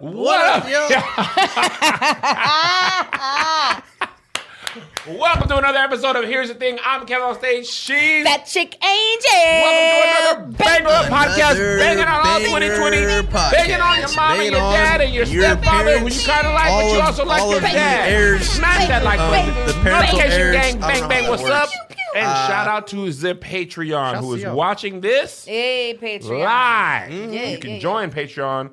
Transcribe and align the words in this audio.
What, 0.00 0.14
what 0.14 0.40
up, 0.46 0.68
yo? 0.70 0.78
Welcome 5.20 5.48
to 5.48 5.56
another 5.58 5.78
episode 5.78 6.14
of 6.14 6.22
Here's 6.24 6.46
the 6.46 6.54
Thing. 6.54 6.78
I'm 6.84 7.04
Kevin 7.04 7.26
on 7.26 7.34
stage. 7.34 7.66
She's 7.66 8.22
that 8.22 8.46
chick 8.46 8.76
Angel. 8.84 9.42
Welcome 9.64 10.54
to 10.54 10.62
another 10.62 10.86
banger 10.86 10.86
another 10.86 11.08
podcast, 11.08 11.78
banging 11.80 12.04
on 12.04 12.24
all 12.28 12.38
2020, 12.38 12.96
podcast. 13.26 13.50
banging 13.50 13.80
on 13.80 13.98
your 13.98 14.14
mom 14.14 14.38
and 14.38 14.52
your 14.52 14.60
dad 14.60 15.00
and 15.00 15.12
your, 15.12 15.24
your 15.26 15.42
stepfather, 15.42 15.98
who 15.98 16.06
you 16.06 16.20
kind 16.22 16.46
of 16.46 16.54
like, 16.54 16.68
but 16.86 16.92
you 16.92 17.00
also 17.00 17.22
of, 17.22 17.28
like 17.28 17.50
your 17.50 17.60
dad. 17.60 18.40
Smash 18.40 18.86
that 18.86 19.02
like 19.02 19.18
button. 19.18 19.52
The 19.66 19.82
notification 19.82 20.52
gang, 20.52 20.78
bang 20.78 21.08
bang. 21.08 21.28
What's 21.28 21.42
up? 21.42 21.70
And 22.14 22.24
uh, 22.24 22.46
shout 22.46 22.68
out 22.68 22.86
to 22.88 23.10
the 23.12 23.34
Patreon 23.34 24.18
who 24.20 24.34
is 24.34 24.44
watching 24.46 25.00
this. 25.00 25.44
Hey, 25.44 25.98
Patreon. 26.00 26.38
Live. 26.44 27.10
Mm-hmm. 27.10 27.32
Yeah, 27.32 27.48
you 27.48 27.58
can 27.58 27.70
yeah, 27.72 27.78
join 27.80 28.10
yeah. 28.10 28.14
Patreon 28.14 28.70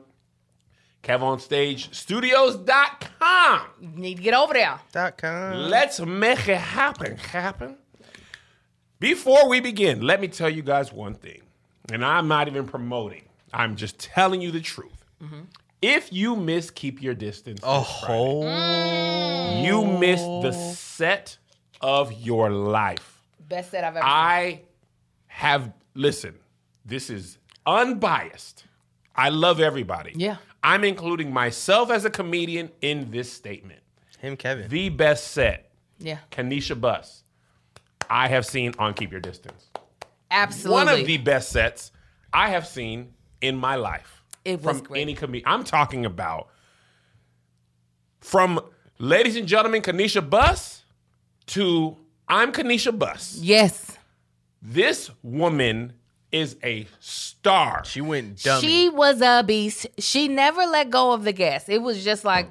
KevOnStageStudios.com. 1.05 3.09
com. 3.19 3.61
need 3.95 4.15
to 4.17 4.23
get 4.23 4.33
over 4.33 4.53
there. 4.55 4.79
Dot 4.91 5.19
com. 5.19 5.69
Let's 5.69 5.99
make 5.99 6.47
it 6.49 6.57
happen. 6.57 7.17
Happen. 7.17 7.77
Before 8.99 9.47
we 9.47 9.59
begin, 9.59 10.01
let 10.01 10.19
me 10.19 10.27
tell 10.27 10.49
you 10.49 10.63
guys 10.63 10.91
one 10.91 11.13
thing, 11.13 11.43
and 11.91 12.03
I'm 12.03 12.27
not 12.27 12.47
even 12.47 12.65
promoting. 12.65 13.21
I'm 13.53 13.75
just 13.75 13.99
telling 13.99 14.41
you 14.41 14.49
the 14.49 14.61
truth. 14.61 15.05
Mm-hmm. 15.23 15.41
If 15.83 16.11
you 16.11 16.35
miss 16.35 16.71
Keep 16.71 17.03
Your 17.03 17.13
Distance, 17.13 17.59
oh. 17.61 17.83
Friday, 18.01 19.63
you 19.63 19.85
miss 19.85 20.19
the 20.21 20.51
set 20.53 21.37
of 21.81 22.11
your 22.13 22.49
life. 22.49 23.21
Best 23.47 23.69
set 23.69 23.83
I've 23.83 23.95
ever 23.95 24.03
I 24.05 24.61
have 25.27 25.71
listen. 25.93 26.33
This 26.83 27.11
is 27.11 27.37
unbiased. 27.67 28.63
I 29.15 29.29
love 29.29 29.59
everybody. 29.59 30.13
Yeah. 30.15 30.37
I'm 30.65 30.83
including 30.83 31.31
myself 31.31 31.91
as 31.91 32.05
a 32.05 32.09
comedian 32.09 32.71
in 32.81 33.11
this 33.11 33.31
statement. 33.31 33.81
Him, 34.17 34.35
Kevin. 34.35 34.67
The 34.67 34.89
best 34.89 35.27
set. 35.31 35.69
Yeah. 35.99 36.17
Kanisha 36.31 36.79
Buss. 36.79 37.23
I 38.09 38.29
have 38.29 38.47
seen 38.47 38.73
on 38.79 38.95
Keep 38.95 39.11
Your 39.11 39.19
Distance. 39.21 39.67
Absolutely. 40.31 40.83
One 40.85 40.89
of 40.89 41.05
the 41.05 41.17
best 41.17 41.49
sets 41.49 41.91
I 42.33 42.49
have 42.49 42.65
seen 42.65 43.13
in 43.41 43.55
my 43.55 43.75
life. 43.75 44.23
It 44.43 44.61
was 44.63 44.77
from 44.79 44.87
great. 44.87 45.01
any 45.03 45.13
comedian. 45.13 45.47
I'm 45.47 45.63
talking 45.63 46.03
about 46.03 46.47
from 48.19 48.59
ladies 48.97 49.35
and 49.35 49.47
gentlemen, 49.47 49.83
Kanisha 49.83 50.27
Buss 50.27 50.83
to 51.47 51.95
I'm 52.27 52.51
Kanisha 52.51 52.97
Buss. 52.97 53.37
Yes. 53.39 53.95
This 54.63 55.11
woman 55.21 55.93
is 56.35 56.57
a 56.63 56.85
star. 56.99 57.83
She 57.85 58.01
went 58.01 58.39
She 58.39 58.89
was 58.89 59.21
a 59.21 59.41
beast. 59.47 59.87
She 59.99 60.27
never 60.27 60.65
let 60.65 60.89
go 60.89 61.13
of 61.13 61.23
the 61.23 61.31
gas. 61.31 61.69
It 61.69 61.81
was 61.81 62.03
just 62.03 62.25
like 62.25 62.49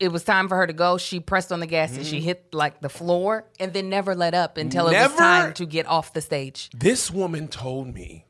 it 0.00 0.08
was 0.08 0.24
time 0.24 0.48
for 0.48 0.56
her 0.56 0.66
to 0.66 0.72
go. 0.72 0.98
She 0.98 1.20
pressed 1.20 1.52
on 1.52 1.60
the 1.60 1.66
gas 1.68 1.96
and 1.96 2.04
she 2.04 2.16
mm-hmm. 2.16 2.24
hit 2.24 2.52
like 2.54 2.80
the 2.80 2.88
floor 2.88 3.46
and 3.60 3.72
then 3.72 3.88
never 3.88 4.14
let 4.16 4.34
up 4.34 4.56
until 4.56 4.88
it 4.88 4.94
was 5.00 5.14
time 5.14 5.52
to 5.54 5.66
get 5.66 5.86
off 5.86 6.12
the 6.14 6.20
stage. 6.20 6.68
This 6.74 7.10
woman 7.12 7.46
told 7.48 7.94
me 7.94 8.26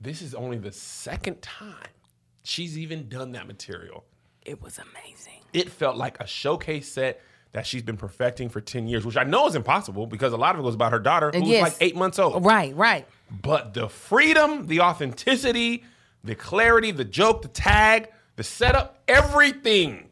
this 0.00 0.22
is 0.22 0.34
only 0.34 0.58
the 0.58 0.72
second 0.72 1.40
time 1.40 1.88
she's 2.42 2.76
even 2.76 3.08
done 3.08 3.32
that 3.32 3.46
material. 3.46 4.04
It 4.44 4.60
was 4.62 4.78
amazing. 4.78 5.42
It 5.52 5.70
felt 5.70 5.96
like 5.96 6.18
a 6.20 6.26
showcase 6.26 6.90
set 6.90 7.20
that 7.52 7.64
she's 7.66 7.82
been 7.82 7.96
perfecting 7.96 8.48
for 8.48 8.60
10 8.60 8.86
years, 8.88 9.04
which 9.06 9.16
I 9.16 9.24
know 9.24 9.46
is 9.48 9.54
impossible 9.56 10.06
because 10.06 10.32
a 10.32 10.36
lot 10.36 10.54
of 10.56 10.60
it 10.60 10.64
was 10.64 10.74
about 10.76 10.90
her 10.92 10.98
daughter 11.00 11.28
uh, 11.34 11.38
who 11.40 11.48
was 11.50 11.60
like 11.60 11.76
eight 11.80 11.94
months 11.96 12.18
old. 12.18 12.44
Right, 12.44 12.74
right. 12.76 13.06
But 13.30 13.74
the 13.74 13.88
freedom, 13.88 14.66
the 14.66 14.80
authenticity, 14.80 15.84
the 16.24 16.34
clarity, 16.34 16.90
the 16.90 17.04
joke, 17.04 17.42
the 17.42 17.48
tag, 17.48 18.08
the 18.36 18.42
setup, 18.42 19.02
everything. 19.06 20.08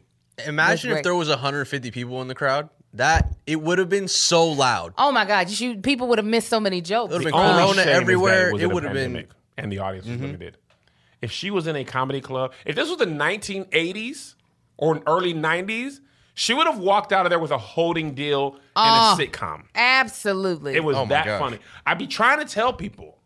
Imagine 0.47 0.91
if 0.93 1.03
there 1.03 1.15
was 1.15 1.27
150 1.27 1.91
people 1.91 2.21
in 2.21 2.27
the 2.29 2.35
crowd. 2.35 2.69
That 2.93 3.35
it 3.45 3.61
would 3.61 3.77
have 3.77 3.89
been 3.89 4.07
so 4.07 4.47
loud. 4.47 4.95
Oh 4.97 5.11
my 5.11 5.23
God! 5.23 5.47
You 5.47 5.77
people 5.77 6.07
would 6.07 6.17
have 6.17 6.25
missed 6.25 6.49
so 6.49 6.59
many 6.59 6.81
jokes. 6.81 7.13
It 7.13 7.17
would 7.17 7.23
have 7.25 7.33
been 7.33 7.39
only 7.39 7.57
corona 7.63 7.69
is 7.71 7.75
that 7.75 7.87
everywhere. 7.87 8.49
It 8.57 8.65
would 8.71 8.81
have 8.83 8.93
been. 8.93 9.27
and 9.59 9.71
the 9.71 9.77
audience 9.77 10.07
was 10.07 10.19
limited. 10.19 10.53
Mm-hmm. 10.53 11.15
If 11.21 11.31
she 11.31 11.51
was 11.51 11.67
in 11.67 11.75
a 11.75 11.83
comedy 11.83 12.19
club, 12.19 12.53
if 12.65 12.75
this 12.75 12.89
was 12.89 12.97
the 12.97 13.05
1980s 13.05 14.33
or 14.77 15.03
early 15.05 15.35
90s, 15.35 15.99
she 16.39 16.53
would 16.53 16.67
have 16.67 16.79
walked 16.79 17.11
out 17.11 17.25
of 17.25 17.31
there 17.31 17.37
with 17.39 17.51
a 17.51 17.57
holding 17.57 18.13
deal 18.13 18.51
and 18.73 18.95
a 18.95 18.99
uh, 18.99 19.17
sitcom. 19.17 19.63
Absolutely. 19.75 20.73
It 20.73 20.81
was 20.85 20.95
oh 20.95 21.05
that 21.07 21.25
gosh. 21.25 21.37
funny. 21.37 21.57
I'd 21.85 21.97
be 21.97 22.07
trying 22.07 22.39
to 22.39 22.45
tell 22.45 22.71
people. 22.71 23.17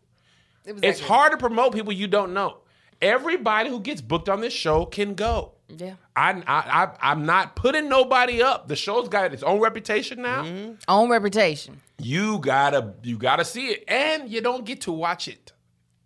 It 0.64 0.80
it's 0.82 0.98
hard 0.98 1.30
to 1.30 1.36
promote 1.38 1.72
people 1.74 1.92
you 1.92 2.08
don't 2.08 2.34
know. 2.34 2.56
Everybody 3.00 3.70
who 3.70 3.78
gets 3.78 4.00
booked 4.00 4.28
on 4.28 4.40
this 4.40 4.52
show 4.52 4.84
can 4.84 5.14
go. 5.14 5.52
Yeah. 5.68 5.94
I, 6.16 6.42
I, 6.48 6.88
I 7.00 7.12
am 7.12 7.24
not 7.24 7.54
putting 7.54 7.88
nobody 7.88 8.42
up. 8.42 8.66
The 8.66 8.74
show's 8.74 9.08
got 9.08 9.32
its 9.32 9.44
own 9.44 9.60
reputation 9.60 10.20
now. 10.20 10.42
Mm-hmm. 10.42 10.72
Own 10.88 11.08
reputation. 11.08 11.80
You 11.98 12.38
gotta 12.40 12.94
you 13.04 13.16
gotta 13.16 13.44
see 13.44 13.68
it, 13.68 13.84
and 13.86 14.28
you 14.28 14.40
don't 14.40 14.64
get 14.64 14.80
to 14.82 14.92
watch 14.92 15.28
it 15.28 15.52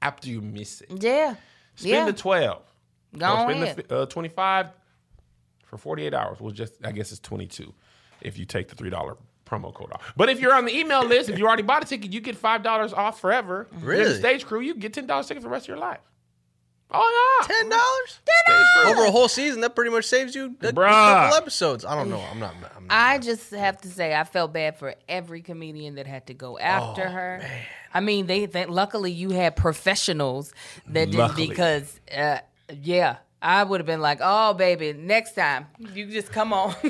after 0.03 0.29
you 0.29 0.43
miss 0.43 0.83
it. 0.83 0.91
Yeah. 1.03 1.37
Spend 1.75 1.91
yeah. 1.95 2.05
the 2.05 2.13
twelve. 2.13 2.61
Go 3.17 3.27
or 3.27 3.49
spend 3.49 3.63
ahead. 3.65 3.85
the 3.89 3.99
uh, 4.01 4.05
twenty 4.05 4.29
five 4.29 4.73
for 5.69 5.77
48 5.79 6.15
hours. 6.15 6.41
we'll 6.41 6.53
just 6.53 6.75
I 6.83 6.93
guess 6.93 7.11
it's 7.11 7.21
22 7.21 7.73
if 8.21 8.39
you 8.39 8.45
take 8.45 8.69
the 8.69 8.75
three 8.75 8.91
dollar 8.91 9.17
promo 9.47 9.73
code 9.73 9.93
off. 9.93 10.13
But 10.17 10.29
if 10.29 10.41
you're 10.41 10.55
on 10.55 10.65
the 10.65 10.77
email 10.77 11.05
list, 11.05 11.29
if 11.29 11.39
you 11.39 11.47
already 11.47 11.63
bought 11.63 11.83
a 11.83 11.87
ticket, 11.87 12.13
you 12.13 12.21
get 12.21 12.37
five 12.37 12.63
dollars 12.63 12.93
off 12.93 13.21
forever. 13.21 13.69
Really? 13.81 14.03
You're 14.03 14.15
stage 14.15 14.45
crew, 14.45 14.61
you 14.61 14.75
get 14.75 14.93
ten 14.93 15.07
dollars 15.07 15.27
ticket 15.27 15.43
for 15.43 15.49
the 15.49 15.53
rest 15.53 15.65
of 15.65 15.69
your 15.69 15.79
life. 15.79 16.01
Oh 16.91 17.39
yeah, 17.45 17.55
ten 17.55 17.69
dollars, 17.69 18.19
ten 18.25 18.55
dollars 18.57 18.89
over 18.99 19.09
a 19.09 19.11
whole 19.13 19.29
season. 19.29 19.61
That 19.61 19.75
pretty 19.77 19.91
much 19.91 20.07
saves 20.07 20.35
you 20.35 20.57
a, 20.63 20.73
couple 20.73 21.37
episodes. 21.37 21.85
I 21.85 21.95
don't 21.95 22.09
know. 22.09 22.19
I'm 22.33 22.39
not. 22.39 22.55
I'm 22.55 22.87
not 22.87 22.97
i 22.97 23.19
just 23.19 23.53
not. 23.53 23.61
have 23.61 23.79
to 23.83 23.89
say 23.89 24.15
I 24.15 24.25
felt 24.25 24.55
bad 24.55 24.79
for 24.79 24.95
every 25.07 25.43
comedian 25.43 25.97
that 25.97 26.07
had 26.07 26.29
to 26.29 26.35
go 26.35 26.59
after 26.59 27.05
oh, 27.07 27.11
her. 27.11 27.39
Man. 27.43 27.63
I 27.93 28.01
mean, 28.01 28.27
they, 28.27 28.47
they, 28.47 28.65
luckily 28.65 29.13
you 29.13 29.31
had 29.31 29.55
professionals 29.57 30.55
that 30.89 31.11
luckily. 31.11 31.43
did 31.47 31.51
because 31.51 32.01
uh, 32.17 32.39
yeah, 32.83 33.17
I 33.41 33.63
would 33.63 33.81
have 33.81 33.87
been 33.87 34.01
like, 34.01 34.19
"Oh, 34.21 34.53
baby, 34.55 34.93
next 34.93 35.33
time 35.35 35.67
you 35.79 36.07
just 36.07 36.33
come 36.33 36.53
on." 36.53 36.73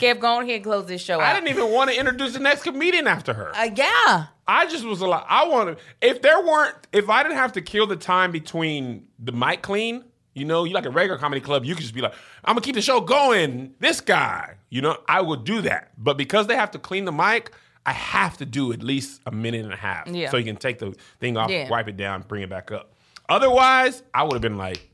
Kev, 0.00 0.18
go 0.18 0.40
here 0.40 0.56
and 0.56 0.64
close 0.64 0.86
this 0.86 1.02
show. 1.02 1.20
I 1.20 1.34
didn't 1.34 1.48
even 1.48 1.70
want 1.70 1.90
to 1.90 1.98
introduce 1.98 2.32
the 2.32 2.40
next 2.40 2.62
comedian 2.64 3.06
after 3.06 3.32
her. 3.34 3.54
Uh, 3.54 3.70
yeah, 3.74 4.26
I 4.48 4.66
just 4.66 4.84
was 4.84 5.00
like, 5.00 5.24
I 5.28 5.46
wanted. 5.46 5.78
If 6.02 6.22
there 6.22 6.40
weren't, 6.44 6.74
if 6.92 7.08
I 7.08 7.22
didn't 7.22 7.38
have 7.38 7.52
to 7.52 7.62
kill 7.62 7.86
the 7.86 7.94
time 7.96 8.32
between 8.32 9.06
the 9.20 9.30
mic 9.32 9.62
clean, 9.62 10.04
you 10.34 10.44
know, 10.44 10.64
you 10.64 10.74
like 10.74 10.86
a 10.86 10.90
regular 10.90 11.18
comedy 11.18 11.40
club, 11.40 11.64
you 11.64 11.74
could 11.76 11.82
just 11.82 11.94
be 11.94 12.00
like, 12.00 12.14
"I'm 12.44 12.54
gonna 12.54 12.62
keep 12.62 12.74
the 12.74 12.82
show 12.82 13.00
going." 13.00 13.74
This 13.78 14.00
guy, 14.00 14.56
you 14.68 14.82
know, 14.82 14.96
I 15.08 15.20
would 15.20 15.44
do 15.44 15.62
that. 15.62 15.92
But 15.96 16.16
because 16.16 16.48
they 16.48 16.56
have 16.56 16.72
to 16.72 16.80
clean 16.80 17.04
the 17.04 17.12
mic, 17.12 17.52
I 17.86 17.92
have 17.92 18.36
to 18.38 18.44
do 18.44 18.72
at 18.72 18.82
least 18.82 19.20
a 19.26 19.30
minute 19.30 19.64
and 19.64 19.72
a 19.72 19.76
half. 19.76 20.08
Yeah. 20.08 20.30
So 20.30 20.38
you 20.38 20.44
can 20.44 20.56
take 20.56 20.80
the 20.80 20.96
thing 21.20 21.36
off, 21.36 21.50
yeah. 21.50 21.68
wipe 21.70 21.86
it 21.86 21.96
down, 21.96 22.24
bring 22.26 22.42
it 22.42 22.50
back 22.50 22.72
up. 22.72 22.94
Otherwise, 23.28 24.02
I 24.12 24.24
would 24.24 24.32
have 24.32 24.42
been 24.42 24.58
like. 24.58 24.88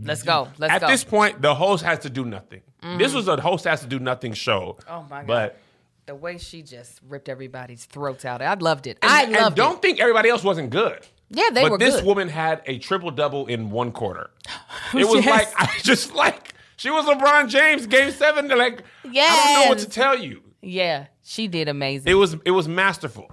Let's 0.00 0.22
go. 0.22 0.48
Let's 0.58 0.74
At 0.74 0.80
go. 0.82 0.86
this 0.88 1.02
point, 1.04 1.42
the 1.42 1.54
host 1.54 1.84
has 1.84 2.00
to 2.00 2.10
do 2.10 2.24
nothing. 2.24 2.60
Mm-hmm. 2.82 2.98
This 2.98 3.12
was 3.12 3.26
a 3.28 3.40
host 3.40 3.64
has 3.64 3.80
to 3.80 3.86
do 3.86 3.98
nothing 3.98 4.32
show. 4.32 4.78
Oh 4.88 5.02
my 5.10 5.18
god! 5.20 5.26
But 5.26 5.58
the 6.06 6.14
way 6.14 6.38
she 6.38 6.62
just 6.62 7.00
ripped 7.08 7.28
everybody's 7.28 7.84
throats 7.84 8.24
out, 8.24 8.40
I 8.40 8.54
loved 8.54 8.86
it. 8.86 8.98
And, 9.02 9.10
I 9.10 9.24
loved 9.24 9.36
and 9.56 9.56
don't 9.56 9.76
it. 9.76 9.82
think 9.82 10.00
everybody 10.00 10.28
else 10.28 10.44
wasn't 10.44 10.70
good. 10.70 11.00
Yeah, 11.30 11.50
they 11.52 11.62
but 11.62 11.72
were. 11.72 11.78
this 11.78 11.96
good. 11.96 12.04
woman 12.04 12.28
had 12.28 12.62
a 12.66 12.78
triple 12.78 13.10
double 13.10 13.46
in 13.46 13.70
one 13.70 13.92
quarter. 13.92 14.30
It 14.94 15.04
was 15.06 15.22
yes. 15.24 15.26
like 15.26 15.48
I 15.68 15.78
just 15.82 16.14
like 16.14 16.54
she 16.78 16.88
was 16.90 17.04
LeBron 17.04 17.48
James 17.50 17.86
game 17.86 18.10
seven. 18.10 18.48
Like 18.48 18.82
yes. 19.10 19.30
I 19.30 19.52
don't 19.56 19.64
know 19.64 19.68
what 19.70 19.78
to 19.80 19.88
tell 19.90 20.18
you. 20.18 20.42
Yeah, 20.62 21.06
she 21.22 21.46
did 21.46 21.68
amazing. 21.68 22.10
It 22.10 22.14
was 22.14 22.36
it 22.46 22.52
was 22.52 22.66
masterful. 22.68 23.30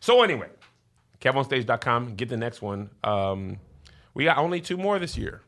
So 0.00 0.22
anyway, 0.22 0.48
kevonstage.com, 1.20 2.14
get 2.14 2.30
the 2.30 2.38
next 2.38 2.62
one. 2.62 2.88
Um, 3.02 3.58
we 4.14 4.24
got 4.24 4.38
only 4.38 4.62
two 4.62 4.78
more 4.78 4.98
this 4.98 5.18
year. 5.18 5.42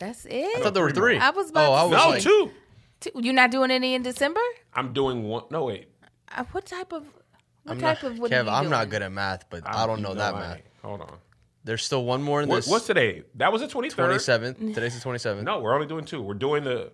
That's 0.00 0.24
it. 0.24 0.56
I 0.56 0.62
thought 0.62 0.74
there 0.74 0.82
were 0.82 0.90
three. 0.90 1.18
I 1.18 1.30
was 1.30 1.50
about. 1.50 1.68
Oh, 1.68 1.72
I 1.74 1.82
was 1.84 1.92
no, 1.92 2.08
like, 2.08 2.22
two. 2.22 2.50
two. 3.00 3.10
You're 3.16 3.34
not 3.34 3.50
doing 3.50 3.70
any 3.70 3.94
in 3.94 4.02
December. 4.02 4.40
I'm 4.74 4.92
doing 4.94 5.22
one. 5.24 5.44
No 5.50 5.66
wait. 5.66 5.88
Uh, 6.34 6.42
what 6.52 6.64
type 6.66 6.92
of? 6.92 7.04
What 7.64 7.72
I'm 7.72 7.80
type 7.80 8.02
not, 8.02 8.10
of? 8.12 8.18
What 8.18 8.30
Kev, 8.32 8.50
I'm 8.50 8.62
doing? 8.62 8.70
not 8.70 8.88
good 8.88 9.02
at 9.02 9.12
math, 9.12 9.48
but 9.50 9.62
I, 9.66 9.84
I 9.84 9.86
don't 9.86 10.00
know 10.00 10.10
no 10.14 10.14
that 10.16 10.34
way. 10.34 10.40
math. 10.40 10.60
Hold 10.82 11.02
on. 11.02 11.18
There's 11.64 11.84
still 11.84 12.02
one 12.06 12.22
more 12.22 12.40
in 12.40 12.48
what, 12.48 12.56
this. 12.56 12.68
What's 12.68 12.86
today? 12.86 13.24
That 13.34 13.52
was 13.52 13.60
the 13.60 13.68
23rd. 13.68 13.92
27th. 13.94 14.74
Today's 14.74 15.00
the 15.02 15.06
27th. 15.06 15.42
No, 15.42 15.60
we're 15.60 15.74
only 15.74 15.86
doing 15.86 16.06
two. 16.06 16.22
We're 16.22 16.32
doing 16.34 16.64
the. 16.64 16.92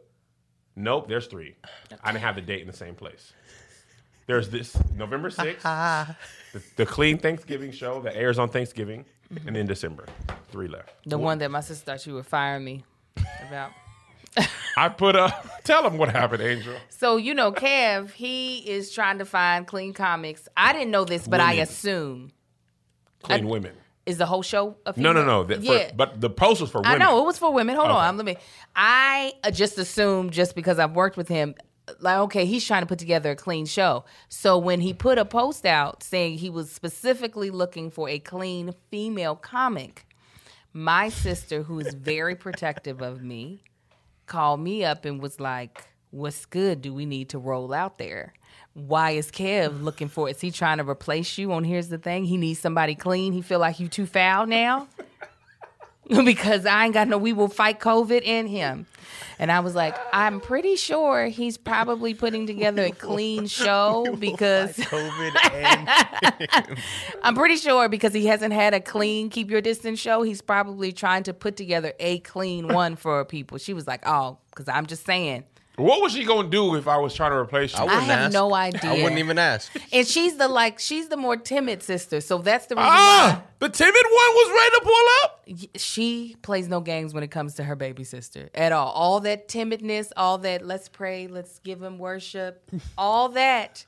Nope, 0.74 1.08
there's 1.08 1.28
three. 1.28 1.54
Okay. 1.90 2.00
I 2.04 2.10
didn't 2.10 2.24
have 2.24 2.34
the 2.34 2.42
date 2.42 2.60
in 2.62 2.66
the 2.66 2.72
same 2.72 2.96
place. 2.96 3.32
There's 4.26 4.50
this 4.50 4.76
November 4.92 5.30
6th, 5.30 6.16
the, 6.58 6.62
the, 6.74 6.84
Clean 6.84 7.16
Thanksgiving 7.16 7.70
show 7.70 8.02
that 8.02 8.16
airs 8.16 8.40
on 8.40 8.48
Thanksgiving, 8.48 9.04
mm-hmm. 9.32 9.46
and 9.46 9.56
then 9.56 9.66
December. 9.68 10.06
Three 10.50 10.66
left. 10.66 10.92
The 11.08 11.16
one 11.16 11.38
that 11.38 11.50
my 11.52 11.60
sister 11.60 11.84
thought 11.92 12.04
you 12.04 12.14
would 12.14 12.26
fire 12.26 12.58
me 12.58 12.82
about. 13.48 13.72
I 14.76 14.88
put 14.90 15.16
a 15.16 15.34
tell 15.64 15.82
them 15.82 15.96
what 15.98 16.10
happened, 16.10 16.42
Angel. 16.42 16.74
So 16.90 17.16
you 17.16 17.32
know, 17.34 17.52
Kev, 17.52 18.10
he 18.12 18.58
is 18.68 18.90
trying 18.92 19.18
to 19.18 19.24
find 19.24 19.66
clean 19.66 19.92
comics. 19.94 20.46
I 20.56 20.72
didn't 20.72 20.90
know 20.90 21.04
this, 21.04 21.22
but 21.26 21.38
Women. 21.40 21.46
I 21.46 21.52
assume 21.54 22.32
clean 23.22 23.44
I, 23.44 23.48
women. 23.48 23.72
Is 24.04 24.18
the 24.18 24.26
whole 24.26 24.42
show 24.42 24.76
a 24.86 24.92
female? 24.92 25.14
No, 25.14 25.20
no, 25.22 25.26
no. 25.26 25.44
That, 25.44 25.62
yeah. 25.62 25.88
For, 25.88 25.94
but 25.94 26.20
the 26.20 26.30
post 26.30 26.60
was 26.60 26.70
for 26.70 26.78
women. 26.80 27.02
I 27.02 27.04
know 27.04 27.20
it 27.22 27.26
was 27.26 27.38
for 27.38 27.52
women. 27.52 27.74
Hold 27.74 27.88
okay. 27.88 27.98
on, 27.98 28.16
let 28.16 28.26
me. 28.26 28.36
I 28.76 29.32
uh, 29.42 29.50
just 29.50 29.78
assumed 29.78 30.32
just 30.32 30.54
because 30.54 30.78
I've 30.78 30.92
worked 30.92 31.16
with 31.16 31.28
him, 31.28 31.54
like 32.00 32.18
okay, 32.18 32.44
he's 32.44 32.64
trying 32.64 32.82
to 32.82 32.86
put 32.86 32.98
together 32.98 33.30
a 33.32 33.36
clean 33.36 33.64
show. 33.66 34.04
So 34.28 34.58
when 34.58 34.80
he 34.80 34.92
put 34.92 35.16
a 35.18 35.24
post 35.24 35.64
out 35.66 36.02
saying 36.02 36.38
he 36.38 36.50
was 36.50 36.70
specifically 36.70 37.50
looking 37.50 37.90
for 37.90 38.08
a 38.08 38.18
clean 38.20 38.74
female 38.90 39.34
comic, 39.34 40.05
my 40.76 41.08
sister, 41.08 41.62
who 41.62 41.80
is 41.80 41.94
very 41.94 42.34
protective 42.34 43.00
of 43.00 43.22
me, 43.22 43.60
called 44.26 44.60
me 44.60 44.84
up 44.84 45.06
and 45.06 45.20
was 45.20 45.40
like, 45.40 45.82
What's 46.10 46.44
good? 46.46 46.82
Do 46.82 46.92
we 46.94 47.06
need 47.06 47.30
to 47.30 47.38
roll 47.38 47.72
out 47.72 47.98
there? 47.98 48.34
Why 48.74 49.12
is 49.12 49.30
Kev 49.30 49.82
looking 49.82 50.08
for? 50.08 50.28
Is 50.28 50.40
he 50.40 50.50
trying 50.50 50.78
to 50.78 50.88
replace 50.88 51.38
you? 51.38 51.50
On 51.52 51.64
here's 51.64 51.88
the 51.88 51.98
thing, 51.98 52.24
he 52.26 52.36
needs 52.36 52.60
somebody 52.60 52.94
clean. 52.94 53.32
He 53.32 53.40
feel 53.40 53.58
like 53.58 53.80
you 53.80 53.88
too 53.88 54.04
foul 54.06 54.44
now. 54.46 54.86
because 56.24 56.64
I 56.66 56.84
ain't 56.84 56.94
got 56.94 57.08
no, 57.08 57.18
we 57.18 57.32
will 57.32 57.48
fight 57.48 57.80
COVID 57.80 58.22
in 58.22 58.46
him. 58.46 58.86
And 59.38 59.52
I 59.52 59.60
was 59.60 59.74
like, 59.74 59.94
I'm 60.14 60.40
pretty 60.40 60.76
sure 60.76 61.26
he's 61.26 61.58
probably 61.58 62.14
putting 62.14 62.46
together 62.46 62.84
a 62.84 62.90
clean 62.92 63.46
show 63.46 64.16
because 64.18 64.74
COVID. 64.76 66.78
I'm 67.22 67.34
pretty 67.34 67.56
sure 67.56 67.88
because 67.90 68.14
he 68.14 68.24
hasn't 68.26 68.54
had 68.54 68.72
a 68.72 68.80
clean 68.80 69.28
keep 69.28 69.50
your 69.50 69.60
distance 69.60 69.98
show. 69.98 70.22
He's 70.22 70.40
probably 70.40 70.90
trying 70.92 71.24
to 71.24 71.34
put 71.34 71.56
together 71.56 71.92
a 71.98 72.20
clean 72.20 72.72
one 72.72 72.94
for 72.96 73.22
people. 73.26 73.58
She 73.58 73.74
was 73.74 73.86
like, 73.86 74.00
oh, 74.06 74.38
because 74.50 74.68
I'm 74.68 74.86
just 74.86 75.04
saying 75.04 75.44
what 75.76 76.00
was 76.00 76.12
she 76.12 76.24
gonna 76.24 76.48
do 76.48 76.74
if 76.76 76.88
I 76.88 76.96
was 76.96 77.12
trying 77.14 77.32
to 77.32 77.36
replace 77.36 77.74
you? 77.78 77.84
I, 77.84 77.86
I 77.86 78.00
have 78.00 78.18
ask. 78.28 78.32
no 78.32 78.54
idea. 78.54 78.90
I 78.90 78.94
wouldn't 78.94 79.18
even 79.18 79.38
ask. 79.38 79.70
And 79.92 80.06
she's 80.06 80.36
the 80.36 80.48
like 80.48 80.78
she's 80.78 81.08
the 81.08 81.18
more 81.18 81.36
timid 81.36 81.82
sister, 81.82 82.22
so 82.22 82.38
that's 82.38 82.66
the 82.66 82.76
reason. 82.76 82.88
Ah, 82.90 83.42
why. 83.42 83.42
the 83.58 83.68
timid 83.68 83.94
one 83.94 84.02
was 84.10 84.50
ready 84.56 84.74
to 84.74 84.84
pull 84.84 85.06
up. 85.24 85.68
She 85.76 86.36
plays 86.40 86.68
no 86.68 86.80
games 86.80 87.12
when 87.12 87.22
it 87.22 87.30
comes 87.30 87.54
to 87.56 87.64
her 87.64 87.76
baby 87.76 88.04
sister 88.04 88.48
at 88.54 88.72
all. 88.72 88.88
All 88.92 89.20
that 89.20 89.48
timidness, 89.48 90.12
all 90.16 90.38
that 90.38 90.64
let's 90.64 90.88
pray, 90.88 91.26
let's 91.28 91.58
give 91.58 91.82
him 91.82 91.98
worship, 91.98 92.66
all 92.96 93.28
that 93.30 93.84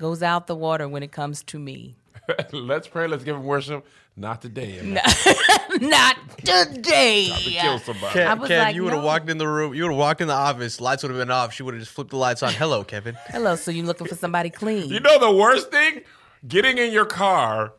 goes 0.00 0.24
out 0.24 0.48
the 0.48 0.56
water 0.56 0.88
when 0.88 1.04
it 1.04 1.12
comes 1.12 1.44
to 1.44 1.58
me. 1.60 1.94
let's 2.52 2.88
pray. 2.88 3.08
Let's 3.08 3.24
give 3.24 3.36
him 3.36 3.44
worship. 3.44 3.86
Not 4.16 4.42
today. 4.42 4.80
not 5.80 6.16
today. 6.38 7.28
to 7.34 7.40
kill 7.50 7.78
somebody. 7.78 8.18
Kev, 8.18 8.26
I 8.26 8.34
was 8.34 8.50
like, 8.50 8.74
you 8.74 8.84
would 8.84 8.92
have 8.92 9.00
no. 9.02 9.06
walked 9.06 9.30
in 9.30 9.38
the 9.38 9.48
room. 9.48 9.72
You 9.74 9.84
would 9.84 9.92
have 9.92 9.98
walked 9.98 10.20
in 10.20 10.28
the 10.28 10.34
office. 10.34 10.80
Lights 10.80 11.02
would 11.02 11.10
have 11.10 11.18
been 11.18 11.30
off. 11.30 11.52
She 11.54 11.62
would 11.62 11.72
have 11.74 11.82
just 11.82 11.92
flipped 11.92 12.10
the 12.10 12.16
lights 12.18 12.42
on. 12.42 12.52
Hello, 12.52 12.84
Kevin. 12.84 13.16
Hello. 13.28 13.56
So 13.56 13.70
you 13.70 13.82
looking 13.84 14.06
for 14.06 14.14
somebody 14.14 14.50
clean? 14.50 14.88
You 14.90 15.00
know 15.00 15.18
the 15.18 15.32
worst 15.32 15.70
thing? 15.70 16.02
Getting 16.46 16.76
in 16.78 16.92
your 16.92 17.06
car, 17.06 17.72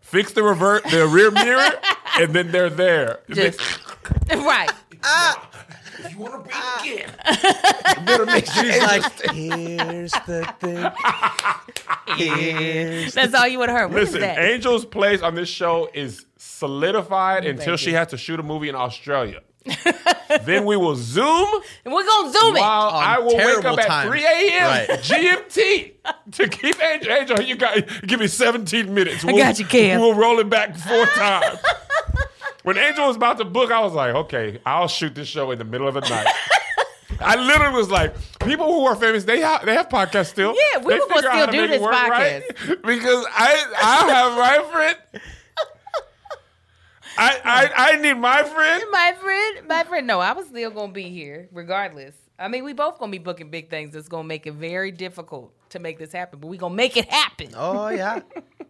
fix 0.00 0.32
the 0.32 0.42
revert, 0.42 0.84
the 0.84 1.06
rear 1.06 1.30
mirror, 1.30 1.72
and 2.20 2.32
then 2.34 2.52
they're 2.52 2.68
there. 2.68 3.20
Just, 3.30 3.58
right. 4.36 4.70
Ah! 5.02 5.49
If 5.98 6.12
you 6.12 6.18
want 6.18 6.44
to 6.44 6.48
be 6.48 6.50
ah. 6.52 6.80
again, 6.80 7.10
you 7.98 8.06
better 8.06 8.26
make 8.26 8.46
sure 8.46 8.64
he's 8.64 8.80
like, 8.82 9.20
here's 9.32 10.12
the 10.12 10.54
thing. 10.60 10.86
Here's 12.16 13.14
That's 13.14 13.34
all 13.34 13.46
you 13.46 13.58
would 13.60 13.70
hear. 13.70 13.86
What 13.86 13.94
Listen, 13.96 14.22
Angel's 14.24 14.84
place 14.84 15.22
on 15.22 15.34
this 15.36 15.48
show 15.48 15.88
is 15.94 16.26
solidified 16.38 17.44
Thank 17.44 17.58
until 17.58 17.74
you. 17.74 17.78
she 17.78 17.92
has 17.92 18.08
to 18.08 18.16
shoot 18.16 18.40
a 18.40 18.42
movie 18.42 18.68
in 18.68 18.74
Australia. 18.74 19.40
then 20.44 20.64
we 20.64 20.76
will 20.76 20.96
zoom. 20.96 21.46
And 21.84 21.94
we're 21.94 22.04
gonna 22.06 22.32
zoom 22.32 22.56
it. 22.56 22.60
While 22.60 22.88
I 22.90 23.18
will 23.18 23.36
wake 23.36 23.64
up 23.64 23.78
at 23.78 24.06
3 24.06 24.24
a.m. 24.24 24.62
Right. 24.62 24.88
GMT 25.00 25.92
to 26.32 26.48
keep 26.48 26.82
Angel. 26.82 27.12
Angel, 27.12 27.40
you 27.42 27.54
got 27.56 27.86
give 28.06 28.18
me 28.18 28.26
17 28.26 28.92
minutes. 28.92 29.24
We'll, 29.24 29.36
I 29.36 29.38
got 29.38 29.58
you, 29.60 29.66
Cam. 29.66 30.00
We'll 30.00 30.14
roll 30.14 30.38
it 30.40 30.48
back 30.50 30.76
four 30.76 31.06
times 31.06 31.58
when 32.62 32.76
Angel 32.76 33.06
was 33.06 33.16
about 33.16 33.38
to 33.38 33.44
book, 33.44 33.70
I 33.70 33.80
was 33.80 33.92
like, 33.92 34.14
okay, 34.14 34.60
I'll 34.66 34.88
shoot 34.88 35.14
this 35.14 35.28
show 35.28 35.50
in 35.50 35.58
the 35.58 35.64
middle 35.64 35.88
of 35.88 35.94
the 35.94 36.00
night. 36.00 36.26
I 37.18 37.36
literally 37.36 37.74
was 37.76 37.90
like, 37.90 38.14
people 38.40 38.66
who 38.66 38.86
are 38.86 38.94
famous, 38.96 39.24
they 39.24 39.40
have, 39.40 39.64
they 39.64 39.74
have 39.74 39.88
podcasts 39.88 40.28
still. 40.30 40.54
Yeah, 40.54 40.82
we 40.82 40.94
they 40.94 41.00
were 41.00 41.06
gonna 41.08 41.20
still 41.20 41.46
do 41.48 41.66
this 41.68 41.82
podcast 41.82 42.08
right? 42.10 42.42
because 42.82 43.26
I 43.30 43.66
I 43.82 44.10
have 44.10 44.62
my 44.66 44.70
friend. 44.72 44.98
I, 47.18 47.40
I 47.44 47.70
I 47.76 47.96
need 48.00 48.14
my 48.14 48.42
friend. 48.44 48.84
My 48.92 49.14
friend, 49.20 49.68
my 49.68 49.84
friend. 49.84 50.06
No, 50.06 50.20
I 50.20 50.32
was 50.32 50.46
still 50.46 50.70
gonna 50.70 50.92
be 50.92 51.10
here 51.10 51.48
regardless. 51.52 52.14
I 52.38 52.48
mean, 52.48 52.64
we 52.64 52.72
both 52.72 52.98
gonna 52.98 53.12
be 53.12 53.18
booking 53.18 53.50
big 53.50 53.68
things. 53.68 53.92
That's 53.92 54.08
gonna 54.08 54.24
make 54.24 54.46
it 54.46 54.54
very 54.54 54.90
difficult 54.90 55.52
to 55.70 55.78
make 55.78 55.98
this 55.98 56.12
happen, 56.12 56.38
but 56.40 56.46
we 56.46 56.56
gonna 56.56 56.74
make 56.74 56.96
it 56.96 57.10
happen. 57.10 57.48
Oh 57.54 57.88
yeah. 57.88 58.20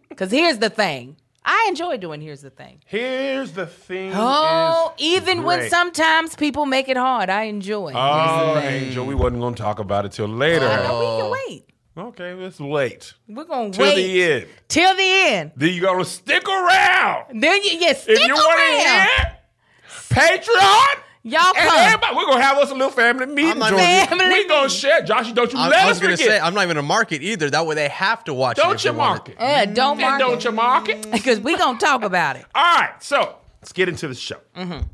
Because 0.09 0.31
here's 0.31 0.57
the 0.57 0.69
thing. 0.69 1.15
I 1.43 1.65
enjoy 1.69 1.97
doing 1.97 2.21
here's 2.21 2.41
the 2.41 2.49
thing. 2.51 2.81
Here's 2.85 3.53
the 3.53 3.65
thing. 3.65 4.11
Oh, 4.13 4.93
even 4.97 5.39
great. 5.39 5.45
when 5.47 5.69
sometimes 5.69 6.35
people 6.35 6.65
make 6.67 6.87
it 6.87 6.97
hard, 6.97 7.29
I 7.29 7.43
enjoy. 7.43 7.93
Oh, 7.95 8.57
Angel, 8.59 9.05
we 9.05 9.15
wasn't 9.15 9.41
going 9.41 9.55
to 9.55 9.61
talk 9.61 9.79
about 9.79 10.05
it 10.05 10.11
till 10.11 10.27
later. 10.27 10.67
Oh, 10.69 10.99
we 10.99 11.21
can 11.21 11.47
wait. 11.49 11.65
Okay, 12.09 12.33
let's 12.35 12.59
wait. 12.59 13.13
We're 13.27 13.43
gonna 13.43 13.69
till 13.71 13.83
wait 13.83 13.95
till 13.95 14.05
the 14.05 14.23
end. 14.23 14.47
Till 14.69 14.95
the 14.95 15.03
end. 15.33 15.51
Then 15.57 15.73
you 15.73 15.81
going 15.81 15.99
to 15.99 16.05
stick 16.09 16.47
around. 16.47 17.41
Then 17.41 17.63
you 17.63 17.71
yes. 17.71 18.05
Yeah, 18.07 18.13
if 18.13 18.27
you 18.27 18.33
want 18.33 19.05
to 19.17 20.19
hear 20.19 20.39
Patreon 20.39 20.95
Y'all 21.23 21.53
come. 21.53 21.69
Everybody, 21.69 22.15
we're 22.15 22.25
gonna 22.25 22.41
have 22.41 22.57
us 22.57 22.71
a 22.71 22.73
little 22.73 22.89
family 22.89 23.27
meeting. 23.27 23.59
Not, 23.59 23.73
family 23.73 24.27
we 24.29 24.47
gonna 24.47 24.69
share. 24.69 25.03
Josh, 25.03 25.31
don't 25.33 25.53
you 25.53 25.59
I, 25.59 25.67
let 25.69 25.79
I 25.81 25.87
was 25.87 25.97
us 25.97 26.01
gonna 26.01 26.13
forget. 26.17 26.27
say 26.27 26.39
I'm 26.39 26.55
not 26.55 26.63
even 26.63 26.77
a 26.77 26.81
market 26.81 27.21
either. 27.21 27.47
That 27.51 27.67
way 27.67 27.75
they 27.75 27.89
have 27.89 28.23
to 28.23 28.33
watch. 28.33 28.57
Don't 28.57 28.73
it 28.75 28.85
you 28.85 28.93
market? 28.93 29.35
Yeah, 29.39 29.45
uh, 29.61 29.65
don't 29.65 30.01
and 30.01 30.01
market. 30.01 30.19
Don't 30.19 30.43
you 30.43 30.51
market? 30.51 31.11
Because 31.11 31.39
we 31.39 31.55
gonna 31.57 31.77
talk 31.77 32.01
about 32.01 32.37
it. 32.37 32.45
All 32.55 32.63
right, 32.79 33.03
so 33.03 33.35
let's 33.61 33.71
get 33.71 33.87
into 33.87 34.07
the 34.07 34.15
show. 34.15 34.39
Mm-hmm. 34.55 34.87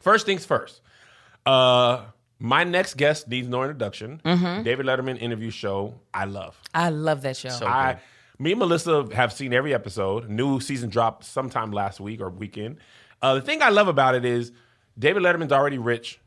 First 0.00 0.26
things 0.26 0.44
first. 0.44 0.82
Uh, 1.46 2.02
my 2.38 2.64
next 2.64 2.98
guest 2.98 3.28
needs 3.28 3.48
no 3.48 3.62
introduction. 3.62 4.20
Mm-hmm. 4.22 4.64
David 4.64 4.84
Letterman 4.84 5.18
interview 5.18 5.50
show. 5.50 5.94
I 6.12 6.26
love. 6.26 6.60
I 6.74 6.90
love 6.90 7.22
that 7.22 7.38
show. 7.38 7.48
So 7.48 7.66
I, 7.66 7.94
good. 7.94 8.00
me 8.38 8.52
and 8.52 8.58
Melissa 8.58 9.08
have 9.14 9.32
seen 9.32 9.54
every 9.54 9.72
episode. 9.72 10.28
New 10.28 10.60
season 10.60 10.90
dropped 10.90 11.24
sometime 11.24 11.70
last 11.72 12.00
week 12.00 12.20
or 12.20 12.28
weekend. 12.28 12.76
Uh, 13.22 13.36
the 13.36 13.40
thing 13.40 13.62
I 13.62 13.70
love 13.70 13.88
about 13.88 14.14
it 14.14 14.26
is 14.26 14.52
David 15.00 15.22
Letterman's 15.22 15.50
already 15.52 15.78
rich. 15.78 16.20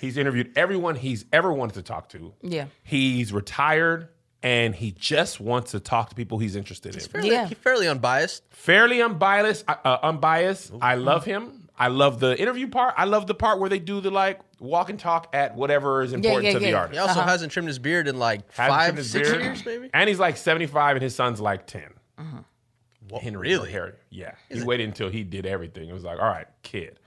He's 0.00 0.16
interviewed 0.18 0.52
everyone 0.56 0.94
he's 0.96 1.24
ever 1.32 1.52
wanted 1.52 1.74
to 1.74 1.82
talk 1.82 2.10
to. 2.10 2.34
Yeah. 2.42 2.66
He's 2.84 3.32
retired 3.32 4.08
and 4.42 4.74
he 4.74 4.92
just 4.92 5.40
wants 5.40 5.72
to 5.72 5.80
talk 5.80 6.10
to 6.10 6.14
people 6.14 6.38
he's 6.38 6.54
interested 6.54 6.94
he's 6.94 7.06
in. 7.06 7.10
Fairly, 7.10 7.30
yeah. 7.30 7.48
He's 7.48 7.58
fairly 7.58 7.88
unbiased. 7.88 8.44
Fairly 8.50 9.02
unbiased. 9.02 9.64
Uh, 9.66 9.76
uh 9.84 9.98
unbiased. 10.02 10.72
Ooh. 10.72 10.78
I 10.80 10.94
love 10.96 11.24
him. 11.24 11.68
I 11.80 11.88
love 11.88 12.18
the 12.20 12.38
interview 12.40 12.66
part. 12.66 12.94
I 12.96 13.04
love 13.04 13.28
the 13.28 13.34
part 13.36 13.60
where 13.60 13.70
they 13.70 13.78
do 13.78 14.00
the 14.00 14.10
like 14.10 14.40
walk 14.60 14.90
and 14.90 14.98
talk 14.98 15.28
at 15.32 15.54
whatever 15.56 16.02
is 16.02 16.12
important 16.12 16.44
yeah, 16.44 16.50
yeah, 16.50 16.58
to 16.58 16.64
the 16.64 16.72
artist. 16.74 16.92
He 16.94 16.98
also 16.98 17.20
uh-huh. 17.20 17.28
hasn't 17.30 17.52
trimmed 17.52 17.68
his 17.68 17.78
beard 17.78 18.08
in 18.08 18.18
like 18.18 18.50
hasn't 18.54 18.74
five, 18.96 19.04
six 19.06 19.30
beard. 19.30 19.42
years 19.42 19.64
maybe. 19.64 19.88
And 19.94 20.08
he's 20.08 20.18
like 20.18 20.36
75 20.36 20.96
and 20.96 21.02
his 21.02 21.14
son's 21.14 21.40
like 21.40 21.66
10. 21.68 21.82
Uh-huh. 22.18 23.18
Henry. 23.22 23.48
Really? 23.48 23.70
Harry. 23.72 23.92
Yeah. 24.10 24.32
Is 24.50 24.58
he 24.58 24.62
it? 24.64 24.66
waited 24.66 24.86
until 24.88 25.08
he 25.08 25.22
did 25.22 25.46
everything. 25.46 25.88
It 25.88 25.92
was 25.94 26.02
like, 26.04 26.18
all 26.18 26.26
right, 26.28 26.46
kid. 26.62 26.98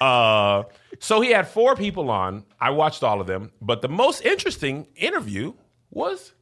Uh, 0.00 0.64
so 0.98 1.20
he 1.20 1.30
had 1.30 1.48
four 1.48 1.74
people 1.76 2.10
on. 2.10 2.44
I 2.60 2.70
watched 2.70 3.02
all 3.02 3.20
of 3.20 3.26
them, 3.26 3.52
but 3.60 3.82
the 3.82 3.88
most 3.88 4.22
interesting 4.24 4.86
interview 4.96 5.52
was 5.90 6.32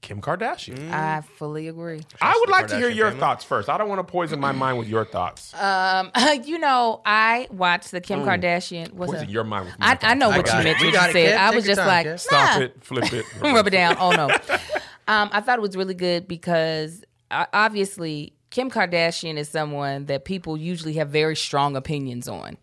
Kim 0.00 0.20
Kardashian. 0.20 0.76
Mm. 0.78 0.90
I 0.92 1.20
fully 1.22 1.68
agree. 1.68 2.02
I 2.20 2.36
would 2.38 2.48
like 2.50 2.68
to 2.68 2.76
hear 2.76 2.88
your 2.88 3.06
family. 3.08 3.20
thoughts 3.20 3.44
first. 3.44 3.68
I 3.68 3.78
don't 3.78 3.88
want 3.88 3.98
to 4.00 4.10
poison 4.10 4.40
my 4.40 4.52
mind 4.52 4.78
with 4.78 4.88
your 4.88 5.04
thoughts. 5.04 5.54
Um, 5.54 6.10
you 6.44 6.58
know, 6.58 7.00
I 7.04 7.48
watched 7.50 7.90
the 7.90 8.00
Kim 8.00 8.20
mm. 8.20 8.24
Kardashian. 8.26 8.92
What's 8.92 9.12
Poison 9.12 9.28
your 9.28 9.44
mind 9.44 9.66
with 9.66 9.78
my 9.78 9.98
I, 10.02 10.10
I 10.10 10.14
know 10.14 10.28
what 10.28 10.46
you 10.52 10.58
it. 10.60 10.64
meant 10.64 10.80
We 10.80 10.88
you 10.88 10.94
said. 10.94 11.34
I 11.36 11.50
was 11.54 11.64
just 11.64 11.78
time, 11.78 11.88
like, 11.88 12.06
nah. 12.06 12.16
Stop 12.16 12.60
it, 12.60 12.76
flip 12.82 13.12
it, 13.12 13.24
rub 13.40 13.66
it 13.66 13.70
down. 13.70 13.96
Oh 13.98 14.12
no. 14.12 14.28
um, 15.08 15.28
I 15.32 15.40
thought 15.40 15.58
it 15.58 15.62
was 15.62 15.76
really 15.76 15.94
good 15.94 16.26
because 16.28 17.04
uh, 17.30 17.46
obviously 17.52 18.34
Kim 18.50 18.70
Kardashian 18.70 19.36
is 19.36 19.48
someone 19.48 20.06
that 20.06 20.24
people 20.24 20.56
usually 20.56 20.94
have 20.94 21.08
very 21.08 21.36
strong 21.36 21.76
opinions 21.76 22.28
on. 22.28 22.58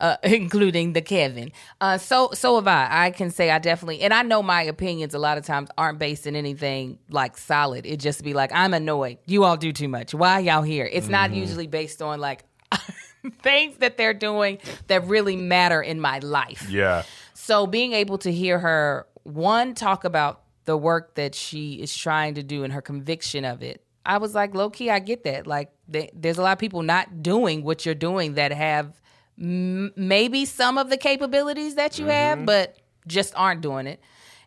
Uh, 0.00 0.16
including 0.24 0.92
the 0.92 1.00
Kevin. 1.00 1.52
Uh, 1.80 1.98
so 1.98 2.30
so 2.34 2.56
have 2.56 2.66
I. 2.66 2.88
I 3.06 3.10
can 3.12 3.30
say 3.30 3.48
I 3.50 3.60
definitely, 3.60 4.00
and 4.00 4.12
I 4.12 4.22
know 4.22 4.42
my 4.42 4.60
opinions 4.62 5.14
a 5.14 5.20
lot 5.20 5.38
of 5.38 5.46
times 5.46 5.68
aren't 5.78 6.00
based 6.00 6.26
in 6.26 6.34
anything 6.34 6.98
like 7.10 7.38
solid. 7.38 7.86
It 7.86 8.00
just 8.00 8.22
be 8.24 8.34
like 8.34 8.50
I'm 8.52 8.74
annoyed. 8.74 9.18
You 9.26 9.44
all 9.44 9.56
do 9.56 9.72
too 9.72 9.86
much. 9.86 10.12
Why 10.12 10.40
y'all 10.40 10.62
here? 10.62 10.84
It's 10.84 11.04
mm-hmm. 11.04 11.12
not 11.12 11.30
usually 11.32 11.68
based 11.68 12.02
on 12.02 12.18
like 12.20 12.44
things 13.42 13.76
that 13.78 13.96
they're 13.96 14.14
doing 14.14 14.58
that 14.88 15.06
really 15.06 15.36
matter 15.36 15.80
in 15.80 16.00
my 16.00 16.18
life. 16.18 16.66
Yeah. 16.68 17.04
So 17.34 17.64
being 17.66 17.92
able 17.92 18.18
to 18.18 18.32
hear 18.32 18.58
her 18.58 19.06
one 19.22 19.74
talk 19.74 20.02
about 20.02 20.42
the 20.64 20.76
work 20.76 21.14
that 21.14 21.36
she 21.36 21.74
is 21.74 21.96
trying 21.96 22.34
to 22.34 22.42
do 22.42 22.64
and 22.64 22.72
her 22.72 22.82
conviction 22.82 23.44
of 23.44 23.62
it 23.62 23.83
I 24.06 24.18
was 24.18 24.34
like, 24.34 24.54
low 24.54 24.70
key, 24.70 24.90
I 24.90 24.98
get 24.98 25.24
that. 25.24 25.46
Like, 25.46 25.70
they, 25.88 26.10
there's 26.14 26.38
a 26.38 26.42
lot 26.42 26.52
of 26.52 26.58
people 26.58 26.82
not 26.82 27.22
doing 27.22 27.64
what 27.64 27.86
you're 27.86 27.94
doing 27.94 28.34
that 28.34 28.52
have 28.52 29.00
m- 29.40 29.92
maybe 29.96 30.44
some 30.44 30.76
of 30.78 30.90
the 30.90 30.96
capabilities 30.96 31.76
that 31.76 31.98
you 31.98 32.04
mm-hmm. 32.04 32.12
have, 32.40 32.46
but 32.46 32.76
just 33.06 33.34
aren't 33.36 33.62
doing 33.62 33.86
it. 33.86 34.00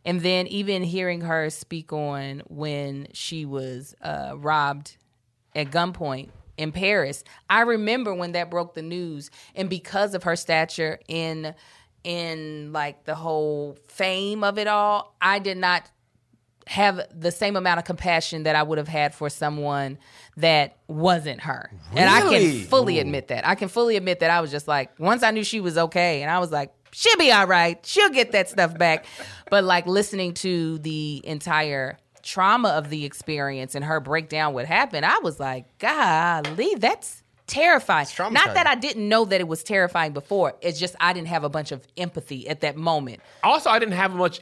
And 0.05 0.21
then 0.21 0.47
even 0.47 0.83
hearing 0.83 1.21
her 1.21 1.49
speak 1.49 1.91
on 1.91 2.41
when 2.47 3.07
she 3.13 3.45
was 3.45 3.95
uh, 4.01 4.33
robbed 4.37 4.95
at 5.55 5.71
gunpoint 5.71 6.29
in 6.57 6.71
Paris, 6.71 7.23
I 7.49 7.61
remember 7.61 8.13
when 8.13 8.33
that 8.33 8.49
broke 8.49 8.73
the 8.73 8.81
news, 8.81 9.29
and 9.55 9.69
because 9.69 10.13
of 10.15 10.23
her 10.23 10.35
stature 10.35 10.99
in 11.07 11.53
in 12.03 12.71
like 12.71 13.03
the 13.03 13.15
whole 13.15 13.75
fame 13.89 14.43
of 14.45 14.57
it 14.57 14.67
all, 14.67 15.15
I 15.21 15.39
did 15.39 15.57
not 15.57 15.89
have 16.67 17.01
the 17.17 17.31
same 17.31 17.55
amount 17.55 17.79
of 17.79 17.85
compassion 17.85 18.43
that 18.43 18.55
I 18.55 18.61
would 18.63 18.77
have 18.77 18.87
had 18.89 19.15
for 19.15 19.29
someone 19.29 19.97
that 20.35 20.77
wasn't 20.87 21.41
her. 21.41 21.71
Really? 21.89 22.01
And 22.01 22.09
I 22.09 22.21
can 22.21 22.59
fully 22.65 22.97
Ooh. 22.97 23.01
admit 23.01 23.29
that. 23.29 23.47
I 23.47 23.55
can 23.55 23.69
fully 23.69 23.95
admit 23.95 24.19
that 24.19 24.29
I 24.29 24.41
was 24.41 24.51
just 24.51 24.67
like, 24.67 24.97
once 24.99 25.23
I 25.23 25.31
knew 25.31 25.43
she 25.45 25.61
was 25.61 25.77
okay, 25.77 26.21
and 26.21 26.29
I 26.29 26.39
was 26.39 26.51
like, 26.51 26.73
she'll 26.91 27.17
be 27.17 27.31
all 27.31 27.47
right. 27.47 27.83
She'll 27.85 28.09
get 28.09 28.33
that 28.33 28.49
stuff 28.49 28.77
back. 28.77 29.05
but 29.49 29.63
like 29.63 29.87
listening 29.87 30.33
to 30.35 30.77
the 30.79 31.21
entire 31.23 31.97
trauma 32.21 32.69
of 32.69 32.89
the 32.89 33.05
experience 33.05 33.73
and 33.73 33.85
her 33.85 34.01
breakdown 34.01 34.53
what 34.53 34.65
happened, 34.65 35.05
I 35.05 35.19
was 35.19 35.39
like, 35.39 35.77
golly, 35.77 36.75
that's 36.77 37.23
terrifying. 37.47 38.05
Not 38.33 38.55
that 38.55 38.67
I 38.67 38.75
didn't 38.75 39.07
know 39.07 39.23
that 39.23 39.39
it 39.39 39.47
was 39.47 39.63
terrifying 39.63 40.11
before. 40.11 40.55
It's 40.59 40.77
just 40.81 40.97
I 40.99 41.13
didn't 41.13 41.29
have 41.29 41.45
a 41.45 41.49
bunch 41.49 41.71
of 41.71 41.87
empathy 41.95 42.49
at 42.49 42.59
that 42.59 42.75
moment. 42.75 43.21
Also, 43.41 43.69
I 43.69 43.79
didn't 43.79 43.93
have 43.95 44.13
much 44.13 44.41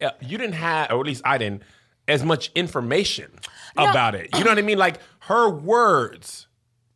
uh, 0.00 0.10
you 0.22 0.38
didn't 0.38 0.54
have, 0.54 0.90
or 0.90 1.00
at 1.00 1.06
least 1.06 1.22
I 1.24 1.38
didn't, 1.38 1.62
as 2.08 2.24
much 2.24 2.50
information 2.54 3.30
no. 3.76 3.90
about 3.90 4.14
it. 4.14 4.30
You 4.36 4.44
know 4.44 4.50
what 4.50 4.58
I 4.58 4.62
mean? 4.62 4.78
Like 4.78 4.96
her 5.20 5.50
words 5.50 6.46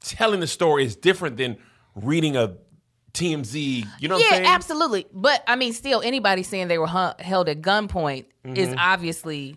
telling 0.01 0.41
the 0.41 0.47
story 0.47 0.85
is 0.85 0.97
different 0.97 1.37
than 1.37 1.57
reading 1.95 2.37
a 2.37 2.57
TMZ. 3.13 3.87
You 3.99 4.09
know? 4.09 4.19
yeah, 4.19 4.43
absolutely. 4.45 5.07
But 5.13 5.43
I 5.47 5.57
mean, 5.57 5.73
still, 5.73 6.01
anybody 6.03 6.43
saying 6.43 6.69
they 6.69 6.79
were 6.79 6.87
held 6.87 7.49
at 7.49 7.61
gunpoint 7.61 8.27
mm-hmm. 8.45 8.57
is 8.57 8.75
obviously, 8.79 9.57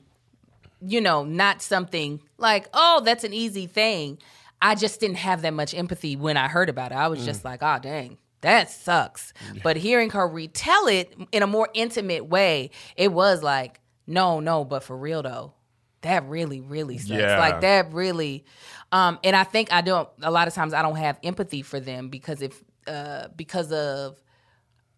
you 0.82 1.01
know, 1.01 1.24
not 1.24 1.62
something 1.62 2.20
like, 2.38 2.68
oh, 2.74 3.01
that's 3.06 3.24
an 3.24 3.34
easy 3.34 3.68
thing. 3.68 4.18
I 4.62 4.75
just 4.75 5.00
didn't 5.01 5.18
have 5.18 5.42
that 5.44 5.53
much 5.53 5.74
empathy 5.74 6.15
when 6.15 6.38
I 6.38 6.48
heard 6.48 6.70
about 6.70 6.92
it. 6.92 6.96
I 6.96 7.10
was 7.10 7.20
mm. 7.20 7.25
just 7.25 7.44
like, 7.44 7.60
oh, 7.62 7.80
dang, 7.82 8.18
that 8.44 8.70
sucks. 8.70 9.34
But 9.64 9.78
hearing 9.78 10.10
her 10.12 10.28
retell 10.28 10.88
it 10.88 11.18
in 11.32 11.44
a 11.44 11.48
more 11.48 11.68
intimate 11.74 12.26
way, 12.28 12.70
it 12.96 13.12
was 13.12 13.42
like, 13.42 13.80
no, 14.06 14.40
no, 14.42 14.64
but 14.64 14.84
for 14.84 14.96
real 14.96 15.24
though, 15.24 15.54
that 16.02 16.28
really, 16.30 16.60
really 16.62 16.98
sucks. 17.00 17.20
Yeah. 17.22 17.40
Like 17.40 17.62
that 17.62 17.94
really, 17.94 18.44
um, 18.92 19.18
and 19.24 19.36
I 19.36 19.44
think 19.46 19.72
I 19.74 19.82
don't. 19.82 20.08
A 20.22 20.30
lot 20.30 20.48
of 20.50 20.54
times 20.54 20.74
I 20.74 20.82
don't 20.84 20.98
have 20.98 21.18
empathy 21.24 21.62
for 21.64 21.80
them 21.80 22.10
because 22.10 22.42
if 22.42 22.62
uh, 22.86 23.30
because 23.36 23.72
of 23.72 24.22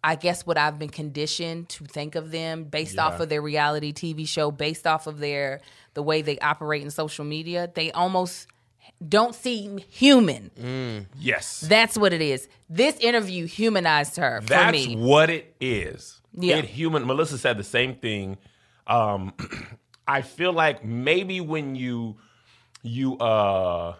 I 0.02 0.16
guess 0.16 0.44
what 0.44 0.58
I've 0.58 0.78
been 0.80 0.88
conditioned 0.88 1.68
to 1.70 1.84
think 1.84 2.16
of 2.16 2.32
them 2.32 2.64
based 2.64 2.96
yeah. 2.96 3.06
off 3.06 3.20
of 3.20 3.28
their 3.28 3.40
reality 3.40 3.92
TV 3.92 4.26
show, 4.26 4.50
based 4.50 4.88
off 4.88 5.06
of 5.06 5.20
their 5.20 5.60
the 5.94 6.02
way 6.02 6.20
they 6.22 6.38
operate 6.40 6.82
in 6.82 6.90
social 6.90 7.24
media, 7.24 7.70
they 7.72 7.92
almost 7.92 8.48
don't 9.06 9.34
seem 9.34 9.78
human. 9.78 10.50
Mm, 10.58 11.06
yes. 11.18 11.60
That's 11.60 11.98
what 11.98 12.12
it 12.12 12.22
is. 12.22 12.48
This 12.68 12.96
interview 12.98 13.46
humanized 13.46 14.16
her 14.16 14.40
That's 14.42 14.72
me. 14.86 14.96
what 14.96 15.30
it 15.30 15.54
is. 15.60 16.20
Yeah. 16.32 16.56
It 16.56 16.64
human 16.66 17.06
Melissa 17.06 17.38
said 17.38 17.58
the 17.58 17.64
same 17.64 17.96
thing. 17.96 18.38
Um 18.86 19.34
I 20.08 20.22
feel 20.22 20.52
like 20.52 20.84
maybe 20.84 21.40
when 21.40 21.74
you 21.74 22.16
you 22.82 23.18
uh 23.18 23.94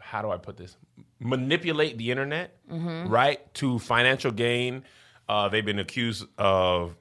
how 0.00 0.22
do 0.22 0.30
I 0.30 0.36
put 0.36 0.56
this? 0.56 0.76
Manipulate 1.18 1.98
the 1.98 2.10
internet, 2.10 2.56
mm-hmm. 2.70 3.08
right? 3.08 3.52
To 3.54 3.78
financial 3.78 4.30
gain. 4.30 4.84
Uh 5.28 5.48
they've 5.48 5.64
been 5.64 5.78
accused 5.78 6.26
of 6.38 6.96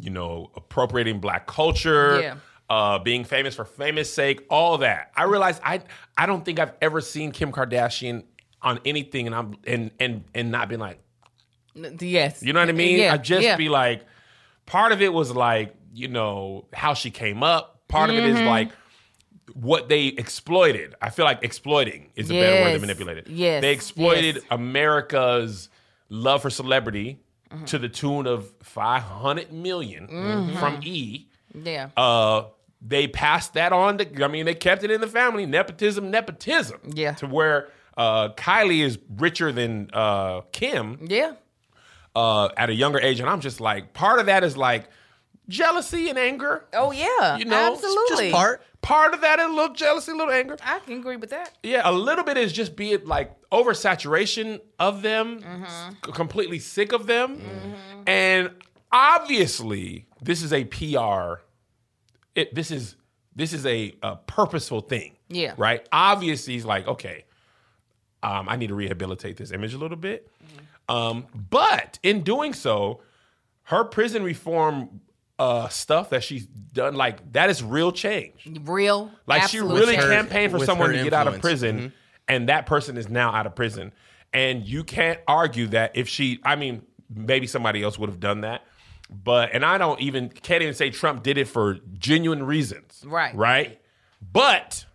you 0.00 0.10
know, 0.10 0.50
appropriating 0.56 1.18
black 1.20 1.46
culture. 1.46 2.20
Yeah 2.20 2.34
uh, 2.74 2.98
being 2.98 3.22
famous 3.22 3.54
for 3.54 3.64
famous 3.64 4.12
sake, 4.12 4.44
all 4.50 4.78
that. 4.78 5.12
I 5.16 5.24
realized 5.24 5.60
I 5.64 5.80
I 6.18 6.26
don't 6.26 6.44
think 6.44 6.58
I've 6.58 6.72
ever 6.82 7.00
seen 7.00 7.30
Kim 7.30 7.52
Kardashian 7.52 8.24
on 8.62 8.80
anything, 8.84 9.26
and 9.26 9.34
I'm 9.34 9.54
and 9.64 9.92
and 10.00 10.24
and 10.34 10.50
not 10.50 10.68
been 10.68 10.80
like, 10.80 10.98
yes, 12.00 12.42
you 12.42 12.52
know 12.52 12.58
what 12.58 12.68
I 12.68 12.72
mean. 12.72 12.98
Yeah, 12.98 13.12
I 13.12 13.16
just 13.16 13.44
yeah. 13.44 13.54
be 13.54 13.68
like, 13.68 14.04
part 14.66 14.90
of 14.90 15.00
it 15.02 15.12
was 15.14 15.30
like 15.30 15.72
you 15.92 16.08
know 16.08 16.66
how 16.72 16.94
she 16.94 17.12
came 17.12 17.44
up. 17.44 17.86
Part 17.86 18.10
mm-hmm. 18.10 18.18
of 18.18 18.24
it 18.24 18.28
is 18.30 18.36
mm-hmm. 18.38 18.48
like 18.48 18.70
what 19.52 19.88
they 19.88 20.06
exploited. 20.08 20.96
I 21.00 21.10
feel 21.10 21.26
like 21.26 21.44
exploiting 21.44 22.10
is 22.16 22.28
a 22.28 22.34
yes. 22.34 22.42
better 22.42 22.64
word 22.64 22.72
than 22.74 22.80
manipulated. 22.80 23.28
Yes, 23.28 23.60
they 23.62 23.72
exploited 23.72 24.34
yes. 24.36 24.44
America's 24.50 25.68
love 26.08 26.42
for 26.42 26.50
celebrity 26.50 27.20
mm-hmm. 27.52 27.66
to 27.66 27.78
the 27.78 27.88
tune 27.88 28.26
of 28.26 28.52
five 28.64 29.02
hundred 29.04 29.52
million 29.52 30.08
hundred 30.08 30.28
mm-hmm. 30.54 30.58
from 30.58 30.80
E. 30.82 31.28
Yeah. 31.56 31.90
Uh, 31.96 32.46
they 32.86 33.08
passed 33.08 33.54
that 33.54 33.72
on 33.72 33.98
to, 33.98 34.24
I 34.24 34.28
mean, 34.28 34.44
they 34.44 34.54
kept 34.54 34.84
it 34.84 34.90
in 34.90 35.00
the 35.00 35.06
family. 35.08 35.46
Nepotism, 35.46 36.10
nepotism. 36.10 36.78
Yeah. 36.92 37.12
To 37.14 37.26
where 37.26 37.70
uh, 37.96 38.28
Kylie 38.34 38.84
is 38.84 38.98
richer 39.16 39.50
than 39.52 39.88
uh, 39.92 40.42
Kim. 40.52 40.98
Yeah. 41.08 41.32
Uh, 42.14 42.50
at 42.58 42.68
a 42.68 42.74
younger 42.74 43.00
age. 43.00 43.20
And 43.20 43.28
I'm 43.28 43.40
just 43.40 43.58
like, 43.60 43.94
part 43.94 44.20
of 44.20 44.26
that 44.26 44.44
is 44.44 44.56
like 44.58 44.88
jealousy 45.48 46.10
and 46.10 46.18
anger. 46.18 46.66
Oh, 46.74 46.92
yeah. 46.92 47.38
You 47.38 47.46
know, 47.46 47.72
absolutely. 47.72 48.28
Just 48.28 48.34
part. 48.36 48.62
Part 48.82 49.14
of 49.14 49.22
that 49.22 49.38
is 49.38 49.46
a 49.46 49.48
little 49.48 49.74
jealousy, 49.74 50.12
a 50.12 50.14
little 50.14 50.30
anger. 50.32 50.58
I 50.62 50.78
can 50.80 50.98
agree 50.98 51.16
with 51.16 51.30
that. 51.30 51.56
Yeah, 51.62 51.88
a 51.88 51.92
little 51.92 52.22
bit 52.22 52.36
is 52.36 52.52
just 52.52 52.76
be 52.76 52.92
it 52.92 53.06
like 53.06 53.32
oversaturation 53.50 54.60
of 54.78 55.00
them, 55.00 55.40
mm-hmm. 55.40 56.12
completely 56.12 56.58
sick 56.58 56.92
of 56.92 57.06
them. 57.06 57.38
Mm-hmm. 57.38 58.02
And 58.06 58.50
obviously, 58.92 60.04
this 60.20 60.42
is 60.42 60.52
a 60.52 60.64
PR 60.66 61.40
it, 62.34 62.54
this 62.54 62.70
is 62.70 62.96
this 63.36 63.52
is 63.52 63.66
a, 63.66 63.94
a 64.02 64.16
purposeful 64.16 64.80
thing. 64.80 65.16
Yeah. 65.28 65.54
Right. 65.56 65.86
Obviously, 65.92 66.54
he's 66.54 66.64
like, 66.64 66.86
okay, 66.86 67.24
um, 68.22 68.48
I 68.48 68.56
need 68.56 68.68
to 68.68 68.74
rehabilitate 68.74 69.36
this 69.36 69.50
image 69.52 69.74
a 69.74 69.78
little 69.78 69.96
bit. 69.96 70.28
Mm-hmm. 70.42 70.96
Um, 70.96 71.26
but 71.50 71.98
in 72.02 72.22
doing 72.22 72.52
so, 72.52 73.00
her 73.64 73.84
prison 73.84 74.22
reform 74.22 75.00
uh, 75.38 75.68
stuff 75.68 76.10
that 76.10 76.22
she's 76.22 76.46
done, 76.46 76.94
like 76.94 77.32
that 77.32 77.50
is 77.50 77.62
real 77.62 77.90
change. 77.92 78.46
Real. 78.64 79.10
Like 79.26 79.48
she 79.48 79.58
really 79.60 79.96
campaigned 79.96 80.52
for 80.52 80.58
someone 80.60 80.90
to 80.92 81.02
get 81.02 81.12
out 81.12 81.26
of 81.26 81.40
prison, 81.40 81.76
mm-hmm. 81.78 81.86
and 82.28 82.48
that 82.50 82.66
person 82.66 82.96
is 82.96 83.08
now 83.08 83.34
out 83.34 83.46
of 83.46 83.54
prison. 83.54 83.92
And 84.32 84.66
you 84.66 84.82
can't 84.82 85.20
argue 85.28 85.68
that 85.68 85.92
if 85.94 86.08
she, 86.08 86.40
I 86.44 86.56
mean, 86.56 86.82
maybe 87.08 87.46
somebody 87.46 87.84
else 87.84 87.96
would 88.00 88.10
have 88.10 88.18
done 88.18 88.40
that, 88.40 88.62
but 89.22 89.50
and 89.54 89.64
I 89.64 89.78
don't 89.78 90.00
even 90.00 90.28
can't 90.28 90.62
even 90.62 90.74
say 90.74 90.90
Trump 90.90 91.22
did 91.22 91.38
it 91.38 91.46
for 91.48 91.74
genuine 91.98 92.42
reasons. 92.44 93.02
Right. 93.06 93.34
Right? 93.34 93.80
But 94.32 94.86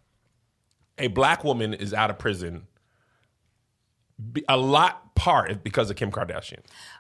a 0.98 1.08
black 1.08 1.44
woman 1.46 1.74
is 1.74 1.94
out 1.94 2.10
of 2.10 2.18
prison 2.20 2.68
a 4.50 4.58
lot 4.58 5.16
part 5.16 5.64
because 5.64 5.90
of 5.90 5.96
Kim 5.96 6.12
Kardashian. 6.12 6.60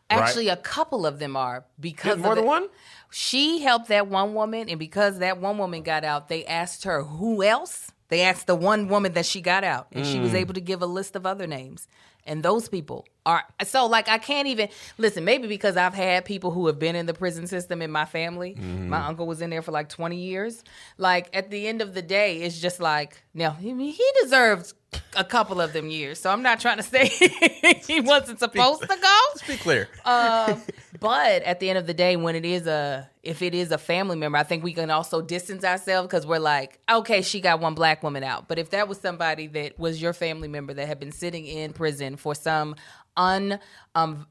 Actually, 0.09 0.47
right? 0.47 0.57
a 0.57 0.61
couple 0.61 1.05
of 1.05 1.19
them 1.19 1.35
are 1.35 1.65
because 1.77 2.17
more 2.17 2.35
than 2.35 2.45
one. 2.45 2.69
She 3.11 3.59
helped 3.59 3.87
that 3.89 4.07
one 4.07 4.33
woman, 4.35 4.69
and 4.69 4.79
because 4.79 5.17
that 5.19 5.39
one 5.39 5.57
woman 5.57 5.81
got 5.83 6.03
out, 6.05 6.29
they 6.29 6.45
asked 6.45 6.83
her 6.85 7.03
who 7.03 7.43
else. 7.43 7.91
They 8.07 8.21
asked 8.21 8.47
the 8.47 8.55
one 8.55 8.87
woman 8.87 9.13
that 9.13 9.25
she 9.25 9.41
got 9.41 9.63
out, 9.65 9.87
and 9.91 10.05
mm. 10.05 10.11
she 10.11 10.19
was 10.19 10.31
mm. 10.31 10.35
able 10.35 10.53
to 10.53 10.61
give 10.61 10.81
a 10.81 10.85
list 10.85 11.15
of 11.17 11.25
other 11.25 11.45
names 11.47 11.87
and 12.29 12.43
those 12.43 12.69
people 12.69 13.05
are 13.25 13.43
so 13.65 13.87
like 13.87 14.07
I 14.07 14.19
can't 14.19 14.47
even 14.47 14.69
listen. 14.99 15.25
Maybe 15.25 15.47
because 15.47 15.75
I've 15.75 15.95
had 15.95 16.23
people 16.25 16.51
who 16.51 16.67
have 16.67 16.79
been 16.79 16.95
in 16.95 17.05
the 17.07 17.13
prison 17.13 17.47
system 17.47 17.81
in 17.81 17.91
my 17.91 18.05
family. 18.05 18.53
Mm-hmm. 18.53 18.87
My 18.87 19.07
uncle 19.07 19.25
was 19.27 19.41
in 19.41 19.49
there 19.49 19.63
for 19.63 19.71
like 19.71 19.89
twenty 19.89 20.17
years. 20.17 20.63
Like 20.97 21.35
at 21.35 21.49
the 21.49 21.67
end 21.67 21.81
of 21.81 21.93
the 21.95 22.01
day, 22.03 22.37
it's 22.43 22.61
just 22.61 22.79
like 22.79 23.21
now 23.33 23.51
he, 23.51 23.71
he 23.91 24.05
deserves 24.21 24.73
a 25.17 25.23
couple 25.23 25.59
of 25.59 25.73
them 25.73 25.89
years. 25.89 26.19
So 26.19 26.29
I'm 26.29 26.43
not 26.43 26.59
trying 26.59 26.77
to 26.77 26.83
say 26.83 27.07
he 27.87 27.99
wasn't 27.99 28.39
supposed 28.39 28.81
to 28.81 28.87
go. 28.87 29.21
Let's 29.35 29.47
be 29.47 29.57
clear. 29.57 29.89
Uh, 30.05 30.55
but 30.99 31.43
at 31.43 31.59
the 31.59 31.69
end 31.69 31.77
of 31.77 31.85
the 31.85 31.93
day, 31.93 32.15
when 32.15 32.35
it 32.35 32.45
is 32.45 32.65
a, 32.65 33.09
if 33.21 33.41
it 33.41 33.53
is 33.53 33.71
a 33.71 33.77
family 33.77 34.15
member, 34.17 34.37
I 34.37 34.43
think 34.43 34.63
we 34.63 34.73
can 34.73 34.89
also 34.89 35.21
distance 35.21 35.63
ourselves 35.63 36.07
because 36.07 36.25
we're 36.25 36.39
like, 36.39 36.79
okay, 36.89 37.21
she 37.21 37.41
got 37.41 37.59
one 37.59 37.75
black 37.75 38.01
woman 38.01 38.23
out. 38.23 38.47
But 38.47 38.57
if 38.59 38.71
that 38.71 38.87
was 38.87 38.99
somebody 38.99 39.47
that 39.47 39.77
was 39.77 40.01
your 40.01 40.13
family 40.13 40.47
member 40.47 40.73
that 40.73 40.87
had 40.87 40.99
been 40.99 41.11
sitting 41.11 41.45
in 41.45 41.73
prison 41.73 42.15
for 42.15 42.33
some 42.33 42.75
un, 43.17 43.59
um, 43.93 44.25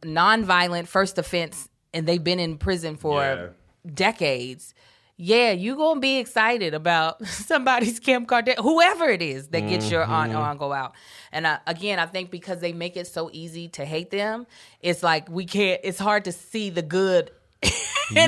first 0.86 1.18
offense 1.18 1.68
and 1.94 2.06
they've 2.06 2.22
been 2.24 2.40
in 2.40 2.58
prison 2.58 2.96
for 2.96 3.20
yeah. 3.20 3.46
decades, 3.94 4.74
yeah, 5.20 5.50
you 5.50 5.74
gonna 5.76 5.98
be 6.00 6.18
excited 6.18 6.72
about 6.74 7.24
somebody's 7.26 7.98
Kim 8.00 8.24
Kardashian, 8.24 8.58
whoever 8.60 9.06
it 9.06 9.20
is 9.20 9.48
that 9.48 9.60
gets 9.68 9.84
mm-hmm. 9.86 9.92
your 9.94 10.04
aunt 10.04 10.32
on 10.32 10.56
go 10.56 10.72
out. 10.72 10.94
And 11.32 11.46
I, 11.46 11.58
again, 11.66 11.98
I 11.98 12.06
think 12.06 12.30
because 12.30 12.60
they 12.60 12.72
make 12.72 12.96
it 12.96 13.06
so 13.08 13.28
easy 13.32 13.68
to 13.70 13.84
hate 13.84 14.10
them, 14.10 14.46
it's 14.80 15.02
like 15.02 15.28
we 15.28 15.44
can't. 15.44 15.80
It's 15.84 15.98
hard 15.98 16.24
to 16.26 16.32
see 16.32 16.70
the 16.70 16.82
good 16.82 17.32
in 17.62 17.70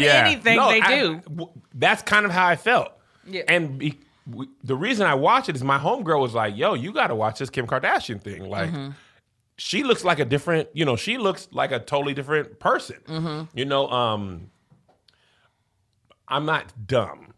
yeah. 0.02 0.24
anything 0.26 0.56
no, 0.56 0.68
they 0.68 0.80
I, 0.80 1.00
do. 1.00 1.50
That's 1.74 2.02
kind 2.02 2.26
of 2.26 2.32
how 2.32 2.46
I 2.46 2.56
felt. 2.56 2.88
Yeah, 3.26 3.42
and. 3.48 3.78
Be, 3.78 3.98
the 4.62 4.76
reason 4.76 5.08
I 5.08 5.14
watch 5.14 5.48
it 5.48 5.56
is 5.56 5.64
my 5.64 5.78
homegirl 5.78 6.20
was 6.20 6.34
like, 6.34 6.56
"Yo, 6.56 6.74
you 6.74 6.92
got 6.92 7.08
to 7.08 7.16
watch 7.16 7.40
this 7.40 7.50
Kim 7.50 7.66
Kardashian 7.66 8.20
thing. 8.22 8.44
Like, 8.44 8.70
mm-hmm. 8.70 8.90
she 9.56 9.82
looks 9.82 10.04
like 10.04 10.20
a 10.20 10.24
different, 10.24 10.68
you 10.72 10.84
know, 10.84 10.94
she 10.94 11.18
looks 11.18 11.48
like 11.50 11.72
a 11.72 11.80
totally 11.80 12.14
different 12.14 12.60
person. 12.60 12.98
Mm-hmm. 13.08 13.58
You 13.58 13.64
know, 13.64 13.88
um, 13.88 14.50
I'm 16.30 16.46
not 16.46 16.86
dumb. 16.86 17.34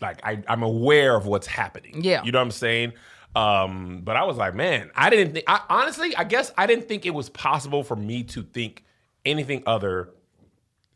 Like 0.00 0.20
I, 0.24 0.42
I'm 0.48 0.62
aware 0.62 1.16
of 1.16 1.26
what's 1.26 1.46
happening. 1.46 2.00
Yeah. 2.02 2.22
You 2.22 2.32
know 2.32 2.38
what 2.38 2.44
I'm 2.44 2.50
saying? 2.52 2.92
Um, 3.34 4.00
but 4.04 4.16
I 4.16 4.24
was 4.24 4.36
like, 4.38 4.54
man, 4.54 4.90
I 4.94 5.10
didn't 5.10 5.34
think 5.34 5.44
I 5.48 5.60
honestly, 5.68 6.14
I 6.16 6.24
guess 6.24 6.52
I 6.56 6.66
didn't 6.66 6.88
think 6.88 7.04
it 7.04 7.10
was 7.10 7.28
possible 7.28 7.82
for 7.82 7.96
me 7.96 8.22
to 8.24 8.42
think 8.42 8.84
anything 9.24 9.62
other 9.66 10.10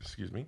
excuse 0.01 0.33
me. 0.33 0.47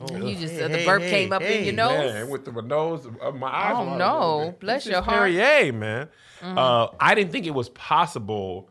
Oh, 0.00 0.12
you 0.16 0.36
just 0.36 0.54
hey, 0.54 0.64
uh, 0.64 0.68
the 0.68 0.84
burp 0.84 1.02
hey, 1.02 1.10
came 1.10 1.32
up 1.32 1.42
in 1.42 1.64
your 1.64 1.74
nose. 1.74 2.12
Man, 2.12 2.28
with 2.28 2.44
the 2.44 2.52
nose, 2.62 3.06
of 3.06 3.16
uh, 3.22 3.30
my 3.30 3.46
eyes. 3.46 3.74
Oh 3.76 3.96
no, 3.96 4.56
bless 4.58 4.84
this 4.84 4.92
your 4.92 5.02
heart. 5.02 5.30
Perrier, 5.32 5.70
man. 5.72 6.08
Mm-hmm. 6.40 6.58
Uh, 6.58 6.88
I 6.98 7.14
didn't 7.14 7.30
think 7.30 7.46
it 7.46 7.54
was 7.54 7.68
possible 7.70 8.70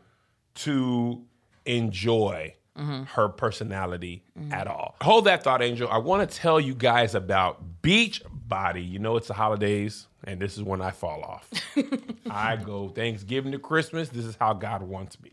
to 0.56 1.24
enjoy 1.64 2.54
mm-hmm. 2.78 3.04
her 3.04 3.28
personality 3.28 4.22
mm-hmm. 4.38 4.52
at 4.52 4.66
all. 4.66 4.96
Hold 5.02 5.24
that 5.24 5.42
thought, 5.42 5.62
Angel. 5.62 5.88
I 5.88 5.98
want 5.98 6.28
to 6.28 6.36
tell 6.36 6.60
you 6.60 6.74
guys 6.74 7.14
about 7.14 7.62
Beachbody. 7.82 8.88
You 8.88 8.98
know, 8.98 9.16
it's 9.16 9.28
the 9.28 9.34
holidays, 9.34 10.06
and 10.24 10.40
this 10.40 10.56
is 10.56 10.62
when 10.62 10.80
I 10.82 10.90
fall 10.90 11.22
off. 11.22 11.48
I 12.30 12.56
go 12.56 12.88
Thanksgiving 12.88 13.52
to 13.52 13.58
Christmas. 13.58 14.08
This 14.08 14.24
is 14.24 14.36
how 14.36 14.52
God 14.54 14.82
wants 14.82 15.20
me. 15.20 15.32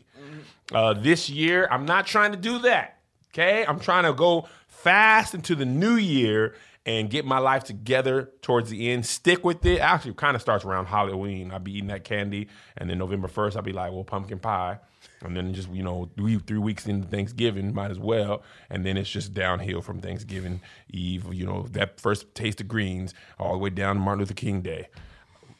Uh, 0.72 0.94
this 0.94 1.28
year, 1.28 1.68
I'm 1.70 1.84
not 1.84 2.06
trying 2.06 2.32
to 2.32 2.38
do 2.38 2.60
that. 2.60 2.98
Okay, 3.32 3.64
I'm 3.66 3.80
trying 3.80 4.04
to 4.04 4.12
go 4.12 4.46
fast 4.68 5.34
into 5.34 5.54
the 5.54 5.64
new 5.64 5.94
year 5.96 6.54
and 6.84 7.08
get 7.08 7.24
my 7.24 7.38
life 7.38 7.64
together 7.64 8.30
towards 8.42 8.68
the 8.68 8.90
end. 8.90 9.06
Stick 9.06 9.42
with 9.42 9.64
it. 9.64 9.78
Actually, 9.78 10.10
it 10.12 10.16
kind 10.18 10.34
of 10.34 10.42
starts 10.42 10.64
around 10.66 10.86
Halloween. 10.86 11.50
I'll 11.50 11.58
be 11.58 11.76
eating 11.76 11.88
that 11.88 12.04
candy, 12.04 12.48
and 12.76 12.88
then 12.90 12.98
November 12.98 13.28
first, 13.28 13.56
I'll 13.56 13.62
be 13.62 13.72
like, 13.72 13.92
well, 13.92 14.04
pumpkin 14.04 14.38
pie 14.38 14.78
and 15.24 15.36
then 15.36 15.54
just 15.54 15.70
you 15.72 15.82
know 15.82 16.10
three, 16.16 16.38
three 16.38 16.58
weeks 16.58 16.86
into 16.86 17.08
Thanksgiving, 17.08 17.74
might 17.74 17.90
as 17.90 17.98
well, 17.98 18.42
and 18.70 18.84
then 18.84 18.96
it's 18.96 19.10
just 19.10 19.34
downhill 19.34 19.80
from 19.80 20.00
Thanksgiving 20.00 20.60
Eve. 20.90 21.32
You 21.32 21.46
know 21.46 21.66
that 21.72 22.00
first 22.00 22.34
taste 22.34 22.60
of 22.60 22.68
greens 22.68 23.14
all 23.38 23.52
the 23.52 23.58
way 23.58 23.70
down 23.70 23.96
to 23.96 24.00
Martin 24.02 24.20
Luther 24.20 24.34
King 24.34 24.60
Day 24.62 24.88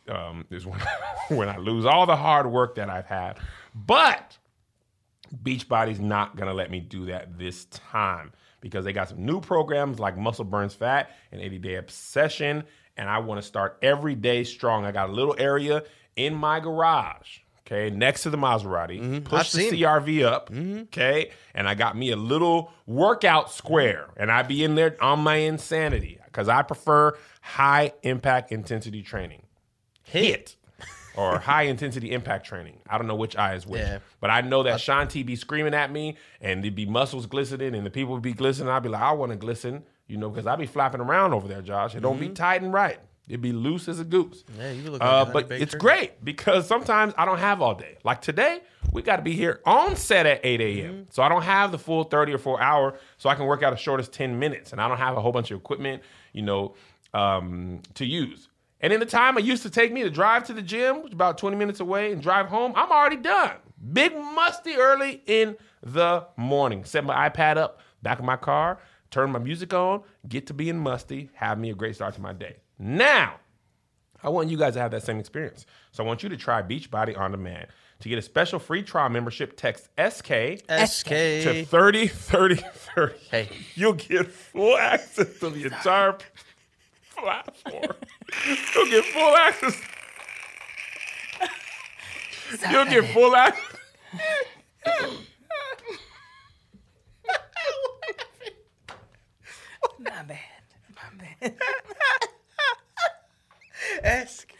um, 0.09 0.45
is 0.50 0.66
when 0.66 0.81
when 1.38 1.49
I 1.49 1.57
lose 1.59 1.85
all 1.87 2.07
the 2.07 2.16
hard 2.16 2.50
work 2.50 2.75
that 2.76 2.90
I've 2.90 3.07
had. 3.07 3.38
But 3.75 4.37
Beachbody's 5.42 6.00
not 6.00 6.37
gonna 6.37 6.54
let 6.54 6.71
me 6.71 6.81
do 6.81 7.07
that 7.07 7.38
this 7.38 7.64
time 7.66 8.33
because 8.61 8.85
they 8.85 8.92
got 8.92 9.09
some 9.09 9.25
new 9.25 9.40
programs 9.40 9.99
like 9.99 10.16
Muscle 10.16 10.45
Burns 10.45 10.75
Fat 10.75 11.11
and 11.33 11.40
80 11.40 11.59
Day 11.59 11.75
Obsession, 11.76 12.64
and 12.97 13.09
I 13.09 13.19
want 13.19 13.40
to 13.40 13.47
start 13.47 13.78
every 13.83 14.14
day 14.14 14.45
strong. 14.45 14.85
I 14.85 14.92
got 14.92 15.09
a 15.09 15.12
little 15.12 15.35
area 15.38 15.85
in 16.14 16.35
my 16.35 16.61
garage 16.61 17.38
okay, 17.73 17.95
next 17.95 18.23
to 18.25 18.31
the 18.31 18.37
Maserati, 18.37 19.00
mm-hmm. 19.00 19.19
push 19.21 19.52
the 19.52 19.71
CRV 19.71 20.21
it. 20.21 20.25
up, 20.26 20.50
mm-hmm. 20.50 20.83
okay, 20.83 21.31
and 21.55 21.69
I 21.69 21.75
got 21.75 21.97
me 21.97 22.11
a 22.11 22.17
little 22.17 22.71
workout 22.87 23.50
square, 23.50 24.09
and 24.17 24.31
I 24.31 24.43
be 24.43 24.62
in 24.64 24.75
there 24.75 24.97
on 25.02 25.21
my 25.21 25.37
insanity 25.37 26.19
because 26.26 26.49
I 26.49 26.62
prefer 26.62 27.17
high 27.41 27.93
impact 28.02 28.52
intensity 28.52 29.02
training. 29.02 29.43
Hit. 30.02 30.25
Hit. 30.25 30.57
or 31.17 31.38
high 31.38 31.62
intensity 31.62 32.12
impact 32.12 32.47
training. 32.47 32.79
I 32.88 32.99
don't 32.99 33.07
know 33.07 33.14
which 33.17 33.37
eye 33.37 33.55
is 33.55 33.67
which, 33.67 33.81
yeah. 33.83 33.99
but 34.21 34.31
I 34.31 34.41
know 34.43 34.62
that 34.64 34.81
Shaun 34.81 35.09
T 35.09 35.23
be 35.23 35.37
screaming 35.37 35.75
at 35.75 35.91
me, 35.91 36.17
and 36.41 36.62
there'd 36.62 36.75
be 36.75 36.87
muscles 36.87 37.26
glistening, 37.26 37.75
and 37.75 37.87
the 37.87 37.91
people 37.91 38.12
would 38.14 38.23
be 38.23 38.33
glistening. 38.35 38.69
I'd 38.69 38.83
be 38.83 38.88
like, 38.91 39.02
I 39.02 39.12
want 39.12 39.33
to 39.33 39.37
glisten, 39.38 39.85
you 40.09 40.17
know, 40.19 40.29
because 40.29 40.47
I'd 40.47 40.59
be 40.59 40.67
flapping 40.67 41.00
around 41.00 41.33
over 41.33 41.49
there, 41.49 41.62
Josh. 41.62 41.93
It 41.95 41.99
mm-hmm. 41.99 42.02
don't 42.02 42.18
be 42.20 42.27
mm-hmm. 42.27 42.35
tight 42.35 42.62
and 42.62 42.73
right. 42.73 42.99
It'd 43.33 43.40
be 43.40 43.53
loose 43.53 43.88
as 43.88 43.99
a 43.99 44.05
goose. 44.05 44.45
Yeah, 44.59 44.73
you 44.73 44.90
look 44.90 45.01
like 45.01 45.09
uh, 45.11 45.25
But 45.25 45.51
it's 45.53 45.75
great 45.75 46.23
because 46.23 46.66
sometimes 46.68 47.14
I 47.16 47.25
don't 47.25 47.38
have 47.38 47.62
all 47.62 47.75
day. 47.75 47.97
Like 48.05 48.21
today, 48.21 48.61
we 48.92 49.01
got 49.01 49.16
to 49.16 49.23
be 49.23 49.33
here 49.33 49.62
on 49.64 49.97
set 49.97 50.27
at 50.27 50.40
8 50.45 50.61
a.m. 50.61 50.92
Mm-hmm. 50.92 51.03
So 51.09 51.23
I 51.23 51.31
don't 51.31 51.40
have 51.40 51.73
the 51.73 51.79
full 51.79 52.05
30 52.05 52.35
or 52.35 52.38
4 52.38 52.61
hour. 52.61 52.99
So 53.16 53.31
I 53.31 53.35
can 53.35 53.47
work 53.47 53.62
out 53.62 53.73
as 53.73 53.81
short 53.81 54.01
as 54.01 54.11
10 54.11 54.38
minutes. 54.38 54.73
And 54.73 54.83
I 54.83 54.87
don't 54.88 54.99
have 54.99 55.16
a 55.16 55.23
whole 55.23 55.33
bunch 55.33 55.51
of 55.51 55.59
equipment, 55.59 56.03
you 56.35 56.42
know, 56.42 56.75
um, 57.14 57.81
to 57.95 58.05
use. 58.05 58.51
And 58.83 58.92
in 58.92 59.01
the 59.01 59.07
time 59.07 59.38
it 59.38 59.45
used 59.47 59.62
to 59.62 59.71
take 59.71 59.92
me 59.95 60.03
to 60.03 60.11
drive 60.11 60.45
to 60.49 60.53
the 60.53 60.61
gym, 60.61 61.03
which 61.05 61.12
about 61.14 61.38
20 61.38 61.57
minutes 61.57 61.81
away, 61.81 62.12
and 62.12 62.21
drive 62.21 62.49
home, 62.49 62.75
I'm 62.77 62.90
already 62.92 63.16
done. 63.16 63.53
Big 63.95 64.14
musty 64.14 64.75
early 64.75 65.23
in 65.25 65.57
the 65.83 66.27
morning. 66.37 66.85
Set 66.85 67.03
my 67.03 67.31
iPad 67.31 67.57
up, 67.57 67.81
back 68.03 68.18
in 68.18 68.27
my 68.27 68.37
car, 68.37 68.79
turn 69.11 69.31
my 69.31 69.38
music 69.38 69.73
on, 69.73 70.03
get 70.29 70.49
to 70.49 70.53
being 70.55 70.79
musty, 70.79 71.31
have 71.33 71.59
me 71.59 71.71
a 71.71 71.75
great 71.75 71.95
start 71.95 72.14
to 72.16 72.21
my 72.21 72.35
day 72.35 72.57
now. 72.83 73.37
I 74.23 74.29
want 74.29 74.51
you 74.51 74.57
guys 74.59 74.75
to 74.75 74.81
have 74.81 74.90
that 74.92 75.03
same 75.03 75.18
experience. 75.18 75.66
So 75.92 76.05
I 76.05 76.07
want 76.07 76.23
you 76.23 76.29
to 76.29 76.37
try 76.37 76.62
Beachbody 76.62 77.18
On 77.18 77.31
Demand. 77.31 77.68
To 78.01 78.09
get 78.09 78.18
a 78.18 78.23
special 78.23 78.59
free 78.59 78.83
trial 78.83 79.09
membership, 79.09 79.57
text 79.57 79.85
SK, 79.97 80.61
SK. 80.87 81.07
to 81.09 81.64
30 81.64 82.09
30 82.09 82.55
30. 82.57 83.14
Hey. 83.31 83.49
You'll 83.77 83.92
get 83.92 84.27
full 84.27 84.77
access 84.77 85.38
to 85.38 85.51
the 85.51 85.64
entire 85.66 86.16
platform. 87.16 87.97
You'll 88.75 88.87
get 88.90 89.05
full 89.05 89.37
access. 89.37 89.81
You'll 92.73 92.85
get 92.87 93.05
full 93.07 93.37
access. 93.37 93.77
My 100.01 100.23
bad. 100.25 100.51
My 100.90 101.29
bad. 101.40 101.55
Ask. 104.05 104.53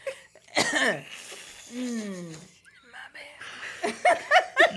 Mm. 1.73 2.37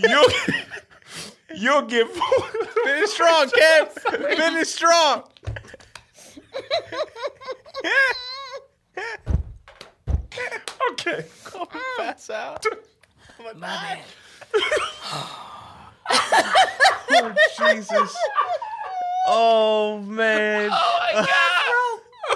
you 0.03 0.27
you'll 1.55 1.81
get 1.84 2.08
finish 2.10 3.10
strong, 3.10 3.47
Kev. 3.49 4.38
Finish 4.38 4.67
strong. 4.69 5.23
okay, 10.91 11.25
call 11.43 11.67
ah. 11.71 11.75
me 11.75 11.81
pass 12.05 12.29
out. 12.29 12.65
Oh 13.39 13.43
my, 13.43 13.53
My 13.53 13.67
man. 13.67 13.99
oh 17.12 17.36
Jesus. 17.60 18.17
Oh 19.27 19.99
man. 20.01 20.69
Oh 20.71 20.97
my 21.13 21.21
god 21.25 21.64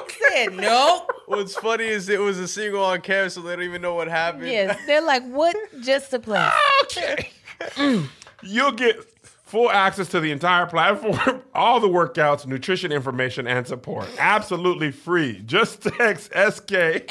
said 0.09 0.53
no. 0.53 1.05
What's 1.25 1.55
funny 1.55 1.85
is 1.85 2.09
it 2.09 2.19
was 2.19 2.39
a 2.39 2.47
single 2.47 2.83
on 2.83 3.01
campus, 3.01 3.33
so 3.35 3.41
they 3.41 3.55
don't 3.55 3.63
even 3.65 3.81
know 3.81 3.93
what 3.95 4.07
happened. 4.07 4.47
Yes, 4.47 4.77
they're 4.85 5.01
like, 5.01 5.23
what 5.29 5.55
just 5.81 6.11
took 6.11 6.23
play?" 6.23 6.49
okay. 6.83 7.29
Mm. 7.59 8.07
You'll 8.41 8.71
get 8.71 9.03
full 9.25 9.69
access 9.69 10.07
to 10.09 10.19
the 10.19 10.31
entire 10.31 10.65
platform, 10.65 11.41
all 11.55 11.79
the 11.79 11.87
workouts, 11.89 12.45
nutrition 12.45 12.91
information, 12.91 13.47
and 13.47 13.65
support. 13.67 14.07
Absolutely 14.19 14.91
free. 14.91 15.41
Just 15.45 15.81
text 15.81 16.25
SK 16.31 17.09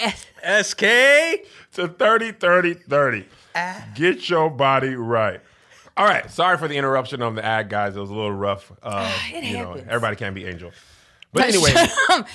SK 0.62 0.83
to 1.73 1.88
30 1.88 2.33
30 2.33 2.75
30. 2.75 3.27
Ah. 3.55 3.87
Get 3.95 4.29
your 4.29 4.49
body 4.51 4.95
right. 4.95 5.41
All 5.99 6.05
right. 6.07 6.31
Sorry 6.31 6.57
for 6.57 6.69
the 6.69 6.77
interruption 6.77 7.23
on 7.23 7.35
the 7.35 7.45
ad, 7.45 7.69
guys. 7.69 7.97
It 7.97 8.01
was 8.01 8.11
a 8.11 8.14
little 8.14 8.33
rough. 8.33 8.71
Uh, 8.83 8.87
uh, 8.87 9.12
you 9.37 9.41
happens. 9.43 9.53
know, 9.53 9.75
everybody 9.91 10.14
can't 10.17 10.35
be 10.35 10.47
angel. 10.47 10.71
But 11.33 11.45
anyway, 11.45 11.75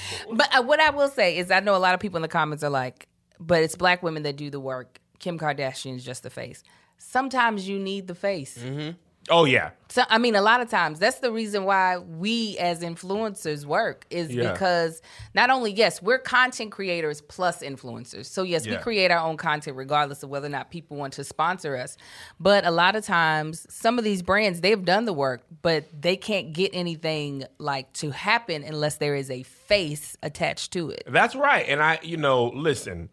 but 0.33 0.55
uh, 0.57 0.63
what 0.63 0.79
I 0.79 0.91
will 0.91 1.07
say 1.09 1.37
is, 1.37 1.49
I 1.49 1.59
know 1.59 1.75
a 1.75 1.77
lot 1.79 1.93
of 1.93 1.99
people 1.99 2.17
in 2.17 2.21
the 2.21 2.27
comments 2.27 2.63
are 2.63 2.69
like, 2.69 3.07
"But 3.39 3.63
it's 3.63 3.75
black 3.75 4.03
women 4.03 4.23
that 4.23 4.35
do 4.35 4.49
the 4.49 4.59
work." 4.59 4.99
Kim 5.19 5.39
Kardashian's 5.39 6.03
just 6.03 6.23
the 6.23 6.29
face. 6.29 6.63
Sometimes 6.97 7.67
you 7.67 7.79
need 7.79 8.07
the 8.07 8.15
face. 8.15 8.57
Mm-hmm. 8.57 8.91
Oh 9.29 9.45
yeah. 9.45 9.71
So 9.87 10.03
I 10.09 10.17
mean, 10.17 10.35
a 10.35 10.41
lot 10.41 10.59
of 10.59 10.69
times 10.69 10.99
that's 10.99 11.19
the 11.19 11.31
reason 11.31 11.63
why 11.63 11.97
we 11.97 12.57
as 12.57 12.81
influencers 12.81 13.63
work 13.65 14.05
is 14.09 14.33
yeah. 14.33 14.51
because 14.51 15.01
not 15.33 15.49
only 15.49 15.71
yes, 15.71 16.01
we're 16.01 16.17
content 16.17 16.71
creators 16.71 17.21
plus 17.21 17.59
influencers. 17.63 18.25
So 18.25 18.43
yes, 18.43 18.65
yeah. 18.65 18.73
we 18.77 18.83
create 18.83 19.11
our 19.11 19.25
own 19.25 19.37
content 19.37 19.77
regardless 19.77 20.23
of 20.23 20.29
whether 20.29 20.47
or 20.47 20.49
not 20.49 20.71
people 20.71 20.97
want 20.97 21.13
to 21.13 21.23
sponsor 21.23 21.77
us. 21.77 21.95
But 22.39 22.65
a 22.65 22.71
lot 22.71 22.97
of 22.97 23.05
times, 23.05 23.65
some 23.69 23.97
of 23.97 24.03
these 24.03 24.21
brands 24.21 24.59
they've 24.59 24.83
done 24.83 25.05
the 25.05 25.13
work, 25.13 25.43
but 25.61 25.85
they 25.97 26.17
can't 26.17 26.51
get 26.51 26.71
anything 26.73 27.45
like 27.59 27.93
to 27.93 28.11
happen 28.11 28.63
unless 28.63 28.97
there 28.97 29.15
is 29.15 29.31
a 29.31 29.43
face 29.43 30.17
attached 30.21 30.73
to 30.73 30.89
it. 30.89 31.03
That's 31.07 31.35
right. 31.35 31.65
And 31.69 31.81
I, 31.81 31.99
you 32.03 32.17
know, 32.17 32.47
listen, 32.47 33.09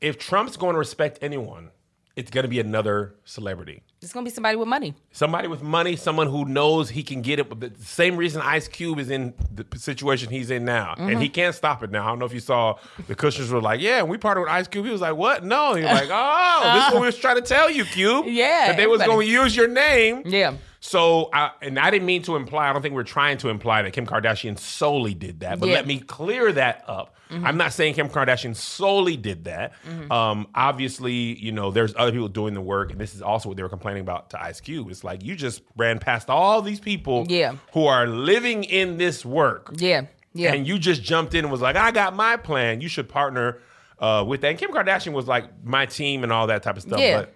if 0.00 0.18
Trump's 0.18 0.56
going 0.56 0.72
to 0.74 0.78
respect 0.78 1.18
anyone, 1.22 1.70
it's 2.16 2.30
going 2.32 2.42
to 2.42 2.48
be 2.48 2.58
another 2.58 3.14
celebrity. 3.24 3.82
It's 4.02 4.12
gonna 4.12 4.24
be 4.24 4.30
somebody 4.30 4.56
with 4.56 4.66
money. 4.66 4.94
Somebody 5.12 5.46
with 5.46 5.62
money, 5.62 5.94
someone 5.94 6.26
who 6.26 6.44
knows 6.44 6.90
he 6.90 7.04
can 7.04 7.22
get 7.22 7.38
it. 7.38 7.60
The 7.60 7.70
same 7.84 8.16
reason 8.16 8.42
Ice 8.42 8.66
Cube 8.66 8.98
is 8.98 9.08
in 9.10 9.32
the 9.54 9.64
situation 9.78 10.28
he's 10.28 10.50
in 10.50 10.64
now, 10.64 10.94
mm-hmm. 10.96 11.02
and 11.02 11.10
he 11.20 11.26
mm-hmm. 11.26 11.32
can't 11.34 11.54
stop 11.54 11.84
it 11.84 11.92
now. 11.92 12.02
I 12.06 12.08
don't 12.08 12.18
know 12.18 12.24
if 12.24 12.32
you 12.34 12.40
saw 12.40 12.78
the 13.06 13.14
Cushions 13.14 13.50
were 13.50 13.60
like, 13.60 13.80
"Yeah, 13.80 14.02
we 14.02 14.18
parted 14.18 14.40
with 14.40 14.50
Ice 14.50 14.66
Cube." 14.66 14.86
He 14.86 14.90
was 14.90 15.00
like, 15.00 15.14
"What? 15.14 15.44
No." 15.44 15.74
He 15.74 15.84
was 15.84 15.92
like, 15.92 16.08
"Oh, 16.12 16.60
uh, 16.64 16.74
this 16.74 16.86
is 16.88 16.92
what 16.94 17.00
we 17.00 17.06
was 17.06 17.16
trying 17.16 17.36
to 17.36 17.42
tell 17.42 17.70
you, 17.70 17.84
Cube. 17.84 18.26
Yeah, 18.26 18.68
that 18.68 18.76
they 18.76 18.88
was 18.88 19.00
gonna 19.02 19.24
use 19.24 19.54
your 19.54 19.68
name." 19.68 20.22
Yeah. 20.26 20.54
So, 20.80 21.28
I, 21.32 21.52
and 21.62 21.78
I 21.78 21.92
didn't 21.92 22.06
mean 22.06 22.22
to 22.22 22.34
imply. 22.34 22.68
I 22.68 22.72
don't 22.72 22.82
think 22.82 22.92
we 22.92 22.96
we're 22.96 23.04
trying 23.04 23.38
to 23.38 23.50
imply 23.50 23.82
that 23.82 23.92
Kim 23.92 24.04
Kardashian 24.04 24.58
solely 24.58 25.14
did 25.14 25.38
that, 25.40 25.60
but 25.60 25.68
yeah. 25.68 25.76
let 25.76 25.86
me 25.86 26.00
clear 26.00 26.50
that 26.50 26.82
up 26.88 27.14
Mm-hmm. 27.32 27.46
I'm 27.46 27.56
not 27.56 27.72
saying 27.72 27.94
Kim 27.94 28.08
Kardashian 28.10 28.54
solely 28.54 29.16
did 29.16 29.44
that. 29.44 29.72
Mm-hmm. 29.88 30.12
Um, 30.12 30.48
obviously, 30.54 31.14
you 31.38 31.50
know, 31.50 31.70
there's 31.70 31.94
other 31.96 32.12
people 32.12 32.28
doing 32.28 32.52
the 32.54 32.60
work, 32.60 32.90
and 32.92 33.00
this 33.00 33.14
is 33.14 33.22
also 33.22 33.48
what 33.48 33.56
they 33.56 33.62
were 33.62 33.70
complaining 33.70 34.02
about 34.02 34.30
to 34.30 34.42
Ice 34.42 34.60
Cube. 34.60 34.90
It's 34.90 35.02
like 35.02 35.24
you 35.24 35.34
just 35.34 35.62
ran 35.76 35.98
past 35.98 36.28
all 36.28 36.60
these 36.60 36.78
people 36.80 37.24
yeah. 37.28 37.54
who 37.72 37.86
are 37.86 38.06
living 38.06 38.64
in 38.64 38.98
this 38.98 39.24
work. 39.24 39.70
Yeah. 39.76 40.06
Yeah. 40.34 40.52
And 40.52 40.66
you 40.66 40.78
just 40.78 41.02
jumped 41.02 41.34
in 41.34 41.44
and 41.44 41.52
was 41.52 41.60
like, 41.62 41.76
I 41.76 41.90
got 41.90 42.14
my 42.14 42.36
plan. 42.36 42.80
You 42.82 42.88
should 42.88 43.08
partner 43.08 43.58
uh, 43.98 44.24
with 44.26 44.40
that. 44.42 44.48
And 44.48 44.58
Kim 44.58 44.70
Kardashian 44.70 45.12
was 45.12 45.26
like 45.26 45.64
my 45.64 45.86
team 45.86 46.22
and 46.24 46.32
all 46.32 46.46
that 46.48 46.62
type 46.62 46.76
of 46.76 46.82
stuff. 46.82 47.00
Yeah. 47.00 47.20
But 47.22 47.34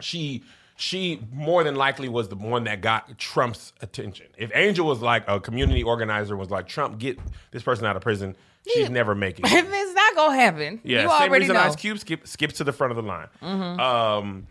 she 0.00 0.42
she 0.76 1.20
more 1.32 1.62
than 1.64 1.74
likely 1.76 2.08
was 2.08 2.28
the 2.28 2.36
one 2.36 2.64
that 2.64 2.80
got 2.80 3.18
Trump's 3.18 3.74
attention. 3.82 4.26
If 4.38 4.50
Angel 4.54 4.86
was 4.86 5.00
like 5.02 5.24
a 5.28 5.38
community 5.38 5.82
organizer, 5.82 6.34
was 6.38 6.48
like, 6.50 6.66
Trump, 6.68 6.98
get 6.98 7.18
this 7.52 7.62
person 7.62 7.84
out 7.84 7.96
of 7.96 8.02
prison, 8.02 8.34
She's 8.68 8.90
never 8.90 9.14
making 9.14 9.44
it. 9.48 9.52
it's 9.66 9.94
not 9.94 10.14
gonna 10.14 10.36
happen. 10.36 10.80
Yeah, 10.84 11.02
you 11.02 11.08
same 11.08 11.08
already 11.10 11.42
reason 11.44 11.54
know. 11.54 11.60
Ice 11.62 11.76
Cube 11.76 11.98
skip, 11.98 12.26
skips 12.26 12.54
to 12.58 12.64
the 12.64 12.72
front 12.72 12.90
of 12.92 12.96
the 12.96 13.02
line. 13.02 13.28
Mm-hmm. 13.42 13.80
Um, 13.80 14.46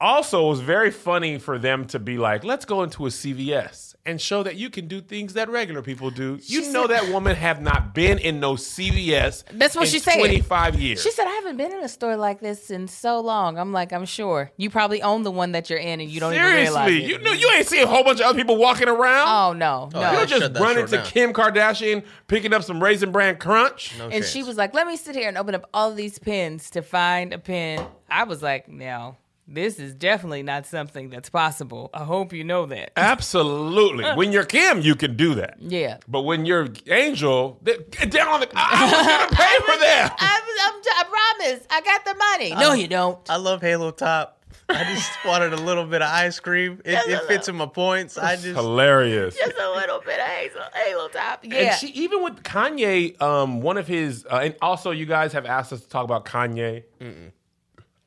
also, 0.00 0.46
it 0.46 0.48
was 0.48 0.60
very 0.60 0.90
funny 0.90 1.38
for 1.38 1.58
them 1.58 1.84
to 1.88 1.98
be 1.98 2.18
like, 2.18 2.44
"Let's 2.44 2.64
go 2.64 2.82
into 2.82 3.06
a 3.06 3.10
CVS." 3.10 3.91
and 4.04 4.20
show 4.20 4.42
that 4.42 4.56
you 4.56 4.68
can 4.68 4.88
do 4.88 5.00
things 5.00 5.34
that 5.34 5.48
regular 5.48 5.80
people 5.80 6.10
do. 6.10 6.38
you 6.42 6.72
know 6.72 6.88
that 6.88 7.12
woman 7.12 7.36
have 7.36 7.62
not 7.62 7.94
been 7.94 8.18
in 8.18 8.40
no 8.40 8.54
CVS. 8.54 9.44
That's 9.52 9.76
what 9.76 9.86
she 9.86 10.00
said. 10.00 10.16
Twenty 10.16 10.40
five 10.40 10.78
years. 10.80 11.02
She 11.02 11.10
said 11.12 11.26
I 11.26 11.30
haven't 11.32 11.56
been 11.56 11.72
in 11.72 11.80
a 11.84 11.88
store 11.88 12.16
like 12.16 12.40
this 12.40 12.70
in 12.70 12.88
so 12.88 13.20
long. 13.20 13.58
I'm 13.58 13.72
like, 13.72 13.92
I'm 13.92 14.04
sure 14.04 14.50
you 14.56 14.70
probably 14.70 15.02
own 15.02 15.22
the 15.22 15.30
one 15.30 15.52
that 15.52 15.70
you're 15.70 15.78
in, 15.78 16.00
and 16.00 16.10
you 16.10 16.18
don't 16.20 16.32
Seriously, 16.32 16.62
even 16.62 16.72
realize 16.72 17.08
You 17.08 17.18
know, 17.20 17.32
you 17.32 17.48
ain't 17.56 17.66
see 17.68 17.80
a 17.80 17.86
whole 17.86 18.02
bunch 18.02 18.18
of 18.20 18.26
other 18.26 18.38
people 18.38 18.56
walking 18.56 18.88
around. 18.88 19.28
Oh 19.28 19.52
no, 19.56 19.88
oh, 19.94 20.00
no. 20.00 20.08
Oh, 20.08 20.20
you 20.20 20.26
just 20.26 20.58
run 20.58 20.78
into 20.78 21.00
Kim 21.02 21.32
Kardashian 21.32 22.04
picking 22.26 22.52
up 22.52 22.64
some 22.64 22.82
Raisin 22.82 23.12
Bran 23.12 23.36
Crunch, 23.36 23.96
no 23.98 24.04
and 24.04 24.12
chance. 24.14 24.28
she 24.30 24.42
was 24.42 24.56
like, 24.56 24.74
"Let 24.74 24.86
me 24.88 24.96
sit 24.96 25.14
here 25.14 25.28
and 25.28 25.38
open 25.38 25.54
up 25.54 25.68
all 25.72 25.94
these 25.94 26.18
pins 26.18 26.70
to 26.70 26.82
find 26.82 27.32
a 27.32 27.38
pin." 27.38 27.84
I 28.10 28.24
was 28.24 28.42
like, 28.42 28.68
"No." 28.68 29.16
this 29.52 29.78
is 29.78 29.94
definitely 29.94 30.42
not 30.42 30.66
something 30.66 31.10
that's 31.10 31.28
possible. 31.28 31.90
I 31.92 32.04
hope 32.04 32.32
you 32.32 32.42
know 32.44 32.66
that. 32.66 32.92
Absolutely. 32.96 34.04
when 34.12 34.32
you're 34.32 34.44
Kim, 34.44 34.80
you 34.80 34.94
can 34.94 35.16
do 35.16 35.34
that. 35.36 35.56
Yeah. 35.60 35.98
But 36.08 36.22
when 36.22 36.46
you're 36.46 36.68
Angel, 36.88 37.60
get 37.64 38.10
down 38.10 38.28
on 38.28 38.40
the. 38.40 38.48
I 38.54 38.86
was 38.86 39.06
gonna 39.06 39.30
pay 39.30 39.56
for 39.66 39.78
that. 39.78 40.16
I, 40.20 40.38
I'm, 40.64 41.06
I 41.06 41.36
promise. 41.38 41.66
I 41.70 41.80
got 41.82 42.04
the 42.04 42.14
money. 42.14 42.50
No, 42.54 42.72
um, 42.72 42.78
you 42.78 42.88
don't. 42.88 43.18
I 43.30 43.36
love 43.36 43.60
Halo 43.60 43.90
Top. 43.90 44.38
I 44.68 44.84
just 44.94 45.10
wanted 45.24 45.52
a 45.52 45.56
little 45.56 45.84
bit 45.84 46.00
of 46.02 46.08
ice 46.10 46.38
cream. 46.40 46.80
It, 46.84 46.94
it 47.08 47.20
fits 47.26 47.48
in 47.48 47.56
my 47.56 47.66
points. 47.66 48.16
I 48.16 48.36
just 48.36 48.46
hilarious. 48.54 49.36
Just 49.36 49.56
a 49.56 49.70
little 49.72 50.00
bit 50.00 50.18
of 50.18 50.26
hazel, 50.26 50.62
halo 50.74 51.08
top. 51.08 51.44
Yeah. 51.44 51.54
And 51.56 51.76
she, 51.76 51.88
even 51.88 52.22
with 52.22 52.42
Kanye, 52.42 53.20
um, 53.20 53.60
one 53.60 53.76
of 53.76 53.86
his, 53.86 54.24
uh, 54.30 54.40
and 54.44 54.56
also 54.62 54.90
you 54.90 55.04
guys 55.04 55.34
have 55.34 55.44
asked 55.44 55.74
us 55.74 55.82
to 55.82 55.88
talk 55.88 56.04
about 56.04 56.24
Kanye. 56.24 56.84
Mm-mm. 57.00 57.32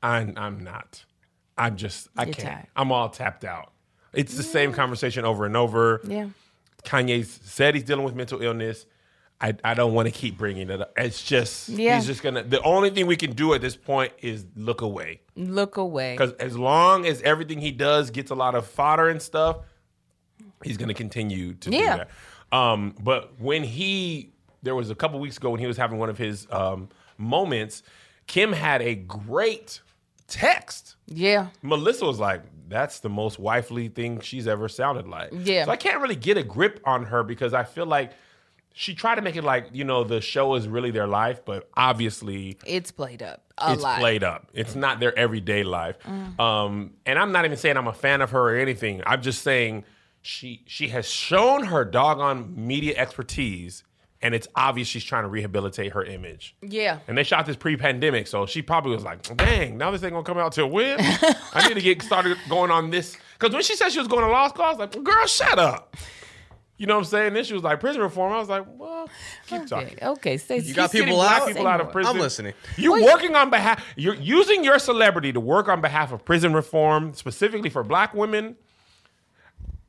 I'm, 0.01 0.33
I'm 0.37 0.63
not. 0.63 1.04
I'm 1.57 1.77
just 1.77 2.07
I 2.17 2.25
You're 2.25 2.33
can't. 2.33 2.49
Tired. 2.53 2.67
I'm 2.75 2.91
all 2.91 3.09
tapped 3.09 3.43
out. 3.45 3.71
It's 4.13 4.35
the 4.37 4.43
yeah. 4.43 4.49
same 4.49 4.73
conversation 4.73 5.25
over 5.25 5.45
and 5.45 5.55
over. 5.57 6.01
Yeah. 6.07 6.27
Kanye 6.83 7.25
said 7.25 7.75
he's 7.75 7.83
dealing 7.83 8.05
with 8.05 8.15
mental 8.15 8.41
illness. 8.41 8.85
I, 9.41 9.53
I 9.65 9.73
don't 9.73 9.93
want 9.93 10.07
to 10.07 10.11
keep 10.13 10.37
bringing 10.37 10.69
it 10.69 10.81
up. 10.81 10.93
It's 10.95 11.21
just 11.21 11.67
yeah. 11.69 11.95
he's 11.95 12.05
just 12.05 12.23
gonna. 12.23 12.43
The 12.43 12.61
only 12.61 12.89
thing 12.89 13.05
we 13.07 13.17
can 13.17 13.33
do 13.33 13.53
at 13.53 13.59
this 13.61 13.75
point 13.75 14.13
is 14.21 14.45
look 14.55 14.81
away. 14.81 15.21
Look 15.35 15.75
away. 15.77 16.13
Because 16.13 16.31
as 16.33 16.57
long 16.57 17.05
as 17.05 17.21
everything 17.21 17.59
he 17.59 17.71
does 17.71 18.11
gets 18.11 18.31
a 18.31 18.35
lot 18.35 18.55
of 18.55 18.65
fodder 18.65 19.09
and 19.09 19.21
stuff, 19.21 19.57
he's 20.63 20.77
gonna 20.77 20.93
continue 20.93 21.53
to 21.55 21.69
yeah. 21.71 21.79
do 21.97 22.03
that. 22.51 22.55
Um, 22.57 22.95
but 23.01 23.33
when 23.39 23.63
he 23.65 24.31
there 24.63 24.75
was 24.75 24.89
a 24.89 24.95
couple 24.95 25.19
weeks 25.19 25.35
ago 25.37 25.49
when 25.51 25.59
he 25.59 25.67
was 25.67 25.77
having 25.77 25.99
one 25.99 26.09
of 26.09 26.17
his 26.17 26.47
um, 26.49 26.87
moments, 27.17 27.83
Kim 28.27 28.53
had 28.53 28.81
a 28.81 28.95
great 28.95 29.81
text. 30.27 30.95
Yeah. 31.07 31.47
Melissa 31.61 32.05
was 32.05 32.19
like, 32.19 32.41
that's 32.67 32.99
the 32.99 33.09
most 33.09 33.39
wifely 33.39 33.89
thing 33.89 34.19
she's 34.21 34.47
ever 34.47 34.67
sounded 34.67 35.07
like. 35.07 35.29
Yeah. 35.31 35.65
So 35.65 35.71
I 35.71 35.75
can't 35.77 36.01
really 36.01 36.15
get 36.15 36.37
a 36.37 36.43
grip 36.43 36.79
on 36.85 37.05
her 37.05 37.23
because 37.23 37.53
I 37.53 37.63
feel 37.63 37.85
like 37.85 38.13
she 38.73 38.93
tried 38.95 39.15
to 39.15 39.21
make 39.21 39.35
it 39.35 39.43
like, 39.43 39.69
you 39.71 39.83
know, 39.83 40.03
the 40.03 40.19
show 40.21 40.55
is 40.55 40.67
really 40.67 40.91
their 40.91 41.07
life, 41.07 41.45
but 41.45 41.69
obviously 41.75 42.57
it's 42.65 42.91
played 42.91 43.21
up. 43.23 43.43
A 43.57 43.71
it's 43.73 43.83
lot. 43.83 43.99
played 43.99 44.23
up. 44.23 44.49
It's 44.53 44.75
not 44.75 44.99
their 44.99 45.17
everyday 45.17 45.63
life. 45.63 45.97
Mm. 46.01 46.39
Um, 46.39 46.93
and 47.05 47.17
I'm 47.17 47.31
not 47.31 47.45
even 47.45 47.55
saying 47.55 47.77
I'm 47.77 47.87
a 47.87 47.93
fan 47.93 48.21
of 48.21 48.31
her 48.31 48.49
or 48.51 48.55
anything. 48.57 49.01
I'm 49.05 49.21
just 49.21 49.43
saying 49.43 49.85
she 50.21 50.63
she 50.65 50.89
has 50.89 51.07
shown 51.07 51.65
her 51.65 51.85
doggone 51.85 52.53
media 52.57 52.95
expertise 52.97 53.83
and 54.25 54.33
it's 54.33 54.47
obvious 54.55 54.87
she's 54.87 55.03
trying 55.03 55.21
to 55.23 55.27
rehabilitate 55.29 55.91
her 55.93 56.03
image. 56.03 56.55
Yeah. 56.63 56.97
And 57.07 57.15
they 57.15 57.21
shot 57.21 57.45
this 57.45 57.55
pre-pandemic, 57.55 58.25
so 58.25 58.47
she 58.47 58.63
probably 58.63 58.93
was 58.95 59.03
like, 59.03 59.21
"Dang, 59.37 59.77
now 59.77 59.91
this 59.91 60.01
ain't 60.01 60.13
gonna 60.13 60.23
come 60.25 60.39
out 60.39 60.51
till 60.51 60.67
when? 60.67 60.97
I 61.53 61.67
need 61.67 61.75
to 61.75 61.81
get 61.81 62.01
started 62.01 62.35
going 62.49 62.71
on 62.71 62.89
this." 62.89 63.15
Because 63.37 63.53
when 63.53 63.61
she 63.61 63.75
said 63.75 63.89
she 63.89 63.99
was 63.99 64.07
going 64.07 64.25
to 64.25 64.31
law 64.31 64.47
school, 64.47 64.65
I 64.65 64.69
was 64.69 64.79
like, 64.79 65.03
"Girl, 65.03 65.27
shut 65.27 65.59
up." 65.59 65.95
You 66.77 66.87
know 66.87 66.95
what 66.95 66.99
I'm 67.01 67.05
saying? 67.05 67.33
Then 67.35 67.43
she 67.43 67.53
was 67.53 67.61
like, 67.61 67.79
"Prison 67.79 68.01
reform." 68.01 68.33
I 68.33 68.39
was 68.39 68.49
like, 68.49 68.63
"Well, 68.67 69.07
keep 69.45 69.59
okay, 69.59 69.67
talking." 69.67 69.97
Okay, 70.01 70.37
say 70.37 70.57
you 70.57 70.73
got 70.73 70.91
people 70.91 71.21
out. 71.21 71.47
people 71.47 71.67
out 71.67 71.79
of 71.81 71.91
prison. 71.91 72.15
I'm 72.15 72.19
listening. 72.19 72.55
You're 72.77 73.03
working 73.03 73.35
on 73.35 73.51
behalf. 73.51 73.85
You're 73.95 74.15
using 74.15 74.63
your 74.63 74.79
celebrity 74.79 75.31
to 75.33 75.39
work 75.39 75.67
on 75.69 75.81
behalf 75.81 76.11
of 76.11 76.25
prison 76.25 76.51
reform, 76.53 77.13
specifically 77.13 77.69
for 77.69 77.83
Black 77.83 78.15
women 78.15 78.55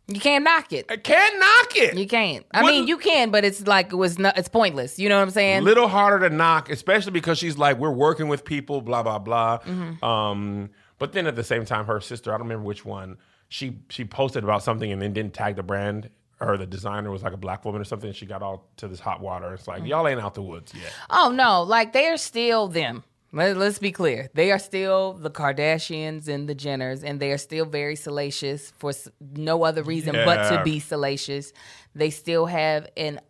you 0.08 0.20
can't 0.20 0.44
knock 0.44 0.72
it. 0.72 0.86
I 0.88 0.98
can't 0.98 1.38
knock 1.38 1.76
it. 1.76 1.96
You 1.98 2.06
can't. 2.06 2.46
I 2.52 2.62
What- 2.62 2.70
mean, 2.70 2.86
you 2.86 2.96
can, 2.96 3.30
but 3.30 3.44
it's 3.44 3.66
like 3.66 3.92
it 3.92 3.96
was. 3.96 4.18
Not, 4.18 4.38
it's 4.38 4.48
pointless. 4.48 4.98
You 5.00 5.08
know 5.08 5.16
what 5.16 5.22
I'm 5.22 5.30
saying? 5.30 5.58
A 5.58 5.62
little 5.62 5.88
harder 5.88 6.28
to 6.28 6.34
knock, 6.34 6.70
especially 6.70 7.10
because 7.10 7.38
she's 7.38 7.58
like, 7.58 7.78
we're 7.78 7.90
working 7.90 8.28
with 8.28 8.44
people, 8.44 8.80
blah 8.82 9.02
blah 9.02 9.18
blah. 9.18 9.58
Mm-hmm. 9.58 10.04
Um, 10.04 10.70
but 10.98 11.12
then 11.12 11.26
at 11.26 11.34
the 11.34 11.42
same 11.42 11.64
time, 11.64 11.86
her 11.86 12.00
sister, 12.00 12.30
I 12.30 12.34
don't 12.38 12.46
remember 12.46 12.64
which 12.64 12.84
one, 12.84 13.18
she 13.48 13.78
she 13.88 14.04
posted 14.04 14.44
about 14.44 14.62
something 14.62 14.90
and 14.92 15.02
then 15.02 15.12
didn't 15.12 15.34
tag 15.34 15.56
the 15.56 15.64
brand 15.64 16.10
or 16.40 16.56
the 16.56 16.66
designer 16.66 17.10
was 17.10 17.22
like 17.22 17.32
a 17.32 17.36
black 17.36 17.64
woman 17.64 17.80
or 17.80 17.84
something. 17.84 18.08
And 18.08 18.16
she 18.16 18.26
got 18.26 18.42
all 18.42 18.70
to 18.76 18.86
this 18.86 19.00
hot 19.00 19.20
water. 19.20 19.54
It's 19.54 19.66
like 19.66 19.82
mm. 19.82 19.88
y'all 19.88 20.06
ain't 20.06 20.20
out 20.20 20.34
the 20.34 20.42
woods 20.42 20.72
yet. 20.72 20.92
Oh 21.10 21.32
no, 21.34 21.64
like 21.64 21.92
they 21.92 22.06
are 22.06 22.16
still 22.18 22.68
them. 22.68 23.02
Let, 23.36 23.58
us 23.58 23.78
be 23.78 23.92
clear. 23.92 24.30
They 24.32 24.50
are 24.50 24.58
still 24.58 25.12
the 25.12 25.28
Kardashians 25.30 26.26
and 26.26 26.48
the 26.48 26.54
Jenners, 26.54 27.02
and 27.04 27.20
they 27.20 27.32
are 27.32 27.38
still 27.38 27.66
very 27.66 27.94
salacious 27.94 28.72
for 28.78 28.92
no 29.20 29.62
other 29.62 29.82
reason 29.82 30.14
yeah. 30.14 30.24
but 30.24 30.56
to 30.56 30.64
be 30.64 30.80
salacious. 30.80 31.52
They 31.94 32.08
still 32.10 32.46
have 32.46 32.86
an 32.96 33.20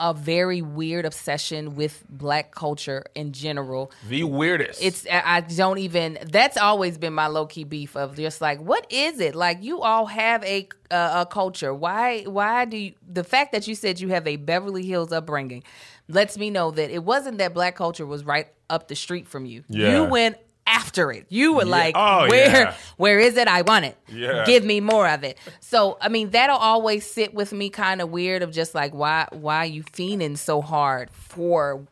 a 0.00 0.12
very 0.12 0.60
weird 0.60 1.04
obsession 1.06 1.76
with 1.76 2.02
black 2.10 2.50
culture 2.50 3.04
in 3.14 3.32
general. 3.32 3.92
The 4.08 4.24
weirdest. 4.24 4.82
It's 4.82 5.06
I 5.10 5.40
don't 5.40 5.78
even. 5.78 6.18
That's 6.30 6.56
always 6.58 6.98
been 6.98 7.14
my 7.14 7.28
low 7.28 7.46
key 7.46 7.62
beef 7.64 7.96
of 7.96 8.16
just 8.16 8.40
like, 8.40 8.60
what 8.60 8.86
is 8.92 9.20
it? 9.20 9.36
Like 9.36 9.62
you 9.62 9.80
all 9.80 10.06
have 10.06 10.42
a 10.44 10.68
uh, 10.90 11.22
a 11.22 11.26
culture. 11.30 11.72
Why 11.72 12.24
why 12.24 12.64
do 12.66 12.76
you, 12.76 12.92
the 13.08 13.24
fact 13.24 13.52
that 13.52 13.66
you 13.66 13.74
said 13.76 14.00
you 14.00 14.08
have 14.08 14.26
a 14.26 14.34
Beverly 14.34 14.84
Hills 14.84 15.12
upbringing 15.12 15.62
lets 16.08 16.36
me 16.36 16.50
know 16.50 16.70
that 16.72 16.90
it 16.90 17.04
wasn't 17.04 17.38
that 17.38 17.54
black 17.54 17.76
culture 17.76 18.04
was 18.04 18.24
right 18.24 18.48
up 18.70 18.88
the 18.88 18.94
street 18.96 19.28
from 19.28 19.46
you. 19.46 19.64
Yeah. 19.68 19.94
You 19.96 20.04
went 20.04 20.36
after 20.66 21.12
it. 21.12 21.26
You 21.28 21.52
were 21.54 21.64
yeah. 21.64 21.70
like, 21.70 21.94
oh, 21.96 22.28
where 22.28 22.50
yeah. 22.50 22.74
where 22.96 23.18
is 23.18 23.36
it? 23.36 23.48
I 23.48 23.62
want 23.62 23.84
it. 23.84 23.96
Yeah. 24.08 24.44
Give 24.46 24.64
me 24.64 24.80
more 24.80 25.08
of 25.08 25.24
it. 25.24 25.38
So 25.60 25.98
I 26.00 26.08
mean 26.08 26.30
that'll 26.30 26.56
always 26.56 27.08
sit 27.08 27.34
with 27.34 27.52
me 27.52 27.68
kind 27.70 28.00
of 28.00 28.10
weird 28.10 28.42
of 28.42 28.52
just 28.52 28.74
like 28.74 28.92
why 28.94 29.28
why 29.32 29.64
you 29.64 29.82
fiending 29.84 30.38
so 30.38 30.60
hard 30.62 31.10
for 31.10 31.82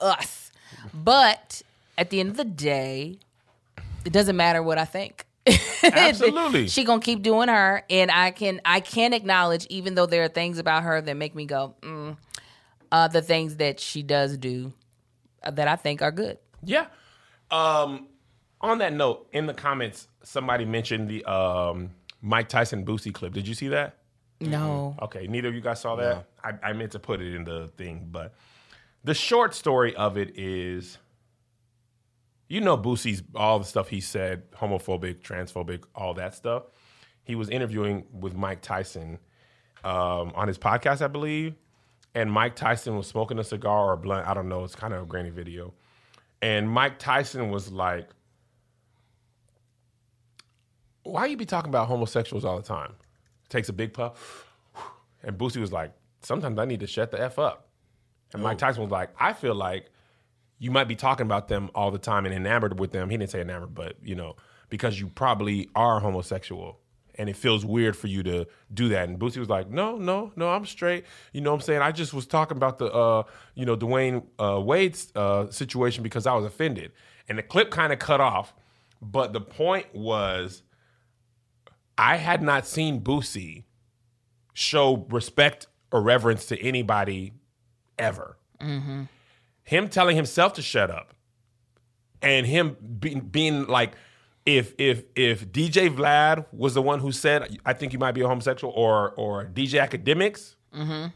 us. 0.00 0.50
But 0.92 1.62
at 1.96 2.10
the 2.10 2.20
end 2.20 2.30
of 2.30 2.36
the 2.36 2.44
day, 2.44 3.18
it 4.04 4.12
doesn't 4.12 4.36
matter 4.36 4.62
what 4.62 4.78
I 4.78 4.84
think. 4.84 5.24
Absolutely. 5.84 6.66
she 6.66 6.82
gonna 6.82 7.00
keep 7.00 7.22
doing 7.22 7.46
her 7.48 7.84
and 7.88 8.10
I 8.12 8.32
can 8.32 8.60
I 8.64 8.80
can 8.80 9.12
acknowledge 9.12 9.64
even 9.70 9.94
though 9.94 10.06
there 10.06 10.24
are 10.24 10.28
things 10.28 10.58
about 10.58 10.82
her 10.82 11.00
that 11.00 11.16
make 11.16 11.36
me 11.36 11.44
go, 11.44 11.74
mm, 11.82 12.16
uh, 12.90 13.06
the 13.06 13.22
things 13.22 13.56
that 13.58 13.78
she 13.78 14.02
does 14.02 14.36
do 14.36 14.72
that 15.52 15.68
I 15.68 15.76
think 15.76 16.02
are 16.02 16.10
good. 16.12 16.38
Yeah. 16.64 16.86
Um, 17.50 18.08
on 18.60 18.78
that 18.78 18.92
note, 18.92 19.28
in 19.32 19.46
the 19.46 19.54
comments, 19.54 20.08
somebody 20.22 20.64
mentioned 20.64 21.08
the 21.08 21.24
um, 21.24 21.90
Mike 22.20 22.48
Tyson 22.48 22.84
Boosie 22.84 23.12
clip. 23.12 23.32
Did 23.32 23.46
you 23.46 23.54
see 23.54 23.68
that? 23.68 23.98
No. 24.40 24.94
Mm-hmm. 24.96 25.04
Okay, 25.04 25.26
neither 25.28 25.48
of 25.48 25.54
you 25.54 25.60
guys 25.60 25.80
saw 25.80 25.96
that. 25.96 26.26
No. 26.44 26.50
I, 26.62 26.70
I 26.70 26.72
meant 26.72 26.92
to 26.92 26.98
put 26.98 27.20
it 27.20 27.34
in 27.34 27.44
the 27.44 27.68
thing, 27.76 28.08
but 28.10 28.34
the 29.04 29.14
short 29.14 29.54
story 29.54 29.94
of 29.94 30.16
it 30.18 30.36
is 30.38 30.98
you 32.48 32.60
know 32.60 32.76
Boosie's 32.76 33.22
all 33.34 33.58
the 33.58 33.64
stuff 33.64 33.88
he 33.88 34.00
said, 34.00 34.50
homophobic, 34.52 35.16
transphobic, 35.20 35.84
all 35.94 36.14
that 36.14 36.34
stuff. 36.34 36.64
He 37.24 37.34
was 37.34 37.48
interviewing 37.50 38.04
with 38.12 38.34
Mike 38.36 38.62
Tyson 38.62 39.18
um, 39.84 40.32
on 40.34 40.46
his 40.48 40.56
podcast, 40.58 41.02
I 41.02 41.08
believe, 41.08 41.54
and 42.16 42.32
Mike 42.32 42.56
Tyson 42.56 42.96
was 42.96 43.06
smoking 43.06 43.38
a 43.38 43.44
cigar 43.44 43.90
or 43.90 43.92
a 43.92 43.96
blunt. 43.98 44.26
I 44.26 44.32
don't 44.32 44.48
know. 44.48 44.64
It's 44.64 44.74
kind 44.74 44.94
of 44.94 45.02
a 45.02 45.06
grainy 45.06 45.28
video. 45.28 45.74
And 46.40 46.66
Mike 46.68 46.98
Tyson 46.98 47.50
was 47.50 47.70
like, 47.70 48.08
why 51.02 51.26
you 51.26 51.36
be 51.36 51.44
talking 51.44 51.68
about 51.68 51.88
homosexuals 51.88 52.42
all 52.42 52.56
the 52.56 52.66
time? 52.66 52.94
Takes 53.50 53.68
a 53.68 53.74
big 53.74 53.92
puff. 53.92 54.46
And 55.24 55.36
Boosie 55.36 55.58
was 55.60 55.72
like, 55.72 55.92
sometimes 56.22 56.58
I 56.58 56.64
need 56.64 56.80
to 56.80 56.86
shut 56.86 57.10
the 57.10 57.20
F 57.20 57.38
up. 57.38 57.68
And 58.32 58.42
Mike 58.42 58.56
oh. 58.56 58.60
Tyson 58.60 58.82
was 58.84 58.90
like, 58.90 59.10
I 59.20 59.34
feel 59.34 59.54
like 59.54 59.90
you 60.58 60.70
might 60.70 60.88
be 60.88 60.96
talking 60.96 61.26
about 61.26 61.48
them 61.48 61.70
all 61.74 61.90
the 61.90 61.98
time 61.98 62.24
and 62.24 62.34
enamored 62.34 62.80
with 62.80 62.92
them. 62.92 63.10
He 63.10 63.18
didn't 63.18 63.30
say 63.30 63.42
enamored, 63.42 63.74
but 63.74 63.96
you 64.02 64.14
know, 64.14 64.36
because 64.70 64.98
you 64.98 65.08
probably 65.08 65.68
are 65.74 66.00
homosexual 66.00 66.80
and 67.18 67.28
it 67.28 67.36
feels 67.36 67.64
weird 67.64 67.96
for 67.96 68.06
you 68.08 68.22
to 68.22 68.46
do 68.72 68.88
that. 68.88 69.08
And 69.08 69.18
Boosie 69.18 69.38
was 69.38 69.48
like, 69.48 69.70
no, 69.70 69.96
no, 69.96 70.32
no, 70.36 70.48
I'm 70.50 70.64
straight. 70.66 71.04
You 71.32 71.40
know 71.40 71.50
what 71.50 71.56
I'm 71.56 71.60
saying? 71.62 71.82
I 71.82 71.92
just 71.92 72.12
was 72.12 72.26
talking 72.26 72.56
about 72.56 72.78
the, 72.78 72.86
uh, 72.92 73.22
you 73.54 73.64
know, 73.64 73.76
Dwyane 73.76 74.24
uh, 74.38 74.60
Wade's 74.60 75.12
uh, 75.16 75.50
situation 75.50 76.02
because 76.02 76.26
I 76.26 76.34
was 76.34 76.44
offended. 76.44 76.92
And 77.28 77.38
the 77.38 77.42
clip 77.42 77.70
kind 77.70 77.92
of 77.92 77.98
cut 77.98 78.20
off. 78.20 78.54
But 79.00 79.32
the 79.32 79.40
point 79.40 79.94
was, 79.94 80.62
I 81.98 82.16
had 82.16 82.42
not 82.42 82.66
seen 82.66 83.00
Boosie 83.00 83.64
show 84.52 85.06
respect 85.10 85.66
or 85.92 86.02
reverence 86.02 86.46
to 86.46 86.60
anybody 86.60 87.32
ever. 87.98 88.36
Mm-hmm. 88.60 89.04
Him 89.64 89.88
telling 89.88 90.16
himself 90.16 90.54
to 90.54 90.62
shut 90.62 90.90
up 90.90 91.12
and 92.22 92.46
him 92.46 92.76
be- 93.00 93.14
being 93.16 93.66
like, 93.66 93.94
if 94.46 94.72
if 94.78 95.02
if 95.16 95.48
DJ 95.52 95.90
Vlad 95.94 96.46
was 96.52 96.72
the 96.72 96.80
one 96.82 97.00
who 97.00 97.12
said, 97.12 97.58
"I 97.66 97.72
think 97.72 97.92
you 97.92 97.98
might 97.98 98.12
be 98.12 98.20
a 98.22 98.28
homosexual," 98.28 98.72
or 98.74 99.10
or 99.16 99.44
DJ 99.46 99.84
Akademiks, 99.86 100.54
mm-hmm. 100.74 101.08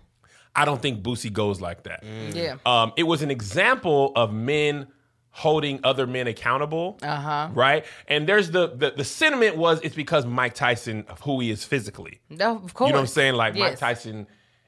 I 0.55 0.65
don't 0.65 0.83
think 0.83 1.03
Boosie 1.03 1.33
goes 1.33 1.61
like 1.61 1.85
that. 1.85 2.05
Mm. 2.05 2.35
Yeah, 2.35 2.57
um, 2.67 2.93
it 2.97 3.05
was 3.05 3.23
an 3.23 3.31
example 3.31 4.13
of 4.17 4.33
men 4.33 4.89
holding 5.31 5.79
other 5.85 6.09
men 6.09 6.27
accountable, 6.27 6.99
uh-huh. 7.03 7.51
right? 7.55 7.85
And 8.09 8.29
there's 8.29 8.51
the, 8.51 8.67
the, 8.71 8.95
the 8.97 9.05
sentiment 9.05 9.57
was 9.57 9.79
it's 9.85 9.95
because 9.95 10.27
Mike 10.27 10.55
Tyson 10.55 11.05
of 11.09 11.21
who 11.21 11.39
he 11.39 11.51
is 11.53 11.63
physically. 11.63 12.21
No, 12.29 12.57
of 12.57 12.75
course, 12.75 12.89
you 12.89 12.95
know 12.95 12.99
what 12.99 13.03
I'm 13.03 13.07
saying. 13.07 13.35
Like 13.37 13.55
yes. 13.55 13.61
Mike 13.71 13.79
Tyson 13.79 14.27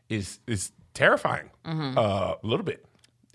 is 0.09 0.39
is 0.47 0.71
terrifying 0.95 1.51
mm-hmm. 1.67 1.99
uh, 1.99 2.01
a 2.01 2.39
little 2.45 2.65
bit 2.65 2.87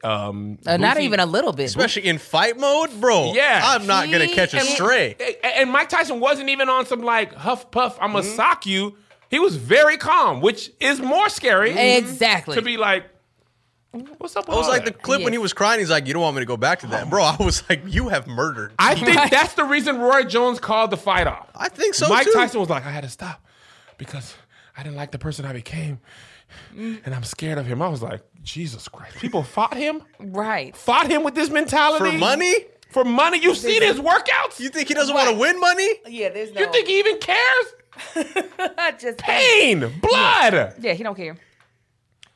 um 0.04 0.60
uh, 0.66 0.78
not 0.78 1.00
even 1.00 1.20
a 1.20 1.26
little 1.26 1.52
bit 1.52 1.64
especially 1.66 2.06
in 2.06 2.20
fight 2.20 2.58
mode 2.60 2.90
bro 3.02 3.34
yeah 3.34 3.62
i'm 3.66 3.88
not 3.88 4.06
he, 4.06 4.12
gonna 4.12 4.28
catch 4.28 4.54
a 4.54 4.58
and, 4.60 4.68
stray 4.68 5.16
and 5.44 5.72
mike 5.72 5.90
tyson 5.90 6.20
wasn't 6.20 6.48
even 6.48 6.70
on 6.70 6.86
some 6.86 7.02
like 7.02 7.34
huff 7.34 7.72
puff 7.72 7.98
i'ma 8.00 8.20
mm-hmm. 8.20 8.36
sock 8.36 8.66
you 8.68 8.96
he 9.32 9.40
was 9.40 9.56
very 9.56 9.98
calm 9.98 10.40
which 10.40 10.72
is 10.80 11.00
more 11.02 11.30
scary 11.30 11.70
mm-hmm. 11.72 12.06
exactly 12.06 12.56
to 12.56 12.62
be 12.62 12.78
like 12.78 13.06
What's 14.18 14.36
up? 14.36 14.48
With 14.48 14.54
I 14.56 14.60
was 14.60 14.68
like 14.68 14.86
that? 14.86 14.94
the 14.96 15.00
clip 15.00 15.20
yes. 15.20 15.24
when 15.26 15.34
he 15.34 15.40
was 15.40 15.54
crying. 15.54 15.80
He's 15.80 15.90
like, 15.90 16.06
"You 16.06 16.14
don't 16.14 16.22
want 16.22 16.36
me 16.36 16.42
to 16.42 16.46
go 16.46 16.58
back 16.58 16.80
to 16.80 16.88
that, 16.88 17.10
bro." 17.10 17.24
I 17.24 17.38
was 17.40 17.64
like, 17.68 17.82
"You 17.88 18.10
have 18.10 18.28
murdered." 18.28 18.74
I 18.78 18.94
think 18.94 19.32
that's 19.32 19.54
the 19.54 19.64
reason 19.64 19.98
Roy 19.98 20.24
Jones 20.24 20.60
called 20.60 20.92
the 20.92 20.98
fight 20.98 21.26
off. 21.26 21.50
I 21.56 21.70
think 21.70 21.96
so. 21.96 22.08
Mike 22.08 22.26
too. 22.26 22.34
Tyson 22.34 22.60
was 22.60 22.70
like, 22.70 22.86
"I 22.86 22.92
had 22.92 23.06
to 23.06 23.10
stop 23.10 23.44
because 23.98 24.36
I 24.78 24.84
didn't 24.84 24.98
like 24.98 25.12
the 25.12 25.18
person 25.18 25.46
I 25.46 25.54
became, 25.54 26.00
Mm. 26.76 27.02
and 27.06 27.16
I'm 27.16 27.24
scared 27.24 27.58
of 27.58 27.66
him. 27.66 27.82
I 27.82 27.88
was 27.88 28.02
like, 28.02 28.22
Jesus 28.44 28.88
Christ. 28.88 29.18
People 29.18 29.44
fought 29.44 29.76
him? 29.76 30.02
Right. 30.20 30.76
Fought 30.76 31.10
him 31.10 31.24
with 31.24 31.36
this 31.36 31.50
mentality? 31.50 32.12
For 32.12 32.18
money? 32.18 32.54
For 32.90 33.04
money? 33.04 33.40
You 33.42 33.54
see 33.56 33.80
his 33.80 33.98
workouts? 33.98 34.60
You 34.60 34.70
think 34.70 34.88
he 34.88 34.94
doesn't 34.94 35.14
want 35.14 35.30
to 35.30 35.36
win 35.38 35.60
money? 35.60 35.90
Yeah, 36.08 36.30
there's 36.30 36.54
no. 36.54 36.62
You 36.62 36.72
think 36.72 36.88
he 36.88 37.00
even 37.00 37.18
cares? 37.20 38.96
Just 39.00 39.18
Pain, 39.18 39.80
blood. 40.02 40.54
Yeah. 40.54 40.74
yeah, 40.80 40.94
he 40.94 41.04
don't 41.04 41.16
care. 41.18 41.36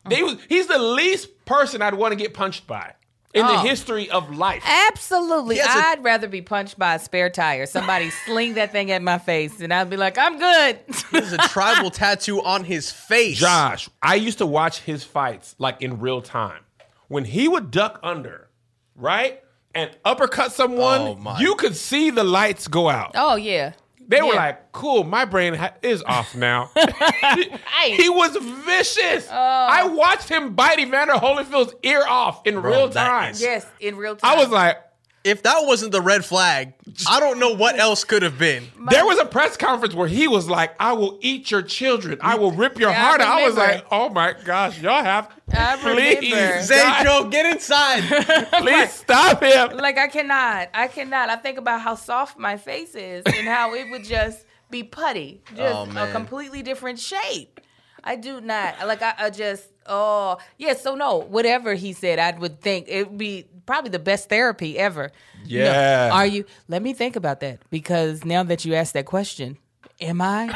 They 0.10 0.22
he's 0.50 0.66
the 0.66 0.80
least 0.80 1.46
person 1.46 1.82
I'd 1.84 1.94
want 1.94 2.12
to 2.12 2.16
get 2.16 2.34
punched 2.34 2.66
by 2.66 2.94
in 3.34 3.46
oh. 3.46 3.48
the 3.48 3.60
history 3.70 4.10
of 4.10 4.36
life. 4.36 4.64
Absolutely. 4.92 5.62
i 5.62 5.66
I'd 5.66 6.04
rather 6.04 6.28
be 6.28 6.42
punched 6.42 6.78
by 6.78 6.96
a 6.96 7.00
spare 7.00 7.30
tire. 7.30 7.66
Somebody 7.66 8.10
sling 8.26 8.56
that 8.56 8.72
thing 8.72 8.92
at 8.92 9.02
my 9.02 9.18
face 9.18 9.60
and 9.60 9.74
I'd 9.74 9.90
be 9.90 9.98
like, 9.98 10.18
I'm 10.18 10.38
good. 10.38 10.80
There's 11.12 11.34
a 11.34 11.38
tribal 11.38 11.90
tattoo 11.92 12.42
on 12.44 12.64
his 12.64 12.92
face. 12.92 13.38
Josh, 13.38 13.90
I 14.02 14.16
used 14.16 14.40
to 14.40 14.46
watch 14.46 14.80
his 14.80 15.04
fights 15.04 15.56
like 15.58 15.82
in 15.82 16.00
real 16.00 16.22
time. 16.22 16.64
When 17.08 17.26
he 17.26 17.48
would 17.48 17.72
duck 17.72 18.00
under, 18.04 18.48
right? 18.96 19.42
And 19.74 19.92
uppercut 20.04 20.52
someone, 20.52 21.18
oh 21.26 21.38
you 21.40 21.56
could 21.56 21.76
see 21.78 22.10
the 22.10 22.24
lights 22.26 22.68
go 22.68 22.90
out. 22.90 23.12
Oh, 23.16 23.36
yeah. 23.36 23.74
They 24.08 24.18
yeah. 24.18 24.24
were 24.24 24.34
like, 24.34 24.72
"Cool, 24.72 25.04
my 25.04 25.26
brain 25.26 25.54
ha- 25.54 25.74
is 25.82 26.02
off 26.04 26.36
now." 26.36 26.70
he 26.76 28.10
was 28.10 28.36
vicious. 28.66 29.28
Oh. 29.30 29.34
I 29.34 29.88
watched 29.88 30.30
him 30.30 30.54
bite 30.54 30.80
Evander 30.80 31.14
Holyfield's 31.14 31.74
ear 31.84 32.04
off 32.08 32.46
in 32.46 32.60
Bro, 32.62 32.72
real 32.72 32.90
time. 32.90 33.32
Is- 33.32 33.42
yes, 33.42 33.66
in 33.80 33.96
real 33.98 34.16
time. 34.16 34.38
I 34.38 34.42
was 34.42 34.50
like, 34.50 34.78
if 35.24 35.44
that 35.44 35.66
wasn't 35.66 35.92
the 35.92 36.02
red 36.02 36.26
flag, 36.26 36.74
I 37.08 37.20
don't 37.20 37.40
know 37.40 37.52
what 37.54 37.78
else 37.78 38.04
could 38.04 38.24
have 38.24 38.38
been. 38.40 38.64
there 38.90 39.06
was 39.06 39.20
a 39.20 39.26
press 39.26 39.56
conference 39.56 39.94
where 39.94 40.08
he 40.08 40.28
was 40.28 40.48
like, 40.50 40.74
"I 40.80 40.94
will 40.94 41.20
eat 41.22 41.52
your 41.52 41.62
children. 41.62 42.18
I 42.22 42.36
will 42.36 42.52
rip 42.52 42.80
your 42.80 42.90
yeah, 42.90 43.04
heart 43.10 43.22
out." 43.22 43.28
I 43.42 43.46
was 43.48 43.56
like, 43.56 43.86
"Oh 43.92 44.10
my 44.10 44.36
gosh, 44.44 44.80
y'all 44.80 45.04
have." 45.04 45.30
I 45.54 45.78
Please, 45.82 46.34
Zaycho, 46.34 47.30
get 47.32 47.46
inside. 47.46 48.04
Please 48.62 48.92
stop 48.92 49.44
him. 49.44 49.78
Like 49.78 49.98
I 49.98 50.08
cannot, 50.08 50.70
I 50.74 50.88
cannot. 50.88 51.30
I 51.30 51.36
think 51.36 51.58
about 51.58 51.82
how 51.82 51.96
soft 51.96 52.38
my 52.40 52.58
face 52.58 52.96
is 52.96 53.24
and 53.26 53.48
how 53.48 53.74
it 53.76 53.90
would 53.92 54.04
just 54.06 54.46
be 54.70 54.84
putty, 54.84 55.42
just 55.56 55.94
oh, 55.96 56.04
a 56.04 56.12
completely 56.12 56.64
different 56.64 57.00
shape. 57.00 57.60
I 58.04 58.16
do 58.16 58.42
not 58.42 58.88
like. 58.88 59.02
I, 59.02 59.14
I 59.18 59.30
just. 59.30 59.68
Oh 59.88 60.38
yeah. 60.58 60.74
So 60.74 60.96
no, 60.96 61.18
whatever 61.18 61.74
he 61.76 61.94
said, 61.94 62.18
I 62.20 62.38
would 62.38 62.62
think 62.62 62.86
it 62.88 63.10
would 63.10 63.18
be 63.18 63.48
probably 63.72 63.90
the 63.90 64.00
best 64.00 64.28
therapy 64.28 64.78
ever. 64.78 65.14
Yeah. 65.46 66.10
No. 66.10 66.16
Are 66.16 66.26
you? 66.26 66.44
Let 66.68 66.82
me 66.82 66.92
think 66.92 67.16
about 67.16 67.40
that 67.40 67.60
because 67.70 68.26
now 68.26 68.44
that 68.44 68.66
you 68.66 68.74
asked 68.74 68.94
that 68.96 69.06
question, 69.06 69.58
am 70.02 70.20
I? 70.20 70.54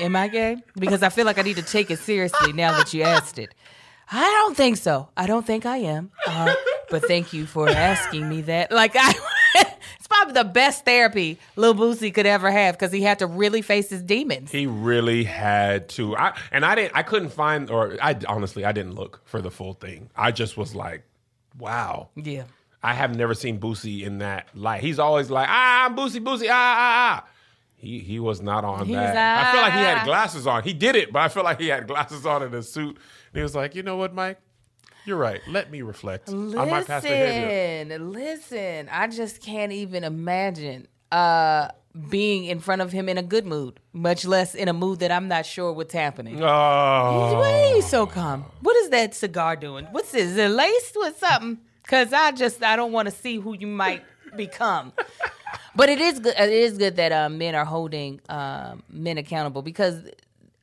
Am 0.00 0.16
I 0.16 0.26
gay? 0.26 0.56
Because 0.74 1.00
I 1.04 1.10
feel 1.10 1.26
like 1.26 1.38
I 1.38 1.42
need 1.42 1.58
to 1.58 1.62
take 1.62 1.92
it 1.92 2.00
seriously 2.00 2.52
now 2.52 2.72
that 2.76 2.92
you 2.92 3.02
asked 3.04 3.38
it. 3.38 3.54
I 4.10 4.24
don't 4.24 4.56
think 4.56 4.78
so. 4.78 5.10
I 5.16 5.28
don't 5.28 5.46
think 5.46 5.64
I 5.64 5.76
am. 5.76 6.10
Uh, 6.26 6.52
but 6.90 7.04
thank 7.06 7.32
you 7.32 7.46
for 7.46 7.68
asking 7.68 8.28
me 8.28 8.40
that. 8.42 8.72
Like 8.72 8.96
I. 8.96 9.14
it's 9.98 10.08
probably 10.08 10.34
the 10.34 10.44
best 10.44 10.84
therapy 10.84 11.38
Lil 11.54 11.72
Boosie 11.76 12.12
could 12.12 12.26
ever 12.26 12.50
have 12.50 12.74
because 12.76 12.90
he 12.90 13.00
had 13.02 13.20
to 13.20 13.28
really 13.28 13.62
face 13.62 13.90
his 13.90 14.02
demons. 14.02 14.50
He 14.50 14.66
really 14.66 15.22
had 15.22 15.88
to. 15.90 16.16
I 16.16 16.36
and 16.50 16.64
I 16.66 16.74
didn't. 16.74 16.96
I 16.96 17.04
couldn't 17.04 17.30
find, 17.30 17.70
or 17.70 17.96
I 18.02 18.16
honestly, 18.28 18.64
I 18.64 18.72
didn't 18.72 18.96
look 18.96 19.20
for 19.24 19.40
the 19.40 19.52
full 19.52 19.74
thing. 19.74 20.10
I 20.16 20.32
just 20.32 20.56
was 20.56 20.74
like, 20.74 21.04
wow. 21.56 22.08
Yeah. 22.16 22.42
I 22.86 22.92
have 22.94 23.16
never 23.16 23.34
seen 23.34 23.58
Boosie 23.58 24.02
in 24.04 24.18
that 24.18 24.46
light. 24.54 24.80
He's 24.80 25.00
always 25.00 25.28
like, 25.28 25.48
ah, 25.50 25.86
I'm 25.86 25.96
Boosie, 25.96 26.22
Boosie, 26.24 26.46
ah, 26.48 26.74
ah, 26.78 27.24
ah. 27.24 27.28
He 27.74 27.98
he 27.98 28.20
was 28.20 28.40
not 28.40 28.64
on 28.64 28.86
He's 28.86 28.94
that. 28.94 29.44
I 29.48 29.52
feel 29.52 29.60
like 29.60 29.72
he 29.72 29.80
had 29.80 30.04
glasses 30.06 30.46
on. 30.46 30.62
He 30.62 30.72
did 30.72 30.94
it, 30.94 31.12
but 31.12 31.20
I 31.20 31.28
feel 31.28 31.42
like 31.42 31.58
he 31.60 31.66
had 31.66 31.88
glasses 31.88 32.24
on 32.24 32.44
in 32.44 32.54
a 32.54 32.62
suit. 32.62 32.96
And 32.96 33.34
he 33.34 33.40
was 33.42 33.56
like, 33.56 33.74
you 33.74 33.82
know 33.82 33.96
what, 33.96 34.14
Mike? 34.14 34.38
You're 35.04 35.18
right. 35.18 35.40
Let 35.48 35.68
me 35.72 35.82
reflect. 35.82 36.28
Listen, 36.28 36.60
I 36.60 36.64
might 36.64 36.86
pass 36.86 37.02
listen. 37.02 38.88
I 38.90 39.08
just 39.08 39.42
can't 39.42 39.72
even 39.72 40.04
imagine 40.04 40.86
uh, 41.10 41.68
being 42.08 42.44
in 42.44 42.60
front 42.60 42.82
of 42.82 42.92
him 42.92 43.08
in 43.08 43.18
a 43.18 43.22
good 43.22 43.46
mood, 43.46 43.80
much 43.92 44.24
less 44.24 44.54
in 44.54 44.68
a 44.68 44.72
mood 44.72 45.00
that 45.00 45.10
I'm 45.10 45.26
not 45.26 45.44
sure 45.44 45.72
what's 45.72 45.92
happening. 45.92 46.36
Oh. 46.40 47.38
Why 47.40 47.64
are 47.72 47.76
you 47.76 47.82
so 47.82 48.06
calm? 48.06 48.44
What 48.60 48.76
is 48.76 48.90
that 48.90 49.12
cigar 49.12 49.56
doing? 49.56 49.86
What's 49.90 50.12
this? 50.12 50.30
Is 50.30 50.36
it 50.36 50.50
laced 50.50 50.92
with 51.00 51.18
something? 51.18 51.58
Cause 51.86 52.12
I 52.12 52.32
just 52.32 52.62
I 52.62 52.74
don't 52.74 52.92
want 52.92 53.06
to 53.06 53.14
see 53.14 53.36
who 53.38 53.54
you 53.56 53.66
might 53.66 54.04
become. 54.36 54.92
but 55.76 55.88
it 55.88 56.00
is 56.00 56.18
good. 56.18 56.34
It 56.38 56.50
is 56.52 56.76
good 56.78 56.96
that 56.96 57.12
uh, 57.12 57.28
men 57.28 57.54
are 57.54 57.64
holding 57.64 58.20
um, 58.28 58.82
men 58.90 59.18
accountable 59.18 59.62
because 59.62 60.02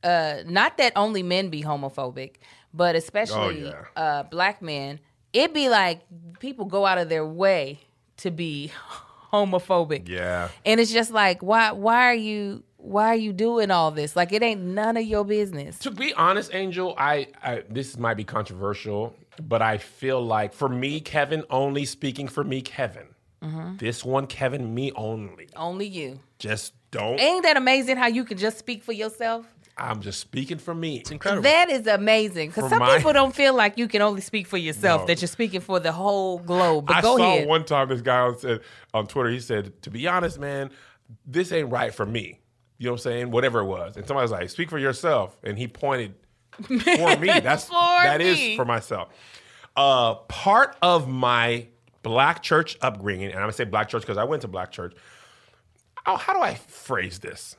uh, 0.02 0.42
not 0.46 0.76
that 0.76 0.92
only 0.96 1.22
men 1.22 1.48
be 1.48 1.62
homophobic, 1.62 2.34
but 2.74 2.94
especially 2.94 3.66
oh, 3.66 3.84
yeah. 3.96 4.02
uh, 4.02 4.22
black 4.24 4.60
men. 4.60 5.00
It 5.32 5.54
be 5.54 5.68
like 5.68 6.02
people 6.40 6.66
go 6.66 6.84
out 6.86 6.98
of 6.98 7.08
their 7.08 7.24
way 7.24 7.80
to 8.18 8.30
be 8.30 8.70
homophobic. 9.32 10.06
Yeah, 10.06 10.48
and 10.66 10.78
it's 10.78 10.92
just 10.92 11.10
like 11.10 11.42
why 11.42 11.72
why 11.72 12.06
are 12.10 12.14
you 12.14 12.62
why 12.76 13.08
are 13.08 13.16
you 13.16 13.32
doing 13.32 13.70
all 13.70 13.90
this? 13.92 14.14
Like 14.14 14.30
it 14.34 14.42
ain't 14.42 14.60
none 14.60 14.98
of 14.98 15.04
your 15.04 15.24
business. 15.24 15.78
To 15.80 15.90
be 15.90 16.12
honest, 16.12 16.54
Angel, 16.54 16.94
I, 16.98 17.28
I 17.42 17.62
this 17.70 17.96
might 17.96 18.14
be 18.18 18.24
controversial 18.24 19.16
but 19.42 19.62
I 19.62 19.78
feel 19.78 20.24
like 20.24 20.52
for 20.52 20.68
me, 20.68 21.00
Kevin, 21.00 21.44
only 21.50 21.84
speaking 21.84 22.28
for 22.28 22.44
me, 22.44 22.60
Kevin. 22.62 23.08
Mm-hmm. 23.42 23.76
This 23.76 24.04
one, 24.04 24.26
Kevin, 24.26 24.74
me 24.74 24.92
only. 24.92 25.48
Only 25.56 25.86
you. 25.86 26.20
Just 26.38 26.72
don't. 26.90 27.20
Ain't 27.20 27.42
that 27.42 27.56
amazing 27.56 27.96
how 27.96 28.06
you 28.06 28.24
can 28.24 28.38
just 28.38 28.58
speak 28.58 28.82
for 28.82 28.92
yourself? 28.92 29.46
I'm 29.76 30.00
just 30.00 30.20
speaking 30.20 30.58
for 30.58 30.74
me. 30.74 31.00
It's 31.00 31.10
incredible. 31.10 31.42
That 31.42 31.68
is 31.68 31.86
amazing 31.86 32.50
because 32.50 32.70
some 32.70 32.78
my... 32.78 32.96
people 32.96 33.12
don't 33.12 33.34
feel 33.34 33.54
like 33.54 33.76
you 33.76 33.88
can 33.88 34.02
only 34.02 34.20
speak 34.20 34.46
for 34.46 34.56
yourself; 34.56 35.00
no. 35.02 35.06
that 35.08 35.20
you're 35.20 35.26
speaking 35.28 35.60
for 35.60 35.80
the 35.80 35.90
whole 35.90 36.38
globe. 36.38 36.86
But 36.86 36.96
I 36.96 37.00
go 37.02 37.16
saw 37.16 37.24
ahead. 37.34 37.48
one 37.48 37.64
time 37.64 37.88
this 37.88 38.00
guy 38.00 38.30
said 38.38 38.60
on 38.94 39.08
Twitter. 39.08 39.30
He 39.30 39.40
said, 39.40 39.82
"To 39.82 39.90
be 39.90 40.06
honest, 40.06 40.38
man, 40.38 40.70
this 41.26 41.50
ain't 41.50 41.70
right 41.72 41.92
for 41.92 42.06
me." 42.06 42.38
You 42.78 42.86
know 42.86 42.92
what 42.92 43.00
I'm 43.00 43.02
saying? 43.02 43.30
Whatever 43.32 43.60
it 43.60 43.64
was, 43.66 43.96
and 43.96 44.06
somebody 44.06 44.22
was 44.22 44.30
like, 44.30 44.48
"Speak 44.48 44.70
for 44.70 44.78
yourself," 44.78 45.36
and 45.42 45.58
he 45.58 45.66
pointed 45.66 46.14
for 46.62 46.70
me. 46.72 46.86
That's 47.40 47.64
for 47.64 47.72
that 47.74 48.18
me. 48.18 48.52
is 48.52 48.56
for 48.56 48.64
myself. 48.64 49.08
Uh, 49.76 50.14
part 50.14 50.76
of 50.82 51.08
my 51.08 51.66
black 52.02 52.42
church 52.42 52.76
upbringing, 52.80 53.26
and 53.26 53.36
I'm 53.36 53.42
gonna 53.42 53.52
say 53.52 53.64
black 53.64 53.88
church 53.88 54.02
because 54.02 54.18
I 54.18 54.24
went 54.24 54.42
to 54.42 54.48
black 54.48 54.70
church. 54.70 54.94
Oh, 56.06 56.16
how 56.16 56.32
do 56.34 56.40
I 56.40 56.54
phrase 56.54 57.18
this? 57.18 57.56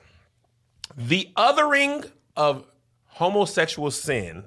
The 0.95 1.29
othering 1.35 2.09
of 2.37 2.65
homosexual 3.07 3.91
sin 3.91 4.45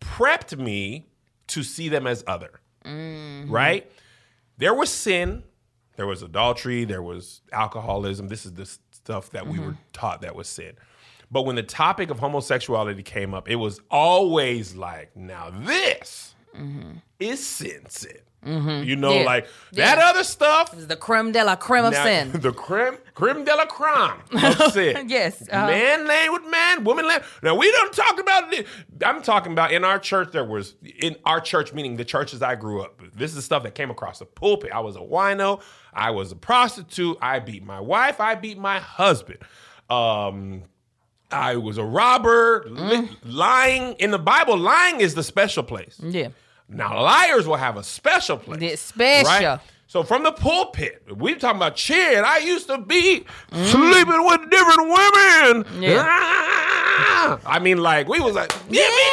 prepped 0.00 0.56
me 0.58 1.08
to 1.48 1.62
see 1.62 1.88
them 1.88 2.06
as 2.06 2.22
other. 2.26 2.60
Mm-hmm. 2.84 3.50
Right? 3.50 3.90
There 4.58 4.74
was 4.74 4.90
sin, 4.90 5.44
there 5.96 6.06
was 6.06 6.22
adultery, 6.22 6.84
there 6.84 7.02
was 7.02 7.40
alcoholism. 7.52 8.28
This 8.28 8.44
is 8.46 8.52
the 8.52 8.66
stuff 8.66 9.30
that 9.30 9.44
mm-hmm. 9.44 9.52
we 9.52 9.58
were 9.58 9.66
mm-hmm. 9.72 9.80
taught 9.92 10.20
that 10.20 10.36
was 10.36 10.48
sin. 10.48 10.74
But 11.32 11.42
when 11.46 11.56
the 11.56 11.62
topic 11.62 12.10
of 12.10 12.18
homosexuality 12.18 13.02
came 13.02 13.32
up, 13.32 13.48
it 13.48 13.56
was 13.56 13.80
always 13.90 14.74
like, 14.74 15.16
now 15.16 15.48
this 15.50 16.34
mm-hmm. 16.54 16.92
is 17.18 17.44
sensitive. 17.44 18.20
Mm-hmm. 18.44 18.86
You 18.88 18.96
know, 18.96 19.20
yeah. 19.20 19.22
like 19.24 19.46
that 19.74 19.98
other 19.98 20.24
stuff. 20.24 20.72
the 20.76 20.96
creme 20.96 21.30
de 21.30 21.44
la 21.44 21.54
creme 21.54 21.84
of 21.84 21.92
now, 21.92 22.02
sin. 22.02 22.32
The 22.40 22.50
creme, 22.52 22.98
creme 23.14 23.44
de 23.44 23.54
la 23.54 23.66
creme 23.66 24.18
of 24.32 24.72
sin. 24.72 25.08
yes. 25.08 25.48
Uh-huh. 25.48 25.68
Man 25.68 26.08
laying 26.08 26.32
with 26.32 26.44
man, 26.50 26.82
woman 26.82 27.06
laying. 27.06 27.20
Now 27.40 27.54
we 27.54 27.70
don't 27.70 27.92
talk 27.94 28.18
about 28.20 28.52
it. 28.52 28.66
I'm 29.06 29.22
talking 29.22 29.52
about 29.52 29.72
in 29.72 29.84
our 29.84 30.00
church. 30.00 30.32
There 30.32 30.44
was 30.44 30.74
in 31.00 31.14
our 31.24 31.40
church, 31.40 31.72
meaning 31.72 31.96
the 31.98 32.04
churches 32.04 32.42
I 32.42 32.56
grew 32.56 32.82
up. 32.82 33.00
This 33.14 33.36
is 33.36 33.44
stuff 33.44 33.62
that 33.62 33.76
came 33.76 33.92
across 33.92 34.18
the 34.18 34.24
pulpit. 34.26 34.72
I 34.72 34.80
was 34.80 34.96
a 34.96 35.00
wino. 35.00 35.62
I 35.94 36.10
was 36.10 36.32
a 36.32 36.36
prostitute. 36.36 37.18
I 37.22 37.38
beat 37.38 37.64
my 37.64 37.78
wife. 37.78 38.20
I 38.20 38.34
beat 38.34 38.58
my 38.58 38.80
husband. 38.80 39.38
Um, 39.88 40.64
I 41.32 41.56
was 41.56 41.78
a 41.78 41.84
robber, 41.84 42.64
li- 42.68 42.96
mm-hmm. 42.96 43.30
lying. 43.30 43.94
In 43.94 44.10
the 44.10 44.18
Bible, 44.18 44.56
lying 44.56 45.00
is 45.00 45.14
the 45.14 45.22
special 45.22 45.62
place. 45.62 45.96
Yeah. 46.02 46.28
Now, 46.68 47.02
liars 47.02 47.46
will 47.46 47.56
have 47.56 47.76
a 47.76 47.82
special 47.82 48.36
place. 48.38 48.80
special. 48.80 49.24
Right? 49.28 49.60
So, 49.86 50.02
from 50.02 50.22
the 50.22 50.32
pulpit, 50.32 51.02
we 51.16 51.34
talking 51.34 51.56
about 51.58 51.76
cheering. 51.76 52.24
I 52.24 52.38
used 52.38 52.66
to 52.68 52.78
be 52.78 53.20
mm-hmm. 53.24 53.64
sleeping 53.64 54.24
with 54.24 54.50
different 54.50 55.70
women. 55.70 55.82
Yeah. 55.82 56.04
Ah! 56.06 57.40
I 57.46 57.58
mean, 57.58 57.78
like, 57.78 58.08
we 58.08 58.20
was 58.20 58.34
like, 58.34 58.52
yeah, 58.68 58.88
me 58.88 59.04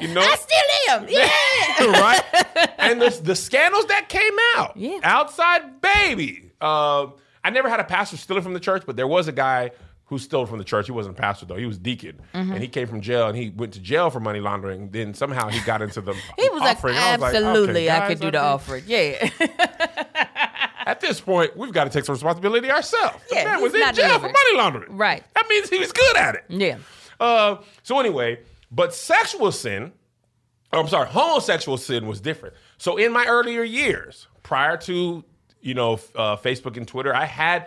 too. 0.00 0.06
You 0.08 0.14
know? 0.14 0.22
I 0.22 0.36
still 0.36 0.94
am. 0.94 1.08
Yeah. 1.08 1.26
right? 2.00 2.70
And 2.78 3.00
the, 3.00 3.10
the 3.22 3.36
scandals 3.36 3.86
that 3.86 4.08
came 4.08 4.32
out. 4.56 4.76
Yeah. 4.76 5.00
Outside 5.02 5.80
Baby. 5.82 6.50
Uh, 6.60 7.08
I 7.44 7.50
never 7.50 7.68
had 7.68 7.80
a 7.80 7.84
pastor 7.84 8.16
stealing 8.16 8.42
from 8.42 8.54
the 8.54 8.60
church, 8.60 8.84
but 8.86 8.96
there 8.96 9.06
was 9.06 9.28
a 9.28 9.32
guy 9.32 9.72
who 10.06 10.18
stole 10.18 10.46
from 10.46 10.58
the 10.58 10.64
church. 10.64 10.86
He 10.86 10.92
wasn't 10.92 11.18
a 11.18 11.20
pastor 11.20 11.46
though. 11.46 11.56
He 11.56 11.66
was 11.66 11.78
deacon, 11.78 12.20
mm-hmm. 12.32 12.52
and 12.52 12.62
he 12.62 12.68
came 12.68 12.86
from 12.86 13.00
jail 13.00 13.26
and 13.28 13.36
he 13.36 13.50
went 13.50 13.72
to 13.74 13.80
jail 13.80 14.10
for 14.10 14.20
money 14.20 14.40
laundering. 14.40 14.90
Then 14.90 15.14
somehow 15.14 15.48
he 15.48 15.60
got 15.60 15.82
into 15.82 16.00
the 16.00 16.12
he 16.38 16.48
was 16.50 16.62
offering. 16.62 16.94
like 16.94 17.20
absolutely, 17.20 17.90
I, 17.90 17.98
like, 17.98 18.02
okay, 18.02 18.02
guys, 18.02 18.02
I 18.02 18.08
could 18.08 18.20
do 18.20 18.28
I 18.28 18.30
the 18.30 18.40
offering. 18.40 18.84
Yeah. 18.86 19.30
At 20.86 21.00
this 21.00 21.20
point, 21.20 21.56
we've 21.56 21.72
got 21.72 21.84
to 21.84 21.90
take 21.90 22.04
some 22.04 22.14
responsibility 22.14 22.70
ourselves. 22.70 23.16
Yeah, 23.32 23.44
man 23.46 23.60
was 23.62 23.74
in 23.74 23.92
jail 23.94 24.18
for 24.20 24.26
money 24.26 24.54
laundering. 24.54 24.96
Right. 24.96 25.22
That 25.34 25.48
means 25.48 25.68
he 25.68 25.80
was 25.80 25.90
good 25.90 26.16
at 26.16 26.36
it. 26.36 26.44
Yeah. 26.46 26.78
Uh, 27.18 27.56
so 27.82 27.98
anyway, 27.98 28.38
but 28.70 28.94
sexual 28.94 29.50
sin, 29.50 29.92
or 30.72 30.78
oh, 30.78 30.80
I'm 30.82 30.86
sorry, 30.88 31.08
homosexual 31.08 31.76
sin 31.76 32.06
was 32.06 32.20
different. 32.20 32.54
So 32.78 32.98
in 32.98 33.10
my 33.12 33.26
earlier 33.26 33.64
years, 33.64 34.28
prior 34.44 34.76
to 34.78 35.24
you 35.60 35.74
know 35.74 35.94
uh, 36.14 36.36
Facebook 36.36 36.76
and 36.76 36.86
Twitter, 36.86 37.12
I 37.12 37.24
had 37.24 37.66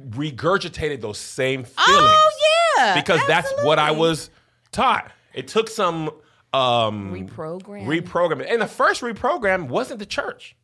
regurgitated 0.00 1.00
those 1.00 1.18
same 1.18 1.64
oh, 1.76 1.82
feelings. 1.84 2.10
Oh 2.12 2.76
yeah, 2.78 2.94
because 2.94 3.18
absolutely. 3.20 3.28
that's 3.34 3.64
what 3.64 3.78
I 3.78 3.90
was 3.92 4.30
taught. 4.72 5.10
It 5.34 5.48
took 5.48 5.68
some 5.68 6.10
um, 6.52 7.12
reprogram, 7.14 7.84
reprogram, 7.86 8.46
and 8.50 8.60
the 8.62 8.66
first 8.66 9.02
reprogram 9.02 9.68
wasn't 9.68 9.98
the 9.98 10.06
church. 10.06 10.56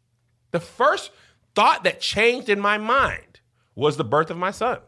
The 0.52 0.60
first 0.60 1.10
thought 1.54 1.84
that 1.84 2.00
changed 2.00 2.48
in 2.48 2.60
my 2.60 2.78
mind 2.78 3.40
was 3.74 3.96
the 3.96 4.04
birth 4.04 4.30
of 4.30 4.36
my 4.36 4.50
son. 4.50 4.78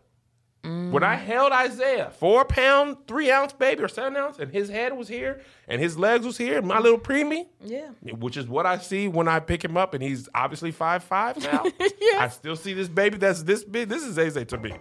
Mm. 0.67 0.91
When 0.91 1.03
I 1.05 1.15
mm. 1.17 1.21
held 1.23 1.53
Isaiah, 1.53 2.11
four 2.19 2.45
pound, 2.45 2.97
three 3.07 3.31
ounce 3.31 3.53
baby 3.53 3.83
or 3.85 3.89
seven 3.89 4.17
ounce, 4.17 4.39
and 4.39 4.51
his 4.53 4.69
head 4.69 4.97
was 4.97 5.07
here 5.07 5.41
and 5.69 5.81
his 5.81 5.97
legs 5.97 6.27
was 6.27 6.37
here, 6.37 6.61
my 6.61 6.79
little 6.81 6.99
preemie, 6.99 7.47
yeah, 7.61 7.89
which 8.17 8.37
is 8.37 8.47
what 8.49 8.67
I 8.67 8.79
see 8.79 9.07
when 9.07 9.29
I 9.29 9.39
pick 9.39 9.65
him 9.65 9.77
up, 9.77 9.95
and 9.95 10.03
he's 10.03 10.29
obviously 10.35 10.73
five 10.73 11.05
five 11.05 11.37
now. 11.43 11.65
yeah. 11.81 12.19
I 12.21 12.29
still 12.33 12.57
see 12.57 12.73
this 12.73 12.89
baby 12.89 13.17
that's 13.17 13.43
this 13.45 13.63
big. 13.63 13.89
This 13.89 14.03
is 14.03 14.19
Isaiah 14.19 14.45
to 14.47 14.59
me. 14.59 14.73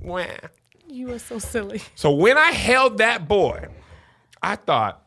Wah. 0.00 0.24
You 0.88 1.12
are 1.14 1.20
so 1.20 1.38
silly. 1.38 1.80
So 1.94 2.10
when 2.12 2.36
I 2.36 2.50
held 2.50 2.98
that 2.98 3.28
boy, 3.28 3.68
I 4.42 4.56
thought, 4.56 5.06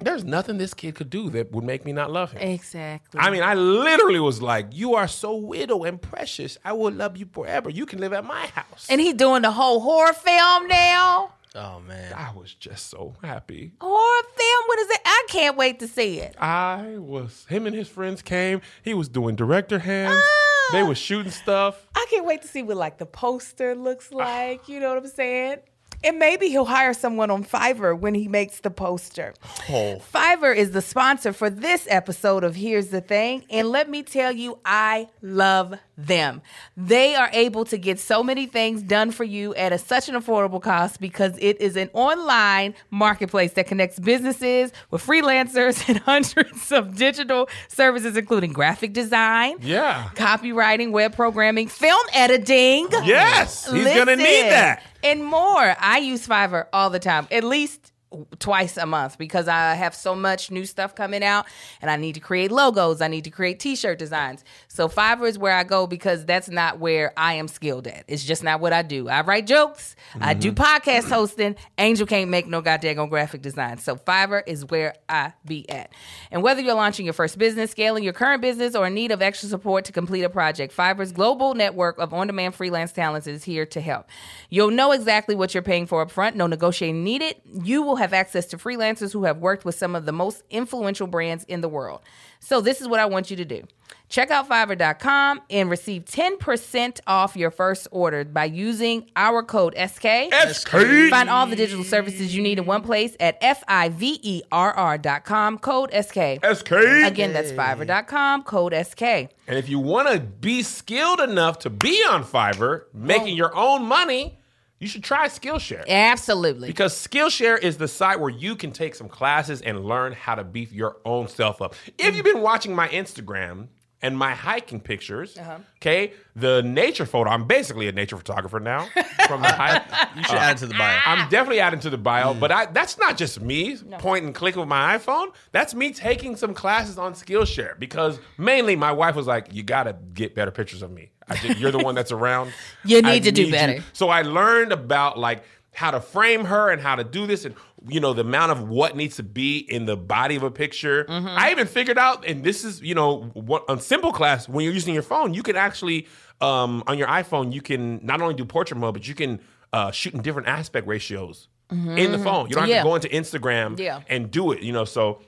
there's 0.00 0.24
nothing 0.24 0.58
this 0.58 0.74
kid 0.74 0.94
could 0.94 1.10
do 1.10 1.30
that 1.30 1.52
would 1.52 1.64
make 1.64 1.84
me 1.84 1.92
not 1.92 2.10
love 2.10 2.32
him. 2.32 2.40
Exactly. 2.42 3.20
I 3.20 3.30
mean, 3.30 3.42
I 3.42 3.54
literally 3.54 4.20
was 4.20 4.42
like, 4.42 4.68
"You 4.72 4.94
are 4.94 5.08
so 5.08 5.36
widow 5.36 5.84
and 5.84 6.00
precious. 6.00 6.58
I 6.64 6.72
will 6.72 6.92
love 6.92 7.16
you 7.16 7.26
forever. 7.32 7.70
You 7.70 7.86
can 7.86 8.00
live 8.00 8.12
at 8.12 8.24
my 8.24 8.46
house." 8.46 8.86
And 8.88 9.00
he 9.00 9.12
doing 9.12 9.42
the 9.42 9.50
whole 9.50 9.80
horror 9.80 10.12
film 10.12 10.68
now. 10.68 11.32
Oh 11.54 11.80
man, 11.80 12.12
I 12.14 12.30
was 12.34 12.54
just 12.54 12.90
so 12.90 13.14
happy. 13.22 13.72
Horror 13.80 14.22
film? 14.36 14.62
What 14.66 14.78
is 14.78 14.90
it? 14.90 15.00
I 15.04 15.26
can't 15.28 15.56
wait 15.56 15.80
to 15.80 15.88
see 15.88 16.20
it. 16.20 16.36
I 16.40 16.94
was. 16.98 17.44
Him 17.48 17.66
and 17.66 17.74
his 17.74 17.88
friends 17.88 18.22
came. 18.22 18.60
He 18.84 18.94
was 18.94 19.08
doing 19.08 19.34
director 19.36 19.78
hands. 19.78 20.22
Ah. 20.24 20.68
they 20.72 20.82
were 20.82 20.94
shooting 20.94 21.32
stuff. 21.32 21.86
I 21.94 22.06
can't 22.08 22.24
wait 22.24 22.42
to 22.42 22.48
see 22.48 22.62
what 22.62 22.76
like 22.76 22.98
the 22.98 23.06
poster 23.06 23.74
looks 23.74 24.10
ah. 24.12 24.18
like. 24.18 24.68
you 24.68 24.78
know 24.78 24.90
what 24.94 24.98
I'm 25.02 25.08
saying? 25.10 25.58
And 26.02 26.18
maybe 26.18 26.48
he'll 26.48 26.64
hire 26.64 26.94
someone 26.94 27.30
on 27.30 27.44
Fiverr 27.44 27.98
when 27.98 28.14
he 28.14 28.26
makes 28.28 28.60
the 28.60 28.70
poster. 28.70 29.34
Oh. 29.68 30.00
Fiverr 30.14 30.54
is 30.56 30.70
the 30.70 30.80
sponsor 30.82 31.32
for 31.32 31.50
this 31.50 31.86
episode 31.90 32.42
of 32.42 32.56
Here's 32.56 32.88
the 32.88 33.00
Thing. 33.02 33.44
And 33.50 33.68
let 33.68 33.88
me 33.90 34.02
tell 34.02 34.32
you, 34.32 34.58
I 34.64 35.08
love 35.20 35.74
them. 35.98 36.40
They 36.76 37.14
are 37.14 37.28
able 37.34 37.64
to 37.66 37.76
get 37.76 37.98
so 37.98 38.22
many 38.22 38.46
things 38.46 38.82
done 38.82 39.10
for 39.10 39.24
you 39.24 39.54
at 39.56 39.72
a, 39.74 39.78
such 39.78 40.08
an 40.08 40.14
affordable 40.14 40.62
cost 40.62 41.00
because 41.00 41.36
it 41.38 41.60
is 41.60 41.76
an 41.76 41.90
online 41.92 42.74
marketplace 42.90 43.52
that 43.52 43.66
connects 43.66 43.98
businesses 43.98 44.72
with 44.90 45.04
freelancers 45.06 45.86
and 45.88 45.98
hundreds 45.98 46.72
of 46.72 46.96
digital 46.96 47.48
services, 47.68 48.16
including 48.16 48.54
graphic 48.54 48.94
design, 48.94 49.58
yeah, 49.60 50.08
copywriting, 50.14 50.90
web 50.92 51.14
programming, 51.14 51.68
film 51.68 52.04
editing. 52.14 52.88
Yes, 53.04 53.70
he's 53.70 53.84
gonna 53.84 54.16
need 54.16 54.44
that 54.48 54.82
and 55.02 55.24
more. 55.24 55.74
I 55.78 55.98
use 55.98 56.26
Fiverr 56.26 56.66
all 56.72 56.90
the 56.90 56.98
time, 56.98 57.26
at 57.30 57.44
least 57.44 57.92
twice 58.38 58.76
a 58.76 58.86
month 58.86 59.18
because 59.18 59.46
I 59.46 59.74
have 59.74 59.94
so 59.94 60.14
much 60.16 60.50
new 60.50 60.64
stuff 60.64 60.94
coming 60.94 61.22
out 61.22 61.46
and 61.80 61.90
I 61.90 61.96
need 61.96 62.14
to 62.14 62.20
create 62.20 62.50
logos, 62.50 63.00
I 63.00 63.08
need 63.08 63.24
to 63.24 63.30
create 63.30 63.60
t-shirt 63.60 63.98
designs. 63.98 64.44
So 64.68 64.88
Fiverr 64.88 65.28
is 65.28 65.38
where 65.38 65.52
I 65.54 65.62
go 65.64 65.86
because 65.86 66.24
that's 66.24 66.48
not 66.48 66.80
where 66.80 67.12
I 67.16 67.34
am 67.34 67.46
skilled 67.46 67.86
at. 67.86 68.04
It's 68.08 68.24
just 68.24 68.42
not 68.42 68.60
what 68.60 68.72
I 68.72 68.82
do. 68.82 69.08
I 69.08 69.22
write 69.22 69.46
jokes, 69.46 69.94
mm-hmm. 70.12 70.24
I 70.24 70.34
do 70.34 70.50
mm-hmm. 70.52 70.62
podcast 70.88 71.08
hosting. 71.10 71.54
Angel 71.78 72.06
can't 72.06 72.30
make 72.30 72.46
no 72.46 72.60
goddamn 72.60 73.08
graphic 73.08 73.42
design. 73.42 73.78
So 73.78 73.94
Fiverr 73.96 74.42
is 74.44 74.64
where 74.66 74.94
I 75.08 75.32
be 75.46 75.68
at. 75.70 75.90
And 76.32 76.42
whether 76.42 76.60
you're 76.60 76.74
launching 76.74 77.06
your 77.06 77.12
first 77.14 77.38
business, 77.38 77.70
scaling 77.70 78.02
your 78.02 78.12
current 78.12 78.42
business 78.42 78.74
or 78.74 78.88
in 78.88 78.94
need 78.94 79.12
of 79.12 79.22
extra 79.22 79.48
support 79.48 79.84
to 79.84 79.92
complete 79.92 80.22
a 80.22 80.28
project, 80.30 80.76
Fiverr's 80.76 81.12
global 81.12 81.54
network 81.54 81.98
of 81.98 82.12
on-demand 82.12 82.56
freelance 82.56 82.90
talents 82.90 83.28
is 83.28 83.44
here 83.44 83.66
to 83.66 83.80
help. 83.80 84.08
You'll 84.48 84.70
know 84.72 84.90
exactly 84.90 85.36
what 85.36 85.54
you're 85.54 85.62
paying 85.62 85.86
for 85.86 86.04
upfront, 86.04 86.34
no 86.34 86.48
negotiating 86.48 87.04
needed. 87.04 87.36
You 87.44 87.82
will 87.82 87.99
have 88.00 88.12
access 88.14 88.46
to 88.46 88.56
freelancers 88.56 89.12
who 89.12 89.24
have 89.24 89.38
worked 89.38 89.64
with 89.66 89.74
some 89.74 89.94
of 89.94 90.06
the 90.06 90.12
most 90.12 90.42
influential 90.50 91.06
brands 91.06 91.44
in 91.44 91.60
the 91.60 91.68
world. 91.68 92.00
So, 92.42 92.60
this 92.62 92.80
is 92.80 92.88
what 92.88 93.00
I 93.00 93.06
want 93.06 93.30
you 93.30 93.36
to 93.36 93.44
do 93.44 93.62
check 94.08 94.30
out 94.30 94.48
fiverr.com 94.48 95.40
and 95.50 95.68
receive 95.70 96.04
10% 96.04 97.00
off 97.06 97.36
your 97.36 97.50
first 97.50 97.86
order 97.92 98.24
by 98.24 98.44
using 98.44 99.08
our 99.14 99.42
code 99.42 99.74
SK. 99.76 100.32
SK. 100.50 100.68
Find 101.10 101.28
all 101.28 101.46
the 101.46 101.54
digital 101.56 101.84
services 101.84 102.34
you 102.34 102.42
need 102.42 102.58
in 102.58 102.66
one 102.66 102.82
place 102.82 103.14
at 103.20 103.36
F 103.42 103.62
I 103.68 103.90
V 103.90 104.18
E 104.22 104.42
R 104.50 104.72
R.com, 104.72 105.58
code 105.58 105.90
SK. 105.92 106.40
SK. 106.54 106.72
Again, 107.04 107.34
that's 107.34 107.52
fiverr.com, 107.52 108.42
code 108.44 108.74
SK. 108.86 109.02
And 109.02 109.58
if 109.58 109.68
you 109.68 109.78
want 109.78 110.08
to 110.08 110.18
be 110.18 110.62
skilled 110.62 111.20
enough 111.20 111.58
to 111.60 111.70
be 111.70 112.02
on 112.08 112.24
Fiverr, 112.24 112.84
making 112.94 113.34
oh. 113.34 113.36
your 113.36 113.54
own 113.56 113.84
money, 113.84 114.38
you 114.80 114.88
should 114.88 115.04
try 115.04 115.26
Skillshare. 115.28 115.84
Absolutely. 115.86 116.66
Because 116.68 116.94
Skillshare 116.94 117.62
is 117.62 117.76
the 117.76 117.86
site 117.86 118.18
where 118.18 118.30
you 118.30 118.56
can 118.56 118.72
take 118.72 118.94
some 118.94 119.08
classes 119.10 119.60
and 119.60 119.84
learn 119.84 120.12
how 120.14 120.34
to 120.34 120.42
beef 120.42 120.72
your 120.72 120.96
own 121.04 121.28
self 121.28 121.60
up. 121.60 121.74
If 121.98 122.16
you've 122.16 122.24
been 122.24 122.40
watching 122.40 122.74
my 122.74 122.88
Instagram, 122.88 123.68
and 124.02 124.16
my 124.16 124.34
hiking 124.34 124.80
pictures. 124.80 125.36
Uh-huh. 125.36 125.58
Okay, 125.76 126.12
the 126.36 126.62
nature 126.62 127.06
photo. 127.06 127.30
I'm 127.30 127.46
basically 127.46 127.88
a 127.88 127.92
nature 127.92 128.16
photographer 128.16 128.60
now. 128.60 128.86
From 129.26 129.42
the 129.42 129.48
hike, 129.48 129.82
You 130.16 130.22
should 130.24 130.36
add 130.36 130.58
to 130.58 130.66
the 130.66 130.74
bio. 130.74 130.98
I'm 131.06 131.28
definitely 131.28 131.60
adding 131.60 131.80
to 131.80 131.90
the 131.90 131.98
bio, 131.98 132.34
mm. 132.34 132.40
but 132.40 132.52
I, 132.52 132.66
that's 132.66 132.98
not 132.98 133.16
just 133.16 133.40
me 133.40 133.76
point 133.98 134.24
and 134.24 134.34
click 134.34 134.56
with 134.56 134.68
my 134.68 134.96
iPhone. 134.98 135.28
That's 135.52 135.74
me 135.74 135.92
taking 135.92 136.36
some 136.36 136.54
classes 136.54 136.98
on 136.98 137.14
Skillshare 137.14 137.78
because 137.78 138.18
mainly 138.38 138.76
my 138.76 138.92
wife 138.92 139.14
was 139.16 139.26
like, 139.26 139.52
"You 139.52 139.62
gotta 139.62 139.96
get 140.14 140.34
better 140.34 140.50
pictures 140.50 140.82
of 140.82 140.90
me. 140.90 141.10
I 141.28 141.40
you're 141.58 141.70
the 141.70 141.78
one 141.78 141.94
that's 141.94 142.12
around. 142.12 142.52
You 142.84 143.02
need 143.02 143.24
to 143.24 143.32
do 143.32 143.50
better. 143.50 143.82
So 143.92 144.08
I 144.08 144.22
learned 144.22 144.72
about 144.72 145.18
like 145.18 145.44
how 145.72 145.92
to 145.92 146.00
frame 146.00 146.44
her 146.46 146.70
and 146.70 146.80
how 146.82 146.96
to 146.96 147.04
do 147.04 147.26
this, 147.26 147.44
and 147.44 147.54
you 147.88 148.00
know 148.00 148.12
the 148.12 148.20
amount 148.22 148.52
of 148.52 148.68
what 148.68 148.96
needs 148.96 149.16
to 149.16 149.22
be 149.22 149.58
in 149.58 149.86
the 149.86 149.96
body 149.96 150.36
of 150.36 150.42
a 150.42 150.50
picture. 150.50 151.04
Mm-hmm. 151.04 151.28
I 151.28 151.50
even 151.50 151.66
figured 151.66 151.98
out, 151.98 152.26
and 152.26 152.44
this 152.44 152.64
is 152.64 152.82
you 152.82 152.94
know 152.94 153.24
what, 153.34 153.64
on 153.68 153.80
simple 153.80 154.12
class 154.12 154.48
when 154.48 154.64
you're 154.64 154.74
using 154.74 154.94
your 154.94 155.02
phone, 155.02 155.34
you 155.34 155.42
can 155.42 155.56
actually 155.56 156.06
um, 156.40 156.82
on 156.86 156.98
your 156.98 157.08
iPhone 157.08 157.52
you 157.52 157.62
can 157.62 158.00
not 158.04 158.20
only 158.20 158.34
do 158.34 158.44
portrait 158.44 158.76
mode, 158.78 158.94
but 158.94 159.06
you 159.08 159.14
can 159.14 159.40
uh, 159.72 159.90
shoot 159.90 160.14
in 160.14 160.22
different 160.22 160.48
aspect 160.48 160.86
ratios 160.86 161.48
mm-hmm. 161.70 161.90
in 161.96 162.10
the 162.12 162.16
mm-hmm. 162.16 162.24
phone. 162.24 162.48
You 162.48 162.54
don't 162.54 162.62
have 162.62 162.68
yeah. 162.70 162.82
to 162.82 162.88
go 162.88 162.94
into 162.94 163.08
Instagram 163.08 163.78
yeah. 163.78 164.00
and 164.08 164.30
do 164.30 164.52
it. 164.52 164.62
You 164.62 164.72
know, 164.72 164.84
so 164.84 165.20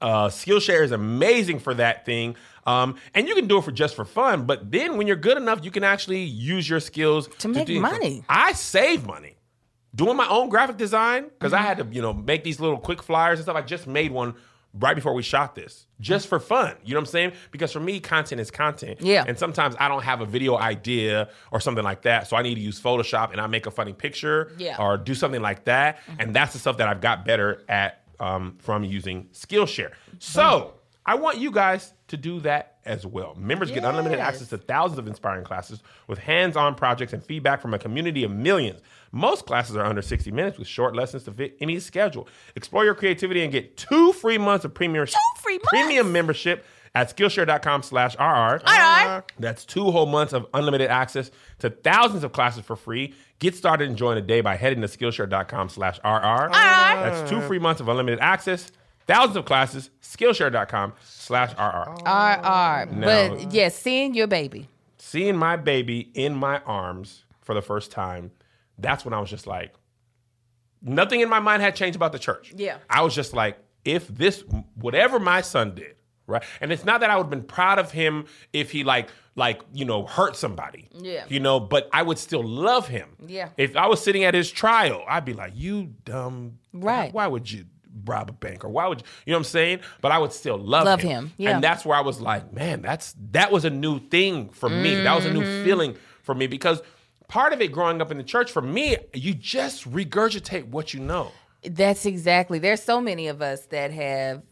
uh, 0.00 0.28
Skillshare 0.28 0.82
is 0.82 0.92
amazing 0.92 1.58
for 1.58 1.74
that 1.74 2.06
thing. 2.06 2.36
Um, 2.64 2.96
and 3.12 3.26
you 3.26 3.34
can 3.34 3.48
do 3.48 3.58
it 3.58 3.64
for 3.64 3.72
just 3.72 3.96
for 3.96 4.04
fun, 4.04 4.44
but 4.44 4.70
then 4.70 4.96
when 4.96 5.08
you're 5.08 5.16
good 5.16 5.36
enough, 5.36 5.64
you 5.64 5.72
can 5.72 5.82
actually 5.82 6.22
use 6.22 6.68
your 6.70 6.78
skills 6.78 7.26
to, 7.38 7.52
to 7.52 7.54
make 7.54 7.68
money. 7.70 8.18
So 8.20 8.24
I 8.28 8.52
save 8.52 9.04
money 9.04 9.34
doing 9.94 10.16
my 10.16 10.26
own 10.28 10.48
graphic 10.48 10.76
design 10.76 11.24
because 11.24 11.52
mm-hmm. 11.52 11.62
I 11.64 11.68
had 11.68 11.78
to, 11.78 11.84
you 11.90 12.02
know, 12.02 12.12
make 12.12 12.44
these 12.44 12.60
little 12.60 12.78
quick 12.78 13.02
flyers 13.02 13.38
and 13.38 13.44
stuff. 13.44 13.56
I 13.56 13.62
just 13.62 13.86
made 13.86 14.10
one 14.12 14.34
right 14.74 14.94
before 14.94 15.12
we 15.12 15.22
shot 15.22 15.54
this 15.54 15.86
just 16.00 16.28
for 16.28 16.40
fun. 16.40 16.74
You 16.82 16.94
know 16.94 17.00
what 17.00 17.08
I'm 17.08 17.10
saying? 17.10 17.32
Because 17.50 17.72
for 17.72 17.80
me, 17.80 18.00
content 18.00 18.40
is 18.40 18.50
content. 18.50 19.02
Yeah. 19.02 19.24
And 19.26 19.38
sometimes 19.38 19.74
I 19.78 19.88
don't 19.88 20.02
have 20.02 20.22
a 20.22 20.26
video 20.26 20.56
idea 20.56 21.28
or 21.50 21.60
something 21.60 21.84
like 21.84 22.02
that. 22.02 22.26
So 22.26 22.36
I 22.36 22.42
need 22.42 22.54
to 22.54 22.60
use 22.60 22.80
Photoshop 22.80 23.32
and 23.32 23.40
I 23.40 23.46
make 23.48 23.66
a 23.66 23.70
funny 23.70 23.92
picture 23.92 24.52
yeah. 24.56 24.76
or 24.78 24.96
do 24.96 25.14
something 25.14 25.42
like 25.42 25.64
that. 25.66 25.98
Mm-hmm. 26.00 26.20
And 26.20 26.34
that's 26.34 26.54
the 26.54 26.58
stuff 26.58 26.78
that 26.78 26.88
I've 26.88 27.02
got 27.02 27.24
better 27.26 27.62
at 27.68 28.02
um, 28.18 28.56
from 28.60 28.84
using 28.84 29.26
Skillshare. 29.34 29.90
Mm-hmm. 29.90 30.16
So 30.20 30.72
I 31.04 31.16
want 31.16 31.36
you 31.36 31.50
guys 31.50 31.92
to 32.08 32.16
do 32.16 32.40
that 32.40 32.78
as 32.86 33.04
well. 33.04 33.34
Members 33.36 33.68
yes. 33.68 33.80
get 33.80 33.88
unlimited 33.88 34.20
access 34.20 34.48
to 34.48 34.58
thousands 34.58 34.98
of 34.98 35.06
inspiring 35.06 35.44
classes 35.44 35.82
with 36.08 36.18
hands 36.18 36.56
on 36.56 36.74
projects 36.76 37.12
and 37.12 37.22
feedback 37.22 37.60
from 37.60 37.74
a 37.74 37.78
community 37.78 38.24
of 38.24 38.30
millions. 38.30 38.80
Most 39.12 39.44
classes 39.44 39.76
are 39.76 39.84
under 39.84 40.00
60 40.00 40.30
minutes 40.32 40.58
with 40.58 40.66
short 40.66 40.96
lessons 40.96 41.24
to 41.24 41.32
fit 41.32 41.56
any 41.60 41.78
schedule. 41.80 42.26
Explore 42.56 42.86
your 42.86 42.94
creativity 42.94 43.42
and 43.42 43.52
get 43.52 43.76
two 43.76 44.12
free 44.14 44.38
months 44.38 44.64
of 44.64 44.72
premier, 44.72 45.06
free 45.36 45.58
months. 45.58 45.68
premium 45.68 46.12
membership 46.12 46.64
at 46.94 47.14
Skillshare.com 47.14 47.82
slash 47.82 48.16
RR. 48.18 48.62
RR. 48.66 49.24
That's 49.38 49.66
two 49.66 49.90
whole 49.90 50.06
months 50.06 50.32
of 50.32 50.46
unlimited 50.54 50.88
access 50.90 51.30
to 51.58 51.68
thousands 51.68 52.24
of 52.24 52.32
classes 52.32 52.64
for 52.64 52.74
free. 52.74 53.12
Get 53.38 53.54
started 53.54 53.90
enjoying 53.90 54.16
a 54.16 54.22
day 54.22 54.40
by 54.40 54.56
heading 54.56 54.80
to 54.80 54.86
Skillshare.com 54.88 55.68
slash 55.68 55.98
RR. 56.02 56.08
RR. 56.08 56.50
That's 56.50 57.30
two 57.30 57.42
free 57.42 57.58
months 57.58 57.80
of 57.82 57.88
unlimited 57.88 58.18
access 58.20 58.72
thousands 59.08 59.36
of 59.36 59.44
classes, 59.44 59.90
Skillshare.com 60.00 60.92
slash 61.04 61.52
RR. 61.58 61.90
RR. 62.08 62.86
But 63.00 63.52
yes, 63.52 63.74
seeing 63.76 64.14
your 64.14 64.26
baby. 64.28 64.68
Seeing 64.96 65.36
my 65.36 65.56
baby 65.56 66.08
in 66.14 66.34
my 66.34 66.60
arms 66.60 67.24
for 67.42 67.52
the 67.54 67.60
first 67.60 67.90
time 67.90 68.30
that's 68.82 69.04
when 69.04 69.14
I 69.14 69.20
was 69.20 69.30
just 69.30 69.46
like, 69.46 69.72
nothing 70.82 71.20
in 71.20 71.28
my 71.28 71.40
mind 71.40 71.62
had 71.62 71.74
changed 71.76 71.96
about 71.96 72.12
the 72.12 72.18
church. 72.18 72.52
Yeah. 72.54 72.78
I 72.90 73.02
was 73.02 73.14
just 73.14 73.32
like, 73.32 73.56
if 73.84 74.08
this, 74.08 74.44
whatever 74.74 75.18
my 75.18 75.40
son 75.40 75.74
did, 75.74 75.96
right? 76.26 76.42
And 76.60 76.72
it's 76.72 76.84
not 76.84 77.00
that 77.00 77.10
I 77.10 77.16
would 77.16 77.24
have 77.24 77.30
been 77.30 77.42
proud 77.44 77.78
of 77.78 77.90
him 77.92 78.26
if 78.52 78.70
he 78.72 78.84
like, 78.84 79.08
like 79.36 79.62
you 79.72 79.84
know, 79.84 80.04
hurt 80.04 80.36
somebody. 80.36 80.88
Yeah. 80.94 81.24
You 81.28 81.40
know, 81.40 81.58
but 81.60 81.88
I 81.92 82.02
would 82.02 82.18
still 82.18 82.42
love 82.44 82.88
him. 82.88 83.08
Yeah. 83.26 83.48
If 83.56 83.76
I 83.76 83.86
was 83.86 84.02
sitting 84.02 84.24
at 84.24 84.34
his 84.34 84.50
trial, 84.50 85.02
I'd 85.08 85.24
be 85.24 85.32
like, 85.32 85.52
you 85.56 85.94
dumb. 86.04 86.58
Right. 86.72 87.12
Why, 87.14 87.26
would 87.28 87.50
you? 87.50 87.66
rob 88.06 88.30
a 88.30 88.32
bank 88.32 88.64
or 88.64 88.68
why 88.70 88.88
would 88.88 89.02
you, 89.02 89.06
you 89.26 89.30
know 89.32 89.36
what 89.36 89.40
I'm 89.40 89.44
saying? 89.44 89.80
But 90.00 90.12
I 90.12 90.18
would 90.18 90.32
still 90.32 90.56
love, 90.56 90.86
love 90.86 91.02
him. 91.02 91.26
him. 91.26 91.32
Yeah. 91.36 91.50
And 91.54 91.62
that's 91.62 91.84
where 91.84 91.96
I 91.96 92.00
was 92.00 92.22
like, 92.22 92.50
man, 92.50 92.80
that's 92.80 93.14
that 93.32 93.52
was 93.52 93.66
a 93.66 93.70
new 93.70 94.00
thing 94.00 94.48
for 94.48 94.70
mm-hmm. 94.70 94.82
me. 94.82 94.94
That 95.02 95.14
was 95.14 95.26
a 95.26 95.32
new 95.32 95.42
mm-hmm. 95.42 95.62
feeling 95.64 95.96
for 96.22 96.34
me 96.34 96.46
because 96.46 96.80
part 97.32 97.54
of 97.54 97.62
it 97.62 97.68
growing 97.72 98.02
up 98.02 98.10
in 98.10 98.18
the 98.18 98.22
church 98.22 98.52
for 98.52 98.60
me, 98.60 98.94
you 99.14 99.32
just 99.32 99.90
regurgitate 99.90 100.66
what 100.66 100.92
you 100.92 101.00
know. 101.00 101.32
That's 101.64 102.04
exactly. 102.04 102.58
There's 102.58 102.82
so 102.82 103.00
many 103.00 103.26
of 103.28 103.40
us 103.40 103.64
that 103.66 103.90
have 103.90 104.42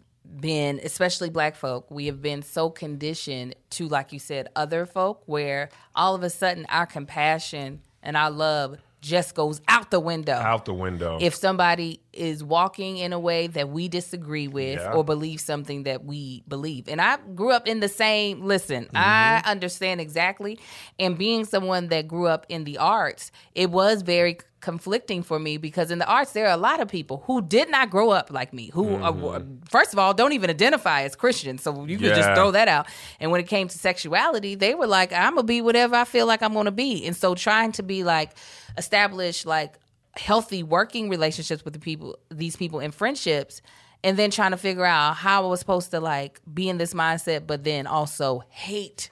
been, 0.41 0.81
especially 0.83 1.28
black 1.28 1.57
folk, 1.57 1.91
we 1.91 2.07
have 2.07 2.22
been 2.22 2.41
so 2.41 2.70
conditioned 2.70 3.55
to, 3.70 3.87
like 3.87 4.14
you 4.14 4.18
said, 4.18 4.49
other 4.57 4.87
folk, 4.87 5.22
where 5.26 5.68
all 5.95 6.14
of 6.14 6.22
a 6.22 6.31
sudden 6.31 6.64
our 6.70 6.87
compassion 6.87 7.83
and 8.03 8.16
our 8.16 8.31
love 8.31 8.78
just 9.01 9.34
goes 9.34 9.61
out 9.68 9.90
the 9.90 10.01
window. 10.01 10.32
Out 10.34 10.64
the 10.64 10.74
window. 10.74 11.18
If 11.20 11.34
somebody 11.34 12.01
is 12.12 12.44
walking 12.44 12.98
in 12.98 13.12
a 13.12 13.18
way 13.20 13.46
that 13.48 13.70
we 13.70 13.88
disagree 13.88 14.48
with 14.48 14.78
yeah. 14.78 14.92
or 14.92 15.05
believe 15.05 15.40
something 15.40 15.84
that 15.84 16.05
we 16.05 16.42
believe. 16.48 16.88
And 16.88 17.01
I 17.01 17.16
grew 17.34 17.51
up 17.53 17.66
in 17.66 17.80
the 17.80 17.88
same, 17.88 18.44
listen, 18.44 18.84
mm-hmm. 18.84 18.96
I 18.96 19.42
understand 19.44 20.01
exactly. 20.01 20.59
And 20.98 21.16
being 21.16 21.44
someone 21.44 21.88
that 21.88 22.09
grew 22.09 22.26
up 22.26 22.46
in 22.48 22.64
the 22.64 22.78
arts, 22.78 23.30
it 23.55 23.70
was 23.70 24.03
very 24.03 24.38
conflicting 24.61 25.22
for 25.22 25.38
me 25.38 25.56
because 25.56 25.90
in 25.90 25.98
the 25.98 26.06
arts 26.06 26.32
there 26.32 26.46
are 26.46 26.52
a 26.52 26.56
lot 26.56 26.80
of 26.80 26.88
people 26.88 27.22
who 27.26 27.40
did 27.40 27.70
not 27.70 27.88
grow 27.90 28.11
up 28.11 28.30
like 28.30 28.52
me 28.52 28.70
who 28.72 28.84
mm-hmm. 28.86 29.24
are, 29.24 29.42
first 29.68 29.92
of 29.92 29.98
all 29.98 30.12
don't 30.12 30.32
even 30.32 30.50
identify 30.50 31.02
as 31.02 31.16
christian 31.16 31.56
so 31.58 31.84
you 31.86 31.96
yeah. 31.96 32.14
just 32.14 32.28
throw 32.34 32.50
that 32.50 32.68
out 32.68 32.86
and 33.18 33.30
when 33.30 33.40
it 33.40 33.46
came 33.48 33.68
to 33.68 33.78
sexuality 33.78 34.54
they 34.54 34.74
were 34.74 34.86
like 34.86 35.12
i'm 35.12 35.34
gonna 35.34 35.42
be 35.42 35.62
whatever 35.62 35.96
i 35.96 36.04
feel 36.04 36.26
like 36.26 36.42
i'm 36.42 36.52
gonna 36.52 36.70
be 36.70 37.06
and 37.06 37.16
so 37.16 37.34
trying 37.34 37.72
to 37.72 37.82
be 37.82 38.04
like 38.04 38.32
establish 38.76 39.44
like 39.46 39.78
healthy 40.16 40.62
working 40.62 41.08
relationships 41.08 41.64
with 41.64 41.72
the 41.72 41.80
people 41.80 42.18
these 42.30 42.56
people 42.56 42.80
in 42.80 42.90
friendships 42.90 43.62
and 44.02 44.16
then 44.16 44.30
trying 44.30 44.50
to 44.50 44.56
figure 44.58 44.84
out 44.84 45.14
how 45.14 45.42
i 45.42 45.46
was 45.46 45.58
supposed 45.61 45.90
to 45.90 46.00
like 46.00 46.40
be 46.52 46.68
in 46.68 46.76
this 46.76 46.92
mindset 46.92 47.46
but 47.46 47.64
then 47.64 47.86
also 47.86 48.42
hate 48.50 49.08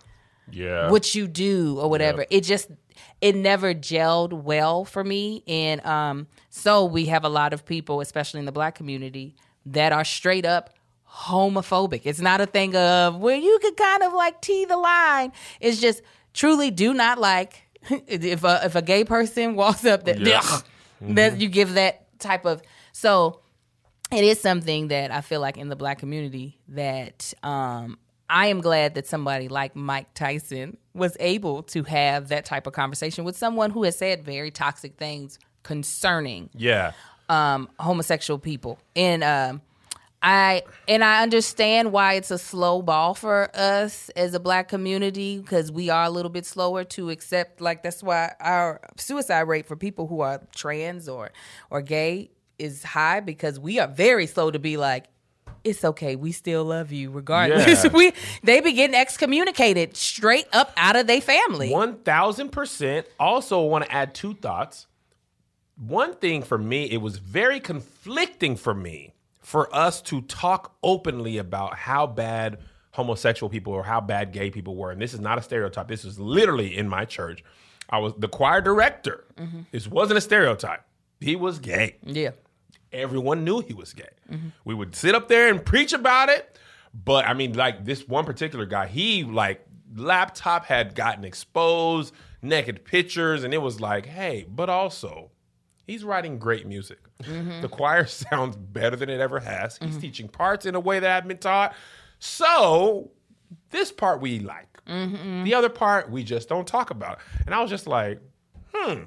yeah. 0.51 0.91
what 0.91 1.15
you 1.15 1.29
do 1.29 1.79
or 1.79 1.91
whatever 1.91 2.23
yep. 2.23 2.29
it 2.31 2.41
just 2.41 2.69
it 3.21 3.35
never 3.35 3.75
gelled 3.75 4.33
well 4.33 4.85
for 4.85 5.03
me. 5.03 5.43
And 5.47 5.85
um, 5.85 6.27
so 6.51 6.85
we 6.85 7.07
have 7.07 7.25
a 7.25 7.29
lot 7.29 7.53
of 7.53 7.65
people, 7.67 8.01
especially 8.01 8.41
in 8.41 8.47
the 8.47 8.53
black 8.53 8.75
community, 8.75 9.35
that 9.67 9.93
are 9.93 10.05
straight 10.05 10.45
up 10.47 10.71
homophobic. 11.11 12.03
It's 12.05 12.21
not 12.21 12.41
a 12.41 12.47
thing 12.47 12.77
of 12.77 13.19
where 13.19 13.37
you 13.37 13.59
could 13.61 13.77
kind 13.77 14.03
of 14.03 14.13
like 14.13 14.41
tee 14.41 14.65
the 14.65 14.77
line. 14.77 15.33
It's 15.61 15.81
just 15.81 16.03
truly 16.33 16.71
do 16.71 16.95
not 16.95 17.19
like 17.19 17.63
if 18.07 18.45
a, 18.45 18.61
if 18.65 18.75
a 18.75 18.83
gay 18.83 19.05
person 19.05 19.55
walks 19.57 19.85
up 19.85 20.05
that, 20.05 20.19
yes. 20.21 20.63
mm-hmm. 21.03 21.15
that 21.15 21.41
you 21.41 21.49
give 21.49 21.75
that 21.75 22.05
type 22.19 22.45
of 22.45 22.61
so 22.91 23.41
it 24.11 24.25
is 24.25 24.41
something 24.41 24.89
that 24.89 25.13
I 25.13 25.21
feel 25.21 25.41
like 25.41 25.57
in 25.57 25.69
the 25.69 25.77
black 25.77 25.99
community 26.01 26.59
that 26.69 27.33
um, 27.45 27.97
I 28.29 28.47
am 28.49 28.61
glad 28.61 28.95
that 28.97 29.07
somebody 29.07 29.47
like 29.49 29.77
Mike 29.77 30.13
Tyson 30.15 30.79
was 30.99 31.17
able 31.21 31.63
to 31.65 31.85
have 31.85 32.29
that 32.29 32.45
type 32.45 32.67
of 32.67 32.73
conversation 32.73 33.25
with 33.25 33.37
someone 33.37 33.71
who 33.71 33.85
has 33.85 33.97
said 33.97 34.25
very 34.25 34.51
toxic 34.51 34.97
things 34.97 35.39
concerning 35.63 36.51
yeah 36.57 36.93
um, 37.29 37.69
homosexual 37.79 38.39
people 38.39 38.79
and 38.97 39.23
um, 39.23 39.61
I 40.23 40.63
and 40.89 41.05
I 41.05 41.23
understand 41.23 41.93
why 41.93 42.15
it's 42.15 42.31
a 42.31 42.39
slow 42.39 42.81
ball 42.83 43.15
for 43.15 43.49
us 43.55 44.09
as 44.11 44.35
a 44.35 44.41
black 44.41 44.69
community 44.69 45.39
because 45.39 45.71
we 45.71 45.91
are 45.91 46.05
a 46.05 46.11
little 46.11 46.31
bit 46.31 46.47
slower 46.47 46.85
to 46.85 47.11
accept 47.11 47.61
like 47.61 47.83
that's 47.83 48.03
why 48.03 48.33
our 48.41 48.81
suicide 48.97 49.43
rate 49.43 49.67
for 49.67 49.77
people 49.77 50.07
who 50.07 50.21
are 50.23 50.41
trans 50.57 51.09
or 51.09 51.31
or 51.71 51.83
gay 51.83 52.31
is 52.59 52.83
high 52.83 53.21
because 53.21 53.61
we 53.61 53.79
are 53.79 53.87
very 53.89 54.27
slow 54.27 54.51
to 54.51 54.59
be 54.59 54.77
like 54.77 55.07
it's 55.65 55.85
okay. 55.85 56.17
We 56.17 56.33
still 56.33 56.65
love 56.65 56.93
you 56.93 57.11
regardless. 57.11 57.85
Yeah. 57.85 57.91
we 57.95 58.13
they 58.43 58.61
be 58.61 58.73
getting 58.73 58.95
excommunicated 58.97 59.97
straight 59.97 60.47
up 60.53 60.73
out 60.77 60.97
of 60.97 61.07
their 61.07 61.21
family. 61.21 61.71
One 61.71 61.99
thousand 61.99 62.51
percent. 62.51 63.07
Also, 63.19 63.63
want 63.63 63.85
to 63.85 63.93
add 63.93 64.15
two 64.15 64.35
thoughts. 64.35 64.87
One 65.77 66.15
thing 66.15 66.43
for 66.43 66.59
me, 66.59 66.91
it 66.91 66.99
was 66.99 67.19
very 67.19 67.61
conflicting 67.61 68.57
for 68.57 68.75
me 68.75 69.15
for 69.41 69.73
us 69.75 70.03
to 70.03 70.23
talk 70.23 70.75
openly 70.83 71.39
about 71.39 71.77
how 71.77 72.07
bad 72.07 72.59
homosexual 72.91 73.49
people 73.49 73.73
or 73.73 73.85
how 73.85 74.01
bad 74.01 74.33
gay 74.33 74.51
people 74.51 74.75
were. 74.75 74.91
And 74.91 75.01
this 75.01 75.15
is 75.15 75.21
not 75.21 75.39
a 75.39 75.43
stereotype. 75.43 75.87
This 75.87 76.03
was 76.03 76.19
literally 76.19 76.77
in 76.77 76.89
my 76.89 77.05
church. 77.05 77.45
I 77.89 77.99
was 77.99 78.13
the 78.19 78.29
choir 78.29 78.61
director. 78.61 79.25
Mm-hmm. 79.37 79.61
This 79.71 79.87
wasn't 79.87 80.19
a 80.19 80.21
stereotype. 80.21 80.83
He 81.21 81.37
was 81.37 81.61
gay. 81.61 81.97
Yeah 82.05 82.31
everyone 82.93 83.45
knew 83.45 83.61
he 83.61 83.75
was 83.75 83.93
gay. 83.93 84.09
Mm-hmm. 84.31 84.49
We 84.65 84.75
would 84.75 84.95
sit 84.95 85.15
up 85.15 85.29
there 85.29 85.49
and 85.49 85.65
preach 85.65 85.93
about 85.93 86.29
it. 86.29 86.59
But 86.93 87.27
I 87.27 87.35
mean, 87.35 87.53
like 87.55 87.85
this 87.85 88.07
one 88.09 88.25
particular 88.25 88.67
guy, 88.67 88.87
he 88.87 89.25
like 89.25 89.65
laptop 89.95 90.65
had 90.67 90.95
gotten 90.95 91.25
exposed, 91.25 92.15
naked 92.43 92.85
pictures, 92.85 93.45
and 93.45 93.53
it 93.53 93.59
was 93.59 93.81
like, 93.81 94.07
hey, 94.07 94.47
but 94.49 94.69
also, 94.69 95.31
he's 95.87 96.05
writing 96.05 96.39
great 96.39 96.67
music. 96.67 96.99
Mm-hmm. 97.23 97.61
The 97.61 97.69
choir 97.69 98.07
sounds 98.07 98.57
better 98.57 98.97
than 98.97 99.11
it 99.11 99.21
ever 99.21 99.41
has. 99.41 99.75
Mm-hmm. 99.75 99.87
He's 99.87 99.99
teaching 99.99 100.29
parts 100.29 100.67
in 100.67 100.75
a 100.75 100.81
way 100.81 101.01
that 101.01 101.11
I've 101.11 101.29
been 101.29 101.39
taught. 101.39 101.75
So 102.19 103.11
this 103.71 103.93
part 103.93 104.21
we 104.21 104.41
like. 104.41 104.65
Mm-hmm. 104.89 105.45
The 105.45 105.53
other 105.55 105.69
part 105.69 106.11
we 106.11 106.23
just 106.23 106.49
don't 106.49 106.67
talk 106.67 106.89
about. 106.91 107.19
And 107.45 107.55
I 107.55 107.61
was 107.61 107.69
just 107.71 107.87
like, 107.87 108.21
hmm. 108.73 109.03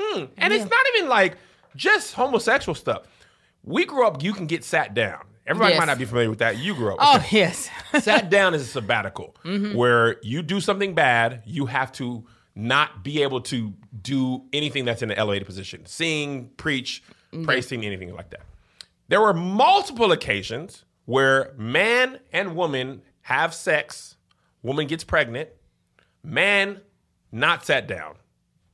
Hmm. 0.00 0.18
And 0.36 0.52
yeah. 0.52 0.60
it's 0.60 0.68
not 0.68 0.84
even 0.96 1.08
like 1.08 1.36
just 1.78 2.12
homosexual 2.12 2.74
stuff. 2.74 3.04
We 3.64 3.86
grew 3.86 4.06
up, 4.06 4.22
you 4.22 4.34
can 4.34 4.46
get 4.46 4.64
sat 4.64 4.92
down. 4.92 5.20
Everybody 5.46 5.72
yes. 5.72 5.78
might 5.78 5.86
not 5.86 5.96
be 5.98 6.04
familiar 6.04 6.28
with 6.28 6.40
that. 6.40 6.58
You 6.58 6.74
grew 6.74 6.90
up. 6.92 6.98
Oh, 7.00 7.26
yes. 7.30 7.70
sat 8.02 8.28
down 8.28 8.52
is 8.52 8.60
a 8.60 8.64
sabbatical 8.66 9.34
mm-hmm. 9.44 9.74
where 9.74 10.18
you 10.20 10.42
do 10.42 10.60
something 10.60 10.94
bad, 10.94 11.42
you 11.46 11.64
have 11.66 11.90
to 11.92 12.26
not 12.54 13.02
be 13.02 13.22
able 13.22 13.40
to 13.42 13.72
do 14.02 14.42
anything 14.52 14.84
that's 14.84 15.00
in 15.00 15.10
an 15.10 15.16
elevated 15.16 15.46
position 15.46 15.86
sing, 15.86 16.50
preach, 16.58 17.02
mm-hmm. 17.32 17.48
anything 17.82 18.12
like 18.14 18.30
that. 18.30 18.40
There 19.06 19.22
were 19.22 19.32
multiple 19.32 20.12
occasions 20.12 20.84
where 21.06 21.54
man 21.56 22.18
and 22.32 22.54
woman 22.56 23.00
have 23.22 23.54
sex, 23.54 24.16
woman 24.62 24.86
gets 24.86 25.04
pregnant, 25.04 25.48
man 26.22 26.80
not 27.32 27.64
sat 27.64 27.86
down. 27.86 28.16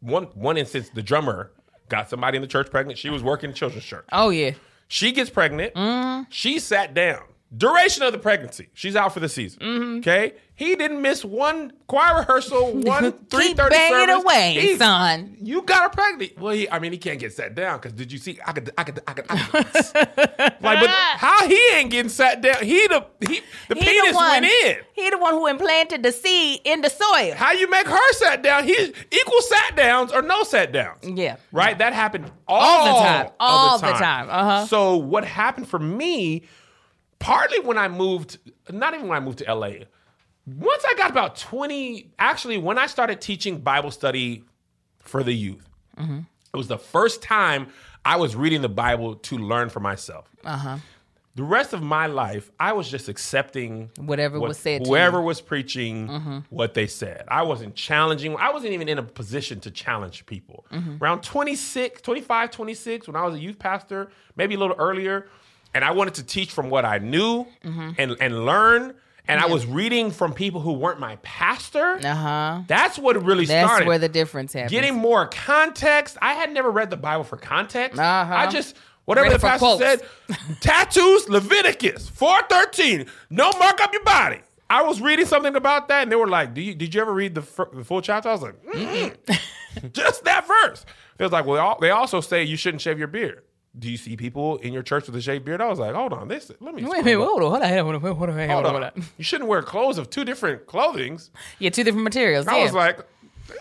One 0.01 0.25
one 0.35 0.57
instance, 0.57 0.89
the 0.93 1.03
drummer 1.03 1.53
got 1.95 2.11
somebody 2.11 2.37
in 2.37 2.43
the 2.43 2.49
church 2.49 2.71
pregnant. 2.71 2.99
She 2.99 3.09
was 3.09 3.23
working 3.23 3.51
the 3.51 3.55
children's 3.57 3.85
church. 3.85 4.05
Oh 4.11 4.31
yeah. 4.31 4.53
She 4.89 5.13
gets 5.13 5.31
pregnant. 5.31 5.75
Mm. 5.75 6.27
She 6.29 6.59
sat 6.59 6.93
down. 6.93 7.23
Duration 7.57 8.03
of 8.03 8.13
the 8.13 8.19
pregnancy. 8.19 8.69
She's 8.75 8.97
out 8.97 9.13
for 9.15 9.21
the 9.21 9.29
season. 9.29 9.61
Mm-hmm. 9.61 9.99
Okay. 9.99 10.33
He 10.57 10.75
didn't 10.77 11.03
miss 11.03 11.25
one 11.25 11.73
choir 11.87 12.21
rehearsal, 12.21 12.73
one 12.81 13.13
three 13.31 13.55
thirty 13.55 13.77
service. 13.77 14.25
away, 14.25 14.57
he, 14.59 14.77
son. 14.77 15.37
You 15.41 15.63
got 15.63 15.93
a 15.93 15.97
pregnant. 15.97 16.39
Well, 16.39 16.55
he, 16.55 16.69
I 16.69 16.79
mean, 16.81 16.91
he 16.93 16.99
can't 16.99 17.19
get 17.19 17.33
sat 17.33 17.55
down 17.55 17.79
because 17.79 17.93
did 17.93 18.11
you 18.11 18.19
see? 18.19 18.39
I 18.45 18.53
could, 18.53 18.71
I 18.77 18.83
could, 18.85 19.01
I 19.07 19.13
could. 19.13 19.27
I 19.29 19.37
could 19.37 19.67
like, 20.65 20.65
but 20.81 20.87
how 20.91 21.47
he 21.47 21.61
ain't 21.75 21.91
getting 21.93 22.09
sat 22.09 22.41
down? 22.41 22.63
He 22.65 22.87
the 22.89 23.05
he 23.21 23.41
the 23.69 23.75
he 23.77 23.81
penis 23.85 24.11
the 24.11 24.15
one, 24.15 24.31
went 24.31 24.47
in. 24.47 24.77
He 24.95 25.11
the 25.11 25.19
one 25.19 25.35
who 25.35 25.47
implanted 25.47 26.03
the 26.03 26.11
seed 26.13 26.61
in 26.65 26.81
the 26.81 26.91
soil. 26.91 27.35
How 27.35 27.53
you 27.53 27.69
make 27.71 27.87
her 27.87 28.13
sat 28.15 28.43
down? 28.43 28.65
He 28.65 28.75
equal 28.75 29.43
sat 29.43 29.77
downs 29.77 30.11
or 30.13 30.23
no 30.23 30.43
sat 30.45 30.73
downs. 30.73 31.01
Yeah. 31.05 31.37
Right. 31.53 31.77
That 31.79 31.93
happened 31.93 32.31
all, 32.49 32.55
all 32.61 32.85
the 32.97 33.05
time. 33.07 33.31
All 33.39 33.79
the 33.79 33.83
time. 33.89 33.93
The 33.95 33.99
time. 33.99 34.27
Uh 34.31 34.45
huh. 34.61 34.67
So 34.67 34.97
what 34.97 35.25
happened 35.25 35.69
for 35.69 35.79
me? 35.79 36.43
partly 37.19 37.61
when 37.61 37.79
I 37.79 37.89
moved, 37.89 38.39
not 38.71 38.95
even 38.95 39.09
when 39.09 39.17
I 39.17 39.21
moved 39.25 39.39
to 39.39 39.55
LA, 39.55 39.71
once 40.47 40.83
I 40.89 40.95
got 40.97 41.11
about 41.11 41.37
20, 41.37 42.11
actually, 42.19 42.59
when 42.59 42.79
I 42.79 42.87
started 42.87 43.21
teaching 43.21 43.59
Bible 43.59 43.91
study 43.91 44.45
for 45.01 45.23
the 45.23 45.33
youth, 45.33 45.67
mm-hmm. 45.97 46.19
it 46.23 46.57
was 46.57 46.69
the 46.69 46.79
first 46.79 47.23
time 47.23 47.69
I 48.05 48.17
was 48.17 48.37
reading 48.37 48.61
the 48.63 48.69
Bible 48.69 49.15
to 49.17 49.39
learn 49.39 49.71
for 49.71 49.81
myself. 49.81 50.29
Uh-huh. 50.45 50.79
The 51.37 51.43
rest 51.43 51.73
of 51.73 51.83
my 51.83 52.07
life, 52.07 52.53
I 52.61 52.75
was 52.75 52.89
just 52.89 53.09
accepting 53.09 53.91
whatever 53.97 54.39
what, 54.39 54.49
was 54.49 54.59
said, 54.59 54.87
whoever 54.87 55.21
was 55.21 55.41
preaching, 55.41 56.07
mm-hmm. 56.07 56.39
what 56.51 56.75
they 56.75 56.87
said. 56.87 57.25
I 57.27 57.43
wasn't 57.43 57.75
challenging. 57.75 58.37
I 58.37 58.53
wasn't 58.53 58.73
even 58.73 58.89
in 58.89 58.99
a 58.99 59.03
position 59.03 59.59
to 59.61 59.71
challenge 59.73 60.27
people. 60.27 60.65
Mm-hmm. 60.71 61.03
Around 61.03 61.23
26, 61.23 62.03
25, 62.03 62.51
26, 62.53 63.07
when 63.09 63.17
I 63.17 63.25
was 63.25 63.35
a 63.35 63.41
youth 63.41 63.59
pastor, 63.59 64.13
maybe 64.37 64.55
a 64.55 64.59
little 64.59 64.77
earlier, 64.79 65.27
and 65.75 65.85
I 65.85 65.91
wanted 65.91 66.15
to 66.15 66.23
teach 66.25 66.53
from 66.53 66.71
what 66.71 66.85
I 66.85 66.99
knew 66.99 67.47
mm-hmm. 67.65 67.91
and 67.99 68.17
and 68.21 68.47
learn. 68.47 68.95
And 69.27 69.41
yeah. 69.41 69.47
I 69.47 69.47
was 69.51 69.65
reading 69.65 70.11
from 70.11 70.35
people 70.35 70.61
who 70.61 70.75
weren't 70.75 71.01
my 71.01 71.17
pastor. 71.23 71.97
Uh-huh. 72.05 72.61
That's 72.69 72.99
what 72.99 73.17
really 73.25 73.47
That's 73.47 73.67
started. 73.67 73.85
That's 73.85 73.89
where 73.89 73.99
the 73.99 74.09
difference 74.11 74.53
happened. 74.53 74.71
Getting 74.71 74.95
more 74.97 75.29
context. 75.29 76.19
I 76.21 76.35
had 76.35 76.53
never 76.53 76.71
read 76.71 76.91
the 76.91 76.99
Bible 76.99 77.25
for 77.25 77.39
context. 77.39 77.99
Uh-huh. 77.99 78.35
I 78.35 78.49
just 78.49 78.77
whatever 79.07 79.31
the 79.31 79.39
pastor 79.39 79.59
quotes. 79.61 79.81
said. 79.81 80.03
tattoos, 80.61 81.27
Leviticus 81.31 82.07
four 82.09 82.39
thirteen. 82.51 83.07
No 83.31 83.51
mark 83.59 83.81
up 83.81 83.93
your 83.95 84.05
body. 84.05 84.41
I 84.69 84.83
was 84.83 85.01
reading 85.01 85.25
something 85.27 85.57
about 85.57 85.89
that, 85.89 86.03
and 86.03 86.13
they 86.13 86.17
were 86.17 86.29
like, 86.29 86.57
you, 86.57 86.75
did 86.75 86.95
you 86.95 87.01
ever 87.03 87.13
read 87.13 87.35
the, 87.35 87.43
f- 87.43 87.69
the 87.73 87.85
full 87.85 88.01
chapter?" 88.01 88.29
I 88.29 88.33
was 88.33 88.41
like, 88.43 89.27
just 89.93 90.25
that 90.25 90.49
verse. 90.49 90.85
It 91.19 91.23
was 91.23 91.33
like, 91.33 91.45
well, 91.47 91.77
they 91.83 91.91
also 91.91 92.21
say 92.23 92.43
you 92.45 92.57
shouldn't 92.57 92.81
shave 92.81 92.99
your 92.99 93.07
beard 93.09 93.43
do 93.77 93.91
you 93.91 93.97
see 93.97 94.17
people 94.17 94.57
in 94.59 94.73
your 94.73 94.83
church 94.83 95.07
with 95.07 95.17
a 95.17 95.21
shaved 95.21 95.45
beard? 95.45 95.61
I 95.61 95.69
was 95.69 95.79
like, 95.79 95.95
hold 95.95 96.13
on, 96.13 96.29
this. 96.29 96.51
Let 96.61 96.75
me. 96.75 96.83
Wait, 96.85 97.05
wait, 97.05 97.13
hold 97.15 97.43
on, 97.43 97.51
hold 97.51 97.63
on, 97.63 97.69
hold 97.73 97.95
on, 97.97 98.01
hold 98.03 98.31
on, 98.31 98.39
hold 98.39 98.39
on, 98.39 98.49
hold 98.49 98.65
on. 98.67 98.71
Hold 98.73 98.85
on. 98.85 99.05
You 99.19 99.25
shouldn't 99.25 99.49
wear 99.49 99.63
clothes 99.63 99.99
of 99.99 100.11
two 100.11 100.25
different 100.25 100.67
clothings. 100.67 101.31
Yeah, 101.59 101.71
two 101.71 101.85
different 101.85 102.05
materials. 102.05 102.47
I 102.47 102.63
was 102.63 102.73
like, 102.73 103.01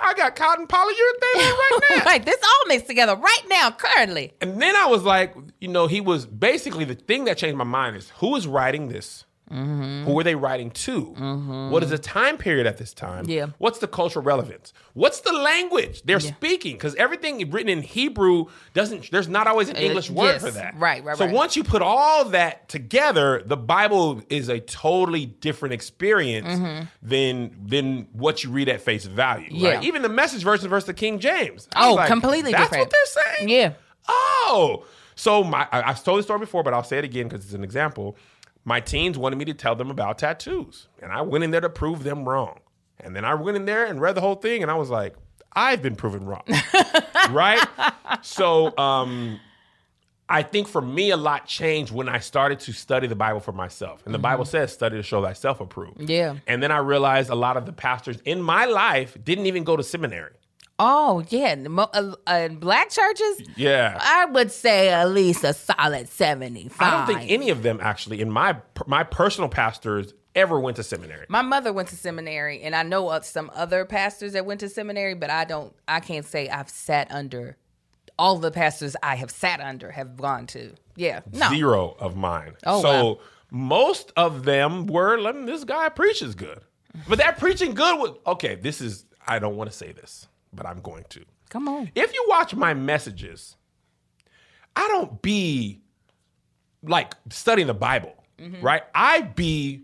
I 0.01 0.13
got 0.13 0.35
cotton 0.35 0.67
polyurethane 0.67 1.25
right 1.35 1.79
now. 1.97 2.05
like 2.05 2.23
this 2.25 2.37
all 2.41 2.67
mixed 2.67 2.87
together 2.87 3.15
right 3.15 3.41
now, 3.47 3.71
currently. 3.71 4.33
And 4.41 4.61
then 4.61 4.75
I 4.75 4.85
was 4.85 5.03
like, 5.03 5.35
you 5.59 5.67
know, 5.67 5.87
he 5.87 5.99
was 6.01 6.25
basically 6.25 6.85
the 6.85 6.95
thing 6.95 7.25
that 7.25 7.37
changed 7.37 7.57
my 7.57 7.63
mind 7.65 7.95
is 7.95 8.09
who 8.17 8.35
is 8.35 8.47
writing 8.47 8.89
this? 8.89 9.25
Mm-hmm. 9.53 10.05
Who 10.05 10.19
are 10.19 10.23
they 10.23 10.33
writing 10.35 10.71
to? 10.71 11.05
Mm-hmm. 11.15 11.69
What 11.69 11.83
is 11.83 11.89
the 11.91 11.97
time 11.99 12.37
period 12.37 12.65
at 12.65 12.77
this 12.77 12.93
time? 12.93 13.25
Yeah. 13.27 13.47
What's 13.59 13.79
the 13.79 13.87
cultural 13.87 14.23
relevance? 14.25 14.73
What's 14.93 15.21
the 15.21 15.31
language 15.31 16.01
they're 16.03 16.19
yeah. 16.19 16.35
speaking? 16.35 16.73
Because 16.73 16.95
everything 16.95 17.49
written 17.51 17.69
in 17.69 17.81
Hebrew 17.83 18.45
doesn't. 18.73 19.11
There's 19.11 19.27
not 19.27 19.45
always 19.47 19.69
an 19.69 19.75
uh, 19.77 19.81
English 19.81 20.09
uh, 20.09 20.13
word 20.13 20.25
yes. 20.33 20.41
for 20.43 20.51
that. 20.51 20.77
Right. 20.79 21.03
Right. 21.03 21.17
So 21.17 21.27
once 21.27 21.55
you 21.55 21.63
put 21.63 21.81
all 21.83 22.25
that 22.29 22.67
together, 22.67 23.43
the 23.45 23.57
Bible 23.57 24.21
is 24.29 24.49
a 24.49 24.59
totally 24.59 25.27
different 25.27 25.73
experience 25.73 26.47
mm-hmm. 26.47 26.85
than 27.03 27.55
than 27.65 28.07
what 28.13 28.43
you 28.43 28.49
read 28.49 28.69
at 28.69 28.81
face 28.81 29.05
value. 29.05 29.49
Yeah. 29.51 29.75
Right? 29.75 29.83
Even 29.83 30.01
the 30.01 30.13
Message 30.23 30.43
version 30.43 30.69
versus 30.69 30.85
the 30.87 30.93
King 30.93 31.19
James. 31.19 31.67
Oh, 31.75 31.95
like, 31.95 32.07
completely. 32.07 32.51
That's 32.51 32.63
different. 32.69 32.85
what 32.93 32.93
they're 32.93 33.37
saying. 33.37 33.49
Yeah. 33.49 33.73
Oh. 34.07 34.85
So 35.15 35.43
my, 35.43 35.67
I, 35.71 35.81
have 35.83 36.03
told 36.03 36.19
this 36.19 36.25
story 36.25 36.39
before, 36.39 36.63
but 36.63 36.73
I'll 36.73 36.83
say 36.83 36.97
it 36.99 37.03
again 37.03 37.27
because 37.27 37.43
it's 37.43 37.53
an 37.55 37.63
example 37.63 38.15
my 38.65 38.79
teens 38.79 39.17
wanted 39.17 39.37
me 39.37 39.45
to 39.45 39.53
tell 39.53 39.75
them 39.75 39.91
about 39.91 40.17
tattoos. 40.17 40.87
And 41.01 41.11
I 41.11 41.21
went 41.21 41.43
in 41.43 41.51
there 41.51 41.61
to 41.61 41.69
prove 41.69 42.03
them 42.03 42.27
wrong. 42.27 42.59
And 42.99 43.15
then 43.15 43.25
I 43.25 43.33
went 43.33 43.57
in 43.57 43.65
there 43.65 43.85
and 43.85 43.99
read 43.99 44.15
the 44.15 44.21
whole 44.21 44.35
thing 44.35 44.61
and 44.61 44.71
I 44.71 44.75
was 44.75 44.89
like, 44.89 45.15
I've 45.55 45.81
been 45.81 45.95
proven 45.95 46.25
wrong. 46.25 46.43
right? 47.31 47.61
So 48.21 48.75
um, 48.77 49.39
I 50.29 50.41
think 50.43 50.67
for 50.67 50.81
me, 50.81 51.11
a 51.11 51.17
lot 51.17 51.45
changed 51.45 51.91
when 51.91 52.07
I 52.09 52.19
started 52.19 52.61
to 52.61 52.73
study 52.73 53.07
the 53.07 53.15
Bible 53.15 53.39
for 53.41 53.51
myself. 53.51 54.01
And 54.05 54.13
the 54.13 54.17
mm-hmm. 54.17 54.23
Bible 54.23 54.45
says, 54.45 54.71
study 54.71 54.95
to 54.95 55.03
show 55.03 55.21
thyself 55.21 55.59
approved. 55.59 56.01
Yeah. 56.09 56.37
And 56.47 56.63
then 56.63 56.71
I 56.71 56.77
realized 56.77 57.29
a 57.29 57.35
lot 57.35 57.57
of 57.57 57.65
the 57.65 57.73
pastors 57.73 58.17
in 58.25 58.41
my 58.41 58.65
life 58.65 59.15
didn't 59.23 59.45
even 59.47 59.63
go 59.63 59.75
to 59.75 59.83
seminary. 59.83 60.31
Oh 60.85 61.23
yeah, 61.29 61.55
uh, 61.71 62.47
black 62.49 62.89
churches. 62.89 63.41
Yeah, 63.55 63.97
I 64.01 64.25
would 64.25 64.51
say 64.51 64.89
at 64.89 65.09
least 65.11 65.45
a 65.45 65.53
solid 65.53 66.09
seventy-five. 66.09 66.81
I 66.93 67.05
don't 67.05 67.19
think 67.21 67.31
any 67.31 67.49
of 67.51 67.63
them 67.63 67.79
actually, 67.81 68.19
in 68.19 68.29
my 68.29 68.57
my 68.85 69.03
personal 69.05 69.47
pastors, 69.49 70.13
ever 70.35 70.59
went 70.59 70.75
to 70.75 70.83
seminary. 70.83 71.25
My 71.29 71.41
mother 71.41 71.71
went 71.71 71.87
to 71.89 71.95
seminary, 71.95 72.61
and 72.63 72.75
I 72.75 72.83
know 72.83 73.09
of 73.11 73.23
some 73.23 73.49
other 73.55 73.85
pastors 73.85 74.33
that 74.33 74.45
went 74.45 74.59
to 74.59 74.67
seminary, 74.67 75.13
but 75.13 75.29
I 75.29 75.45
don't. 75.45 75.73
I 75.87 76.01
can't 76.01 76.25
say 76.25 76.49
I've 76.49 76.69
sat 76.69 77.09
under 77.13 77.55
all 78.19 78.37
the 78.39 78.51
pastors 78.51 78.97
I 79.01 79.15
have 79.15 79.31
sat 79.31 79.61
under 79.61 79.89
have 79.91 80.17
gone 80.17 80.47
to. 80.47 80.73
Yeah, 80.97 81.21
no. 81.31 81.47
zero 81.47 81.95
of 81.97 82.17
mine. 82.17 82.55
Oh, 82.65 82.81
so 82.81 82.89
wow. 83.15 83.19
most 83.51 84.11
of 84.17 84.43
them 84.43 84.87
were. 84.87 85.17
Let 85.17 85.33
me, 85.37 85.45
this 85.45 85.63
guy 85.63 85.87
preaches 85.87 86.35
good, 86.35 86.59
but 87.07 87.19
that 87.19 87.39
preaching 87.39 87.73
good 87.73 87.97
was 87.97 88.17
okay. 88.27 88.55
This 88.55 88.81
is. 88.81 89.05
I 89.25 89.39
don't 89.39 89.55
want 89.55 89.71
to 89.71 89.75
say 89.77 89.93
this 89.93 90.27
but 90.55 90.65
I'm 90.65 90.79
going 90.81 91.05
to. 91.09 91.21
Come 91.49 91.67
on. 91.67 91.91
If 91.95 92.13
you 92.13 92.25
watch 92.29 92.55
my 92.55 92.73
messages, 92.73 93.55
I 94.75 94.87
don't 94.87 95.21
be 95.21 95.81
like 96.81 97.13
studying 97.29 97.67
the 97.67 97.73
Bible, 97.73 98.13
mm-hmm. 98.39 98.61
right? 98.63 98.83
I 98.93 99.21
be 99.21 99.83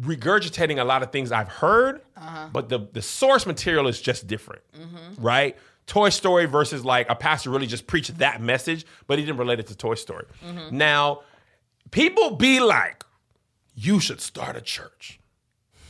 regurgitating 0.00 0.78
a 0.78 0.84
lot 0.84 1.02
of 1.02 1.10
things 1.10 1.32
I've 1.32 1.48
heard, 1.48 2.02
uh-huh. 2.16 2.48
but 2.52 2.68
the 2.68 2.88
the 2.92 3.02
source 3.02 3.46
material 3.46 3.86
is 3.88 4.00
just 4.00 4.26
different, 4.26 4.62
mm-hmm. 4.78 5.22
right? 5.22 5.56
Toy 5.86 6.08
Story 6.08 6.46
versus 6.46 6.84
like 6.84 7.08
a 7.10 7.14
pastor 7.14 7.50
really 7.50 7.66
just 7.66 7.86
preached 7.86 8.10
mm-hmm. 8.12 8.20
that 8.20 8.40
message, 8.40 8.86
but 9.06 9.18
he 9.18 9.24
didn't 9.24 9.38
relate 9.38 9.60
it 9.60 9.66
to 9.68 9.76
Toy 9.76 9.94
Story. 9.94 10.24
Mm-hmm. 10.44 10.76
Now, 10.76 11.20
people 11.90 12.34
be 12.36 12.60
like, 12.60 13.04
you 13.74 14.00
should 14.00 14.20
start 14.20 14.56
a 14.56 14.60
church. 14.60 15.20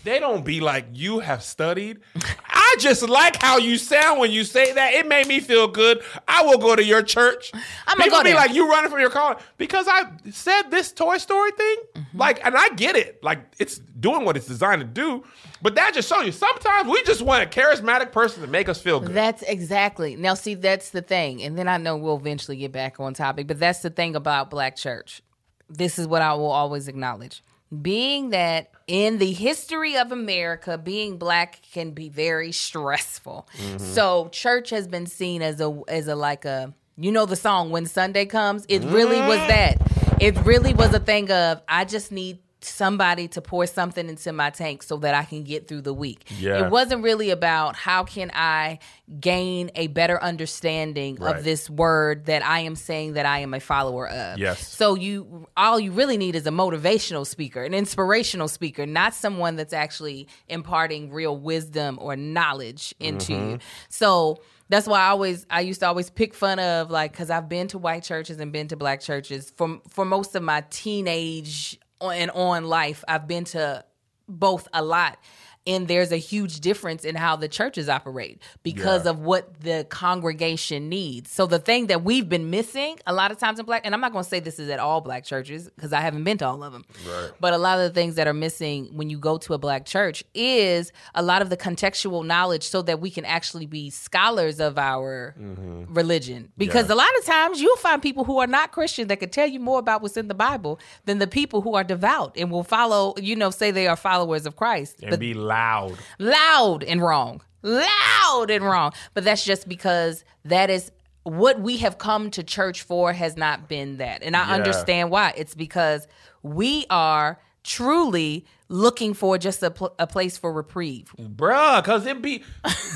They 0.05 0.21
don't 0.21 0.45
be 0.45 0.61
like, 0.61 0.87
you 0.93 1.21
have 1.21 1.43
studied. 1.43 1.99
I 2.67 2.77
just 2.81 3.09
like 3.09 3.41
how 3.41 3.59
you 3.59 3.77
sound 3.77 4.19
when 4.19 4.33
you 4.33 4.43
say 4.43 4.73
that. 4.73 4.95
It 4.95 5.07
made 5.07 5.27
me 5.29 5.41
feel 5.41 5.69
good. 5.69 6.03
I 6.27 6.43
will 6.45 6.59
go 6.59 6.75
to 6.75 6.83
your 6.83 7.03
church. 7.03 7.53
I'm 7.87 7.97
People 7.97 8.19
go 8.19 8.23
be 8.25 8.31
there. 8.31 8.37
like, 8.39 8.55
you 8.55 8.69
running 8.69 8.91
from 8.91 9.01
your 9.01 9.11
car 9.11 9.39
because 9.57 9.87
I 9.89 10.03
said 10.33 10.63
this 10.71 10.91
Toy 10.93 11.19
Story 11.19 11.53
thing. 11.53 11.77
Mm-hmm. 11.95 12.19
Like, 12.19 12.45
and 12.45 12.57
I 12.57 12.71
get 12.71 12.97
it. 12.97 13.23
Like, 13.23 13.41
it's 13.59 13.79
doing 13.79 14.25
what 14.25 14.37
it's 14.37 14.47
designed 14.47 14.81
to 14.81 14.87
do. 14.87 15.23
But 15.63 15.77
that 15.77 15.95
just 15.95 16.09
shows 16.09 16.27
you 16.27 16.33
sometimes 16.33 16.89
we 16.89 17.03
just 17.05 17.23
want 17.23 17.43
a 17.43 17.47
charismatic 17.61 18.13
person 18.13 18.43
to 18.43 18.49
make 18.49 18.69
us 18.69 18.81
feel 18.81 19.01
good. 19.01 19.15
That's 19.15 19.43
exactly. 19.43 20.17
Now, 20.17 20.35
see, 20.35 20.55
that's 20.55 20.91
the 20.91 21.03
thing. 21.03 21.43
And 21.43 21.57
then 21.57 21.69
I 21.69 21.77
know 21.77 21.97
we'll 21.97 22.17
eventually 22.17 22.57
get 22.57 22.73
back 22.73 22.99
on 22.99 23.15
topic, 23.15 23.47
but 23.47 23.59
that's 23.59 23.81
the 23.81 23.91
thing 23.91 24.17
about 24.17 24.51
black 24.51 24.77
church. 24.77 25.23
This 25.71 25.99
is 25.99 26.07
what 26.07 26.23
I 26.23 26.35
will 26.35 26.51
always 26.51 26.89
acknowledge. 26.89 27.43
Being 27.83 28.31
that 28.31 28.71
in 28.87 29.19
the 29.19 29.33
history 29.33 29.97
of 29.97 30.13
America, 30.13 30.79
being 30.79 31.17
black 31.19 31.61
can 31.73 31.91
be 31.91 32.09
very 32.09 32.53
stressful. 32.53 33.49
Mm-hmm. 33.59 33.79
So 33.79 34.29
church 34.31 34.71
has 34.71 34.87
been 34.87 35.07
seen 35.07 35.43
as 35.43 35.61
a 35.61 35.77
as 35.89 36.07
a 36.09 36.15
like 36.15 36.45
a 36.45 36.73
you 36.97 37.13
know 37.13 37.27
the 37.27 37.37
song 37.37 37.71
when 37.71 37.87
Sunday 37.87 38.27
comes. 38.27 38.65
It 38.69 38.83
really 38.85 39.21
was 39.21 39.39
mm-hmm. 39.41 39.49
that. 39.49 39.93
It 40.23 40.37
really 40.45 40.73
was 40.73 40.95
a 40.95 41.01
thing 41.01 41.31
of 41.31 41.63
I 41.69 41.85
just 41.85 42.13
need 42.13 42.39
somebody 42.61 43.29
to 43.29 43.43
pour 43.43 43.67
something 43.67 44.09
into 44.09 44.33
my 44.33 44.51
tank 44.51 44.83
so 44.83 44.97
that 44.99 45.15
I 45.15 45.25
can 45.25 45.45
get 45.45 45.69
through 45.69 45.83
the 45.83 45.93
week. 45.93 46.31
Yeah. 46.39 46.65
It 46.67 46.71
wasn't 46.71 47.03
really 47.05 47.31
about 47.31 47.77
how 47.77 48.03
can 48.03 48.31
I 48.33 48.79
gain 49.21 49.71
a 49.75 49.89
better 49.89 50.21
understanding 50.23 51.17
right. 51.17 51.37
of 51.37 51.45
this 51.45 51.69
word 51.69 52.25
that 52.27 52.45
I 52.45 52.61
am 52.61 52.75
saying 52.75 53.13
that 53.13 53.27
I 53.27 53.41
am 53.41 53.53
a 53.53 53.61
follower 53.61 54.09
of. 54.09 54.39
Yes. 54.39 54.67
So 54.67 54.95
you 54.95 55.47
all 55.57 55.79
you 55.79 55.93
really 55.93 56.17
need 56.17 56.35
is 56.35 56.47
a 56.47 56.51
motivational 56.51 57.27
speaker, 57.27 57.63
an 57.63 57.75
inspirational 57.75 58.49
speaker, 58.49 58.87
not 58.87 59.15
someone 59.15 59.57
that's 59.57 59.75
actually 59.75 60.27
imparting 60.49 61.13
real 61.13 61.37
wisdom 61.37 61.99
or 62.01 62.17
knowledge 62.17 62.95
into 62.99 63.33
mm-hmm. 63.35 63.51
you. 63.51 63.59
So 63.91 64.41
that's 64.69 64.89
why 64.89 65.01
I 65.03 65.09
always 65.09 65.47
I 65.51 65.61
used 65.61 65.81
to 65.81 65.87
always 65.87 66.09
pick 66.11 66.33
fun 66.35 66.59
of 66.59 66.91
like 66.91 67.13
because 67.13 67.31
I've 67.31 67.49
been 67.51 67.69
to 67.69 67.79
white 67.79 68.03
churches 68.03 68.41
and 68.41 68.51
been 68.51 68.67
to 68.69 68.77
black 68.77 69.01
churches 69.01 69.53
for 69.57 69.79
for 69.89 70.05
most 70.07 70.35
of 70.35 70.43
my 70.43 70.65
teenage 70.71 71.79
and 72.01 72.31
on 72.33 72.65
life. 72.65 73.05
I've 73.09 73.27
been 73.27 73.45
to 73.47 73.85
both 74.29 74.69
a 74.73 74.83
lot 74.83 75.19
and 75.67 75.89
there's 75.89 76.13
a 76.13 76.17
huge 76.17 76.61
difference 76.61 77.05
in 77.05 77.15
how 77.17 77.37
the 77.37 77.49
churches 77.49 77.89
operate 77.89 78.41
because 78.63 79.05
yeah. 79.05 79.11
of 79.11 79.19
what 79.21 79.61
the 79.61 79.85
congregation 79.89 80.89
needs. 80.89 81.31
So 81.31 81.47
the 81.47 81.59
thing 81.59 81.89
that 81.89 82.05
we've 82.05 82.29
been 82.29 82.51
missing 82.51 82.99
a 83.07 83.13
lot 83.13 83.33
of 83.33 83.39
times 83.39 83.59
in 83.59 83.67
black, 83.67 83.83
and 83.85 83.93
I'm 83.95 84.01
not 84.01 84.13
going 84.13 84.23
to 84.23 84.31
say 84.31 84.39
this 84.41 84.59
is 84.59 84.69
at 84.71 84.79
all 84.79 85.01
black 85.01 85.25
churches 85.25 85.69
because 85.69 85.93
I 85.93 86.01
haven't 86.01 86.23
been 86.25 86.39
to 86.39 86.47
all 86.47 86.63
of 86.63 86.73
them, 86.73 86.85
right. 87.09 87.33
but 87.41 87.53
a 87.53 87.59
lot 87.59 87.79
of 87.81 87.85
the 87.93 88.01
things 88.01 88.15
that 88.15 88.29
are 88.29 88.33
missing 88.33 88.91
when 88.97 89.11
you 89.11 89.19
go 89.19 89.39
to 89.39 89.55
a 89.55 89.59
black 89.59 89.87
church 89.87 90.23
is 90.35 90.93
a 91.15 91.23
lot 91.23 91.43
of 91.43 91.51
the 91.51 91.57
contextual 91.57 92.25
knowledge 92.25 92.63
so 92.65 92.81
that 92.83 93.01
we 93.01 93.11
can 93.11 93.25
actually 93.25 93.67
be 93.67 93.91
scholars 93.91 94.61
of 94.61 94.79
our 94.79 95.35
mm-hmm. 95.39 95.93
religion. 95.93 96.51
Because 96.57 96.89
yeah. 96.89 96.95
a 96.95 96.97
lot 96.97 97.09
of 97.19 97.25
times 97.25 97.61
you'll 97.61 97.77
find 97.77 98.01
people 98.01 98.23
who 98.25 98.39
are 98.39 98.47
not 98.47 98.71
Christian 98.71 99.09
that 99.09 99.19
can 99.19 99.31
tell 99.31 99.49
you 99.49 99.59
more 99.59 99.81
about 99.81 100.03
what's 100.03 100.17
in 100.17 100.29
the 100.29 100.35
Bible 100.35 100.79
than 101.07 101.19
the 101.19 101.27
people 101.27 101.61
who 101.61 101.75
are 101.75 101.85
devout 101.85 102.35
and 102.37 102.51
will 102.51 102.63
follow, 102.63 103.15
you 103.21 103.35
know, 103.35 103.51
say 103.51 103.73
they 103.73 103.89
are 103.89 103.97
followers 103.97 104.47
of 104.47 104.55
Christ. 104.57 105.01
And 105.03 105.11
but, 105.11 105.19
be 105.21 105.35
Loud. 105.57 105.97
Loud 106.19 106.85
and 106.85 107.01
wrong. 107.01 107.41
Loud 107.63 108.47
and 108.51 108.63
wrong. 108.65 108.93
But 109.15 109.25
that's 109.25 109.43
just 109.45 109.67
because 109.69 110.23
that 110.45 110.69
is 110.71 110.93
what 111.23 111.59
we 111.61 111.79
have 111.79 111.97
come 111.99 112.31
to 112.33 112.43
church 112.45 112.83
for 112.83 113.13
has 113.15 113.37
not 113.39 113.67
been 113.69 113.97
that. 113.97 114.23
And 114.23 114.37
I 114.37 114.49
yeah. 114.49 114.55
understand 114.57 115.11
why. 115.11 115.33
It's 115.37 115.55
because 115.55 116.07
we 116.43 116.85
are 116.91 117.41
truly 117.65 118.45
looking 118.69 119.15
for 119.15 119.39
just 119.39 119.63
a, 119.63 119.71
pl- 119.71 119.95
a 119.99 120.07
place 120.07 120.37
for 120.37 120.53
reprieve. 120.53 121.13
Bruh, 121.19 121.83
because 121.83 122.05
it 122.07 122.21
be, 122.23 122.41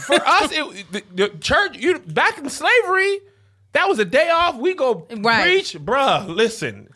for 0.04 0.14
us, 0.16 0.50
it, 0.52 0.92
the, 0.92 1.02
the, 1.14 1.28
church, 1.38 1.76
you 1.78 1.98
back 2.00 2.36
in 2.38 2.48
slavery, 2.50 3.18
that 3.72 3.88
was 3.88 3.98
a 3.98 4.04
day 4.04 4.28
off. 4.28 4.56
We 4.56 4.74
go 4.74 5.06
right. 5.18 5.42
preach. 5.44 5.74
Bruh, 5.76 6.28
listen. 6.28 6.88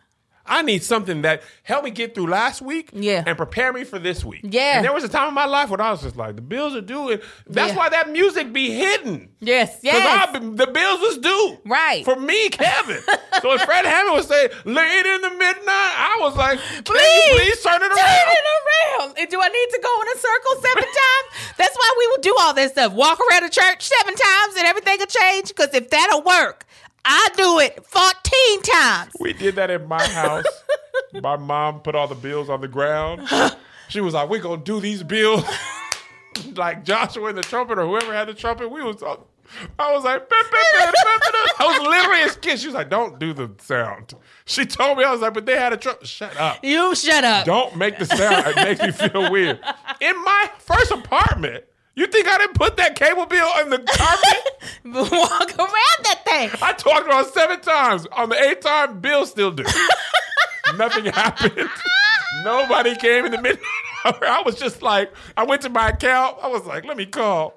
I 0.47 0.63
need 0.63 0.83
something 0.83 1.23
that 1.23 1.43
helped 1.63 1.87
me 1.87 1.91
get 1.91 2.15
through 2.15 2.27
last 2.27 2.61
week 2.61 2.91
yeah. 2.93 3.25
and 3.27 3.35
prepare 3.37 3.73
me 3.73 3.85
for 3.85 3.99
this 3.99 4.25
week. 4.25 4.43
Yeah. 4.45 4.77
And 4.77 4.85
there 4.85 4.93
was 4.93 5.03
a 5.03 5.09
time 5.09 5.29
in 5.29 5.35
my 5.35 5.47
life 5.47 5.71
when 5.71 5.81
I 5.81 5.91
was 5.91 6.03
just 6.03 6.17
like, 6.17 6.37
the 6.37 6.43
bills 6.43 6.75
are 6.75 6.83
due. 6.83 7.11
And 7.13 7.23
that's 7.47 7.73
yeah. 7.73 7.79
why 7.79 7.89
that 7.89 8.11
music 8.11 8.53
be 8.53 8.71
hidden. 8.71 9.31
Yes, 9.41 9.79
yes. 9.81 9.95
Because 10.33 10.57
the 10.57 10.67
bills 10.67 11.01
was 11.01 11.19
due. 11.19 11.59
Right. 11.65 12.05
For 12.05 12.17
me, 12.17 12.51
Kevin. 12.51 13.01
so 13.43 13.49
when 13.49 13.59
Fred 13.61 13.87
Hammond 13.87 14.17
was 14.17 14.27
saying, 14.27 14.51
late 14.67 15.07
in 15.07 15.21
the 15.23 15.31
midnight, 15.31 15.95
I 15.97 16.19
was 16.21 16.37
like, 16.37 16.59
please, 16.85 17.33
please 17.33 17.63
turn 17.63 17.81
it 17.81 17.89
around? 17.89 17.97
Turn 17.97 18.37
it 18.37 19.01
around. 19.01 19.19
And 19.19 19.29
do 19.31 19.41
I 19.41 19.49
need 19.49 19.69
to 19.73 19.81
go 19.83 20.03
in 20.03 20.09
a 20.09 20.19
circle 20.21 20.55
seven 20.61 20.91
times? 20.93 21.57
That's 21.57 21.77
why 21.77 21.95
we 21.99 22.07
will 22.09 22.21
do 22.21 22.37
all 22.41 22.53
this 22.53 22.73
stuff. 22.73 22.93
Walk 22.93 23.19
around 23.31 23.45
the 23.45 23.51
church 23.51 23.83
seven 23.85 24.15
times 24.15 24.57
and 24.59 24.67
everything 24.67 24.99
will 24.99 25.07
change. 25.07 25.49
Because 25.49 25.73
if 25.73 25.89
that'll 25.89 26.23
work, 26.23 26.67
I 27.05 27.29
do 27.37 27.59
it 27.61 27.85
14 27.85 28.63
times. 28.63 29.13
We 29.21 29.33
did 29.33 29.57
that 29.57 29.71
in 29.71 29.87
my 29.87 30.03
house. 30.05 30.45
my 31.23 31.37
mom 31.37 31.81
put 31.81 31.95
all 31.95 32.09
the 32.09 32.15
bills 32.15 32.49
on 32.49 32.61
the 32.61 32.69
ground. 32.69 33.29
She 33.89 34.01
was 34.01 34.15
like, 34.15 34.31
we're 34.31 34.41
going 34.41 34.61
to 34.61 34.65
do 34.65 34.81
these 34.81 35.03
bills. 35.03 35.45
like 36.55 36.85
Joshua 36.85 37.29
and 37.29 37.37
the 37.39 37.43
trumpet 37.43 37.79
or 37.79 37.85
whoever 37.87 38.13
had 38.15 38.29
the 38.29 38.35
trumpet. 38.35 38.71
We 38.71 38.83
was 38.83 39.03
all, 39.03 39.27
I 39.79 39.93
was 39.95 40.05
like, 40.05 40.23
I 40.33 41.57
was 41.79 41.87
literally 41.87 42.23
as 42.23 42.37
kid. 42.37 42.59
She 42.59 42.67
was 42.69 42.75
like, 42.75 42.89
don't 42.89 43.19
do 43.19 43.33
the 43.35 43.51
sound. 43.59 44.15
She 44.47 44.65
told 44.65 44.97
me, 44.99 45.05
I 45.05 45.13
was 45.13 45.21
like, 45.21 45.35
but 45.35 45.45
they 45.47 45.57
had 45.59 45.73
a 45.75 45.77
trumpet. 45.77 46.09
Shut 46.09 46.35
up. 46.39 46.61
You 46.65 46.95
shut 46.95 47.23
up. 47.23 47.45
Don't 47.45 47.77
make 47.77 47.99
the 47.99 48.07
sound. 48.07 48.47
It 48.47 48.57
makes 48.57 48.81
me 48.81 49.09
feel 49.09 49.31
weird. 49.31 49.61
In 50.01 50.25
my 50.25 50.51
first 50.59 50.91
apartment, 50.91 51.65
you 51.97 52.07
think 52.09 52.27
I 52.27 52.39
didn't 52.39 52.55
put 52.55 52.77
that 52.79 52.97
cable 52.97 53.27
bill 53.27 53.49
in 53.61 53.71
the 53.71 53.79
carpet? 53.79 54.45
Walk 55.13 55.59
around 55.59 56.01
that 56.03 56.23
thing. 56.27 56.51
I 56.61 56.73
talked 56.73 57.07
about 57.07 57.33
seven 57.33 57.61
times. 57.61 58.07
On 58.13 58.29
the 58.29 58.37
eighth 58.49 58.61
time, 58.61 58.99
Bill 59.01 59.25
still 59.27 59.53
did. 59.53 59.67
Nothing 60.77 61.07
happened. 61.07 61.71
Nobody 62.45 62.97
came 62.97 63.27
in 63.27 63.33
the 63.33 63.41
middle. 63.41 63.63
I 64.05 64.43
was 64.45 64.57
just 64.57 64.83
like, 64.83 65.13
I 65.37 65.45
went 65.45 65.63
to 65.63 65.69
my 65.69 65.91
account. 65.91 66.37
I 66.43 66.49
was 66.49 66.65
like, 66.67 66.85
let 66.85 66.97
me 66.97 67.07
call. 67.07 67.57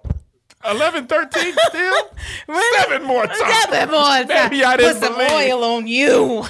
11, 0.70 1.08
13 1.08 1.54
still? 1.70 1.94
really? 2.48 2.78
Seven 2.82 3.08
more 3.08 3.26
times. 3.26 3.38
Seven 3.70 3.90
more 3.94 4.00
times. 4.04 4.28
Maybe 4.28 4.64
I 4.64 4.78
didn't 4.78 4.96
Put 5.00 5.04
some 5.04 5.14
believe. 5.16 5.32
oil 5.54 5.64
on 5.64 5.88
you 5.88 6.46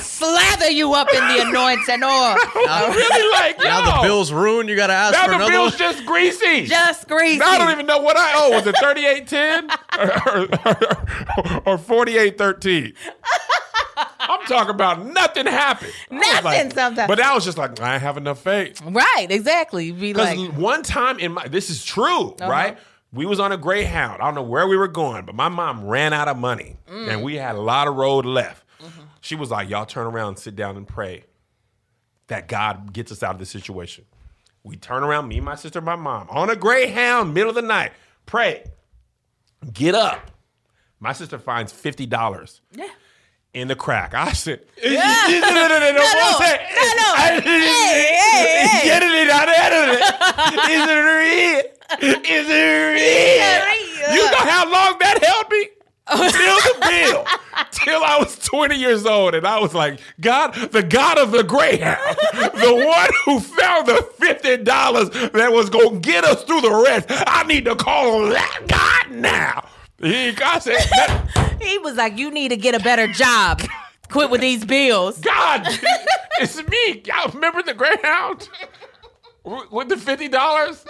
slather 0.00 0.70
you 0.70 0.92
up 0.94 1.12
in 1.12 1.20
the 1.28 1.48
anointing 1.48 1.84
and 1.88 2.04
oil. 2.04 2.10
I 2.10 2.86
really 2.94 3.32
like 3.32 3.58
yo, 3.58 3.64
now 3.64 4.00
the 4.02 4.06
bill's 4.06 4.32
ruined. 4.32 4.68
You 4.68 4.76
got 4.76 4.88
to 4.88 4.92
ask 4.92 5.18
for 5.18 5.30
another. 5.32 5.38
Now 5.38 5.44
the 5.46 5.50
bill's 5.52 5.72
one. 5.72 5.78
just 5.78 6.06
greasy. 6.06 6.66
Just 6.66 7.08
greasy. 7.08 7.38
Now 7.38 7.50
I 7.50 7.58
don't 7.58 7.70
even 7.70 7.86
know 7.86 7.98
what 8.00 8.16
I 8.16 8.32
owe. 8.36 8.50
Was 8.50 8.66
it 8.66 8.76
thirty 8.78 9.04
eight 9.06 9.26
ten 9.26 9.68
or 11.66 11.78
forty 11.78 12.16
eight 12.18 12.38
thirteen? 12.38 12.92
I'm 14.20 14.44
talking 14.46 14.74
about 14.74 15.04
nothing 15.04 15.46
happened. 15.46 15.92
Nothing 16.10 16.44
like, 16.44 16.72
sometimes. 16.74 17.08
But 17.08 17.20
I 17.20 17.34
was 17.34 17.44
just 17.44 17.58
like, 17.58 17.80
I 17.80 17.98
have 17.98 18.16
enough 18.16 18.40
faith. 18.40 18.80
Right, 18.86 19.26
exactly. 19.30 19.92
Because 19.92 20.36
like 20.36 20.50
one 20.56 20.82
time 20.82 21.18
in 21.18 21.32
my 21.32 21.46
this 21.48 21.70
is 21.70 21.84
true, 21.84 22.32
uh-huh. 22.32 22.48
right? 22.50 22.78
We 23.12 23.26
was 23.26 23.40
on 23.40 23.52
a 23.52 23.56
Greyhound. 23.56 24.20
I 24.20 24.24
don't 24.26 24.34
know 24.34 24.42
where 24.42 24.66
we 24.66 24.76
were 24.76 24.88
going, 24.88 25.24
but 25.24 25.34
my 25.34 25.48
mom 25.48 25.86
ran 25.86 26.12
out 26.12 26.28
of 26.28 26.36
money, 26.36 26.76
mm. 26.88 27.08
and 27.08 27.22
we 27.22 27.36
had 27.36 27.54
a 27.56 27.60
lot 27.60 27.88
of 27.88 27.96
road 27.96 28.24
left. 28.26 28.64
She 29.26 29.34
was 29.34 29.50
like, 29.50 29.68
Y'all 29.68 29.84
turn 29.84 30.06
around, 30.06 30.36
sit 30.36 30.54
down, 30.54 30.76
and 30.76 30.86
pray 30.86 31.24
that 32.28 32.46
God 32.46 32.92
gets 32.92 33.10
us 33.10 33.24
out 33.24 33.32
of 33.34 33.38
this 33.40 33.50
situation. 33.50 34.04
We 34.62 34.76
turn 34.76 35.02
around, 35.02 35.26
me, 35.26 35.40
my 35.40 35.56
sister, 35.56 35.80
my 35.80 35.96
mom, 35.96 36.28
on 36.30 36.48
a 36.48 36.54
Greyhound, 36.54 37.34
middle 37.34 37.48
of 37.48 37.56
the 37.56 37.60
night, 37.62 37.90
pray, 38.24 38.62
get 39.72 39.96
up. 39.96 40.30
My 41.00 41.12
sister 41.12 41.38
finds 41.40 41.72
$50. 41.72 42.60
Yeah 42.72 42.86
in 43.54 43.68
the 43.68 43.74
crack. 43.74 44.12
I 44.12 44.32
said, 44.32 44.60
yeah. 44.84 44.90
no, 44.90 45.48
no, 45.48 45.48
no, 45.48 45.80
no, 45.80 45.80
no, 45.80 45.92
no, 45.96 45.96
no. 45.96 46.44
Get 47.40 47.40
it 49.00 49.30
out 49.32 49.48
of 49.48 49.96
it. 49.96 50.76
Is 50.76 50.86
it 50.86 51.02
real? 51.16 52.20
Is 52.20 52.46
it 52.50 53.64
real? 53.64 54.14
You 54.14 54.30
know 54.30 54.36
how 54.36 54.64
long 54.70 54.98
that 54.98 55.20
held 55.24 55.50
me? 55.50 55.68
Till 56.08 56.18
the 56.20 56.78
bill. 56.88 57.24
Till 57.72 58.02
I 58.04 58.18
was 58.18 58.38
20 58.38 58.76
years 58.76 59.04
old. 59.06 59.34
And 59.34 59.46
I 59.46 59.58
was 59.58 59.74
like, 59.74 60.00
God, 60.20 60.54
the 60.72 60.82
God 60.82 61.18
of 61.18 61.32
the 61.32 61.42
Greyhound, 61.42 62.16
the 62.32 62.82
one 62.86 63.10
who 63.24 63.40
found 63.40 63.86
the 63.88 64.06
$50 64.20 65.32
that 65.32 65.52
was 65.52 65.70
going 65.70 66.00
to 66.00 66.08
get 66.08 66.24
us 66.24 66.44
through 66.44 66.60
the 66.60 66.70
rest. 66.84 67.06
I 67.10 67.42
need 67.44 67.64
to 67.64 67.74
call 67.74 68.22
on 68.24 68.30
that 68.30 68.62
God 69.08 69.16
now. 69.16 69.66
He, 69.98 70.32
God 70.32 70.58
said, 70.60 70.76
that. 70.76 71.58
he 71.60 71.78
was 71.78 71.96
like, 71.96 72.18
You 72.18 72.30
need 72.30 72.50
to 72.50 72.56
get 72.56 72.74
a 72.74 72.80
better 72.80 73.06
job. 73.10 73.62
Quit 74.10 74.30
with 74.30 74.42
these 74.42 74.64
bills. 74.64 75.18
God, 75.18 75.66
it's 76.38 76.56
me. 76.68 77.02
Y'all 77.06 77.32
remember 77.32 77.62
the 77.62 77.74
Greyhound? 77.74 78.48
With 79.70 79.88
the 79.88 79.94
$50? 79.96 80.86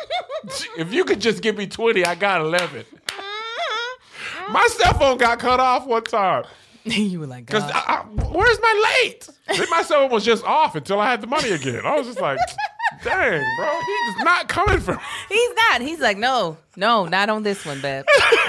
If 0.76 0.92
you 0.92 1.04
could 1.04 1.20
just 1.20 1.42
give 1.42 1.56
me 1.56 1.66
20, 1.66 2.04
I 2.04 2.14
got 2.14 2.40
11. 2.40 2.84
My 4.50 4.66
cell 4.70 4.94
phone 4.94 5.18
got 5.18 5.38
cut 5.38 5.60
off 5.60 5.86
one 5.86 6.04
time. 6.04 6.44
you 6.84 7.20
were 7.20 7.26
like, 7.26 7.46
because 7.46 7.64
where's 7.64 8.58
my 8.62 9.04
late? 9.04 9.28
Then 9.48 9.66
my 9.70 9.82
cell 9.82 10.02
phone 10.02 10.10
was 10.10 10.24
just 10.24 10.44
off 10.44 10.76
until 10.76 11.00
I 11.00 11.10
had 11.10 11.20
the 11.20 11.26
money 11.26 11.50
again. 11.50 11.82
I 11.84 11.96
was 11.96 12.06
just 12.06 12.20
like, 12.20 12.38
dang, 13.02 13.44
bro, 13.58 13.70
he's 13.80 14.24
not 14.24 14.48
coming 14.48 14.78
from. 14.80 14.98
He's 15.28 15.50
not. 15.70 15.80
He's 15.80 15.98
like, 16.00 16.16
no, 16.16 16.56
no, 16.76 17.06
not 17.06 17.28
on 17.28 17.42
this 17.42 17.64
one, 17.66 17.80
babe. 17.80 18.04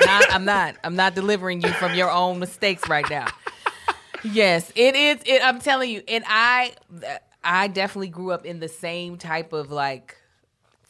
Not, 0.06 0.32
I'm 0.32 0.46
not. 0.46 0.76
I'm 0.84 0.96
not 0.96 1.16
delivering 1.16 1.62
you 1.64 1.70
from 1.70 1.96
your 1.96 2.12
own 2.12 2.38
mistakes 2.38 2.88
right 2.88 3.10
now. 3.10 3.28
Yes, 4.24 4.72
it 4.76 4.96
is. 4.96 5.18
It, 5.26 5.44
I'm 5.44 5.60
telling 5.60 5.90
you, 5.90 6.04
and 6.08 6.24
I, 6.28 6.74
I 7.44 7.68
definitely 7.70 8.10
grew 8.10 8.32
up 8.32 8.46
in 8.46 8.60
the 8.60 8.68
same 8.68 9.18
type 9.18 9.52
of 9.54 9.72
like 9.72 10.17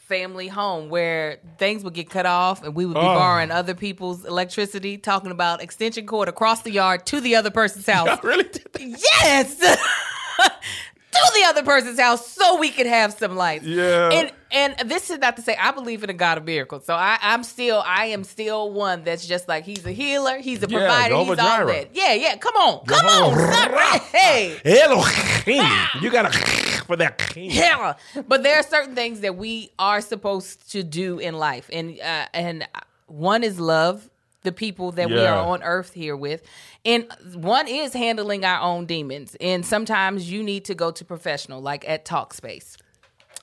family 0.07 0.47
home 0.47 0.87
where 0.89 1.37
things 1.57 1.83
would 1.83 1.93
get 1.93 2.09
cut 2.09 2.25
off 2.25 2.63
and 2.63 2.73
we 2.73 2.85
would 2.85 2.93
be 2.93 2.99
oh. 2.99 3.03
borrowing 3.03 3.51
other 3.51 3.73
people's 3.75 4.25
electricity, 4.25 4.97
talking 4.97 5.31
about 5.31 5.61
extension 5.61 6.05
cord 6.05 6.29
across 6.29 6.61
the 6.63 6.71
yard 6.71 7.05
to 7.07 7.19
the 7.21 7.35
other 7.35 7.51
person's 7.51 7.85
house. 7.87 8.07
Y'all 8.07 8.19
really 8.23 8.43
did 8.45 8.65
that? 8.71 8.81
Yes. 8.81 9.55
to 9.59 11.31
the 11.35 11.43
other 11.45 11.63
person's 11.63 11.99
house 11.99 12.25
so 12.27 12.57
we 12.59 12.69
could 12.69 12.85
have 12.85 13.11
some 13.13 13.35
lights. 13.35 13.65
Yeah. 13.65 14.09
And 14.13 14.31
and 14.49 14.89
this 14.89 15.09
is 15.09 15.17
not 15.19 15.35
to 15.37 15.41
say 15.41 15.55
I 15.59 15.71
believe 15.71 16.03
in 16.05 16.09
a 16.09 16.13
God 16.13 16.37
of 16.37 16.45
miracles. 16.45 16.85
So 16.85 16.93
I, 16.93 17.17
I'm 17.21 17.43
still 17.43 17.83
I 17.85 18.05
am 18.07 18.23
still 18.23 18.71
one 18.71 19.03
that's 19.03 19.25
just 19.27 19.47
like 19.49 19.65
he's 19.65 19.85
a 19.85 19.91
healer, 19.91 20.37
he's 20.37 20.63
a 20.63 20.69
yeah, 20.69 20.77
provider, 20.77 21.09
Jehovah 21.15 21.31
he's 21.41 21.43
Jireh. 21.43 21.65
all 21.65 21.73
that. 21.73 21.95
Yeah, 21.95 22.13
yeah. 22.13 22.37
Come 22.37 22.55
on. 22.55 22.85
Jehovah. 22.87 23.07
Come 23.07 23.09
on. 23.35 23.53
Stop. 23.53 24.01
Hey. 24.03 24.57
Hello. 24.63 25.01
Ah. 25.61 25.99
You 26.01 26.09
gotta 26.11 26.76
for 26.87 26.95
their 26.95 27.11
king. 27.11 27.51
Yeah, 27.51 27.93
but 28.27 28.41
there 28.41 28.57
are 28.57 28.63
certain 28.63 28.95
things 28.95 29.19
that 29.19 29.35
we 29.35 29.69
are 29.77 30.01
supposed 30.01 30.71
to 30.71 30.81
do 30.81 31.19
in 31.19 31.35
life, 31.37 31.69
and 31.71 31.99
uh, 31.99 32.25
and 32.33 32.67
one 33.05 33.43
is 33.43 33.59
love 33.59 34.09
the 34.43 34.51
people 34.53 34.91
that 34.93 35.09
yeah. 35.09 35.15
we 35.15 35.21
are 35.21 35.37
on 35.45 35.61
earth 35.61 35.93
here 35.93 36.15
with. 36.15 36.41
And 36.85 37.11
one 37.33 37.67
is 37.67 37.91
handling 37.91 38.45
our 38.45 38.61
own 38.61 38.85
demons. 38.85 39.35
And 39.41 39.65
sometimes 39.65 40.31
you 40.31 40.41
need 40.41 40.65
to 40.65 40.75
go 40.75 40.89
to 40.91 41.03
professional, 41.03 41.59
like 41.61 41.83
at 41.89 42.05
Talkspace. 42.05 42.77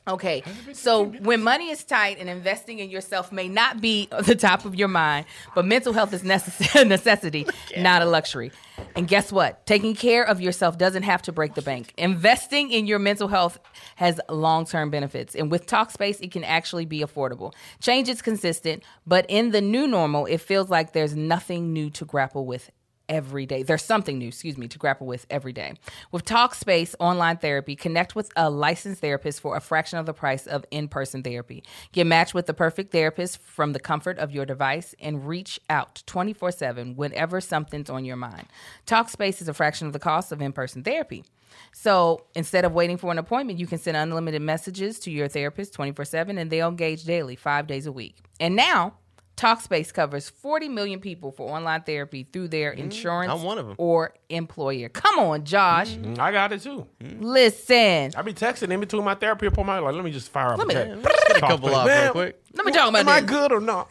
Okay, 0.07 0.42
so 0.74 1.07
when 1.07 1.42
money 1.42 1.70
is 1.70 1.82
tight 1.82 2.18
and 2.20 2.28
investing 2.28 2.78
in 2.78 2.90
yourself 2.90 3.32
may 3.32 3.48
not 3.48 3.80
be 3.80 4.07
at 4.12 4.26
the 4.26 4.34
top 4.34 4.66
of 4.66 4.74
your 4.74 4.88
mind, 4.88 5.24
but 5.55 5.64
mental 5.64 5.94
health 5.94 6.12
is 6.12 6.22
necess- 6.22 6.86
necessity, 6.88 7.46
not 7.78 8.02
a 8.02 8.05
luxury. 8.05 8.52
And 8.94 9.09
guess 9.09 9.32
what? 9.32 9.64
Taking 9.64 9.94
care 9.94 10.22
of 10.22 10.42
yourself 10.42 10.76
doesn't 10.76 11.05
have 11.05 11.22
to 11.22 11.32
break 11.32 11.55
the 11.55 11.62
bank. 11.62 11.94
Investing 11.96 12.70
in 12.70 12.86
your 12.86 12.98
mental 12.98 13.28
health 13.28 13.59
has 13.96 14.20
long 14.28 14.66
term 14.66 14.90
benefits. 14.90 15.34
And 15.34 15.50
with 15.50 15.66
TalkSpace, 15.66 16.20
it 16.20 16.30
can 16.32 16.44
actually 16.44 16.84
be 16.84 17.00
affordable. 17.00 17.55
Change 17.80 18.11
is 18.11 18.20
consistent, 18.20 18.82
but 19.07 19.24
in 19.30 19.52
the 19.52 19.62
new 19.62 19.86
normal, 19.86 20.26
it 20.26 20.42
feels 20.42 20.68
like 20.68 20.92
there's 20.92 21.16
nothing 21.16 21.72
new 21.72 21.88
to 21.90 22.05
grapple 22.05 22.44
with 22.44 22.70
every 23.09 23.46
day. 23.46 23.62
There's 23.62 23.82
something 23.82 24.18
new, 24.18 24.28
excuse 24.28 24.57
me, 24.57 24.68
to 24.68 24.78
grapple 24.78 25.07
with 25.07 25.26
every 25.30 25.52
day. 25.52 25.74
With 26.12 26.24
Talkspace 26.24 26.94
online 26.98 27.36
therapy, 27.38 27.76
connect 27.76 28.14
with 28.14 28.30
a 28.36 28.50
licensed 28.50 29.00
therapist 29.00 29.40
for 29.40 29.57
a 29.57 29.61
fraction 29.61 29.98
of 29.98 30.07
the 30.07 30.12
price 30.12 30.46
of 30.46 30.64
in 30.70 30.88
person 30.88 31.22
therapy. 31.22 31.62
Get 31.92 32.07
matched 32.07 32.34
with 32.34 32.46
the 32.46 32.55
perfect 32.55 32.92
therapist 32.92 33.38
from 33.40 33.72
the 33.72 33.80
comfort 33.80 34.18
of 34.18 34.32
your 34.32 34.46
device 34.46 34.94
and 35.00 35.26
reach 35.26 35.61
out 35.68 36.02
24 36.07 36.52
7 36.52 36.96
whenever 36.96 37.40
something's 37.40 37.90
on 37.90 38.05
your 38.05 38.16
mind. 38.16 38.46
Talkspace 38.86 39.42
is 39.42 39.48
a 39.48 39.55
fraction 39.55 39.86
of 39.86 39.92
the 39.92 39.98
cost 39.98 40.32
of 40.32 40.40
in 40.40 40.52
person 40.52 40.82
therapy. 40.82 41.24
So 41.72 42.24
instead 42.34 42.64
of 42.64 42.72
waiting 42.72 42.96
for 42.96 43.12
an 43.12 43.18
appointment, 43.18 43.61
you 43.61 43.66
can 43.68 43.78
send 43.78 43.96
unlimited 43.96 44.42
messages 44.42 44.98
to 45.00 45.11
your 45.11 45.28
therapist 45.28 45.72
24 45.74 46.05
7 46.05 46.38
and 46.38 46.50
they'll 46.50 46.68
engage 46.68 47.05
daily, 47.05 47.36
five 47.36 47.66
days 47.66 47.86
a 47.86 47.92
week. 47.92 48.16
And 48.40 48.57
now, 48.57 48.94
Talkspace 49.37 49.93
covers 49.93 50.28
40 50.30 50.68
million 50.68 51.01
people 51.01 51.32
for 51.32 51.51
online 51.51 51.82
therapy 51.82 52.22
through 52.32 52.49
their 52.49 52.72
mm, 52.72 52.78
insurance 52.78 53.32
I'm 53.32 53.43
one 53.43 53.57
them. 53.57 53.74
or 53.78 54.14
employer. 54.28 54.89
Come 54.89 55.18
on, 55.18 55.45
Josh. 55.45 55.91
Mm, 55.95 56.16
mm, 56.16 56.18
I 56.20 56.30
got 56.30 56.53
it 56.53 56.62
too. 56.62 56.87
Listen. 57.01 58.12
I 58.16 58.22
be 58.22 58.32
texting 58.32 58.70
in 58.72 58.78
between 58.78 59.03
my 59.05 59.14
therapy 59.16 59.47
appointment. 59.47 59.82
Like, 59.82 59.95
let 59.95 60.05
me 60.05 60.12
just 60.12 60.30
fire 60.30 60.53
up. 60.53 60.59
Let 60.59 60.68
me- 60.68 60.74
get 60.74 61.37
a 61.37 61.41
couple 61.41 61.74
off 61.74 61.87
real 61.87 62.12
quick. 62.12 62.41
Let 62.53 62.64
me 62.66 62.72
talk 62.72 62.89
about 62.91 63.01
Am 63.01 63.09
I 63.09 63.20
good 63.22 63.51
or 63.51 63.61
not? 63.61 63.89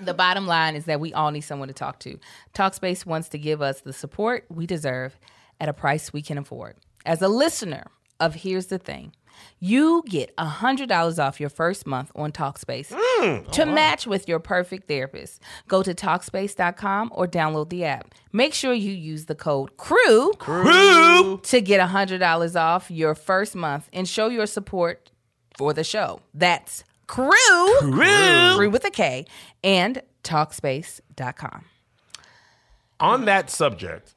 The 0.00 0.14
bottom 0.14 0.46
line 0.46 0.74
is 0.76 0.86
that 0.86 0.98
we 0.98 1.12
all 1.12 1.30
need 1.30 1.40
someone 1.42 1.68
to 1.68 1.74
talk 1.74 1.98
to. 2.00 2.18
Talkspace 2.54 3.04
wants 3.04 3.28
to 3.30 3.38
give 3.38 3.60
us 3.60 3.80
the 3.82 3.92
support 3.92 4.44
we 4.48 4.66
deserve 4.66 5.18
at 5.60 5.68
a 5.68 5.72
price 5.72 6.12
we 6.12 6.22
can 6.22 6.38
afford. 6.38 6.76
As 7.04 7.20
a 7.20 7.28
listener 7.28 7.84
of 8.18 8.36
Here's 8.36 8.66
the 8.66 8.78
Thing, 8.78 9.12
you 9.60 10.02
get 10.08 10.34
$100 10.36 11.18
off 11.22 11.40
your 11.40 11.48
first 11.50 11.86
month 11.86 12.10
on 12.14 12.32
Talkspace 12.32 12.88
mm, 12.90 12.98
oh, 12.98 13.44
to 13.52 13.64
right. 13.64 13.74
match 13.74 14.06
with 14.06 14.28
your 14.28 14.38
perfect 14.38 14.88
therapist. 14.88 15.40
Go 15.68 15.82
to 15.82 15.94
Talkspace.com 15.94 17.12
or 17.14 17.26
download 17.26 17.70
the 17.70 17.84
app. 17.84 18.14
Make 18.32 18.54
sure 18.54 18.72
you 18.72 18.92
use 18.92 19.26
the 19.26 19.34
code 19.34 19.76
KREW, 19.76 20.32
KREW. 20.38 21.40
to 21.42 21.60
get 21.60 21.80
$100 21.80 22.60
off 22.60 22.90
your 22.90 23.14
first 23.14 23.54
month 23.54 23.88
and 23.92 24.08
show 24.08 24.28
your 24.28 24.46
support 24.46 25.10
for 25.56 25.72
the 25.72 25.84
show. 25.84 26.20
That's 26.32 26.84
crew, 27.06 27.30
crew, 27.80 28.54
crew 28.56 28.70
with 28.70 28.84
a 28.84 28.90
K, 28.90 29.26
and 29.62 30.02
talkspace.com. 30.24 31.64
On 33.00 33.24
that 33.26 33.50
subject, 33.50 34.14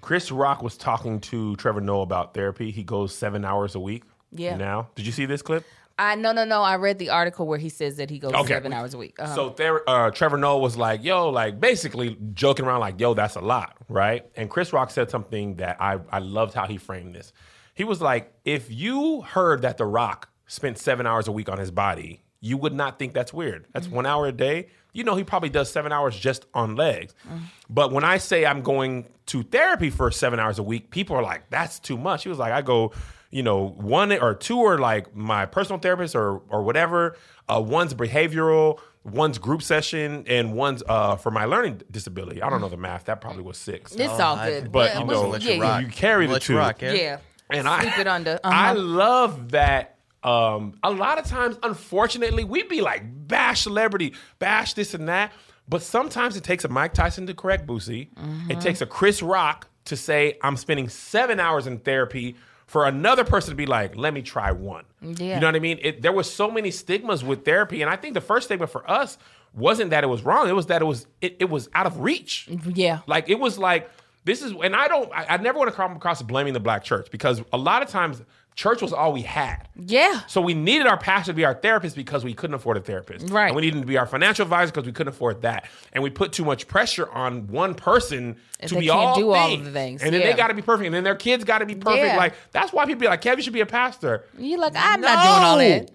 Chris 0.00 0.30
Rock 0.30 0.62
was 0.62 0.76
talking 0.76 1.20
to 1.22 1.56
Trevor 1.56 1.80
Noah 1.80 2.02
about 2.02 2.34
therapy. 2.34 2.70
He 2.70 2.84
goes 2.84 3.14
seven 3.14 3.44
hours 3.44 3.74
a 3.74 3.80
week. 3.80 4.04
Yeah. 4.32 4.56
Now, 4.56 4.88
did 4.94 5.06
you 5.06 5.12
see 5.12 5.26
this 5.26 5.42
clip? 5.42 5.64
I 6.00 6.14
no 6.14 6.32
no 6.32 6.44
no. 6.44 6.62
I 6.62 6.76
read 6.76 6.98
the 7.00 7.10
article 7.10 7.46
where 7.46 7.58
he 7.58 7.68
says 7.68 7.96
that 7.96 8.08
he 8.10 8.18
goes 8.20 8.32
okay. 8.32 8.48
seven 8.54 8.72
hours 8.72 8.94
a 8.94 8.98
week. 8.98 9.16
Uh-huh. 9.18 9.34
So 9.34 9.48
there, 9.50 9.88
uh, 9.88 10.10
Trevor 10.10 10.36
Noah 10.36 10.58
was 10.58 10.76
like, 10.76 11.02
"Yo," 11.02 11.30
like 11.30 11.58
basically 11.60 12.16
joking 12.34 12.64
around, 12.66 12.80
like, 12.80 13.00
"Yo, 13.00 13.14
that's 13.14 13.34
a 13.34 13.40
lot, 13.40 13.76
right?" 13.88 14.24
And 14.36 14.48
Chris 14.48 14.72
Rock 14.72 14.90
said 14.90 15.10
something 15.10 15.56
that 15.56 15.76
I 15.80 15.98
I 16.12 16.20
loved 16.20 16.54
how 16.54 16.66
he 16.68 16.76
framed 16.76 17.14
this. 17.16 17.32
He 17.74 17.82
was 17.84 18.00
like, 18.00 18.32
"If 18.44 18.70
you 18.70 19.22
heard 19.22 19.62
that 19.62 19.76
The 19.76 19.86
Rock 19.86 20.28
spent 20.46 20.78
seven 20.78 21.04
hours 21.06 21.26
a 21.26 21.32
week 21.32 21.48
on 21.48 21.58
his 21.58 21.70
body, 21.72 22.22
you 22.40 22.56
would 22.58 22.74
not 22.74 22.98
think 23.00 23.12
that's 23.12 23.32
weird. 23.32 23.66
That's 23.72 23.86
mm-hmm. 23.88 23.96
one 23.96 24.06
hour 24.06 24.26
a 24.26 24.32
day. 24.32 24.68
You 24.92 25.02
know, 25.04 25.16
he 25.16 25.24
probably 25.24 25.48
does 25.48 25.70
seven 25.70 25.90
hours 25.92 26.16
just 26.16 26.46
on 26.54 26.76
legs. 26.76 27.12
Mm-hmm. 27.26 27.38
But 27.68 27.90
when 27.92 28.04
I 28.04 28.18
say 28.18 28.46
I'm 28.46 28.62
going 28.62 29.06
to 29.26 29.42
therapy 29.42 29.90
for 29.90 30.12
seven 30.12 30.38
hours 30.38 30.58
a 30.60 30.62
week, 30.62 30.90
people 30.92 31.16
are 31.16 31.24
like, 31.24 31.50
"That's 31.50 31.80
too 31.80 31.98
much." 31.98 32.22
He 32.22 32.28
was 32.28 32.38
like, 32.38 32.52
"I 32.52 32.62
go." 32.62 32.92
you 33.30 33.42
know, 33.42 33.68
one 33.68 34.12
or 34.12 34.34
two 34.34 34.60
are 34.62 34.78
like 34.78 35.14
my 35.14 35.46
personal 35.46 35.78
therapist 35.78 36.16
or 36.16 36.42
or 36.48 36.62
whatever. 36.62 37.16
Uh, 37.48 37.60
one's 37.64 37.94
behavioral, 37.94 38.78
one's 39.04 39.38
group 39.38 39.62
session, 39.62 40.24
and 40.26 40.54
one's 40.54 40.82
uh, 40.88 41.16
for 41.16 41.30
my 41.30 41.44
learning 41.44 41.82
disability. 41.90 42.42
I 42.42 42.48
don't 42.50 42.60
know 42.60 42.68
the 42.68 42.76
math. 42.76 43.04
That 43.04 43.20
probably 43.20 43.42
was 43.42 43.58
six. 43.58 43.92
It's 43.94 44.02
oh, 44.12 44.22
all 44.22 44.36
good, 44.36 44.72
but 44.72 44.94
yeah, 44.94 44.98
you 45.00 45.04
know, 45.06 45.36
you, 45.36 45.50
yeah, 45.50 45.78
you, 45.80 45.88
carry 45.88 46.26
the 46.26 46.40
two. 46.40 46.56
Rock, 46.56 46.80
yeah. 46.82 46.92
yeah. 46.92 47.18
and 47.50 47.66
Sleep 47.68 47.98
I 48.06 48.10
uh-huh. 48.10 48.38
I 48.44 48.72
love 48.72 49.50
that. 49.52 49.94
Um, 50.22 50.74
a 50.82 50.90
lot 50.90 51.18
of 51.18 51.26
times, 51.26 51.56
unfortunately, 51.62 52.44
we 52.44 52.60
would 52.62 52.68
be 52.68 52.80
like 52.80 53.02
bash 53.28 53.62
celebrity, 53.62 54.14
bash 54.38 54.72
this 54.74 54.92
and 54.94 55.08
that. 55.08 55.32
But 55.68 55.82
sometimes 55.82 56.34
it 56.36 56.44
takes 56.44 56.64
a 56.64 56.68
Mike 56.68 56.94
Tyson 56.94 57.26
to 57.26 57.34
correct 57.34 57.66
Boosie. 57.66 58.08
Mm-hmm. 58.14 58.50
It 58.52 58.60
takes 58.62 58.80
a 58.80 58.86
Chris 58.86 59.22
Rock 59.22 59.68
to 59.84 59.96
say 59.96 60.38
I'm 60.42 60.56
spending 60.56 60.88
seven 60.88 61.38
hours 61.38 61.66
in 61.66 61.78
therapy 61.78 62.36
for 62.68 62.84
another 62.84 63.24
person 63.24 63.50
to 63.50 63.56
be 63.56 63.66
like, 63.66 63.96
let 63.96 64.12
me 64.12 64.20
try 64.22 64.52
one. 64.52 64.84
Yeah. 65.00 65.34
You 65.36 65.40
know 65.40 65.46
what 65.48 65.56
I 65.56 65.58
mean? 65.58 65.78
It, 65.80 66.02
there 66.02 66.12
was 66.12 66.32
so 66.32 66.50
many 66.50 66.70
stigmas 66.70 67.24
with 67.24 67.42
therapy. 67.44 67.80
And 67.80 67.90
I 67.90 67.96
think 67.96 68.12
the 68.12 68.20
first 68.20 68.46
stigma 68.46 68.66
for 68.66 68.88
us 68.88 69.16
wasn't 69.54 69.88
that 69.90 70.04
it 70.04 70.08
was 70.08 70.22
wrong. 70.22 70.48
It 70.48 70.52
was 70.54 70.66
that 70.66 70.82
it 70.82 70.84
was 70.84 71.06
it, 71.22 71.36
it 71.40 71.48
was 71.50 71.70
out 71.74 71.86
of 71.86 71.98
reach. 72.00 72.46
Yeah. 72.66 73.00
Like 73.06 73.30
it 73.30 73.40
was 73.40 73.58
like 73.58 73.90
this 74.24 74.42
is 74.42 74.52
and 74.62 74.76
I 74.76 74.86
don't 74.86 75.10
I, 75.12 75.24
I 75.30 75.36
never 75.38 75.56
want 75.58 75.70
to 75.70 75.76
come 75.76 75.96
across 75.96 76.20
blaming 76.20 76.52
the 76.52 76.60
black 76.60 76.84
church 76.84 77.10
because 77.10 77.42
a 77.54 77.58
lot 77.58 77.80
of 77.82 77.88
times 77.88 78.22
church 78.58 78.82
was 78.82 78.92
all 78.92 79.12
we 79.12 79.22
had. 79.22 79.68
Yeah. 79.76 80.20
So 80.26 80.40
we 80.40 80.52
needed 80.52 80.88
our 80.88 80.98
pastor 80.98 81.30
to 81.32 81.36
be 81.36 81.44
our 81.44 81.54
therapist 81.54 81.94
because 81.94 82.24
we 82.24 82.34
couldn't 82.34 82.54
afford 82.54 82.76
a 82.76 82.80
therapist. 82.80 83.30
Right. 83.30 83.46
And 83.46 83.56
we 83.56 83.62
needed 83.62 83.80
to 83.82 83.86
be 83.86 83.96
our 83.96 84.06
financial 84.06 84.42
advisor 84.42 84.72
because 84.72 84.84
we 84.84 84.92
couldn't 84.92 85.12
afford 85.12 85.42
that. 85.42 85.68
And 85.92 86.02
we 86.02 86.10
put 86.10 86.32
too 86.32 86.44
much 86.44 86.66
pressure 86.66 87.08
on 87.12 87.46
one 87.46 87.74
person 87.76 88.36
and 88.58 88.68
to 88.68 88.78
be 88.80 88.90
all, 88.90 89.14
do 89.16 89.30
all 89.30 89.56
the 89.56 89.70
things. 89.70 90.02
And 90.02 90.12
then 90.12 90.22
yeah. 90.22 90.32
they 90.32 90.36
got 90.36 90.48
to 90.48 90.54
be 90.54 90.62
perfect. 90.62 90.86
And 90.86 90.94
then 90.94 91.04
their 91.04 91.14
kids 91.14 91.44
got 91.44 91.58
to 91.58 91.66
be 91.66 91.76
perfect. 91.76 92.04
Yeah. 92.04 92.16
Like, 92.16 92.34
that's 92.50 92.72
why 92.72 92.84
people 92.84 93.00
be 93.02 93.06
like, 93.06 93.20
Kevin 93.20 93.44
should 93.44 93.52
be 93.52 93.60
a 93.60 93.66
pastor. 93.66 94.24
You're 94.36 94.58
like, 94.58 94.74
I'm 94.74 95.00
no. 95.00 95.06
not 95.08 95.22
doing 95.22 95.44
all 95.46 95.58
that. 95.58 95.90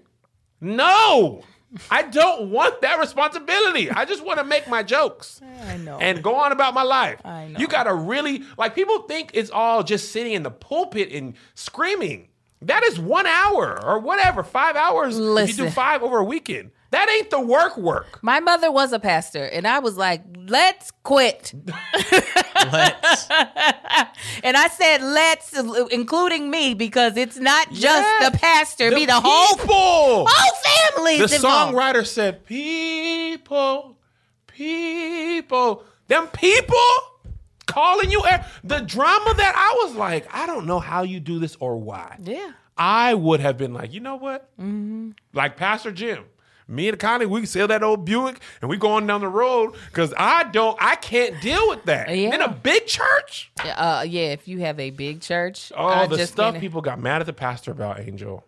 No. 0.62 1.44
I 1.92 2.04
don't 2.04 2.50
want 2.52 2.80
that 2.82 2.98
responsibility. 3.00 3.92
I 3.92 4.06
just 4.06 4.24
want 4.24 4.38
to 4.40 4.46
make 4.46 4.70
my 4.70 4.84
jokes. 4.84 5.42
I 5.66 5.76
know. 5.76 5.98
And 5.98 6.24
go 6.24 6.36
on 6.38 6.54
about 6.54 6.74
my 6.74 6.84
life. 6.84 7.20
I 7.26 7.50
know. 7.50 7.60
You 7.60 7.68
got 7.68 7.84
to 7.84 7.94
really, 7.94 8.44
like, 8.58 8.74
people 8.74 9.00
think 9.02 9.32
it's 9.34 9.52
all 9.52 9.84
just 9.84 10.14
sitting 10.14 10.32
in 10.32 10.44
the 10.44 10.52
pulpit 10.52 11.12
and 11.12 11.34
screaming. 11.56 12.30
That 12.68 12.84
is 12.84 13.00
one 13.00 13.26
hour 13.28 13.84
or 13.84 14.00
whatever, 14.00 14.44
five 14.44 14.76
hours. 14.76 15.18
Listen. 15.20 15.44
If 15.50 15.58
you 15.58 15.66
do 15.66 15.70
five 15.72 16.02
over 16.02 16.20
a 16.20 16.24
weekend, 16.24 16.72
that 16.92 17.10
ain't 17.10 17.30
the 17.30 17.40
work 17.42 17.78
work. 17.78 18.20
My 18.22 18.40
mother 18.40 18.72
was 18.72 18.94
a 18.94 19.00
pastor, 19.00 19.44
and 19.44 19.68
I 19.68 19.80
was 19.80 19.98
like, 19.98 20.24
let's 20.48 20.92
quit. 21.04 21.54
let's. 21.94 23.28
and 24.44 24.56
I 24.56 24.68
said, 24.72 25.02
let's, 25.02 25.60
including 25.92 26.50
me, 26.52 26.74
because 26.74 27.18
it's 27.18 27.38
not 27.38 27.68
just 27.70 27.82
yes, 27.82 28.32
the 28.32 28.38
pastor, 28.38 28.90
the 28.92 28.96
be 28.96 29.06
the 29.06 29.14
people. 29.16 29.30
whole, 29.32 30.26
whole 30.30 30.96
family. 30.96 31.18
The 31.18 31.36
involved. 31.36 31.76
songwriter 31.76 32.06
said, 32.06 32.46
people, 32.46 33.98
people, 34.48 35.84
them 36.08 36.28
people 36.28 36.86
calling 37.66 38.12
you 38.12 38.22
the 38.64 38.80
drama 38.80 39.34
that 39.36 39.56
I 39.56 39.86
was 39.88 39.96
like, 39.96 40.28
I 40.34 40.46
don't 40.46 40.66
know 40.66 40.80
how 40.80 41.04
you 41.04 41.20
do 41.20 41.40
this 41.40 41.56
or 41.60 41.78
why. 41.78 42.18
Yeah. 42.24 42.52
I 42.78 43.14
would 43.14 43.40
have 43.40 43.58
been 43.58 43.74
like, 43.74 43.94
you 43.94 44.00
know 44.00 44.16
what? 44.16 44.52
Mm-hmm. 44.60 45.12
Like 45.34 45.58
Pastor 45.58 45.92
Jim, 45.92 46.26
me 46.68 46.90
and 46.90 46.98
Connie, 46.98 47.26
we 47.28 47.46
sell 47.46 47.68
that 47.68 47.84
old 47.84 48.04
Buick 48.04 48.40
and 48.62 48.70
we 48.70 48.78
going 48.78 49.06
down 49.06 49.22
the 49.22 49.28
road 49.28 49.76
because 49.88 50.14
I 50.18 50.46
don't, 50.46 50.76
I 50.82 50.96
can't 50.96 51.40
deal 51.42 51.70
with 51.70 51.84
that 51.86 52.10
yeah. 52.10 52.34
in 52.34 52.42
a 52.42 52.50
big 52.52 52.88
church. 52.88 53.52
Uh, 53.60 54.04
yeah, 54.08 54.32
if 54.32 54.48
you 54.48 54.60
have 54.62 54.80
a 54.80 54.90
big 54.90 55.22
church, 55.22 55.72
oh, 55.78 55.86
I 55.86 56.08
the 56.08 56.26
stuff 56.26 56.36
gonna... 56.54 56.60
people 56.60 56.82
got 56.82 57.00
mad 57.00 57.22
at 57.22 57.28
the 57.28 57.34
pastor 57.34 57.72
about 57.72 58.00
Angel. 58.00 58.44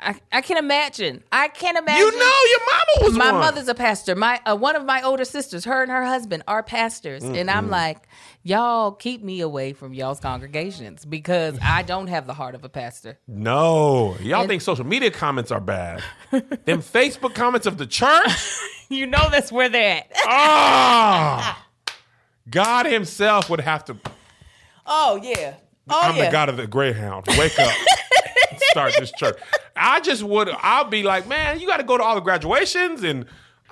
I, 0.00 0.14
I 0.30 0.40
can 0.42 0.58
imagine. 0.58 1.22
I 1.32 1.48
can 1.48 1.74
not 1.74 1.82
imagine. 1.82 2.06
You 2.06 2.12
know, 2.18 2.34
your 2.50 2.60
mama 2.60 3.04
was 3.08 3.14
my 3.16 3.32
one. 3.32 3.40
mother's 3.40 3.66
a 3.66 3.74
pastor. 3.74 4.14
My 4.14 4.40
uh, 4.46 4.54
one 4.54 4.76
of 4.76 4.84
my 4.84 5.02
older 5.02 5.24
sisters, 5.24 5.64
her 5.64 5.82
and 5.82 5.90
her 5.90 6.04
husband 6.04 6.44
are 6.46 6.62
pastors, 6.62 7.24
mm-hmm. 7.24 7.34
and 7.34 7.50
I'm 7.50 7.68
like, 7.68 8.06
y'all 8.44 8.92
keep 8.92 9.24
me 9.24 9.40
away 9.40 9.72
from 9.72 9.92
y'all's 9.94 10.20
congregations 10.20 11.04
because 11.04 11.58
I 11.60 11.82
don't 11.82 12.06
have 12.06 12.26
the 12.28 12.34
heart 12.34 12.54
of 12.54 12.64
a 12.64 12.68
pastor. 12.68 13.18
No, 13.26 14.16
y'all 14.20 14.40
and, 14.42 14.48
think 14.48 14.62
social 14.62 14.86
media 14.86 15.10
comments 15.10 15.50
are 15.50 15.60
bad. 15.60 16.02
Them 16.30 16.80
Facebook 16.80 17.34
comments 17.34 17.66
of 17.66 17.76
the 17.76 17.86
church. 17.86 18.30
you 18.88 19.06
know 19.06 19.26
that's 19.32 19.50
where 19.50 19.68
they're 19.68 19.96
at. 19.98 20.12
Ah, 20.26 21.66
oh, 21.88 21.92
God 22.48 22.86
Himself 22.86 23.50
would 23.50 23.60
have 23.60 23.84
to. 23.86 23.96
Oh 24.86 25.18
yeah. 25.22 25.54
Oh, 25.90 26.00
I'm 26.04 26.16
yeah. 26.16 26.26
the 26.26 26.32
God 26.32 26.48
of 26.50 26.56
the 26.58 26.66
Greyhound. 26.68 27.26
Wake 27.36 27.58
up. 27.58 27.72
start 28.70 28.94
this 28.98 29.12
church. 29.12 29.36
I 29.76 30.00
just 30.00 30.22
would. 30.22 30.48
I'll 30.60 30.84
be 30.84 31.02
like, 31.02 31.26
man, 31.26 31.60
you 31.60 31.66
got 31.66 31.78
to 31.78 31.84
go 31.84 31.96
to 31.98 32.02
all 32.04 32.14
the 32.14 32.20
graduations 32.20 33.02
and. 33.02 33.26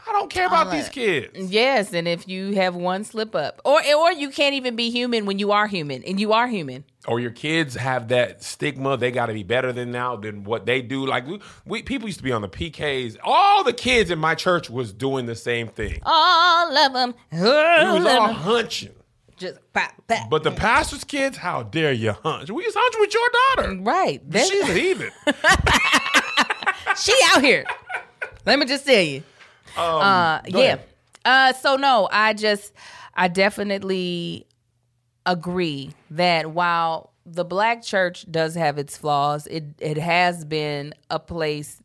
I 0.08 0.12
don't 0.12 0.30
care 0.30 0.46
about 0.46 0.70
these 0.70 0.88
kids. 0.88 1.36
Yes, 1.50 1.92
and 1.92 2.06
if 2.06 2.28
you 2.28 2.52
have 2.52 2.76
one 2.76 3.02
slip 3.02 3.34
up, 3.34 3.60
or 3.64 3.80
or 3.84 4.12
you 4.12 4.30
can't 4.30 4.54
even 4.54 4.76
be 4.76 4.88
human 4.88 5.26
when 5.26 5.40
you 5.40 5.50
are 5.50 5.66
human, 5.66 6.04
and 6.04 6.20
you 6.20 6.32
are 6.32 6.46
human, 6.46 6.84
or 7.08 7.18
your 7.18 7.32
kids 7.32 7.74
have 7.74 8.06
that 8.10 8.44
stigma, 8.44 8.96
they 8.96 9.10
got 9.10 9.26
to 9.26 9.32
be 9.32 9.42
better 9.42 9.72
than 9.72 9.90
now 9.90 10.14
than 10.14 10.44
what 10.44 10.64
they 10.64 10.80
do. 10.80 11.04
Like 11.06 11.24
we, 11.66 11.82
people 11.82 12.06
used 12.06 12.18
to 12.18 12.22
be 12.24 12.30
on 12.30 12.40
the 12.40 12.48
PKs. 12.48 13.16
All 13.24 13.64
the 13.64 13.72
kids 13.72 14.12
in 14.12 14.20
my 14.20 14.36
church 14.36 14.70
was 14.70 14.92
doing 14.92 15.26
the 15.26 15.34
same 15.34 15.66
thing. 15.66 15.98
All 16.04 16.72
of 16.76 16.92
them. 16.92 17.12
All 17.32 17.94
we 17.94 18.00
was 18.04 18.06
all 18.06 18.32
hunching 18.32 18.92
just 19.36 19.58
pop, 19.72 19.92
pop. 20.08 20.30
But 20.30 20.42
the 20.42 20.50
pastor's 20.50 21.04
kids, 21.04 21.36
how 21.36 21.62
dare 21.64 21.92
you 21.92 22.12
hunch? 22.12 22.50
We 22.50 22.62
just 22.64 22.76
hunch 22.78 22.96
with 22.98 23.12
your 23.14 23.28
daughter. 23.74 23.82
Right. 23.82 24.22
That's 24.28 24.48
She's 24.48 24.68
a 24.68 24.72
heathen. 24.74 25.10
she 27.00 27.12
out 27.32 27.42
here. 27.44 27.64
Let 28.44 28.58
me 28.58 28.66
just 28.66 28.86
tell 28.86 29.02
you. 29.02 29.22
Um, 29.76 29.84
uh, 29.84 30.40
yeah. 30.48 30.76
Uh, 31.24 31.52
so 31.54 31.76
no, 31.76 32.08
I 32.10 32.32
just, 32.32 32.72
I 33.14 33.28
definitely 33.28 34.46
agree 35.26 35.90
that 36.12 36.52
while 36.52 37.12
the 37.26 37.44
black 37.44 37.82
church 37.82 38.24
does 38.30 38.54
have 38.54 38.78
its 38.78 38.96
flaws, 38.96 39.46
it 39.48 39.64
it 39.80 39.98
has 39.98 40.44
been 40.44 40.94
a 41.10 41.18
place, 41.18 41.82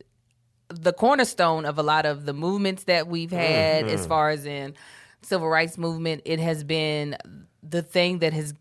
the 0.70 0.94
cornerstone 0.94 1.66
of 1.66 1.80
a 1.80 1.84
lot 1.84 2.06
of 2.06 2.26
the 2.26 2.34
movements 2.34 2.84
that 2.86 3.08
we've 3.08 3.32
had, 3.32 3.86
mm-hmm. 3.86 3.96
as 3.96 4.06
far 4.06 4.30
as 4.30 4.46
in 4.46 4.76
civil 5.22 5.48
rights 5.48 5.78
movement, 5.78 6.22
it 6.26 6.40
has 6.40 6.64
been 6.64 7.18
the 7.64 7.82
thing 7.82 8.20
that 8.20 8.34
has 8.34 8.54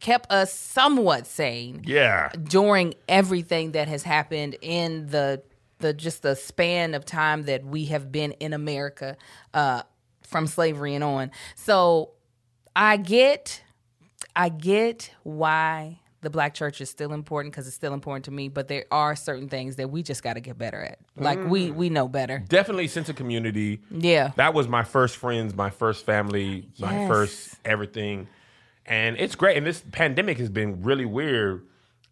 kept 0.00 0.30
us 0.32 0.52
somewhat 0.52 1.26
sane. 1.26 1.82
Yeah. 1.84 2.30
During 2.42 2.94
everything 3.08 3.72
that 3.72 3.88
has 3.88 4.02
happened 4.02 4.56
in 4.62 5.06
the 5.08 5.42
the 5.78 5.92
just 5.92 6.22
the 6.22 6.36
span 6.36 6.94
of 6.94 7.04
time 7.04 7.44
that 7.44 7.64
we 7.64 7.86
have 7.86 8.10
been 8.12 8.32
in 8.32 8.52
America 8.52 9.16
uh, 9.52 9.82
from 10.22 10.46
slavery 10.46 10.94
and 10.94 11.02
on. 11.02 11.30
So 11.56 12.12
I 12.76 12.96
get 12.96 13.62
I 14.36 14.48
get 14.48 15.12
why 15.24 15.98
the 16.22 16.30
black 16.30 16.54
church 16.54 16.80
is 16.80 16.88
still 16.88 17.12
important 17.12 17.52
because 17.52 17.66
it's 17.66 17.76
still 17.76 17.92
important 17.92 18.24
to 18.24 18.30
me 18.30 18.48
but 18.48 18.68
there 18.68 18.86
are 18.90 19.14
certain 19.14 19.48
things 19.48 19.76
that 19.76 19.90
we 19.90 20.02
just 20.02 20.22
got 20.22 20.34
to 20.34 20.40
get 20.40 20.56
better 20.56 20.80
at 20.80 20.98
like 21.16 21.38
mm. 21.38 21.48
we 21.48 21.70
we 21.70 21.90
know 21.90 22.08
better 22.08 22.38
definitely 22.48 22.88
sense 22.88 23.08
of 23.08 23.16
community 23.16 23.80
yeah 23.90 24.30
that 24.36 24.54
was 24.54 24.66
my 24.66 24.82
first 24.82 25.16
friends 25.16 25.54
my 25.54 25.68
first 25.70 26.06
family 26.06 26.66
yes. 26.76 26.80
my 26.80 27.06
first 27.06 27.54
everything 27.64 28.26
and 28.86 29.16
it's 29.18 29.34
great 29.34 29.56
and 29.56 29.66
this 29.66 29.82
pandemic 29.92 30.38
has 30.38 30.48
been 30.48 30.82
really 30.82 31.04
weird 31.06 31.66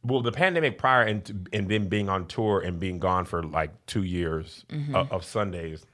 well 0.05 0.21
the 0.21 0.33
pandemic 0.33 0.77
prior 0.77 1.03
and 1.03 1.49
and 1.53 1.69
then 1.69 1.89
being 1.89 2.09
on 2.09 2.27
tour 2.27 2.61
and 2.61 2.79
being 2.79 2.99
gone 2.99 3.25
for 3.25 3.43
like 3.43 3.71
two 3.87 4.03
years 4.03 4.65
mm-hmm. 4.69 4.95
of, 4.95 5.11
uh, 5.11 5.15
of 5.15 5.25
sundays 5.25 5.87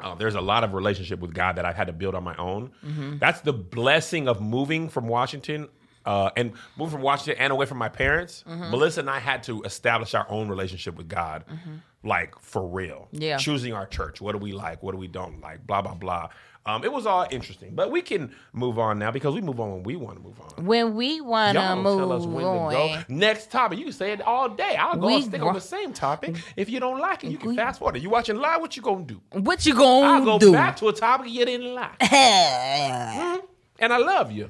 uh, 0.00 0.16
there's 0.16 0.34
a 0.34 0.40
lot 0.40 0.64
of 0.64 0.74
relationship 0.74 1.20
with 1.20 1.32
God 1.32 1.54
that 1.54 1.64
I've 1.64 1.76
had 1.76 1.86
to 1.86 1.92
build 1.92 2.16
on 2.16 2.24
my 2.24 2.34
own. 2.34 2.72
Mm-hmm. 2.84 3.18
That's 3.18 3.40
the 3.42 3.52
blessing 3.52 4.26
of 4.26 4.40
moving 4.40 4.88
from 4.88 5.06
Washington 5.06 5.68
uh, 6.04 6.30
and 6.36 6.52
moving 6.76 6.92
from 6.94 7.02
Washington 7.02 7.42
and 7.42 7.52
away 7.52 7.66
from 7.66 7.78
my 7.78 7.88
parents, 7.88 8.44
mm-hmm. 8.48 8.70
Melissa 8.70 9.00
and 9.00 9.10
I 9.10 9.18
had 9.18 9.42
to 9.44 9.62
establish 9.62 10.14
our 10.14 10.26
own 10.28 10.48
relationship 10.48 10.96
with 10.96 11.08
God, 11.08 11.44
mm-hmm. 11.50 11.76
like 12.08 12.38
for 12.40 12.66
real. 12.66 13.08
Yeah. 13.12 13.36
Choosing 13.36 13.72
our 13.72 13.86
church. 13.86 14.20
What 14.20 14.32
do 14.32 14.38
we 14.38 14.52
like? 14.52 14.82
What 14.82 14.92
do 14.92 14.98
we 14.98 15.08
don't 15.08 15.40
like? 15.40 15.66
Blah, 15.66 15.82
blah, 15.82 15.94
blah. 15.94 16.28
Um, 16.64 16.84
it 16.84 16.92
was 16.92 17.06
all 17.06 17.26
interesting, 17.28 17.74
but 17.74 17.90
we 17.90 18.02
can 18.02 18.32
move 18.52 18.78
on 18.78 18.96
now 18.96 19.10
because 19.10 19.34
we 19.34 19.40
move 19.40 19.58
on 19.58 19.72
when 19.72 19.82
we 19.82 19.96
want 19.96 20.16
to 20.18 20.22
move 20.22 20.36
on. 20.40 20.64
When 20.64 20.94
we 20.94 21.20
want 21.20 21.58
to 21.58 21.74
move 21.74 22.24
on. 22.44 23.04
Next 23.08 23.50
topic. 23.50 23.78
You 23.80 23.84
can 23.86 23.92
say 23.92 24.12
it 24.12 24.20
all 24.22 24.48
day. 24.48 24.76
I'll 24.76 24.96
go 24.96 25.08
we 25.08 25.14
and 25.16 25.24
stick 25.24 25.42
on 25.42 25.54
the 25.54 25.60
same 25.60 25.92
topic. 25.92 26.36
If 26.54 26.70
you 26.70 26.78
don't 26.78 27.00
like 27.00 27.24
it, 27.24 27.32
you 27.32 27.38
can 27.38 27.48
we- 27.50 27.56
fast 27.56 27.80
forward. 27.80 28.00
You 28.00 28.10
watching 28.10 28.36
live? 28.36 28.60
What 28.60 28.76
you 28.76 28.82
gonna 28.82 29.02
do? 29.04 29.20
What 29.32 29.66
you 29.66 29.74
gonna 29.74 30.18
I'll 30.20 30.24
go 30.24 30.38
do? 30.38 30.52
back 30.52 30.76
to 30.76 30.88
a 30.88 30.92
topic 30.92 31.30
you 31.32 31.44
didn't 31.44 31.74
like. 31.74 31.98
mm-hmm. 31.98 33.38
And 33.78 33.92
I 33.92 33.96
love 33.96 34.30
you. 34.30 34.48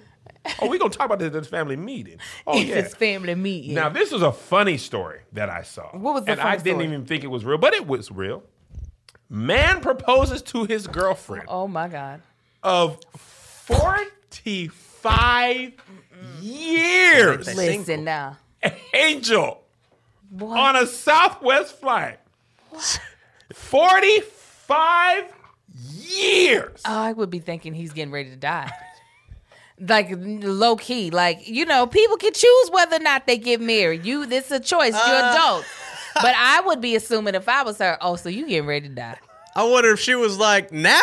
Oh, 0.61 0.69
we 0.69 0.79
gonna 0.79 0.91
talk 0.91 1.07
about 1.07 1.19
this 1.19 1.27
at 1.27 1.33
this 1.33 1.47
family 1.49 1.77
meeting. 1.77 2.19
Oh 2.47 2.59
it's 2.59 2.69
yeah, 2.69 2.75
this 2.81 2.95
family 2.95 3.35
meeting. 3.35 3.75
Now 3.75 3.89
this 3.89 4.11
was 4.11 4.23
a 4.23 4.33
funny 4.33 4.77
story 4.77 5.21
that 5.33 5.49
I 5.49 5.63
saw. 5.63 5.89
What 5.97 6.15
was 6.15 6.25
the? 6.25 6.33
And 6.33 6.41
I 6.41 6.57
didn't 6.57 6.83
even 6.83 7.05
think 7.05 7.23
it 7.25 7.29
was 7.29 7.45
real, 7.45 7.59
but 7.59 7.75
it 7.75 7.87
was 7.87 8.11
real. 8.11 8.43
Man 9.29 9.81
proposes 9.81 10.43
to 10.43 10.65
his 10.65 10.87
girlfriend. 10.87 11.47
Oh 11.49 11.69
my 11.69 11.89
god. 11.89 12.23
Of 12.63 12.99
forty-five 13.17 14.05
years. 16.41 17.47
Listen 17.47 17.85
Single. 17.85 18.03
now, 18.05 18.37
Angel. 18.93 19.59
What? 20.31 20.59
On 20.59 20.77
a 20.77 20.87
Southwest 20.87 21.79
flight. 21.81 22.19
What? 22.71 23.01
Forty-five 23.55 25.25
years. 25.99 26.81
I 26.85 27.13
would 27.13 27.31
be 27.31 27.39
thinking 27.39 27.75
he's 27.75 27.93
getting 27.93 28.13
ready 28.13 28.31
to 28.31 28.37
die 28.37 28.71
like 29.89 30.09
low 30.17 30.77
key, 30.77 31.11
like 31.11 31.49
you 31.49 31.65
know, 31.65 31.87
people 31.87 32.17
can 32.17 32.33
choose 32.33 32.71
whether 32.71 32.97
or 32.97 33.01
not 33.01 33.27
they 33.27 33.39
get 33.39 33.61
married. 33.61 34.05
You, 34.07 34.27
this 34.27 34.47
is 34.47 34.53
a 34.53 34.61
choice. 34.61 34.93
You're 34.93 35.17
uh, 35.17 35.33
adults. 35.35 35.67
But 36.15 36.35
I 36.37 36.61
would 36.67 36.83
be 36.83 36.95
assuming 36.95 37.35
if 37.35 37.49
I 37.49 37.63
was 37.63 37.79
her, 37.79 37.97
oh, 38.03 38.17
so 38.17 38.29
you 38.29 38.47
getting 38.47 38.67
ready 38.67 38.87
to 38.87 38.95
die? 38.95 39.17
I 39.57 39.65
wonder 39.65 39.93
if 39.95 39.99
she 39.99 40.15
was 40.15 40.37
like 40.37 40.71
now, 40.71 41.01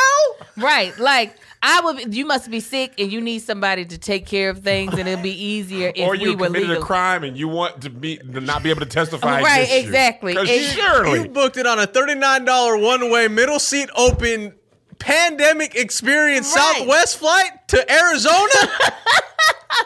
right? 0.55 0.95
Like 0.99 1.35
I 1.63 1.81
would. 1.81 2.13
You 2.13 2.27
must 2.27 2.51
be 2.51 2.59
sick, 2.59 2.93
and 2.99 3.11
you 3.11 3.19
need 3.19 3.39
somebody 3.39 3.85
to 3.85 3.97
take 3.97 4.27
care 4.27 4.51
of 4.51 4.61
things, 4.63 4.91
and 4.93 5.09
it'll 5.09 5.23
be 5.23 5.33
easier. 5.45 5.91
or 6.01 6.13
you 6.13 6.35
we 6.37 6.45
committed 6.45 6.71
a 6.77 6.79
crime, 6.79 7.23
and 7.23 7.35
you 7.35 7.47
want 7.47 7.81
to 7.81 7.89
be 7.89 8.17
to 8.17 8.39
not 8.39 8.61
be 8.61 8.69
able 8.69 8.81
to 8.81 8.85
testify. 8.85 9.41
right? 9.41 9.67
Exactly. 9.71 10.33
You. 10.35 10.45
surely 10.59 11.23
you 11.23 11.27
booked 11.27 11.57
it 11.57 11.65
on 11.65 11.79
a 11.79 11.87
thirty 11.87 12.13
nine 12.13 12.45
dollar 12.45 12.77
one 12.77 13.09
way 13.09 13.27
middle 13.27 13.59
seat 13.59 13.89
open 13.95 14.53
pandemic 14.99 15.73
experience 15.75 16.53
right. 16.55 16.75
Southwest 16.77 17.17
flight 17.17 17.67
to 17.69 17.91
Arizona? 17.91 18.47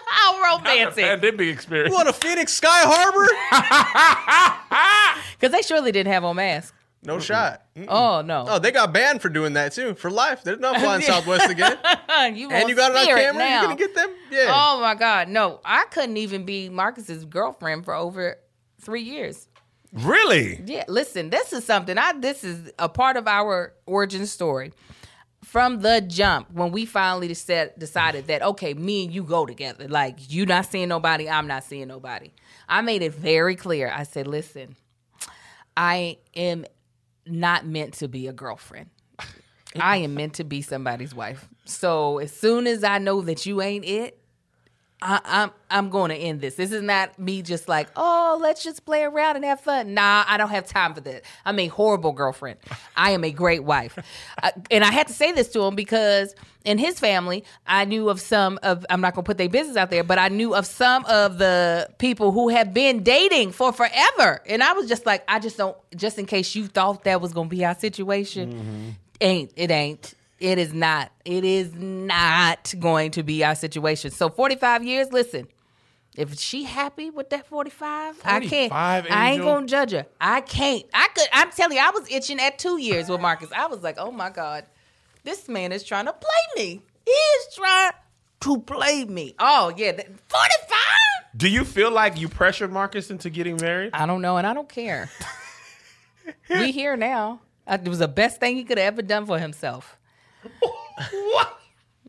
How 0.07 0.55
romantic. 0.57 1.03
Pandemic 1.05 1.41
experience. 1.49 1.93
want 1.93 2.09
a 2.09 2.14
Phoenix 2.14 2.51
Sky 2.53 2.84
Harbor? 2.84 5.24
Because 5.39 5.51
they 5.55 5.61
surely 5.61 5.91
didn't 5.91 6.11
have 6.11 6.24
on 6.24 6.36
masks. 6.38 6.76
No 7.05 7.18
Mm-mm. 7.18 7.22
shot. 7.22 7.64
Mm-mm. 7.76 7.86
Oh 7.89 8.22
no. 8.22 8.45
Oh, 8.47 8.59
they 8.59 8.72
got 8.72 8.93
banned 8.93 9.22
for 9.22 9.28
doing 9.28 9.51
that 9.53 9.74
too 9.74 9.93
for 9.93 10.09
life. 10.09 10.41
They're 10.43 10.55
not 10.55 10.80
flying 10.80 11.01
Southwest 11.03 11.49
again. 11.49 11.78
you 12.36 12.49
and 12.49 12.70
you 12.70 12.76
got 12.76 12.91
it 12.91 12.97
on 12.97 13.05
camera. 13.07 13.34
Now. 13.43 13.61
You 13.61 13.68
gonna 13.68 13.78
get 13.80 13.93
them? 13.93 14.09
Yeah. 14.32 14.47
Oh 14.55 14.80
my 14.80 14.95
God, 14.95 15.28
no! 15.28 15.59
I 15.66 15.84
couldn't 15.91 16.16
even 16.16 16.45
be 16.45 16.70
Marcus's 16.70 17.26
girlfriend 17.26 17.84
for 17.84 17.93
over 17.93 18.38
three 18.80 19.01
years. 19.01 19.49
Really? 19.91 20.61
Yeah. 20.66 20.86
Listen, 20.88 21.30
this 21.30 21.51
is 21.51 21.66
something. 21.66 21.97
I 21.97 22.14
this 22.14 22.45
is 22.45 22.72
a 22.80 22.88
part 22.88 23.18
of 23.18 23.28
our 23.28 23.74
origin 23.86 24.26
story 24.26 24.72
from 25.54 25.82
the 25.82 26.01
jump 26.01 26.49
when 26.51 26.72
we 26.72 26.84
finally 26.84 27.28
decided, 27.28 27.74
decided 27.78 28.26
that 28.26 28.41
okay 28.41 28.74
me 28.74 29.06
and 29.06 29.14
you 29.14 29.22
go 29.22 29.45
together 29.45 29.88
like 29.88 30.16
you 30.34 30.47
not 30.47 30.66
seeing 30.66 30.89
nobody 30.89 31.30
i'm 31.30 31.45
not 31.45 31.64
seeing 31.64 31.88
nobody 31.88 32.32
i 32.68 32.82
made 32.82 33.04
it 33.04 33.14
very 33.14 33.56
clear 33.56 33.91
i 33.95 34.01
said 34.01 34.26
listen 34.26 34.76
i 35.78 36.18
am 36.36 36.66
not 37.28 37.68
meant 37.68 37.93
to 37.93 38.08
be 38.08 38.26
a 38.26 38.34
girlfriend 38.34 38.89
i 39.80 39.97
am 39.97 40.16
meant 40.16 40.34
to 40.34 40.43
be 40.43 40.60
somebody's 40.64 41.14
wife 41.14 41.47
so 41.66 42.18
as 42.18 42.32
soon 42.34 42.66
as 42.66 42.84
i 42.84 42.97
know 42.97 43.22
that 43.22 43.45
you 43.45 43.62
ain't 43.62 43.86
it 43.86 44.20
I, 45.06 45.20
am 45.43 45.51
I'm, 45.70 45.89
going 45.89 46.10
to 46.10 46.16
end 46.16 46.39
this. 46.39 46.56
This 46.56 46.72
is 46.72 46.82
not 46.82 47.20
me 47.20 47.41
just 47.41 47.68
like, 47.68 47.89
oh, 47.97 48.38
let's 48.41 48.64
just 48.64 48.86
play 48.86 49.04
around 49.04 49.36
and 49.36 49.43
have 49.43 49.60
fun. 49.60 49.93
Nah, 49.93 50.24
I 50.26 50.38
don't 50.38 50.49
have 50.49 50.66
time 50.66 50.93
for 50.93 51.01
that. 51.01 51.24
I'm 51.45 51.60
a 51.60 51.68
horrible 51.68 52.14
girlfriend. 52.14 52.58
I 52.95 53.12
am 53.12 53.26
a 53.26 53.32
great 53.32 53.64
wife, 53.66 53.97
uh, 54.41 54.51
and 54.72 54.84
I 54.84 54.91
had 54.91 55.08
to 55.08 55.14
say 55.14 55.34
this 55.34 55.49
to 55.49 55.62
him 55.62 55.76
because 55.76 56.34
in 56.64 56.78
his 56.78 56.99
family, 57.01 57.43
I 57.68 57.84
knew 57.84 58.08
of 58.08 58.22
some 58.22 58.58
of 58.64 58.86
I'm 58.89 59.01
not 59.01 59.14
going 59.14 59.24
to 59.26 59.30
put 59.30 59.38
their 59.38 59.49
business 59.49 59.76
out 59.76 59.89
there, 59.89 60.04
but 60.06 60.20
I 60.20 60.30
knew 60.30 60.56
of 60.56 60.66
some 60.66 61.04
of 61.06 61.38
the 61.38 61.89
people 61.97 62.32
who 62.32 62.47
have 62.49 62.74
been 62.74 63.04
dating 63.04 63.51
for 63.51 63.74
forever, 63.74 64.41
and 64.47 64.64
I 64.64 64.72
was 64.74 64.88
just 64.88 65.06
like, 65.06 65.24
I 65.28 65.39
just 65.39 65.58
don't. 65.58 65.76
Just 65.97 66.18
in 66.18 66.26
case 66.28 66.56
you 66.56 66.68
thought 66.68 67.04
that 67.04 67.20
was 67.20 67.34
going 67.34 67.49
to 67.49 67.56
be 67.56 67.66
our 67.66 67.76
situation, 67.76 68.54
mm-hmm. 68.54 68.89
ain't 69.20 69.51
it 69.58 69.70
ain't. 69.70 70.14
It 70.44 70.58
is 70.60 70.74
not. 70.74 71.10
It 71.24 71.46
is 71.46 71.74
not 71.74 72.74
going 72.78 73.12
to 73.12 73.24
be 73.24 73.46
our 73.46 73.56
situation. 73.56 74.12
So 74.12 74.28
45 74.28 74.84
years, 74.84 75.10
listen. 75.14 75.48
If 76.18 76.38
she 76.38 76.64
happy 76.64 77.10
with 77.10 77.30
that 77.30 77.48
45, 77.48 78.18
45 78.18 78.24
I 78.26 78.46
can't. 78.46 78.64
Angel. 79.06 79.18
I 79.18 79.32
ain't 79.32 79.41
gonna 79.41 79.66
judge 79.66 79.91
her. 79.94 80.06
I 80.20 80.41
can't. 80.41 80.84
I 80.94 81.08
could 81.16 81.28
I'm 81.32 81.50
telling 81.52 81.78
you, 81.78 81.82
I 81.84 81.91
was 81.91 82.06
itching 82.12 82.41
at 82.41 82.60
two 82.60 82.78
years 82.78 83.08
with 83.08 83.22
Marcus. 83.22 83.50
I 83.56 83.68
was 83.68 83.84
like, 83.84 83.96
oh 83.98 84.12
my 84.12 84.30
God, 84.30 84.66
this 85.24 85.48
man 85.48 85.72
is 85.72 85.82
trying 85.84 86.06
to 86.06 86.14
play 86.14 86.62
me. 86.64 86.84
He 87.06 87.10
is 87.12 87.56
trying 87.56 87.91
to 88.41 88.60
play 88.60 89.06
me. 89.06 89.36
Oh 89.39 89.70
yeah. 89.78 89.94
45? 89.94 90.10
Do 91.38 91.48
you 91.48 91.64
feel 91.64 91.89
like 91.89 92.20
you 92.20 92.28
pressured 92.28 92.72
Marcus 92.72 93.10
into 93.10 93.30
getting 93.30 93.56
married? 93.62 93.91
I 93.94 94.06
don't 94.06 94.22
know, 94.22 94.36
and 94.38 94.46
I 94.46 94.54
don't 94.54 94.70
care. 94.70 95.10
we 96.50 96.74
here 96.74 96.98
now. 96.98 97.39
It 97.66 97.88
was 97.88 98.00
the 98.00 98.08
best 98.10 98.41
thing 98.41 98.58
he 98.58 98.66
could 98.66 98.78
have 98.78 98.88
ever 98.91 99.02
done 99.02 99.26
for 99.26 99.39
himself 99.39 99.98
what? 101.10 101.60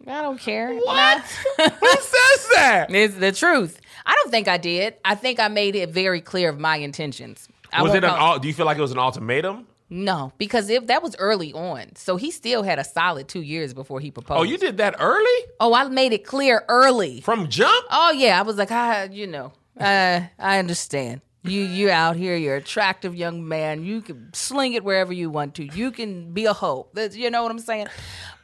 I 0.07 0.21
don't 0.23 0.39
care. 0.41 0.75
What? 0.75 1.23
Who 1.23 1.67
says 1.89 2.49
that? 2.55 2.87
It's 2.91 3.15
the 3.15 3.33
truth. 3.33 3.81
I 4.05 4.15
don't 4.17 4.31
think 4.31 4.49
I 4.49 4.59
did. 4.59 4.95
I 5.05 5.15
think 5.15 5.41
I 5.41 5.49
made 5.49 5.75
it 5.77 5.91
very 5.91 6.21
clear 6.21 6.51
of 6.51 6.59
my 6.59 6.77
intentions. 6.77 7.49
I 7.73 7.83
was 7.83 7.95
it 7.95 8.05
an? 8.05 8.11
Call- 8.11 8.39
do 8.39 8.47
you 8.49 8.55
feel 8.55 8.67
like 8.67 8.77
it 8.77 8.83
was 8.83 8.93
an 8.93 8.99
ultimatum? 8.99 9.67
No, 9.91 10.33
because 10.39 10.71
if 10.71 10.87
that 10.89 11.03
was 11.03 11.15
early 11.19 11.53
on, 11.53 11.95
so 11.95 12.17
he 12.17 12.31
still 12.31 12.63
had 12.63 12.79
a 12.79 12.85
solid 12.85 13.29
two 13.29 13.43
years 13.43 13.75
before 13.75 14.01
he 14.01 14.11
proposed. 14.11 14.39
Oh, 14.41 14.43
you 14.43 14.59
did 14.59 14.79
that 14.79 14.97
early? 14.99 15.43
Oh, 15.61 15.73
I 15.75 15.87
made 15.89 16.13
it 16.13 16.25
clear 16.25 16.65
early 16.69 17.21
from 17.21 17.49
jump. 17.49 17.87
Oh 17.91 18.11
yeah, 18.13 18.39
I 18.39 18.43
was 18.43 18.57
like, 18.57 18.71
I, 18.73 19.05
you 19.05 19.27
know, 19.27 19.53
uh, 19.79 20.21
I 20.39 20.59
understand. 20.59 21.21
You 21.47 21.61
you're 21.63 21.91
out 21.91 22.17
here. 22.17 22.35
You're 22.35 22.57
attractive 22.57 23.15
young 23.15 23.47
man. 23.47 23.85
You 23.85 24.01
can 24.01 24.33
sling 24.33 24.73
it 24.73 24.83
wherever 24.83 25.13
you 25.13 25.29
want 25.29 25.55
to. 25.57 25.65
You 25.67 25.91
can 25.91 26.33
be 26.33 26.47
a 26.47 26.55
hoe. 26.55 26.89
You 27.13 27.31
know 27.31 27.43
what 27.43 27.51
I'm 27.51 27.59
saying? 27.59 27.89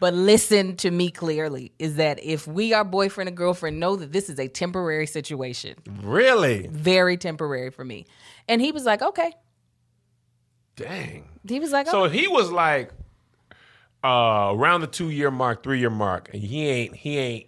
But 0.01 0.13
listen 0.13 0.77
to 0.79 0.91
me 0.91 1.11
clearly. 1.11 1.73
Is 1.79 1.97
that 1.97 2.23
if 2.23 2.47
we 2.47 2.75
are 2.75 2.85
boyfriend 2.85 3.29
and 3.29 3.37
girlfriend, 3.39 3.81
know 3.81 3.97
that 3.97 4.13
this 4.13 4.29
is 4.29 4.39
a 4.39 4.49
temporary 4.49 5.07
situation. 5.07 5.77
Really? 6.03 6.67
Very 6.67 7.17
temporary 7.17 7.71
for 7.71 7.87
me. 7.87 8.05
And 8.47 8.61
he 8.61 8.71
was 8.71 8.85
like, 8.85 9.01
okay. 9.01 9.33
Dang. 10.77 11.27
He 11.49 11.59
was 11.59 11.73
like, 11.73 11.87
okay. 11.89 11.93
so 11.93 12.07
he 12.07 12.29
was 12.29 12.51
like, 12.53 12.93
uh, 14.05 14.53
around 14.55 14.83
the 14.83 14.87
two 14.87 15.09
year 15.09 15.31
mark, 15.31 15.63
three 15.63 15.79
year 15.81 15.91
mark, 15.91 16.29
and 16.35 16.43
he 16.43 16.69
ain't 16.69 16.95
he 16.97 17.17
ain't 17.17 17.47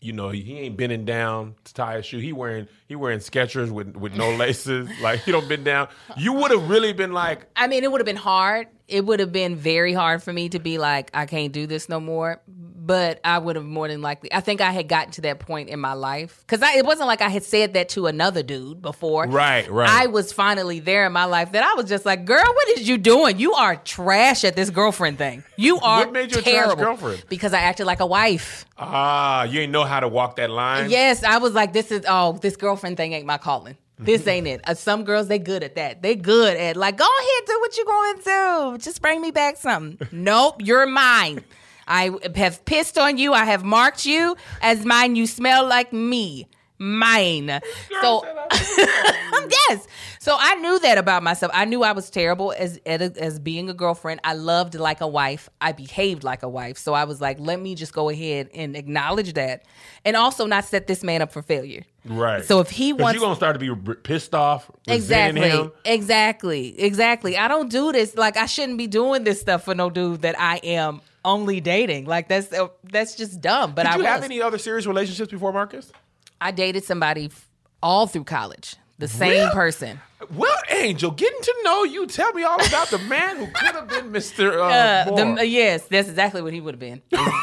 you 0.00 0.12
know, 0.12 0.28
he 0.30 0.58
ain't 0.58 0.76
bending 0.76 1.04
down 1.04 1.54
to 1.64 1.74
tie 1.74 1.96
a 1.96 2.02
shoe. 2.02 2.18
He 2.18 2.32
wearing 2.32 2.68
he 2.86 2.94
wearing 2.96 3.18
Skechers 3.18 3.70
with 3.70 3.96
with 3.96 4.14
no 4.16 4.30
laces. 4.36 4.88
like 5.00 5.20
he 5.20 5.32
don't 5.32 5.48
bend 5.48 5.64
down. 5.64 5.88
You 6.16 6.32
would 6.34 6.50
have 6.50 6.68
really 6.68 6.92
been 6.92 7.12
like. 7.12 7.46
I 7.56 7.66
mean, 7.66 7.84
it 7.84 7.90
would 7.90 8.00
have 8.00 8.06
been 8.06 8.16
hard. 8.16 8.68
It 8.86 9.04
would 9.04 9.20
have 9.20 9.32
been 9.32 9.56
very 9.56 9.92
hard 9.92 10.22
for 10.22 10.32
me 10.32 10.48
to 10.50 10.58
be 10.58 10.78
like, 10.78 11.10
I 11.14 11.26
can't 11.26 11.52
do 11.52 11.66
this 11.66 11.88
no 11.88 12.00
more 12.00 12.40
but 12.88 13.20
I 13.22 13.36
would 13.38 13.56
have 13.56 13.66
more 13.66 13.86
than 13.86 14.00
likely. 14.00 14.32
I 14.32 14.40
think 14.40 14.62
I 14.62 14.72
had 14.72 14.88
gotten 14.88 15.12
to 15.12 15.20
that 15.22 15.40
point 15.40 15.68
in 15.68 15.78
my 15.78 15.92
life 15.92 16.42
because 16.46 16.66
it 16.74 16.86
wasn't 16.86 17.06
like 17.06 17.20
I 17.20 17.28
had 17.28 17.44
said 17.44 17.74
that 17.74 17.90
to 17.90 18.06
another 18.06 18.42
dude 18.42 18.80
before. 18.80 19.24
Right, 19.24 19.70
right. 19.70 19.90
I 19.90 20.06
was 20.06 20.32
finally 20.32 20.80
there 20.80 21.04
in 21.04 21.12
my 21.12 21.26
life 21.26 21.52
that 21.52 21.62
I 21.62 21.74
was 21.74 21.86
just 21.86 22.06
like, 22.06 22.24
"Girl, 22.24 22.42
what 22.42 22.68
is 22.78 22.88
you 22.88 22.96
doing? 22.96 23.38
You 23.38 23.52
are 23.52 23.76
trash 23.76 24.42
at 24.42 24.56
this 24.56 24.70
girlfriend 24.70 25.18
thing. 25.18 25.44
You 25.56 25.78
are 25.80 25.98
what 26.00 26.12
made 26.14 26.34
you 26.34 26.40
terrible. 26.40 26.76
girlfriend? 26.82 27.22
Because 27.28 27.52
I 27.52 27.60
acted 27.60 27.84
like 27.84 28.00
a 28.00 28.06
wife. 28.06 28.64
Ah, 28.78 29.42
you 29.42 29.60
ain't 29.60 29.70
know 29.72 29.84
how 29.84 30.00
to 30.00 30.08
walk 30.08 30.36
that 30.36 30.48
line. 30.48 30.88
Yes, 30.88 31.22
I 31.22 31.38
was 31.38 31.52
like, 31.52 31.74
this 31.74 31.92
is 31.92 32.06
oh, 32.08 32.38
this 32.40 32.56
girlfriend 32.56 32.96
thing 32.96 33.12
ain't 33.12 33.26
my 33.26 33.36
calling. 33.36 33.76
This 34.00 34.24
ain't 34.28 34.46
it. 34.46 34.60
Uh, 34.66 34.74
some 34.74 35.02
girls 35.04 35.26
they 35.26 35.40
good 35.40 35.62
at 35.64 35.74
that. 35.74 36.00
They 36.02 36.14
good 36.14 36.56
at 36.56 36.76
like, 36.76 36.96
go 36.96 37.04
ahead, 37.04 37.46
do 37.48 37.58
what 37.60 37.76
you 37.76 37.82
are 37.82 37.86
going 37.86 38.18
to. 38.18 38.82
Just 38.82 39.02
bring 39.02 39.20
me 39.20 39.32
back 39.32 39.56
something. 39.56 39.98
nope, 40.12 40.54
you're 40.64 40.86
mine. 40.86 41.44
I 41.88 42.10
have 42.36 42.64
pissed 42.64 42.98
on 42.98 43.18
you. 43.18 43.32
I 43.32 43.44
have 43.46 43.64
marked 43.64 44.04
you 44.04 44.36
as 44.62 44.84
mine. 44.84 45.16
You 45.16 45.26
smell 45.26 45.66
like 45.66 45.92
me. 45.92 46.46
Mine. 46.80 47.60
so 48.02 48.24
yes. 48.52 49.84
So 50.20 50.36
I 50.38 50.54
knew 50.60 50.78
that 50.80 50.96
about 50.96 51.24
myself. 51.24 51.50
I 51.52 51.64
knew 51.64 51.82
I 51.82 51.90
was 51.90 52.08
terrible 52.08 52.52
as 52.56 52.76
as 52.86 53.40
being 53.40 53.68
a 53.68 53.74
girlfriend. 53.74 54.20
I 54.22 54.34
loved 54.34 54.76
like 54.76 55.00
a 55.00 55.06
wife. 55.08 55.48
I 55.60 55.72
behaved 55.72 56.22
like 56.22 56.44
a 56.44 56.48
wife. 56.48 56.78
So 56.78 56.94
I 56.94 57.02
was 57.02 57.20
like, 57.20 57.40
let 57.40 57.58
me 57.60 57.74
just 57.74 57.92
go 57.92 58.10
ahead 58.10 58.50
and 58.54 58.76
acknowledge 58.76 59.32
that, 59.32 59.64
and 60.04 60.14
also 60.14 60.46
not 60.46 60.66
set 60.66 60.86
this 60.86 61.02
man 61.02 61.20
up 61.20 61.32
for 61.32 61.42
failure. 61.42 61.82
Right. 62.04 62.44
So 62.44 62.60
if 62.60 62.70
he 62.70 62.92
wants, 62.92 63.14
you're 63.16 63.26
gonna 63.26 63.34
start 63.34 63.58
to 63.58 63.74
be 63.76 63.94
pissed 64.04 64.32
off. 64.36 64.70
Exactly. 64.86 65.48
Him. 65.50 65.72
Exactly. 65.84 66.78
Exactly. 66.80 67.36
I 67.36 67.48
don't 67.48 67.70
do 67.72 67.90
this. 67.90 68.14
Like 68.16 68.36
I 68.36 68.46
shouldn't 68.46 68.78
be 68.78 68.86
doing 68.86 69.24
this 69.24 69.40
stuff 69.40 69.64
for 69.64 69.74
no 69.74 69.90
dude 69.90 70.22
that 70.22 70.38
I 70.38 70.58
am 70.58 71.00
only 71.24 71.60
dating. 71.60 72.06
Like 72.06 72.28
that's 72.28 72.52
uh, 72.52 72.68
that's 72.90 73.14
just 73.14 73.40
dumb. 73.40 73.72
But 73.72 73.82
Did 73.84 73.92
I 73.92 73.96
you 73.96 74.02
was. 74.02 74.06
have 74.06 74.24
any 74.24 74.42
other 74.42 74.58
serious 74.58 74.86
relationships 74.86 75.30
before 75.32 75.52
Marcus? 75.52 75.92
I 76.40 76.50
dated 76.50 76.84
somebody 76.84 77.26
f- 77.26 77.48
all 77.82 78.06
through 78.06 78.24
college. 78.24 78.76
The 78.98 79.06
same 79.06 79.30
really? 79.30 79.50
person. 79.52 80.00
Well, 80.34 80.56
Angel, 80.70 81.12
getting 81.12 81.40
to 81.40 81.56
know 81.62 81.84
you, 81.84 82.08
tell 82.08 82.32
me 82.32 82.42
all 82.42 82.60
about 82.66 82.88
the 82.88 82.98
man 82.98 83.36
who 83.36 83.46
could 83.46 83.70
have 83.76 83.86
been 83.88 84.10
Mr. 84.10 84.56
Uh, 84.58 84.68
uh, 85.12 85.34
the, 85.36 85.46
yes, 85.46 85.84
that's 85.86 86.08
exactly 86.08 86.42
what 86.42 86.52
he 86.52 86.60
would 86.60 86.74
have 86.74 86.80
been. 86.80 87.02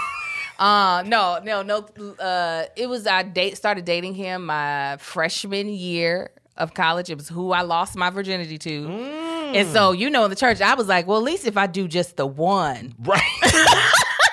Uh, 0.57 1.03
no, 1.05 1.38
no, 1.43 1.61
no. 1.63 1.80
Uh, 2.17 2.63
it 2.78 2.88
was 2.88 3.05
I 3.05 3.23
date 3.23 3.57
started 3.57 3.84
dating 3.84 4.13
him 4.15 4.45
my 4.45 4.95
freshman 5.01 5.67
year 5.67 6.30
of 6.55 6.73
college. 6.73 7.09
It 7.09 7.17
was 7.17 7.28
who 7.28 7.51
I 7.51 7.59
lost 7.63 7.97
my 7.97 8.09
virginity 8.09 8.57
to. 8.59 8.88
Mm. 8.88 9.24
And 9.54 9.68
so, 9.70 9.93
hmm. 9.93 10.00
you 10.00 10.10
know, 10.10 10.24
in 10.24 10.30
the 10.30 10.36
church, 10.36 10.62
I 10.62 10.76
was 10.76 10.88
like, 10.88 11.08
well, 11.08 11.18
at 11.18 11.24
least 11.24 11.46
if 11.46 11.58
I 11.58 11.68
do 11.68 11.88
just 11.88 12.18
the 12.18 12.26
one. 12.26 12.96
Right. 13.00 13.22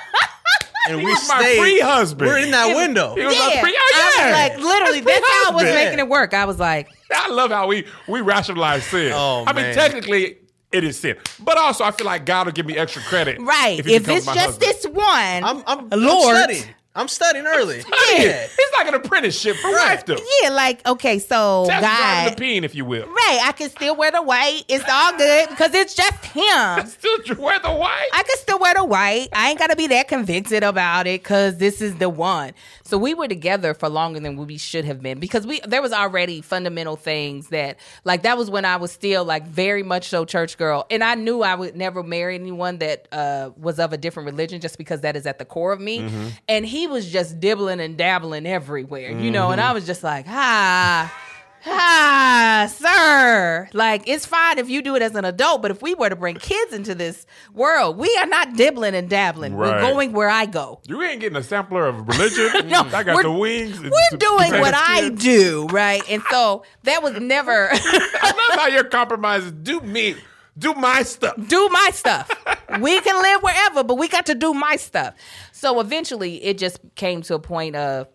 and 0.88 0.98
we 0.98 1.04
was 1.04 1.28
my 1.28 1.38
stayed. 1.42 1.80
husband 1.80 2.28
We're 2.28 2.38
in 2.38 2.50
that 2.52 2.74
window. 2.74 3.14
He 3.14 3.24
was 3.24 3.34
yeah. 3.34 3.60
pre- 3.60 3.76
oh, 3.76 3.92
yeah. 4.18 4.22
I 4.22 4.26
was 4.26 4.32
like, 4.32 4.64
literally, 4.64 5.00
that's, 5.00 5.26
how 5.26 5.52
I 5.52 5.54
was 5.54 5.64
making 5.64 5.98
it 5.98 6.08
work. 6.08 6.32
I 6.34 6.44
was 6.44 6.58
like, 6.58 6.88
I 7.14 7.28
love 7.30 7.50
how 7.50 7.66
we 7.66 7.86
we 8.08 8.20
rationalize 8.20 8.84
sin. 8.86 9.12
Oh, 9.14 9.44
I 9.46 9.52
mean, 9.52 9.74
technically, 9.74 10.38
it 10.72 10.84
is 10.84 10.98
sin, 10.98 11.16
but 11.40 11.58
also 11.58 11.84
I 11.84 11.90
feel 11.90 12.06
like 12.06 12.24
God 12.24 12.46
will 12.46 12.52
give 12.52 12.66
me 12.66 12.76
extra 12.78 13.02
credit. 13.02 13.38
right, 13.40 13.78
if, 13.78 13.86
if, 13.86 14.08
it's 14.08 14.24
just 14.24 14.38
husband. 14.38 14.60
this 14.62 14.84
one, 14.86 15.04
I'm, 15.44 15.62
I'm, 15.66 15.88
I'm 15.92 16.00
Lord, 16.02 16.48
I'm 16.94 17.08
studying 17.08 17.46
early. 17.46 17.80
Studying. 17.80 18.22
Yeah. 18.28 18.46
It's 18.58 18.76
like 18.78 18.86
an 18.86 18.94
apprenticeship 18.94 19.56
for 19.56 19.68
right. 19.70 20.04
though. 20.04 20.16
Yeah, 20.42 20.50
like 20.50 20.86
okay, 20.86 21.18
so 21.18 21.64
Test 21.66 21.80
God, 21.80 22.32
the 22.32 22.36
peen, 22.36 22.64
if 22.64 22.74
you 22.74 22.84
will. 22.84 23.06
Right, 23.06 23.40
I 23.42 23.52
can 23.52 23.70
still 23.70 23.96
wear 23.96 24.10
the 24.10 24.20
white. 24.22 24.62
It's 24.68 24.84
all 24.90 25.16
good 25.16 25.48
because 25.48 25.72
it's 25.74 25.94
just 25.94 26.22
him. 26.26 26.42
I 26.44 26.84
still 26.86 27.18
wear 27.42 27.58
the 27.60 27.70
white. 27.72 28.08
I 28.12 28.22
can 28.24 28.36
still 28.36 28.58
wear 28.58 28.74
the 28.74 28.84
white. 28.84 29.28
I 29.32 29.50
ain't 29.50 29.58
gotta 29.58 29.76
be 29.76 29.86
that 29.86 30.08
convicted 30.08 30.62
about 30.62 31.06
it 31.06 31.22
because 31.22 31.56
this 31.56 31.80
is 31.80 31.94
the 31.96 32.10
one. 32.10 32.52
So 32.84 32.98
we 32.98 33.14
were 33.14 33.28
together 33.28 33.72
for 33.72 33.88
longer 33.88 34.20
than 34.20 34.36
we 34.36 34.58
should 34.58 34.84
have 34.84 35.00
been 35.00 35.18
because 35.18 35.46
we 35.46 35.60
there 35.66 35.80
was 35.80 35.92
already 35.94 36.42
fundamental 36.42 36.96
things 36.96 37.48
that 37.48 37.78
like 38.04 38.22
that 38.24 38.36
was 38.36 38.50
when 38.50 38.66
I 38.66 38.76
was 38.76 38.92
still 38.92 39.24
like 39.24 39.46
very 39.46 39.82
much 39.82 40.08
so 40.08 40.26
church 40.26 40.58
girl, 40.58 40.86
and 40.90 41.02
I 41.02 41.14
knew 41.14 41.40
I 41.40 41.54
would 41.54 41.74
never 41.74 42.02
marry 42.02 42.34
anyone 42.34 42.76
that 42.78 43.08
uh, 43.12 43.50
was 43.56 43.78
of 43.78 43.94
a 43.94 43.96
different 43.96 44.26
religion 44.26 44.60
just 44.60 44.76
because 44.76 45.00
that 45.00 45.16
is 45.16 45.24
at 45.24 45.38
the 45.38 45.46
core 45.46 45.72
of 45.72 45.80
me, 45.80 46.00
mm-hmm. 46.00 46.26
and 46.50 46.66
he 46.66 46.81
he 46.82 46.88
was 46.88 47.08
just 47.12 47.38
dibbling 47.38 47.78
and 47.78 47.96
dabbling 47.96 48.44
everywhere, 48.44 49.12
you 49.12 49.30
know, 49.30 49.52
and 49.52 49.60
I 49.60 49.66
mm-hmm. 49.66 49.74
was 49.74 49.86
just 49.86 50.02
like, 50.02 50.26
ah. 50.28 51.16
Ah, 51.64 52.68
sir. 52.74 53.68
Like, 53.72 54.02
it's 54.08 54.26
fine 54.26 54.58
if 54.58 54.68
you 54.68 54.82
do 54.82 54.96
it 54.96 55.02
as 55.02 55.14
an 55.14 55.24
adult, 55.24 55.62
but 55.62 55.70
if 55.70 55.80
we 55.80 55.94
were 55.94 56.08
to 56.08 56.16
bring 56.16 56.34
kids 56.34 56.72
into 56.72 56.92
this 56.92 57.24
world, 57.54 57.98
we 57.98 58.12
are 58.20 58.26
not 58.26 58.56
dibbling 58.56 58.96
and 58.96 59.08
dabbling. 59.08 59.54
Right. 59.54 59.80
We're 59.80 59.92
going 59.92 60.10
where 60.12 60.28
I 60.28 60.46
go. 60.46 60.80
You 60.88 61.00
ain't 61.02 61.20
getting 61.20 61.36
a 61.36 61.42
sampler 61.44 61.86
of 61.86 62.08
religion. 62.08 62.68
no, 62.68 62.80
I 62.92 63.04
got 63.04 63.22
the 63.22 63.30
wings. 63.30 63.78
We're 63.78 64.18
doing 64.18 64.60
what 64.60 64.74
I 64.74 65.10
do, 65.10 65.68
right? 65.70 66.02
And 66.10 66.20
so 66.32 66.64
that 66.82 67.00
was 67.00 67.20
never. 67.20 67.68
I 67.72 68.48
love 68.50 68.58
how 68.58 68.66
your 68.66 68.82
compromising. 68.82 69.60
do 69.62 69.78
me 69.82 70.16
do 70.58 70.74
my 70.74 71.02
stuff. 71.02 71.34
Do 71.48 71.68
my 71.70 71.90
stuff. 71.92 72.30
we 72.80 73.00
can 73.00 73.22
live 73.22 73.42
wherever, 73.42 73.84
but 73.84 73.94
we 73.96 74.08
got 74.08 74.26
to 74.26 74.34
do 74.34 74.52
my 74.54 74.76
stuff. 74.76 75.14
So 75.52 75.80
eventually 75.80 76.42
it 76.44 76.58
just 76.58 76.80
came 76.94 77.22
to 77.22 77.34
a 77.34 77.38
point 77.38 77.76
of 77.76 78.08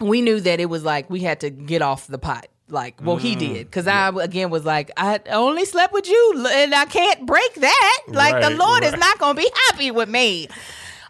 we 0.00 0.22
knew 0.22 0.40
that 0.40 0.60
it 0.60 0.66
was 0.66 0.84
like 0.84 1.10
we 1.10 1.20
had 1.20 1.40
to 1.40 1.50
get 1.50 1.82
off 1.82 2.06
the 2.06 2.18
pot. 2.18 2.48
Like, 2.68 3.00
well, 3.04 3.18
mm, 3.18 3.20
he 3.20 3.34
did. 3.34 3.66
Because 3.66 3.86
yeah. 3.86 4.12
I, 4.14 4.22
again, 4.24 4.48
was 4.50 4.64
like, 4.64 4.92
I 4.96 5.20
only 5.30 5.64
slept 5.64 5.92
with 5.92 6.08
you 6.08 6.46
and 6.50 6.72
I 6.74 6.84
can't 6.84 7.26
break 7.26 7.54
that. 7.56 8.02
Like, 8.08 8.34
right, 8.34 8.42
the 8.48 8.50
Lord 8.56 8.82
right. 8.82 8.94
is 8.94 8.98
not 9.00 9.18
going 9.18 9.34
to 9.36 9.42
be 9.42 9.50
happy 9.66 9.90
with 9.90 10.08
me. 10.08 10.48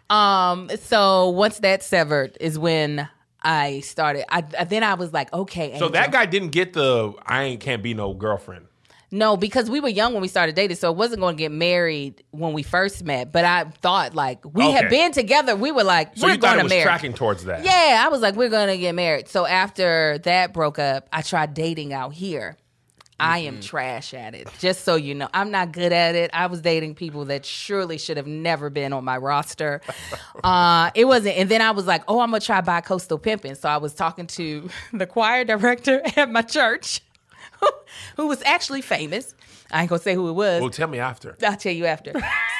Um, 0.09 0.71
so 0.83 1.29
once 1.29 1.59
that 1.59 1.83
severed 1.83 2.35
is 2.41 2.57
when 2.57 3.07
I 3.43 3.81
started. 3.81 4.25
I, 4.33 4.41
then 4.65 4.83
I 4.83 4.95
was 4.95 5.13
like, 5.13 5.31
okay. 5.31 5.71
Angel. 5.73 5.87
So 5.87 5.89
that 5.93 6.11
guy 6.11 6.25
didn't 6.25 6.49
get 6.49 6.73
the 6.73 7.13
I 7.25 7.43
ain't 7.43 7.61
can't 7.61 7.81
be 7.83 7.93
no 7.93 8.13
girlfriend. 8.13 8.65
No, 9.13 9.35
because 9.35 9.69
we 9.69 9.81
were 9.81 9.89
young 9.89 10.13
when 10.13 10.21
we 10.21 10.29
started 10.29 10.55
dating, 10.55 10.77
so 10.77 10.89
it 10.89 10.95
wasn't 10.95 11.19
going 11.19 11.35
to 11.35 11.37
get 11.43 11.51
married 11.51 12.23
when 12.31 12.53
we 12.53 12.63
first 12.63 13.03
met. 13.03 13.33
But 13.33 13.43
I 13.43 13.65
thought 13.81 14.15
like 14.15 14.43
we 14.45 14.63
okay. 14.63 14.71
had 14.71 14.89
been 14.89 15.11
together. 15.11 15.53
We 15.55 15.71
were 15.71 15.83
like 15.83 16.15
so 16.15 16.27
we're 16.27 16.37
going 16.37 16.59
to 16.59 16.63
marry. 16.69 16.83
Tracking 16.83 17.13
towards 17.13 17.43
that. 17.43 17.63
Yeah, 17.65 18.03
I 18.05 18.09
was 18.09 18.21
like 18.21 18.35
we're 18.35 18.49
going 18.49 18.67
to 18.69 18.77
get 18.77 18.95
married. 18.95 19.27
So 19.27 19.45
after 19.45 20.19
that 20.19 20.53
broke 20.53 20.79
up, 20.79 21.09
I 21.11 21.21
tried 21.23 21.53
dating 21.53 21.91
out 21.93 22.13
here. 22.13 22.55
I 23.19 23.39
am 23.39 23.61
trash 23.61 24.15
at 24.15 24.33
it. 24.33 24.47
Just 24.57 24.83
so 24.83 24.95
you 24.95 25.13
know, 25.13 25.29
I'm 25.31 25.51
not 25.51 25.73
good 25.73 25.93
at 25.93 26.15
it. 26.15 26.31
I 26.33 26.47
was 26.47 26.61
dating 26.61 26.95
people 26.95 27.25
that 27.25 27.45
surely 27.45 27.99
should 27.99 28.17
have 28.17 28.25
never 28.25 28.71
been 28.71 28.93
on 28.93 29.03
my 29.03 29.17
roster. 29.17 29.81
Uh, 30.43 30.89
it 30.95 31.05
wasn't. 31.05 31.37
And 31.37 31.47
then 31.49 31.61
I 31.61 31.69
was 31.69 31.85
like, 31.85 32.01
oh, 32.07 32.19
I'm 32.19 32.31
gonna 32.31 32.39
try 32.39 32.61
bi 32.61 32.81
coastal 32.81 33.19
pimping. 33.19 33.53
So 33.53 33.69
I 33.69 33.77
was 33.77 33.93
talking 33.93 34.25
to 34.27 34.69
the 34.93 35.05
choir 35.05 35.45
director 35.45 36.01
at 36.15 36.31
my 36.31 36.41
church. 36.41 36.99
who 38.17 38.27
was 38.27 38.41
actually 38.43 38.81
famous. 38.81 39.35
I 39.71 39.81
ain't 39.81 39.89
gonna 39.89 40.01
say 40.01 40.13
who 40.13 40.27
it 40.27 40.33
was. 40.33 40.61
Well, 40.61 40.69
tell 40.69 40.87
me 40.87 40.99
after. 40.99 41.35
I'll 41.45 41.55
tell 41.55 41.71
you 41.71 41.85
after. 41.85 42.11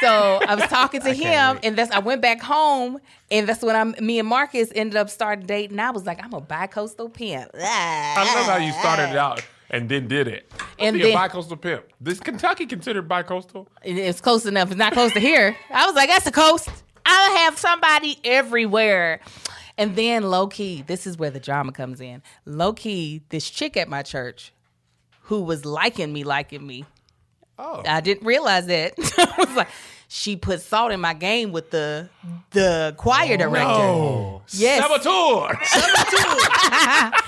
So 0.01 0.39
I 0.47 0.55
was 0.55 0.63
talking 0.65 1.01
to 1.01 1.13
him, 1.13 1.59
and 1.63 1.77
that's 1.77 1.91
I 1.91 1.99
went 1.99 2.21
back 2.21 2.41
home, 2.41 2.99
and 3.29 3.47
that's 3.47 3.61
when 3.61 3.75
I'm 3.75 3.95
me 4.03 4.19
and 4.19 4.27
Marcus 4.27 4.71
ended 4.75 4.95
up 4.95 5.09
starting 5.09 5.45
dating. 5.45 5.79
I 5.79 5.91
was 5.91 6.05
like, 6.05 6.23
I'm 6.23 6.33
a 6.33 6.41
bicoastal 6.41 7.13
pimp. 7.13 7.51
I 7.59 8.33
love 8.35 8.45
how 8.45 8.57
you 8.57 8.71
started 8.73 9.09
it 9.11 9.17
out 9.17 9.43
and 9.69 9.87
then 9.89 10.07
did 10.07 10.27
it. 10.27 10.51
and 10.79 10.95
be 10.95 11.03
then, 11.03 11.13
a 11.13 11.17
bicoastal 11.17 11.59
pimp. 11.59 11.85
This 11.99 12.19
Kentucky 12.19 12.65
considered 12.65 13.07
bicoastal? 13.09 13.67
It's 13.83 14.19
close 14.21 14.45
enough. 14.45 14.69
It's 14.69 14.77
not 14.77 14.93
close 14.93 15.11
to 15.13 15.19
here. 15.19 15.55
I 15.69 15.85
was 15.85 15.95
like, 15.95 16.09
that's 16.09 16.25
the 16.25 16.31
coast. 16.31 16.67
I'll 17.05 17.35
have 17.37 17.57
somebody 17.57 18.19
everywhere. 18.23 19.19
And 19.77 19.95
then 19.95 20.23
low 20.23 20.47
key, 20.47 20.83
this 20.85 21.07
is 21.07 21.17
where 21.17 21.31
the 21.31 21.39
drama 21.39 21.71
comes 21.71 21.99
in. 22.01 22.21
Low 22.45 22.73
key, 22.73 23.23
this 23.29 23.49
chick 23.49 23.75
at 23.77 23.87
my 23.89 24.03
church 24.03 24.53
who 25.31 25.39
was 25.41 25.63
liking 25.65 26.11
me, 26.11 26.25
liking 26.25 26.67
me. 26.67 26.83
Oh. 27.57 27.81
I 27.87 28.01
didn't 28.01 28.27
realize 28.27 28.65
that. 28.65 28.95
I 29.17 29.33
was 29.45 29.55
like, 29.55 29.69
she 30.09 30.35
put 30.35 30.59
salt 30.61 30.91
in 30.91 30.99
my 30.99 31.13
game 31.13 31.53
with 31.53 31.71
the 31.71 32.09
the 32.49 32.93
choir 32.97 33.35
oh, 33.35 33.37
director. 33.37 33.71
No. 33.71 34.41
Yes. 34.49 34.81
Saboteur. 34.85 35.57
Saboteur. 36.81 37.19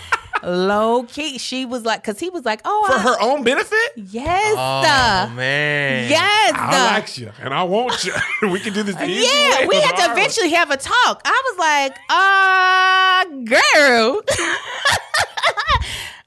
Low 0.54 1.04
key, 1.04 1.38
she 1.38 1.66
was 1.66 1.86
like, 1.86 2.02
because 2.02 2.20
he 2.20 2.30
was 2.30 2.44
like, 2.44 2.60
oh, 2.66 2.88
for 2.88 2.94
I, 2.96 3.00
her 3.00 3.16
own 3.22 3.46
benefit. 3.46 3.80
Yes, 3.96 4.56
oh 4.58 4.82
the, 4.82 5.32
man, 5.36 6.10
yes, 6.10 6.52
I 6.54 6.78
the, 6.78 6.84
like 7.02 7.08
you 7.18 7.32
and 7.42 7.54
I 7.54 7.64
want 7.64 8.04
you. 8.04 8.12
we 8.50 8.60
can 8.60 8.74
do 8.74 8.84
this. 8.84 8.98
The 8.98 9.08
yeah, 9.08 9.66
we 9.66 9.80
had 9.80 9.96
to 10.06 10.12
eventually 10.12 10.50
have 10.50 10.70
a 10.70 10.76
talk. 10.76 11.22
I 11.24 13.22
was 13.24 13.32
like, 13.40 13.52
uh, 13.64 13.78
girl. 13.78 14.20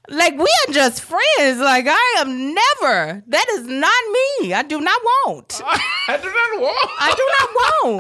Like 0.09 0.35
we 0.39 0.47
are 0.69 0.73
just 0.73 1.03
friends. 1.03 1.59
Like 1.59 1.87
I 1.89 2.15
am 2.21 2.55
never. 2.55 3.23
That 3.29 3.47
is 3.51 3.67
not 3.67 3.93
me. 4.41 4.55
I 4.55 4.63
do 4.67 4.81
not 4.81 5.01
want. 5.03 5.61
I 5.65 6.17
do 6.17 6.29
not 6.29 6.61
want. 6.61 6.91
I 6.99 7.15
do 7.17 7.27
not 7.39 7.51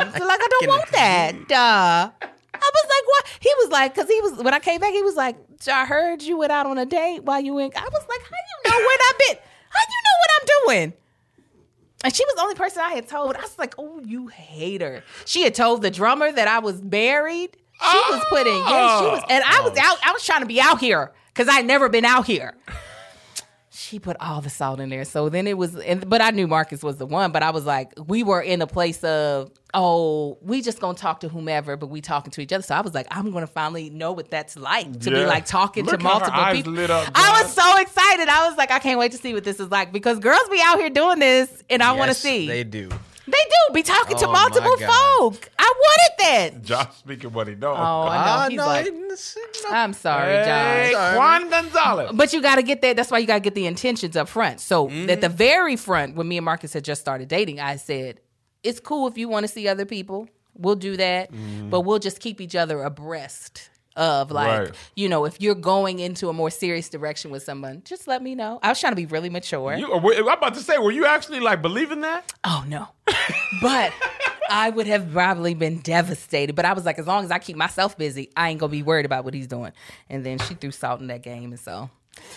want. 0.07 0.13
like 0.29 0.41
I 0.41 0.47
don't 0.51 0.69
want 0.69 0.93
that. 0.93 1.33
Uh, 1.51 2.11
I 2.55 2.71
was 2.75 2.85
like, 2.85 3.07
what? 3.07 3.39
He 3.41 3.53
was 3.59 3.71
like, 3.71 3.95
because 3.95 4.09
he 4.09 4.21
was 4.21 4.43
when 4.43 4.55
I 4.55 4.61
came 4.61 4.81
back, 4.81 4.93
he 4.93 5.03
was 5.03 5.17
like, 5.17 5.37
I 5.71 5.85
heard 5.85 6.23
you 6.23 6.39
went 6.39 6.53
out 6.53 6.67
on 6.67 6.79
a 6.79 6.87
date 6.87 7.21
while 7.25 7.41
you 7.41 7.55
went. 7.55 7.75
I 7.77 7.83
was 7.89 8.05
like, 8.09 8.21
how 8.21 8.71
you 8.71 8.71
know 8.79 8.85
what 8.85 9.01
I've 9.11 9.19
been? 9.19 9.37
How 9.69 9.81
you 9.91 10.03
know 10.05 10.17
what 10.21 10.31
I'm 10.37 10.77
doing? 10.77 10.93
And 12.05 12.15
she 12.15 12.25
was 12.27 12.35
the 12.37 12.43
only 12.43 12.55
person 12.55 12.83
I 12.83 12.91
had 12.95 13.09
told. 13.09 13.35
I 13.35 13.41
was 13.43 13.59
like, 13.59 13.75
oh, 13.79 13.99
you 14.05 14.29
hate 14.29 14.81
her. 14.81 15.03
She 15.25 15.43
had 15.43 15.55
told 15.55 15.83
the 15.83 15.91
drummer 15.91 16.31
that 16.31 16.47
I 16.47 16.61
was 16.61 16.81
married. 16.83 17.57
She 17.73 17.81
oh. 17.83 18.13
was 18.17 18.25
putting, 18.31 18.55
yeah, 18.55 19.01
she 19.01 19.07
was, 19.07 19.21
oh. 19.23 19.27
and 19.29 19.43
I 19.45 19.61
was 19.63 19.73
oh. 19.77 19.81
out. 19.83 19.99
I 20.07 20.13
was 20.13 20.25
trying 20.25 20.41
to 20.41 20.47
be 20.47 20.61
out 20.61 20.79
here 20.79 21.11
because 21.37 21.55
I'd 21.55 21.67
never 21.67 21.89
been 21.89 22.05
out 22.05 22.27
here. 22.27 22.55
she 23.71 23.99
put 23.99 24.17
all 24.21 24.41
the 24.41 24.49
salt 24.49 24.81
in 24.81 24.89
there. 24.89 25.05
So 25.05 25.29
then 25.29 25.47
it 25.47 25.57
was, 25.59 25.77
and, 25.77 26.09
but 26.09 26.23
I 26.23 26.31
knew 26.31 26.49
Marcus 26.49 26.83
was 26.83 26.97
the 26.97 27.05
one. 27.05 27.31
But 27.31 27.43
I 27.43 27.51
was 27.51 27.67
like, 27.67 27.93
we 28.07 28.25
were 28.25 28.41
in 28.41 28.63
a 28.63 28.67
place 28.67 29.05
of, 29.05 29.51
oh, 29.75 30.39
we 30.41 30.63
just 30.63 30.81
gonna 30.81 30.97
talk 30.97 31.21
to 31.21 31.29
whomever, 31.29 31.77
but 31.77 31.89
we 31.89 32.01
talking 32.01 32.31
to 32.33 32.41
each 32.41 32.53
other. 32.55 32.63
So 32.63 32.75
I 32.75 32.81
was 32.81 32.95
like, 32.95 33.07
I'm 33.11 33.31
gonna 33.33 33.47
finally 33.47 33.91
know 33.91 34.13
what 34.13 34.31
that's 34.31 34.57
like 34.57 35.01
to 35.01 35.11
yeah. 35.11 35.19
be 35.21 35.27
like 35.27 35.45
talking 35.45 35.85
Look 35.85 35.99
to 35.99 36.03
multiple 36.03 36.43
people. 36.53 36.79
Up, 36.91 37.11
I 37.15 37.43
was 37.43 37.53
so 37.53 37.79
excited. 37.81 38.29
I 38.29 38.49
was 38.49 38.57
like, 38.57 38.71
I 38.71 38.79
can't 38.79 38.99
wait 38.99 39.13
to 39.13 39.19
see 39.19 39.35
what 39.35 39.45
this 39.45 39.61
is 39.61 39.71
like 39.71 39.93
because 39.93 40.19
girls 40.21 40.49
be 40.51 40.61
out 40.65 40.79
here 40.79 40.89
doing 40.91 41.19
this, 41.19 41.63
and 41.71 41.83
I 41.83 41.91
yes, 41.93 41.99
want 41.99 42.09
to 42.11 42.15
see. 42.15 42.47
They 42.49 42.65
do. 42.65 42.89
They 43.27 43.33
do 43.33 43.75
be 43.75 43.83
talking 43.83 44.17
to 44.19 44.27
Oh, 44.29 44.33
multiple 44.33 44.77
folk. 44.77 45.51
I 45.59 45.73
wanted 45.79 46.11
that. 46.19 46.63
Josh 46.63 46.95
speaking 46.97 47.33
what 47.33 47.49
he 47.49 47.57
Oh, 47.61 47.73
I 47.77 48.49
know. 48.49 48.49
He's 48.51 48.59
like, 48.59 48.89
I'm 49.73 49.93
sorry, 49.93 50.45
Josh. 50.45 50.93
Sorry. 50.93 51.17
Juan 51.17 51.51
Gonzalez. 51.51 52.11
But 52.15 52.33
you 52.33 52.41
got 52.41 52.57
to 52.57 52.63
get 52.63 52.83
that. 52.83 52.95
That's 52.97 53.11
why 53.11 53.19
you 53.19 53.27
got 53.27 53.35
to 53.35 53.41
get 53.41 53.55
the 53.57 53.67
intentions 53.67 54.17
up 54.17 54.29
front. 54.29 54.61
So 54.61 54.87
mm-hmm. 54.89 55.11
at 55.11 55.21
the 55.21 55.29
very 55.29 55.75
front, 55.77 56.15
when 56.15 56.29
me 56.29 56.39
and 56.39 56.45
Marcus 56.45 56.73
had 56.73 56.85
just 56.85 57.01
started 57.01 57.29
dating, 57.29 57.59
I 57.59 57.77
said, 57.77 58.21
"It's 58.63 58.79
cool 58.81 59.09
if 59.09 59.19
you 59.19 59.29
want 59.29 59.45
to 59.45 59.53
see 59.53 59.67
other 59.67 59.85
people. 59.87 60.29
We'll 60.55 60.77
do 60.77 60.97
that, 60.97 61.33
mm-hmm. 61.33 61.69
but 61.71 61.81
we'll 61.81 61.99
just 61.99 62.21
keep 62.21 62.41
each 62.41 62.55
other 62.55 62.83
abreast 62.83 63.71
of 63.97 64.31
like 64.31 64.59
right. 64.61 64.73
you 64.95 65.09
know 65.09 65.25
if 65.25 65.41
you're 65.41 65.55
going 65.55 65.99
into 65.99 66.29
a 66.29 66.33
more 66.33 66.51
serious 66.51 66.89
direction 66.89 67.31
with 67.31 67.43
someone 67.43 67.83
just 67.85 68.07
let 68.07 68.23
me 68.23 68.35
know 68.35 68.59
i 68.63 68.69
was 68.69 68.79
trying 68.79 68.93
to 68.93 68.97
be 68.97 69.07
really 69.07 69.31
mature 69.31 69.75
you, 69.75 69.91
uh, 69.91 69.99
i'm 69.99 70.29
about 70.29 70.55
to 70.55 70.61
say 70.61 70.77
were 70.79 70.93
you 70.93 71.07
actually 71.07 71.41
like 71.41 71.63
believing 71.63 72.03
that 72.03 72.33
oh 72.45 72.65
no 72.69 72.89
but 73.63 73.93
I 74.51 74.69
would 74.71 74.87
have 74.89 75.11
probably 75.13 75.55
been 75.55 75.79
devastated, 75.81 76.53
but 76.55 76.65
I 76.65 76.73
was 76.73 76.85
like, 76.85 76.99
as 77.01 77.07
long 77.09 77.25
as 77.25 77.31
I 77.33 77.39
keep 77.41 77.57
myself 77.57 77.97
busy, 77.99 78.31
I 78.37 78.51
ain't 78.51 78.61
gonna 78.61 78.71
be 78.71 78.83
worried 78.85 79.05
about 79.07 79.25
what 79.25 79.33
he's 79.35 79.47
doing. 79.49 79.73
And 80.09 80.25
then 80.27 80.39
she 80.39 80.55
threw 80.55 80.71
salt 80.73 81.01
in 81.01 81.07
that 81.09 81.23
game, 81.23 81.51
and 81.53 81.59
so 81.61 81.89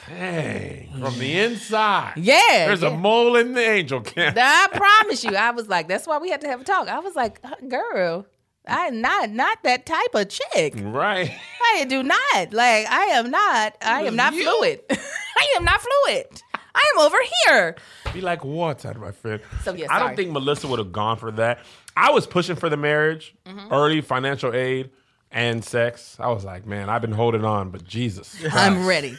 Dang, 0.07 0.89
from 0.99 1.19
the 1.19 1.39
inside. 1.39 2.13
Yeah. 2.17 2.41
There's 2.67 2.81
yeah. 2.83 2.95
a 2.95 2.97
mole 2.97 3.35
in 3.35 3.53
the 3.53 3.61
angel 3.67 4.01
camp. 4.01 4.35
I 4.41 4.67
promise 4.73 5.23
you. 5.23 5.35
I 5.35 5.51
was 5.51 5.67
like, 5.69 5.87
that's 5.87 6.07
why 6.07 6.17
we 6.19 6.29
had 6.31 6.41
to 6.41 6.47
have 6.47 6.61
a 6.61 6.63
talk. 6.63 6.87
I 6.87 6.97
was 6.99 7.15
like, 7.15 7.39
uh, 7.43 7.53
girl, 7.67 8.25
I 8.69 8.89
not 8.91 9.31
not 9.31 9.61
that 9.63 9.85
type 9.85 10.13
of 10.15 10.29
chick. 10.29 10.73
Right. 10.77 11.35
I 11.75 11.85
do 11.85 12.03
not. 12.03 12.53
Like 12.53 12.85
I 12.87 13.05
am 13.15 13.31
not. 13.31 13.75
I 13.81 14.03
am 14.03 14.15
not 14.15 14.33
you. 14.33 14.43
fluid. 14.43 14.81
I 14.89 15.53
am 15.57 15.63
not 15.63 15.81
fluid. 15.81 16.27
I 16.75 16.83
am 16.95 17.05
over 17.05 17.17
here. 17.47 17.75
Be 18.13 18.21
like 18.21 18.43
water, 18.45 18.93
my 18.97 19.11
friend. 19.11 19.41
So 19.63 19.73
yeah, 19.73 19.87
I 19.89 19.99
don't 19.99 20.15
think 20.15 20.31
Melissa 20.31 20.67
would 20.67 20.79
have 20.79 20.91
gone 20.91 21.17
for 21.17 21.31
that. 21.31 21.59
I 21.97 22.11
was 22.11 22.25
pushing 22.27 22.55
for 22.55 22.69
the 22.69 22.77
marriage, 22.77 23.35
mm-hmm. 23.45 23.73
early 23.73 24.01
financial 24.01 24.53
aid, 24.53 24.91
and 25.31 25.63
sex. 25.65 26.15
I 26.19 26.29
was 26.29 26.45
like, 26.45 26.65
man, 26.65 26.89
I've 26.89 27.01
been 27.01 27.11
holding 27.11 27.43
on, 27.43 27.69
but 27.71 27.83
Jesus, 27.85 28.35
Christ. 28.39 28.55
I'm 28.55 28.85
ready. 28.87 29.17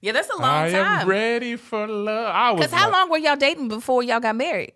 Yeah, 0.00 0.12
that's 0.12 0.28
a 0.28 0.32
long 0.36 0.42
I 0.50 0.70
time. 0.70 0.86
I 0.86 1.00
am 1.02 1.08
ready 1.08 1.56
for 1.56 1.86
love. 1.86 2.34
I 2.34 2.50
was. 2.52 2.66
Because 2.66 2.78
how 2.78 2.86
like, 2.90 2.92
long 2.92 3.10
were 3.10 3.18
y'all 3.18 3.36
dating 3.36 3.68
before 3.68 4.02
y'all 4.02 4.20
got 4.20 4.36
married? 4.36 4.74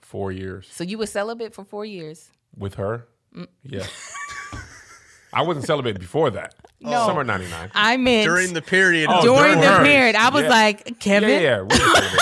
Four 0.00 0.32
years. 0.32 0.68
So 0.70 0.84
you 0.84 0.96
were 0.98 1.06
celibate 1.06 1.52
for 1.52 1.64
four 1.64 1.84
years. 1.84 2.30
With 2.58 2.74
her? 2.74 3.06
Mm. 3.36 3.46
Yeah. 3.62 3.86
I 5.32 5.42
wasn't 5.42 5.66
celibate 5.66 5.98
before 6.00 6.30
that. 6.30 6.54
No. 6.80 7.06
Summer 7.06 7.22
99. 7.24 7.70
I 7.74 7.96
meant 7.96 8.24
during 8.26 8.54
the 8.54 8.62
period. 8.62 9.08
Oh, 9.10 9.22
during, 9.22 9.58
during 9.60 9.60
the 9.60 9.82
period. 9.84 10.16
I 10.16 10.30
was 10.30 10.42
yeah. 10.44 10.48
like, 10.48 11.00
Kevin. 11.00 11.28
Yeah, 11.42 11.66
yeah 11.70 12.14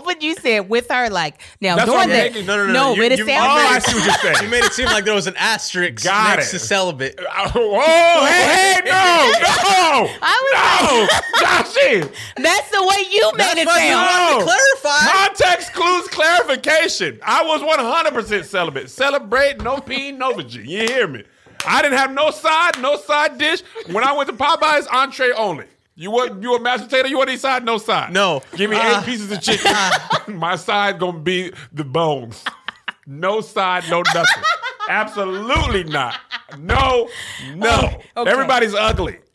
but 0.00 0.22
you 0.22 0.34
said 0.36 0.68
with 0.68 0.88
her, 0.90 1.10
like 1.10 1.40
now 1.60 1.76
That's 1.76 1.86
during 1.90 1.96
what 1.98 2.04
I'm 2.04 2.10
that. 2.10 2.22
thinking. 2.32 2.46
No, 2.46 2.56
no, 2.56 2.66
no, 2.66 2.72
no. 2.72 2.88
but 2.96 3.18
you, 3.18 3.24
it 3.24 3.26
you, 3.26 3.26
oh, 3.26 3.38
I 3.38 3.78
see 3.80 3.94
what 3.96 4.06
you're 4.22 4.34
saying. 4.34 4.44
You 4.44 4.50
made 4.50 4.64
it 4.64 4.72
seem 4.72 4.86
like 4.86 5.04
there 5.04 5.14
was 5.14 5.26
an 5.26 5.36
asterisk 5.36 6.02
Got 6.04 6.36
next 6.38 6.54
it. 6.54 6.58
to 6.58 6.64
celibate. 6.64 7.14
oh, 7.18 7.24
uh, 7.24 8.26
hey, 8.26 8.74
hey, 8.74 8.80
no, 8.86 8.90
no, 8.90 10.08
I 10.22 10.38
was 10.42 11.78
no, 11.82 12.00
like, 12.00 12.14
that's 12.36 12.70
the 12.70 12.80
way 12.80 13.04
you 13.10 13.30
made 13.36 13.62
it 13.62 13.68
sound. 13.68 14.36
No. 14.36 14.38
To 14.38 14.50
clarify. 14.50 15.12
Context 15.12 15.72
clues 15.72 16.08
clarification. 16.08 17.18
I 17.24 17.44
was 17.44 17.60
100% 17.60 18.44
celibate. 18.44 18.88
Celebrate, 18.90 19.60
no 19.62 19.78
peen, 19.78 20.18
no 20.18 20.32
virgin. 20.32 20.64
You 20.68 20.80
hear 20.86 21.08
me? 21.08 21.24
I 21.66 21.80
didn't 21.82 21.98
have 21.98 22.12
no 22.12 22.30
side, 22.30 22.80
no 22.80 22.96
side 22.96 23.38
dish. 23.38 23.62
When 23.90 24.02
I 24.02 24.12
went 24.12 24.28
to 24.28 24.34
Popeyes, 24.34 24.86
entree 24.92 25.30
only. 25.36 25.66
You 26.02 26.10
want 26.10 26.42
you 26.42 26.52
a 26.56 26.60
mashed 26.60 26.84
potato? 26.88 27.06
You 27.06 27.16
want 27.18 27.28
any 27.30 27.38
side? 27.38 27.64
No 27.64 27.78
side. 27.78 28.12
No. 28.12 28.42
Give 28.56 28.68
me 28.68 28.76
uh, 28.76 28.98
eight 28.98 29.04
pieces 29.06 29.30
of 29.30 29.40
chicken. 29.40 29.70
Uh, 29.72 30.18
My 30.30 30.56
side 30.56 30.98
gonna 30.98 31.16
be 31.20 31.52
the 31.72 31.84
bones. 31.84 32.42
No 33.06 33.40
side, 33.40 33.84
no 33.88 34.02
nothing. 34.12 34.42
Absolutely 34.88 35.84
not. 35.84 36.16
No, 36.58 37.08
no. 37.54 38.00
Oh, 38.16 38.22
okay. 38.22 38.30
Everybody's 38.32 38.74
ugly. 38.74 39.18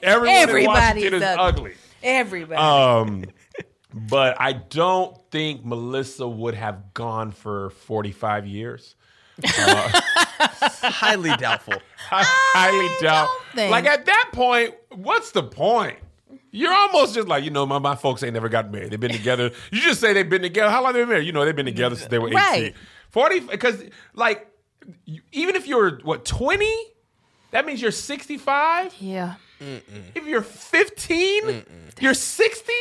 Everyone 0.00 0.36
Everybody's 0.36 1.04
in 1.06 1.10
Washington 1.12 1.22
ugly. 1.24 1.24
is 1.24 1.38
ugly. 1.40 1.74
Everybody. 2.04 2.54
Um, 2.62 3.24
but 3.92 4.40
I 4.40 4.52
don't 4.52 5.18
think 5.32 5.64
Melissa 5.64 6.28
would 6.28 6.54
have 6.54 6.94
gone 6.94 7.32
for 7.32 7.70
45 7.70 8.46
years. 8.46 8.94
Uh, 9.44 9.48
highly 10.84 11.34
doubtful. 11.36 11.74
I, 12.12 12.22
highly 12.54 12.88
doubt. 13.04 13.28
Like 13.70 13.86
at 13.86 14.06
that 14.06 14.28
point, 14.32 14.74
what's 14.96 15.32
the 15.32 15.42
point? 15.42 15.98
You're 16.50 16.72
almost 16.72 17.14
just 17.14 17.28
like, 17.28 17.44
you 17.44 17.50
know, 17.50 17.66
my, 17.66 17.78
my 17.78 17.94
folks 17.94 18.22
ain't 18.22 18.34
never 18.34 18.48
got 18.48 18.70
married. 18.72 18.90
They've 18.90 19.00
been 19.00 19.12
together. 19.12 19.50
You 19.72 19.80
just 19.80 20.00
say 20.00 20.12
they've 20.12 20.28
been 20.28 20.42
together. 20.42 20.70
How 20.70 20.82
long 20.82 20.92
they 20.92 21.00
been 21.00 21.08
married? 21.08 21.26
You 21.26 21.32
know, 21.32 21.44
they've 21.44 21.54
been 21.56 21.66
together 21.66 21.96
since 21.96 22.08
they 22.10 22.18
were 22.18 22.28
18. 22.28 22.36
Right. 22.38 22.74
40, 23.10 23.40
because 23.40 23.84
like, 24.14 24.48
even 25.32 25.54
if 25.56 25.66
you're, 25.66 25.98
what, 26.00 26.24
20? 26.24 26.68
That 27.52 27.66
means 27.66 27.80
you're 27.80 27.90
65? 27.90 28.94
Yeah. 28.98 29.34
Mm-mm. 29.60 29.80
If 30.14 30.26
you're 30.26 30.42
15, 30.42 31.44
Mm-mm. 31.44 31.64
you're 32.00 32.14
60? 32.14 32.72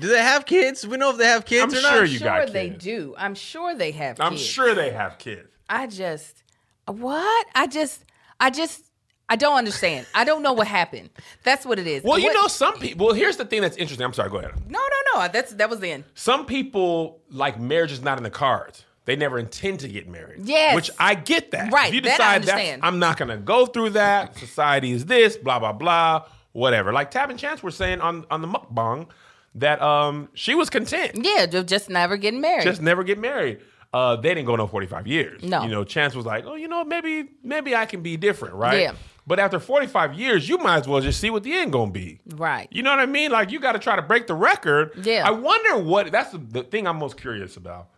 Do 0.00 0.08
they 0.08 0.18
have 0.22 0.44
kids? 0.46 0.86
We 0.86 0.96
know 0.96 1.10
if 1.10 1.16
they 1.18 1.26
have 1.26 1.44
kids 1.44 1.72
I'm 1.74 1.78
or 1.78 1.80
sure 1.80 1.90
not. 1.90 2.00
I'm 2.00 2.06
you 2.06 2.18
sure 2.18 2.26
got 2.28 2.52
they 2.52 2.70
kids. 2.70 2.84
do. 2.84 3.14
I'm 3.16 3.34
sure 3.34 3.74
they 3.74 3.90
have 3.92 4.20
I'm 4.20 4.32
kids. 4.32 4.44
sure 4.44 4.74
they 4.74 4.90
have 4.90 5.18
kids. 5.18 5.48
I 5.68 5.86
just, 5.86 6.42
what? 6.86 7.46
I 7.54 7.66
just, 7.66 8.04
I 8.40 8.50
just 8.50 8.87
I 9.30 9.36
don't 9.36 9.58
understand. 9.58 10.06
I 10.14 10.24
don't 10.24 10.42
know 10.42 10.54
what 10.54 10.66
happened. 10.66 11.10
That's 11.42 11.66
what 11.66 11.78
it 11.78 11.86
is. 11.86 12.02
Well, 12.02 12.12
what, 12.12 12.22
you 12.22 12.32
know, 12.32 12.46
some 12.46 12.78
people. 12.78 13.06
Well, 13.08 13.14
here's 13.14 13.36
the 13.36 13.44
thing 13.44 13.60
that's 13.60 13.76
interesting. 13.76 14.04
I'm 14.04 14.14
sorry. 14.14 14.30
Go 14.30 14.38
ahead. 14.38 14.52
No, 14.70 14.78
no, 14.80 15.20
no. 15.20 15.28
That's 15.28 15.52
that 15.54 15.68
was 15.68 15.80
the 15.80 15.90
end. 15.90 16.04
Some 16.14 16.46
people 16.46 17.20
like 17.30 17.60
marriage 17.60 17.92
is 17.92 18.00
not 18.02 18.16
in 18.16 18.24
the 18.24 18.30
cards. 18.30 18.84
They 19.04 19.16
never 19.16 19.38
intend 19.38 19.80
to 19.80 19.88
get 19.88 20.08
married. 20.08 20.44
Yes. 20.46 20.74
Which 20.74 20.90
I 20.98 21.14
get 21.14 21.50
that. 21.52 21.72
Right. 21.72 21.88
If 21.88 21.94
you 21.94 22.00
decide 22.02 22.44
that, 22.44 22.78
I'm 22.82 22.98
not 22.98 23.16
going 23.16 23.30
to 23.30 23.38
go 23.38 23.64
through 23.66 23.90
that. 23.90 24.36
Society 24.38 24.92
is 24.92 25.04
this. 25.06 25.36
Blah 25.36 25.58
blah 25.58 25.72
blah. 25.72 26.24
Whatever. 26.52 26.92
Like 26.92 27.10
Tab 27.10 27.28
and 27.28 27.38
Chance 27.38 27.62
were 27.62 27.70
saying 27.70 28.00
on 28.00 28.24
on 28.30 28.40
the 28.40 28.48
mukbang 28.48 29.08
that 29.56 29.80
um 29.82 30.30
she 30.32 30.54
was 30.54 30.70
content. 30.70 31.12
Yeah, 31.22 31.44
just 31.44 31.90
never 31.90 32.16
getting 32.16 32.40
married. 32.40 32.64
Just 32.64 32.80
never 32.80 33.04
get 33.04 33.18
married. 33.18 33.60
Uh, 33.90 34.16
they 34.16 34.34
didn't 34.34 34.44
go 34.44 34.54
no 34.54 34.66
45 34.66 35.06
years. 35.06 35.42
No. 35.42 35.62
You 35.62 35.70
know, 35.70 35.82
Chance 35.82 36.14
was 36.14 36.26
like, 36.26 36.44
oh, 36.46 36.54
you 36.56 36.68
know, 36.68 36.84
maybe 36.84 37.28
maybe 37.42 37.74
I 37.74 37.86
can 37.86 38.02
be 38.02 38.16
different, 38.18 38.54
right? 38.54 38.80
Yeah. 38.80 38.92
But 39.28 39.38
after 39.38 39.60
45 39.60 40.14
years, 40.14 40.48
you 40.48 40.56
might 40.56 40.78
as 40.78 40.88
well 40.88 41.02
just 41.02 41.20
see 41.20 41.28
what 41.28 41.42
the 41.42 41.52
end 41.54 41.70
gonna 41.70 41.90
be. 41.90 42.18
Right. 42.34 42.66
You 42.70 42.82
know 42.82 42.88
what 42.90 42.98
I 42.98 43.04
mean? 43.04 43.30
Like 43.30 43.50
you 43.52 43.60
got 43.60 43.72
to 43.72 43.78
try 43.78 43.94
to 43.94 44.00
break 44.00 44.26
the 44.26 44.34
record. 44.34 44.92
Yeah. 45.04 45.22
I 45.28 45.32
wonder 45.32 45.76
what. 45.76 46.10
That's 46.10 46.30
the, 46.32 46.38
the 46.38 46.62
thing 46.62 46.86
I'm 46.86 46.96
most 46.98 47.18
curious 47.18 47.58
about. 47.58 47.88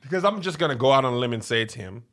Because 0.00 0.24
I'm 0.24 0.40
just 0.40 0.58
gonna 0.58 0.74
go 0.74 0.90
out 0.90 1.04
on 1.04 1.12
a 1.12 1.16
limb 1.18 1.34
and 1.34 1.44
say 1.44 1.60
it's 1.62 1.74
him. 1.74 2.04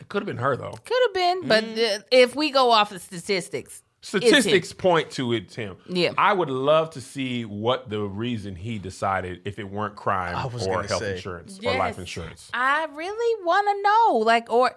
It 0.00 0.08
could 0.08 0.22
have 0.22 0.26
been 0.26 0.38
her 0.38 0.56
though. 0.56 0.72
Could 0.72 0.98
have 1.04 1.14
been, 1.14 1.46
but 1.46 1.64
uh, 1.78 1.98
if 2.10 2.34
we 2.34 2.50
go 2.50 2.70
off 2.70 2.88
the 2.88 2.98
statistics, 2.98 3.82
Statistics 4.00 4.72
point 4.74 5.10
to 5.12 5.32
it, 5.34 5.48
Tim. 5.50 5.76
Yeah. 5.88 6.10
I 6.18 6.34
would 6.34 6.50
love 6.50 6.90
to 6.90 7.00
see 7.00 7.46
what 7.46 7.88
the 7.88 8.00
reason 8.02 8.54
he 8.54 8.78
decided 8.78 9.40
if 9.46 9.58
it 9.58 9.64
weren't 9.64 9.96
crime 9.96 10.34
or 10.36 10.50
health 10.82 10.94
say. 10.98 11.12
insurance 11.16 11.58
or 11.64 11.74
life 11.76 11.98
insurance. 11.98 12.50
I 12.52 12.86
really 12.92 13.44
want 13.46 13.66
to 13.66 13.80
know, 13.82 14.18
like, 14.18 14.52
or 14.52 14.76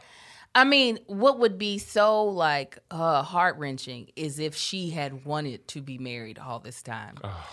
I 0.57 0.63
mean, 0.63 0.97
what 1.05 1.37
would 1.39 1.59
be 1.59 1.77
so 1.77 2.23
like 2.23 2.79
uh, 2.89 3.21
heart 3.21 3.57
wrenching 3.59 4.07
is 4.15 4.39
if 4.39 4.55
she 4.55 4.89
had 4.89 5.23
wanted 5.23 5.67
to 5.69 5.81
be 5.81 5.99
married 5.99 6.39
all 6.39 6.57
this 6.57 6.81
time, 6.81 7.13
oh. 7.23 7.49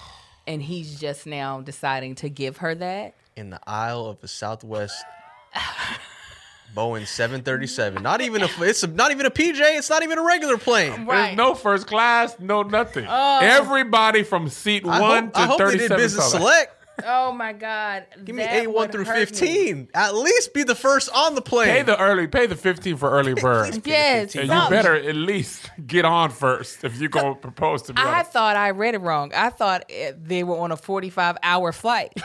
and 0.46 0.62
he's 0.62 0.98
just 0.98 1.26
now 1.26 1.60
deciding 1.60 2.14
to 2.16 2.30
give 2.30 2.56
her 2.58 2.74
that 2.76 3.14
in 3.36 3.50
the 3.50 3.60
aisle 3.66 4.06
of 4.06 4.20
the 4.22 4.28
Southwest 4.28 5.04
Boeing 6.74 7.06
737. 7.06 8.02
Not 8.02 8.22
even 8.22 8.42
a 8.42 8.48
it's 8.60 8.82
a, 8.84 8.86
not 8.86 9.10
even 9.10 9.26
a 9.26 9.30
PJ. 9.30 9.58
It's 9.60 9.90
not 9.90 10.02
even 10.02 10.16
a 10.16 10.22
regular 10.22 10.56
plane. 10.56 11.04
Right. 11.04 11.26
There's 11.26 11.36
no 11.36 11.54
first 11.54 11.86
class, 11.86 12.34
no 12.40 12.62
nothing. 12.62 13.04
Uh, 13.06 13.40
Everybody 13.42 14.22
from 14.22 14.48
seat 14.48 14.82
I 14.86 14.98
one 15.02 15.30
hope, 15.34 15.58
to 15.58 15.58
37. 15.66 15.96
business 15.98 16.30
select. 16.30 16.70
Oh 17.02 17.32
my 17.32 17.52
God! 17.52 18.04
Give 18.24 18.36
me 18.36 18.44
A 18.44 18.66
one 18.68 18.88
through 18.90 19.06
fifteen. 19.06 19.82
Me. 19.82 19.86
At 19.94 20.14
least 20.14 20.54
be 20.54 20.62
the 20.62 20.74
first 20.76 21.08
on 21.12 21.34
the 21.34 21.42
plane. 21.42 21.68
Pay 21.68 21.82
the 21.82 21.98
early. 22.00 22.28
Pay 22.28 22.46
the 22.46 22.54
fifteen 22.56 22.96
for 22.96 23.10
early 23.10 23.34
bird. 23.34 23.84
yes, 23.86 24.34
and 24.36 24.44
you 24.48 24.68
better 24.70 24.94
at 24.94 25.16
least 25.16 25.70
get 25.84 26.04
on 26.04 26.30
first 26.30 26.84
if 26.84 27.00
you 27.00 27.08
go 27.08 27.34
propose 27.34 27.82
to 27.82 27.94
me. 27.94 28.02
I 28.02 28.22
thought 28.22 28.56
I 28.56 28.70
read 28.70 28.94
it 28.94 29.00
wrong. 29.00 29.32
I 29.34 29.50
thought 29.50 29.90
they 30.18 30.44
were 30.44 30.58
on 30.58 30.70
a 30.72 30.76
forty-five 30.76 31.36
hour 31.42 31.72
flight. 31.72 32.12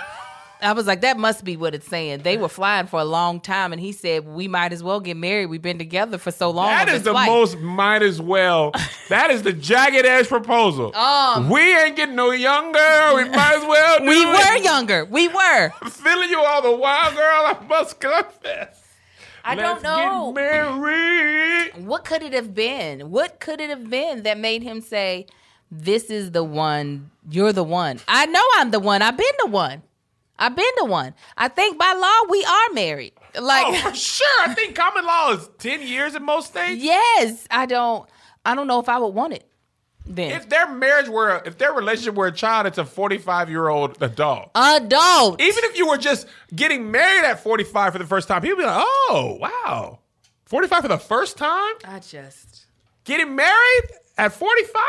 I 0.62 0.74
was 0.74 0.88
like, 0.88 1.02
that 1.02 1.18
must 1.18 1.46
be 1.46 1.56
what 1.56 1.74
it's 1.74 1.88
saying. 1.88 2.24
They 2.24 2.38
were 2.38 2.50
flying 2.50 2.88
for 2.88 3.00
a 3.00 3.06
long 3.06 3.40
time, 3.40 3.72
and 3.72 3.80
he 3.80 3.94
said, 3.94 4.28
"We 4.28 4.50
might 4.50 4.74
as 4.74 4.84
well 4.84 5.00
get 5.00 5.16
married. 5.16 5.46
We've 5.46 5.62
been 5.62 5.78
together 5.78 6.18
for 6.18 6.32
so 6.32 6.50
long." 6.50 6.68
That 6.68 6.90
is 6.90 7.04
the 7.04 7.12
flight. 7.12 7.30
most 7.30 7.58
might 7.60 8.02
as 8.02 8.22
well. 8.22 8.74
that 9.08 9.32
is 9.32 9.44
the 9.44 9.54
jagged 9.54 10.06
edge 10.06 10.28
proposal. 10.28 10.94
Um, 11.20 11.50
we 11.50 11.62
ain't 11.78 11.96
getting 11.96 12.16
no 12.16 12.32
younger. 12.32 12.80
We 13.16 13.24
might 13.26 13.56
as 13.62 13.66
well. 13.66 14.00
we 14.02 14.26
were 14.26 14.58
younger. 14.58 15.06
We 15.06 15.28
were. 15.28 15.72
I'm 15.82 15.90
feeling 15.90 16.30
you 16.30 16.40
all 16.40 16.62
the 16.62 16.76
while, 16.76 17.12
girl. 17.12 17.46
I 17.46 17.58
must 17.68 18.00
confess. 18.00 18.80
I 19.46 19.56
Let's 19.56 19.82
don't 19.82 19.84
know. 19.84 20.34
Get 20.36 20.80
married. 20.80 21.86
What 21.88 22.04
could 22.06 22.22
it 22.22 22.34
have 22.34 22.54
been? 22.54 23.10
What 23.12 23.40
could 23.40 23.60
it 23.62 23.70
have 23.70 23.90
been 23.90 24.24
that 24.24 24.38
made 24.38 24.62
him 24.62 24.82
say, 24.82 25.26
"This 25.72 26.06
is 26.10 26.32
the 26.32 26.44
one. 26.44 27.10
You're 27.30 27.54
the 27.54 27.64
one. 27.64 28.00
I 28.08 28.26
know 28.28 28.44
I'm 28.58 28.72
the 28.72 28.80
one. 28.80 29.02
I've 29.02 29.18
been 29.18 29.28
the 29.40 29.48
one." 29.48 29.82
I've 30.40 30.56
been 30.56 30.66
to 30.80 30.86
one. 30.86 31.14
I 31.38 31.50
think 31.50 31.78
by 31.78 31.94
law 31.94 32.32
we 32.32 32.44
are 32.46 32.74
married. 32.74 33.14
Like 33.40 33.66
oh, 33.68 33.74
for 33.90 33.94
sure. 33.96 34.42
I 34.42 34.54
think 34.56 34.76
common 34.76 35.06
law 35.06 35.34
is 35.34 35.50
ten 35.60 35.82
years 35.86 36.16
in 36.16 36.24
most 36.24 36.48
states. 36.48 36.82
Yes. 36.82 37.46
I 37.52 37.66
don't 37.66 38.08
I 38.46 38.56
don't 38.56 38.66
know 38.68 38.80
if 38.80 38.90
I 38.90 38.98
would 38.98 39.10
want 39.10 39.34
it. 39.34 39.46
Then. 40.12 40.32
If 40.32 40.50
their 40.50 40.68
marriage 40.68 41.08
were, 41.08 41.40
if 41.46 41.60
their 41.60 41.72
relationship 41.72 42.16
were 42.16 42.26
a 42.26 42.32
child, 42.32 42.66
it's 42.66 42.80
a 42.80 42.86
45 42.86 43.48
year 43.52 43.68
old 43.68 44.02
adult. 44.02 44.50
Adult. 44.56 45.40
Even 45.40 45.64
if 45.66 45.78
you 45.78 45.88
were 45.88 45.98
just 45.98 46.26
getting 46.56 46.90
married 46.90 47.26
at 47.26 47.42
45 47.44 47.94
for 47.94 48.00
the 48.00 48.08
first 48.08 48.28
time, 48.28 48.42
people 48.42 48.58
be 48.58 48.64
like, 48.64 48.82
oh, 48.84 49.38
wow. 49.40 50.00
45 50.46 50.82
for 50.82 50.88
the 50.88 50.98
first 50.98 51.38
time? 51.38 51.74
I 51.86 52.00
just. 52.00 52.66
Getting 53.04 53.36
married 53.36 53.82
at 54.18 54.34
45? 54.34 54.82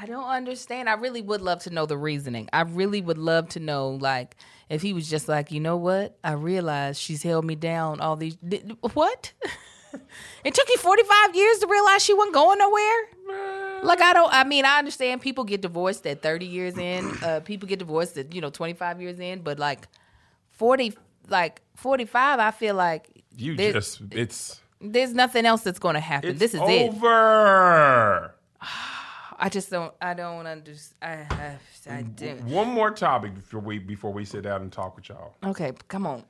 I 0.00 0.06
don't 0.06 0.24
understand. 0.24 0.88
I 0.88 0.94
really 0.94 1.20
would 1.20 1.42
love 1.42 1.60
to 1.64 1.70
know 1.70 1.84
the 1.84 1.98
reasoning. 1.98 2.48
I 2.54 2.62
really 2.62 3.02
would 3.02 3.18
love 3.18 3.50
to 3.50 3.60
know, 3.60 3.88
like, 3.90 4.36
if 4.72 4.80
he 4.82 4.92
was 4.94 5.08
just 5.08 5.28
like, 5.28 5.52
you 5.52 5.60
know 5.60 5.76
what? 5.76 6.16
I 6.24 6.32
realize 6.32 6.98
she's 6.98 7.22
held 7.22 7.44
me 7.44 7.54
down 7.54 8.00
all 8.00 8.16
these. 8.16 8.38
What? 8.94 9.32
it 10.44 10.54
took 10.54 10.68
you 10.70 10.78
45 10.78 11.36
years 11.36 11.58
to 11.58 11.66
realize 11.66 12.02
she 12.02 12.14
wasn't 12.14 12.34
going 12.34 12.58
nowhere? 12.58 13.82
Like, 13.84 14.00
I 14.00 14.14
don't, 14.14 14.32
I 14.32 14.44
mean, 14.44 14.64
I 14.64 14.78
understand 14.78 15.20
people 15.20 15.44
get 15.44 15.60
divorced 15.60 16.06
at 16.06 16.22
30 16.22 16.46
years 16.46 16.78
in, 16.78 17.12
uh, 17.22 17.40
people 17.40 17.68
get 17.68 17.80
divorced 17.80 18.16
at, 18.16 18.34
you 18.34 18.40
know, 18.40 18.48
25 18.48 19.02
years 19.02 19.20
in, 19.20 19.40
but 19.42 19.58
like 19.58 19.88
40, 20.56 20.96
like 21.28 21.60
45, 21.76 22.40
I 22.40 22.50
feel 22.50 22.74
like. 22.74 23.08
You 23.36 23.54
just, 23.56 24.00
it's. 24.10 24.58
There's 24.80 25.12
nothing 25.14 25.44
else 25.44 25.62
that's 25.62 25.78
going 25.78 25.94
to 25.94 26.00
happen. 26.00 26.38
This 26.38 26.54
is 26.54 26.60
over. 26.60 26.70
it. 26.72 26.88
Over. 26.90 28.34
I 29.42 29.48
just 29.48 29.70
don't. 29.70 29.92
I 30.00 30.14
don't 30.14 30.46
understand. 30.46 31.26
I, 31.32 31.34
have. 31.34 31.60
I 31.90 32.02
didn't. 32.02 32.44
One 32.46 32.68
more 32.68 32.92
topic 32.92 33.34
before 33.34 33.58
we 33.58 33.80
before 33.80 34.12
we 34.12 34.24
sit 34.24 34.42
down 34.42 34.62
and 34.62 34.70
talk 34.70 34.94
with 34.94 35.08
y'all. 35.08 35.34
Okay, 35.44 35.72
come 35.88 36.06
on. 36.06 36.22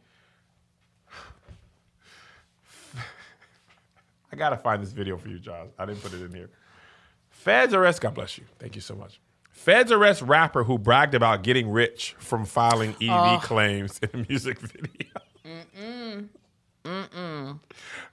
I 4.32 4.36
gotta 4.36 4.56
find 4.56 4.82
this 4.82 4.92
video 4.92 5.18
for 5.18 5.28
you, 5.28 5.38
Josh. 5.38 5.68
I 5.78 5.84
didn't 5.84 6.00
put 6.00 6.14
it 6.14 6.24
in 6.24 6.32
here. 6.32 6.48
Feds 7.28 7.74
arrest. 7.74 8.00
God 8.00 8.14
bless 8.14 8.38
you. 8.38 8.44
Thank 8.58 8.76
you 8.76 8.80
so 8.80 8.94
much. 8.96 9.20
Feds 9.50 9.92
arrest 9.92 10.22
rapper 10.22 10.64
who 10.64 10.78
bragged 10.78 11.12
about 11.12 11.42
getting 11.42 11.68
rich 11.70 12.16
from 12.18 12.46
filing 12.46 12.92
EV 12.92 13.10
oh. 13.10 13.40
claims 13.42 13.98
in 13.98 14.20
a 14.22 14.26
music 14.26 14.58
video. 14.58 15.10
Mm-mm. 15.76 16.28
Mm-mm. 16.82 17.60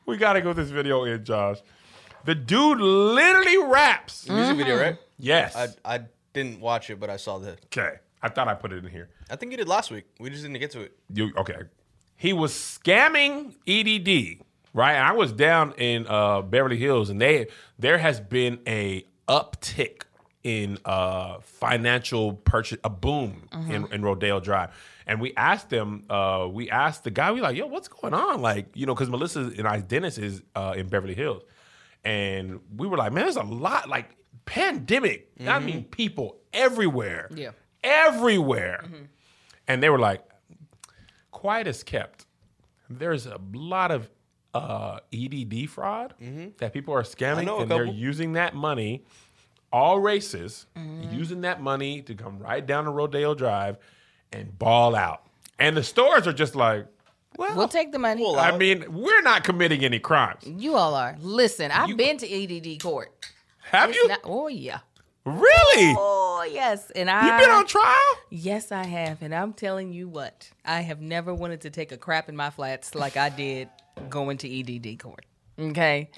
We 0.05 0.17
gotta 0.17 0.41
go 0.41 0.51
this 0.51 0.71
video 0.71 1.05
in, 1.05 1.23
Josh. 1.23 1.59
The 2.25 2.35
dude 2.35 2.79
literally 2.79 3.57
raps. 3.71 4.27
Music 4.29 4.57
video, 4.57 4.77
right? 4.79 4.95
Mm. 4.95 4.99
Yes. 5.17 5.55
I, 5.55 5.67
I 5.95 6.01
didn't 6.33 6.59
watch 6.59 6.89
it, 6.89 6.99
but 6.99 7.09
I 7.09 7.17
saw 7.17 7.37
the. 7.37 7.51
Okay. 7.65 7.95
I 8.21 8.29
thought 8.29 8.47
I 8.47 8.53
put 8.53 8.73
it 8.73 8.83
in 8.83 8.91
here. 8.91 9.09
I 9.29 9.35
think 9.35 9.51
you 9.51 9.57
did 9.57 9.67
last 9.67 9.91
week. 9.91 10.05
We 10.19 10.29
just 10.29 10.41
didn't 10.43 10.59
get 10.59 10.71
to 10.71 10.81
it. 10.81 10.97
You 11.13 11.31
okay? 11.37 11.55
He 12.17 12.33
was 12.33 12.51
scamming 12.51 13.53
EDD, 13.65 14.41
right? 14.73 14.95
I 14.97 15.13
was 15.13 15.31
down 15.31 15.73
in 15.77 16.05
uh, 16.07 16.41
Beverly 16.41 16.75
Hills, 16.77 17.09
and 17.09 17.21
they 17.21 17.47
there 17.77 17.97
has 17.97 18.19
been 18.19 18.59
a 18.67 19.05
uptick 19.29 20.01
in 20.43 20.79
uh, 20.83 21.37
financial 21.41 22.33
purchase, 22.33 22.77
a 22.83 22.89
boom 22.89 23.47
mm-hmm. 23.53 23.71
in, 23.71 23.93
in 23.93 24.01
Rodeo 24.01 24.39
Drive. 24.41 24.71
And 25.05 25.19
we 25.21 25.33
asked 25.35 25.69
them, 25.69 26.03
uh, 26.09 26.47
we 26.51 26.69
asked 26.69 27.03
the 27.03 27.11
guy, 27.11 27.31
we 27.31 27.41
like, 27.41 27.57
yo, 27.57 27.65
what's 27.67 27.87
going 27.87 28.13
on? 28.13 28.41
Like, 28.41 28.67
you 28.73 28.85
know, 28.85 28.93
because 28.93 29.09
Melissa 29.09 29.51
and 29.57 29.67
I, 29.67 29.79
Dennis 29.81 30.17
is 30.17 30.41
uh, 30.55 30.75
in 30.77 30.87
Beverly 30.87 31.15
Hills 31.15 31.41
and 32.03 32.59
we 32.75 32.87
were 32.87 32.97
like, 32.97 33.11
man, 33.11 33.23
there's 33.25 33.35
a 33.35 33.43
lot 33.43 33.89
like 33.89 34.15
pandemic. 34.45 35.35
Mm-hmm. 35.37 35.49
I 35.49 35.59
mean, 35.59 35.77
mm-hmm. 35.81 35.89
people 35.89 36.37
everywhere. 36.53 37.29
Yeah, 37.33 37.51
everywhere. 37.83 38.81
Mm-hmm. 38.85 39.03
And 39.67 39.83
they 39.83 39.89
were 39.89 39.99
like, 39.99 40.23
quiet 41.31 41.67
is 41.67 41.83
kept. 41.83 42.25
There's 42.89 43.25
a 43.27 43.39
lot 43.53 43.91
of 43.91 44.09
uh, 44.53 44.99
EDD 45.13 45.69
fraud 45.69 46.15
mm-hmm. 46.21 46.49
that 46.57 46.73
people 46.73 46.93
are 46.93 47.03
scamming, 47.03 47.61
and 47.61 47.69
they're 47.69 47.85
using 47.85 48.33
that 48.33 48.55
money. 48.55 49.05
All 49.71 49.99
races 49.99 50.65
mm-hmm. 50.75 51.13
using 51.15 51.41
that 51.41 51.61
money 51.61 52.01
to 52.03 52.15
come 52.15 52.39
right 52.39 52.65
down 52.65 52.85
to 52.85 52.89
Rodeo 52.89 53.35
Drive 53.35 53.77
and 54.33 54.57
ball 54.57 54.95
out. 54.95 55.21
And 55.59 55.77
the 55.77 55.83
stores 55.83 56.25
are 56.25 56.33
just 56.33 56.55
like, 56.55 56.87
well, 57.39 57.55
we'll 57.55 57.67
take 57.69 57.93
the 57.93 57.99
money. 57.99 58.23
I 58.35 58.55
mean, 58.57 58.83
we're 58.89 59.21
not 59.21 59.45
committing 59.45 59.85
any 59.85 59.97
crimes. 59.97 60.43
You 60.45 60.75
all 60.75 60.93
are. 60.93 61.15
Listen, 61.21 61.71
I've 61.71 61.87
You- 61.87 61.95
been 61.95 62.17
to 62.17 62.27
EDD 62.27 62.77
court. 62.77 63.11
Have 63.71 63.89
It's 63.91 63.97
you? 63.97 64.07
not- 64.09 64.19
oh 64.25 64.47
yeah. 64.49 64.79
really? 65.25 65.93
Oh 65.97 66.45
yes, 66.51 66.91
and 66.91 67.09
I. 67.09 67.25
You've 67.25 67.39
been 67.39 67.49
on 67.55 67.65
trial? 67.65 67.95
Yes, 68.29 68.71
I 68.73 68.83
have, 68.83 69.21
and 69.21 69.33
I'm 69.33 69.53
telling 69.53 69.93
you 69.93 70.09
what, 70.09 70.49
I 70.65 70.81
have 70.81 70.99
never 71.01 71.33
wanted 71.33 71.61
to 71.61 71.69
take 71.69 71.91
a 71.93 71.97
crap 71.97 72.27
in 72.27 72.35
my 72.35 72.49
flats 72.49 72.93
like 72.93 73.15
I 73.15 73.29
did 73.29 73.69
going 74.09 74.37
to 74.39 74.49
EDD 74.49 74.97
court. 74.97 75.25
Okay, 75.57 76.09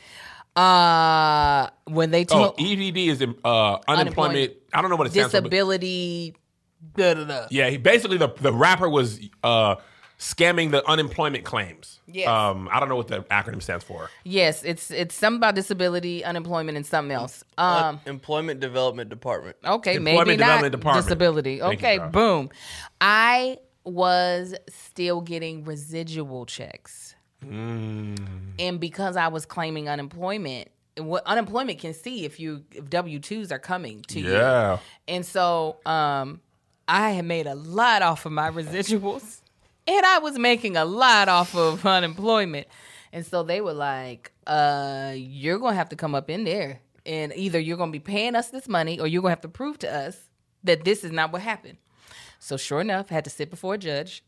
uh, 0.55 1.67
when 1.85 2.09
they 2.09 2.21
Oh, 2.21 2.49
told 2.49 2.59
EDD 2.59 3.09
is 3.09 3.21
um, 3.21 3.35
uh, 3.45 3.73
unemployment. 3.87 3.87
Unemployment. 3.99 4.53
I 4.73 4.81
don't 4.81 4.89
know 4.89 4.95
what 4.95 5.07
it 5.07 5.11
stands 5.11 5.29
for. 5.31 5.41
but- 5.41 5.51
disability, 5.51 6.35
da 6.97 7.13
da 7.13 7.23
da. 7.25 7.47
Yeah, 7.51 7.69
he 7.69 7.77
basically 7.77 8.17
the 8.17 8.29
the 8.39 8.53
rapper 8.53 8.89
was 8.89 9.19
uh 9.43 9.75
scamming 10.21 10.69
the 10.69 10.87
unemployment 10.87 11.43
claims. 11.43 11.99
Yes. 12.05 12.27
Um, 12.27 12.69
I 12.71 12.79
don't 12.79 12.89
know 12.89 12.95
what 12.95 13.07
the 13.07 13.23
acronym 13.23 13.61
stands 13.61 13.83
for. 13.83 14.09
Yes, 14.23 14.63
it's 14.63 14.91
it's 14.91 15.15
something 15.15 15.37
about 15.37 15.55
disability, 15.55 16.23
unemployment, 16.23 16.77
and 16.77 16.85
something 16.85 17.11
else. 17.11 17.43
Uh, 17.57 17.81
um, 17.85 18.01
Employment 18.05 18.59
Development 18.59 19.09
Department. 19.09 19.57
Okay, 19.65 19.95
Employment 19.95 20.27
maybe 20.27 20.37
Development 20.37 20.73
not 20.73 20.77
Department. 20.79 21.05
disability. 21.05 21.61
Okay, 21.63 21.95
you, 21.95 22.01
boom. 22.01 22.49
I 23.01 23.57
was 23.83 24.53
still 24.69 25.21
getting 25.21 25.65
residual 25.65 26.45
checks, 26.45 27.15
hmm. 27.43 28.13
and 28.59 28.79
because 28.79 29.17
I 29.17 29.27
was 29.27 29.45
claiming 29.45 29.89
unemployment. 29.89 30.69
What 30.97 31.23
unemployment 31.25 31.79
can 31.79 31.93
see 31.93 32.25
if 32.25 32.37
you 32.39 32.63
if 32.73 32.89
W 32.89 33.17
twos 33.19 33.51
are 33.53 33.57
coming 33.59 34.01
to 34.09 34.19
you, 34.19 34.33
Yeah. 34.33 34.79
and 35.07 35.25
so 35.25 35.77
um, 35.85 36.41
I 36.87 37.11
had 37.11 37.23
made 37.25 37.47
a 37.47 37.55
lot 37.55 38.01
off 38.01 38.25
of 38.25 38.33
my 38.33 38.51
residuals 38.51 39.40
and 39.91 40.05
I 40.05 40.19
was 40.19 40.37
making 40.39 40.77
a 40.77 40.85
lot 40.85 41.27
off 41.27 41.55
of 41.55 41.85
unemployment. 41.85 42.67
And 43.13 43.25
so 43.25 43.43
they 43.43 43.59
were 43.61 43.73
like, 43.73 44.31
uh, 44.47 45.13
you're 45.15 45.59
going 45.59 45.73
to 45.73 45.77
have 45.77 45.89
to 45.89 45.95
come 45.95 46.15
up 46.15 46.29
in 46.29 46.43
there. 46.45 46.79
And 47.05 47.33
either 47.35 47.59
you're 47.59 47.77
going 47.77 47.89
to 47.91 47.99
be 47.99 47.99
paying 47.99 48.35
us 48.35 48.49
this 48.49 48.67
money 48.67 48.99
or 48.99 49.07
you're 49.07 49.21
going 49.21 49.31
to 49.31 49.35
have 49.37 49.41
to 49.41 49.49
prove 49.49 49.77
to 49.79 49.91
us 49.93 50.17
that 50.63 50.85
this 50.85 51.03
is 51.03 51.11
not 51.11 51.33
what 51.33 51.41
happened. 51.41 51.77
So 52.39 52.57
sure 52.57 52.79
enough, 52.79 53.07
I 53.11 53.15
had 53.15 53.23
to 53.25 53.29
sit 53.29 53.49
before 53.49 53.73
a 53.73 53.77
judge. 53.77 54.23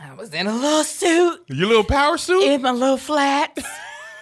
I 0.00 0.14
was 0.14 0.32
in 0.32 0.46
a 0.46 0.54
little 0.54 0.82
suit. 0.84 1.42
Your 1.48 1.68
little 1.68 1.84
power 1.84 2.16
suit? 2.16 2.44
In 2.44 2.62
my 2.62 2.70
little 2.70 2.96
flats. 2.96 3.62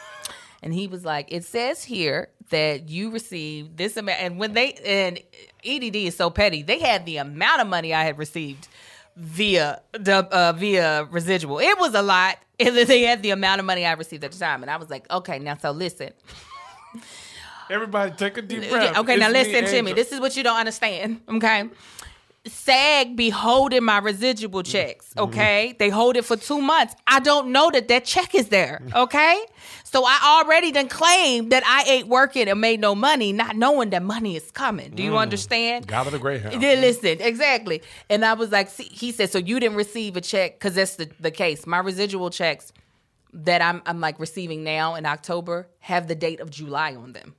and 0.62 0.74
he 0.74 0.86
was 0.86 1.02
like, 1.04 1.32
"It 1.32 1.44
says 1.44 1.82
here 1.82 2.28
that 2.50 2.90
you 2.90 3.10
received 3.10 3.78
this 3.78 3.96
amount." 3.96 4.20
And 4.20 4.38
when 4.38 4.52
they 4.52 4.74
and 4.84 5.18
EDD 5.64 5.96
is 5.96 6.14
so 6.16 6.28
petty, 6.28 6.62
they 6.62 6.78
had 6.78 7.06
the 7.06 7.16
amount 7.18 7.62
of 7.62 7.68
money 7.68 7.94
I 7.94 8.04
had 8.04 8.18
received 8.18 8.68
via 9.16 9.80
the 9.92 10.16
uh, 10.30 10.52
via 10.52 11.04
residual. 11.10 11.58
It 11.58 11.78
was 11.78 11.94
a 11.94 12.02
lot. 12.02 12.38
and 12.60 12.76
then 12.76 12.86
they 12.86 13.02
had 13.02 13.22
the 13.22 13.30
amount 13.30 13.58
of 13.58 13.64
money 13.66 13.84
I 13.84 13.92
received 13.94 14.22
at 14.24 14.32
the 14.32 14.38
time, 14.38 14.62
and 14.62 14.70
I 14.70 14.76
was 14.76 14.88
like, 14.90 15.10
okay, 15.10 15.38
now 15.38 15.56
so 15.56 15.70
listen. 15.72 16.10
Everybody, 17.70 18.12
take 18.12 18.36
a 18.36 18.42
deep 18.42 18.68
breath. 18.68 18.98
Okay, 18.98 19.14
it's 19.14 19.20
now 19.20 19.30
listen 19.30 19.64
me, 19.64 19.70
to 19.70 19.82
me. 19.82 19.92
This 19.94 20.12
is 20.12 20.20
what 20.20 20.36
you 20.36 20.42
don't 20.42 20.58
understand. 20.58 21.22
Okay, 21.28 21.64
SAG 22.46 23.14
be 23.16 23.30
holding 23.30 23.84
my 23.84 23.98
residual 23.98 24.62
mm-hmm. 24.64 24.70
checks, 24.70 25.08
mm-hmm. 25.10 25.20
okay? 25.30 25.68
Mm-hmm. 25.70 25.76
They 25.78 25.88
hold 25.90 26.16
it 26.16 26.24
for 26.24 26.36
two 26.36 26.58
months. 26.60 26.94
I 27.06 27.20
don't 27.20 27.52
know 27.52 27.70
that 27.70 27.86
that 27.88 28.04
check 28.04 28.34
is 28.34 28.48
there, 28.48 28.82
mm-hmm. 28.84 28.96
okay? 28.98 29.40
so 29.84 30.04
I 30.06 30.40
already 30.42 30.70
then 30.72 30.88
claim 30.88 31.50
that 31.50 31.62
I 31.66 31.82
ain't 31.90 32.08
working 32.08 32.48
and 32.48 32.58
made 32.60 32.80
no 32.80 32.94
money, 32.94 33.30
not 33.32 33.56
knowing 33.56 33.90
that 33.90 34.02
money 34.02 34.36
is 34.36 34.50
coming. 34.50 34.90
Do 34.92 35.02
you 35.02 35.10
mm. 35.12 35.18
understand? 35.20 35.86
God 35.86 36.06
of 36.06 36.12
the 36.14 36.18
Greyhound. 36.18 36.62
Yeah, 36.62 36.74
listen, 36.80 37.20
exactly. 37.20 37.82
And 38.08 38.24
I 38.24 38.32
was 38.32 38.50
like, 38.50 38.70
see, 38.70 38.84
he 38.84 39.12
said, 39.12 39.30
so 39.30 39.38
you 39.38 39.60
didn't 39.60 39.76
receive 39.76 40.16
a 40.16 40.22
check 40.22 40.58
because 40.58 40.76
that's 40.76 40.96
the, 40.96 41.10
the 41.20 41.30
case. 41.30 41.66
My 41.66 41.76
residual 41.76 42.30
checks 42.30 42.72
that 43.34 43.60
I'm, 43.60 43.82
I'm 43.84 44.00
like 44.00 44.18
receiving 44.18 44.64
now 44.64 44.94
in 44.94 45.04
October 45.04 45.68
have 45.80 46.08
the 46.08 46.14
date 46.14 46.40
of 46.40 46.48
July 46.48 46.94
on 46.94 47.12
them 47.12 47.34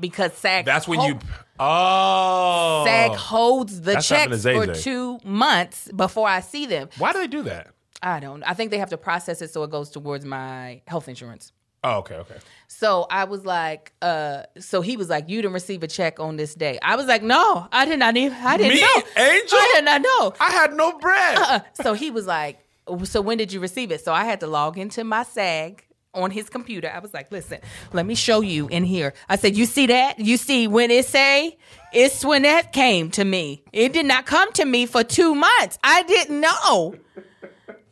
because 0.00 0.32
SAG. 0.34 0.64
That's 0.64 0.86
when 0.88 1.00
you. 1.00 1.18
Oh. 1.58 2.82
SAG 2.86 3.12
holds 3.12 3.80
the 3.82 3.94
checks 3.96 4.42
for 4.42 4.74
two 4.74 5.18
months 5.24 5.90
before 5.94 6.28
I 6.28 6.40
see 6.40 6.66
them. 6.66 6.88
Why 6.98 7.12
do 7.12 7.18
they 7.18 7.26
do 7.26 7.42
that? 7.44 7.68
I 8.02 8.20
don't. 8.20 8.42
I 8.42 8.54
think 8.54 8.70
they 8.70 8.78
have 8.78 8.90
to 8.90 8.96
process 8.98 9.40
it 9.42 9.50
so 9.52 9.62
it 9.62 9.70
goes 9.70 9.90
towards 9.90 10.24
my 10.24 10.82
health 10.86 11.08
insurance. 11.08 11.52
Oh, 11.86 11.98
okay, 11.98 12.14
okay. 12.16 12.36
So 12.66 13.06
I 13.10 13.24
was 13.24 13.44
like, 13.44 13.92
uh, 14.00 14.44
so 14.58 14.80
he 14.80 14.96
was 14.96 15.10
like, 15.10 15.28
you 15.28 15.42
didn't 15.42 15.52
receive 15.52 15.82
a 15.82 15.86
check 15.86 16.18
on 16.18 16.36
this 16.36 16.54
day. 16.54 16.78
I 16.82 16.96
was 16.96 17.04
like, 17.06 17.22
no, 17.22 17.68
I 17.70 17.84
did 17.84 17.98
not 17.98 18.16
even, 18.16 18.36
I 18.40 18.56
didn't 18.56 18.76
Me, 18.76 18.80
know. 18.80 19.02
Angel? 19.18 19.58
I 19.58 19.72
did 19.74 19.84
not 19.84 20.00
know. 20.00 20.32
I 20.40 20.50
had 20.50 20.72
no 20.72 20.98
bread. 20.98 21.38
Uh-uh. 21.38 21.60
So 21.82 21.92
he 21.92 22.10
was 22.10 22.26
like, 22.26 22.58
so 23.04 23.20
when 23.20 23.36
did 23.36 23.52
you 23.52 23.60
receive 23.60 23.90
it? 23.92 24.02
So 24.02 24.14
I 24.14 24.24
had 24.24 24.40
to 24.40 24.46
log 24.46 24.78
into 24.78 25.04
my 25.04 25.24
SAG 25.24 25.84
on 26.14 26.30
his 26.30 26.48
computer. 26.48 26.90
I 26.92 27.00
was 27.00 27.12
like, 27.12 27.30
listen, 27.30 27.58
let 27.92 28.06
me 28.06 28.14
show 28.14 28.40
you 28.40 28.68
in 28.68 28.84
here. 28.84 29.12
I 29.28 29.36
said, 29.36 29.56
you 29.56 29.66
see 29.66 29.86
that? 29.88 30.18
You 30.18 30.36
see 30.36 30.66
when 30.66 30.90
it 30.90 31.06
say? 31.06 31.58
It's 31.92 32.24
when 32.24 32.42
that 32.42 32.72
came 32.72 33.10
to 33.12 33.24
me. 33.24 33.62
It 33.72 33.92
did 33.92 34.06
not 34.06 34.26
come 34.26 34.50
to 34.52 34.64
me 34.64 34.86
for 34.86 35.04
two 35.04 35.34
months. 35.34 35.78
I 35.82 36.02
didn't 36.04 36.40
know. 36.40 36.94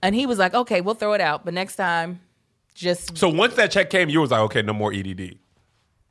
And 0.02 0.14
he 0.14 0.26
was 0.26 0.38
like, 0.38 0.54
okay, 0.54 0.80
we'll 0.80 0.94
throw 0.94 1.12
it 1.12 1.20
out. 1.20 1.44
But 1.44 1.54
next 1.54 1.76
time, 1.76 2.20
just. 2.74 3.16
So 3.18 3.28
once 3.28 3.54
that 3.54 3.70
check 3.70 3.90
came, 3.90 4.08
you 4.08 4.20
was 4.20 4.30
like, 4.30 4.40
okay, 4.42 4.62
no 4.62 4.72
more 4.72 4.92
EDD. 4.92 5.38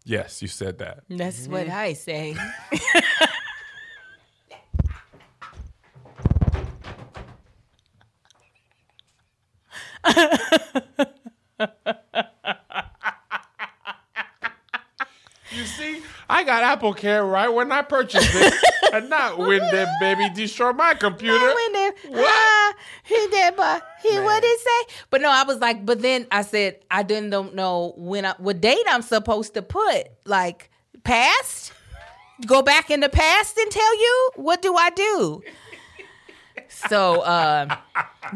Yes, 0.03 0.41
you 0.41 0.47
said 0.47 0.79
that. 0.79 1.01
That's 1.09 1.43
mm-hmm. 1.47 1.51
what 1.51 1.69
I 1.69 1.93
say. 1.93 2.35
you 15.55 15.65
see, 15.65 16.01
I 16.29 16.43
got 16.43 16.63
Apple 16.63 16.93
Care 16.93 17.25
right 17.25 17.49
when 17.49 17.71
I 17.71 17.81
purchased 17.81 18.29
it, 18.33 18.53
and 18.93 19.09
not 19.09 19.37
when 19.37 19.59
that 19.59 19.89
baby 19.99 20.29
destroyed 20.33 20.77
my 20.77 20.93
computer. 20.93 21.33
Not 21.33 21.55
when 21.55 21.73
that, 21.73 21.93
what? 22.07 22.75
Uh, 22.75 22.81
he 23.03 23.27
did, 23.29 23.55
but 23.57 23.85
he 24.01 24.11
Man. 24.15 24.23
what 24.23 24.41
did 24.41 24.59
say? 24.59 24.95
But 25.09 25.21
no, 25.21 25.29
I 25.29 25.43
was 25.43 25.57
like, 25.59 25.85
but 25.85 26.01
then 26.01 26.25
I 26.31 26.41
said 26.43 26.77
I 26.89 27.03
didn't 27.03 27.29
don't 27.31 27.53
know 27.53 27.93
when 27.97 28.25
I, 28.25 28.33
what 28.37 28.61
date 28.61 28.83
I'm 28.89 29.01
supposed 29.01 29.53
to 29.55 29.61
put 29.61 30.07
like 30.25 30.69
past. 31.03 31.73
Go 32.47 32.63
back 32.63 32.89
in 32.89 33.01
the 33.01 33.09
past 33.09 33.55
and 33.55 33.69
tell 33.69 33.99
you 33.99 34.31
what 34.37 34.63
do 34.63 34.73
I 34.75 34.89
do? 34.89 35.43
so 36.89 37.21
uh, 37.21 37.75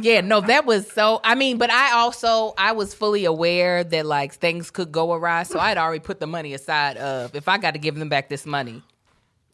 yeah, 0.01 0.22
no, 0.22 0.41
that 0.41 0.65
was 0.65 0.89
so. 0.91 1.19
I 1.23 1.35
mean, 1.35 1.57
but 1.57 1.69
I 1.69 1.93
also 1.93 2.53
I 2.57 2.72
was 2.73 2.93
fully 2.93 3.26
aware 3.26 3.84
that 3.84 4.05
like 4.05 4.34
things 4.34 4.72
could 4.72 4.91
go 4.91 5.13
awry, 5.13 5.43
so 5.43 5.59
I'd 5.59 5.77
already 5.77 5.99
put 6.01 6.19
the 6.19 6.27
money 6.27 6.53
aside 6.53 6.97
of 6.97 7.35
if 7.35 7.47
I 7.47 7.57
got 7.57 7.72
to 7.72 7.80
give 7.80 7.95
them 7.95 8.09
back 8.09 8.30
this 8.30 8.45
money, 8.45 8.81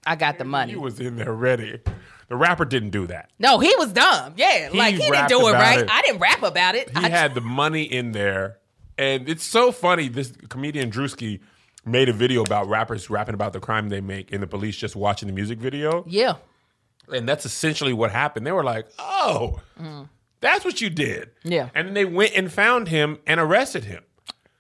I 0.06 0.16
got 0.16 0.38
the 0.38 0.46
money. 0.46 0.74
He 0.74 0.78
was 0.78 1.00
in 1.00 1.16
there 1.18 1.34
ready. 1.34 1.80
The 2.28 2.38
rapper 2.38 2.64
didn't 2.64 2.92
do 2.92 3.08
that. 3.08 3.30
No, 3.40 3.60
he 3.60 3.74
was 3.78 3.92
dumb. 3.92 4.34
Yeah, 4.38 4.70
he 4.70 4.78
like 4.78 4.96
he 4.96 5.02
didn't 5.10 5.28
do 5.28 5.48
it 5.48 5.52
right. 5.54 5.80
It. 5.80 5.90
I 5.92 6.02
didn't 6.02 6.20
rap 6.20 6.42
about 6.44 6.76
it. 6.76 6.90
He 6.90 6.96
I 6.96 7.10
had 7.10 7.30
just... 7.32 7.36
the 7.36 7.42
money 7.42 7.84
in 7.84 8.14
there, 8.14 8.58
and 8.98 9.28
it's 9.28 9.44
so 9.44 9.72
funny. 9.72 10.08
This 10.08 10.32
comedian 10.48 10.92
Drewski 10.92 11.42
made 11.84 12.08
a 12.10 12.14
video 12.14 12.44
about 12.44 12.68
rappers 12.70 13.10
rapping 13.10 13.34
about 13.34 13.52
the 13.54 13.60
crime 13.60 13.90
they 13.90 14.02
make, 14.02 14.32
and 14.32 14.42
the 14.42 14.48
police 14.48 14.78
just 14.78 14.96
watching 14.96 15.28
the 15.28 15.34
music 15.34 15.60
video. 15.60 16.06
Yeah, 16.08 16.36
and 17.10 17.28
that's 17.28 17.46
essentially 17.46 17.94
what 17.94 18.12
happened. 18.12 18.46
They 18.46 18.52
were 18.52 18.64
like, 18.64 18.88
oh, 19.00 19.60
mm. 19.80 20.08
that's 20.40 20.64
what 20.64 20.82
you 20.82 20.90
did. 20.90 21.30
Yeah. 21.44 21.70
And 21.74 21.88
then 21.88 21.94
they 21.94 22.06
went 22.06 22.34
and 22.36 22.52
found 22.52 22.88
him 22.88 23.20
and 23.26 23.40
arrested 23.40 23.86
him. 23.86 24.04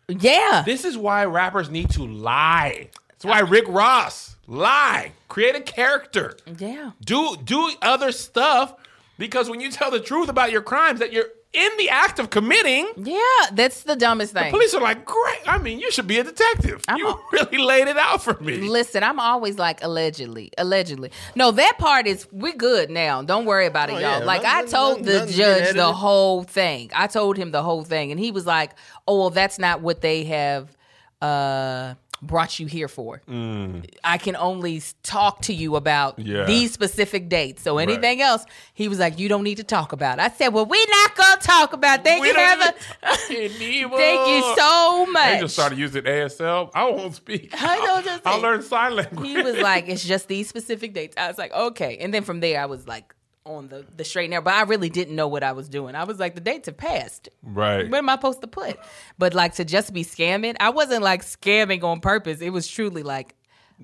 Yeah. 0.07 0.63
This 0.65 0.83
is 0.83 0.97
why 0.97 1.25
rappers 1.25 1.69
need 1.69 1.89
to 1.91 2.03
lie. 2.03 2.89
That's 3.09 3.25
why 3.25 3.39
Rick 3.41 3.65
Ross 3.67 4.35
lie. 4.47 5.13
Create 5.27 5.55
a 5.55 5.61
character. 5.61 6.35
Yeah. 6.57 6.91
Do 7.05 7.37
do 7.41 7.71
other 7.81 8.11
stuff 8.11 8.75
because 9.17 9.49
when 9.49 9.61
you 9.61 9.71
tell 9.71 9.91
the 9.91 9.99
truth 10.01 10.27
about 10.27 10.51
your 10.51 10.63
crimes 10.63 10.99
that 10.99 11.13
you're 11.13 11.27
in 11.53 11.69
the 11.77 11.89
act 11.89 12.19
of 12.19 12.29
committing. 12.29 12.87
Yeah, 12.97 13.19
that's 13.53 13.83
the 13.83 13.95
dumbest 13.95 14.33
thing. 14.33 14.45
The 14.51 14.51
police 14.51 14.73
are 14.73 14.81
like, 14.81 15.05
great. 15.05 15.39
I 15.47 15.57
mean, 15.57 15.79
you 15.79 15.91
should 15.91 16.07
be 16.07 16.17
a 16.19 16.23
detective. 16.23 16.81
I'm 16.87 16.97
you 16.97 17.07
a- 17.09 17.21
really 17.33 17.57
laid 17.63 17.87
it 17.87 17.97
out 17.97 18.23
for 18.23 18.33
me. 18.41 18.57
Listen, 18.57 19.03
I'm 19.03 19.19
always 19.19 19.57
like, 19.57 19.83
allegedly, 19.83 20.51
allegedly. 20.57 21.11
No, 21.35 21.51
that 21.51 21.73
part 21.77 22.07
is, 22.07 22.27
we're 22.31 22.53
good 22.55 22.89
now. 22.89 23.21
Don't 23.21 23.45
worry 23.45 23.65
about 23.65 23.89
it, 23.89 23.93
oh, 23.93 23.99
y'all. 23.99 24.19
Yeah. 24.19 24.25
Like, 24.25 24.43
nothing, 24.43 24.67
I 24.67 24.71
told 24.77 25.01
nothing, 25.05 25.27
the 25.27 25.33
judge 25.33 25.75
the 25.75 25.93
whole 25.93 26.43
thing. 26.43 26.89
I 26.95 27.07
told 27.07 27.37
him 27.37 27.51
the 27.51 27.63
whole 27.63 27.83
thing. 27.83 28.11
And 28.11 28.19
he 28.19 28.31
was 28.31 28.45
like, 28.45 28.71
oh, 29.07 29.19
well, 29.19 29.29
that's 29.29 29.59
not 29.59 29.81
what 29.81 30.01
they 30.01 30.23
have. 30.25 30.75
Uh, 31.21 31.93
brought 32.21 32.59
you 32.59 32.67
here 32.67 32.87
for. 32.87 33.21
Mm. 33.27 33.89
I 34.03 34.17
can 34.17 34.35
only 34.35 34.81
talk 35.03 35.41
to 35.43 35.53
you 35.53 35.75
about 35.75 36.19
yeah. 36.19 36.45
these 36.45 36.71
specific 36.71 37.29
dates. 37.29 37.61
So 37.63 37.77
anything 37.77 38.19
right. 38.19 38.25
else, 38.25 38.45
he 38.73 38.87
was 38.87 38.99
like, 38.99 39.19
you 39.19 39.27
don't 39.27 39.43
need 39.43 39.57
to 39.57 39.63
talk 39.63 39.91
about. 39.91 40.19
It. 40.19 40.21
I 40.21 40.29
said, 40.29 40.49
well, 40.49 40.65
we're 40.65 40.83
not 40.89 41.15
gonna 41.15 41.41
talk 41.41 41.73
about. 41.73 41.99
It. 42.01 42.05
Thank 42.05 42.21
we 42.21 42.27
you, 42.29 42.35
Heather. 42.35 42.73
Thank 43.27 43.49
you 44.29 44.55
so 44.55 45.05
much. 45.07 45.33
They 45.33 45.39
just 45.41 45.53
started 45.55 45.77
using 45.79 46.03
ASL. 46.03 46.69
I 46.75 46.83
won't 46.89 47.15
speak. 47.15 47.49
I, 47.61 47.77
don't 47.77 48.05
just 48.05 48.25
I 48.25 48.35
learned 48.37 48.63
sign 48.63 48.95
language. 48.95 49.27
He 49.27 49.41
was 49.41 49.57
like, 49.57 49.89
it's 49.89 50.05
just 50.05 50.27
these 50.27 50.47
specific 50.47 50.93
dates. 50.93 51.15
I 51.17 51.27
was 51.27 51.37
like, 51.37 51.53
okay. 51.53 51.97
And 51.97 52.13
then 52.13 52.23
from 52.23 52.39
there, 52.39 52.61
I 52.61 52.65
was 52.65 52.87
like 52.87 53.15
on 53.45 53.67
the 53.69 53.83
the 53.97 54.03
straight 54.05 54.25
and 54.25 54.31
narrow, 54.31 54.41
but 54.43 54.53
I 54.53 54.61
really 54.63 54.89
didn't 54.89 55.15
know 55.15 55.27
what 55.27 55.43
I 55.43 55.53
was 55.53 55.67
doing. 55.69 55.95
I 55.95 56.03
was 56.03 56.19
like, 56.19 56.35
the 56.35 56.41
dates 56.41 56.67
have 56.67 56.77
passed. 56.77 57.27
Right. 57.41 57.89
What 57.89 57.97
am 57.97 58.09
I 58.09 58.13
supposed 58.13 58.41
to 58.41 58.47
put? 58.47 58.77
But 59.17 59.33
like 59.33 59.55
to 59.55 59.65
just 59.65 59.93
be 59.93 60.03
scamming, 60.05 60.55
I 60.59 60.69
wasn't 60.69 61.01
like 61.03 61.23
scamming 61.23 61.83
on 61.83 62.01
purpose. 62.01 62.39
It 62.41 62.51
was 62.51 62.67
truly 62.67 63.01
like, 63.03 63.33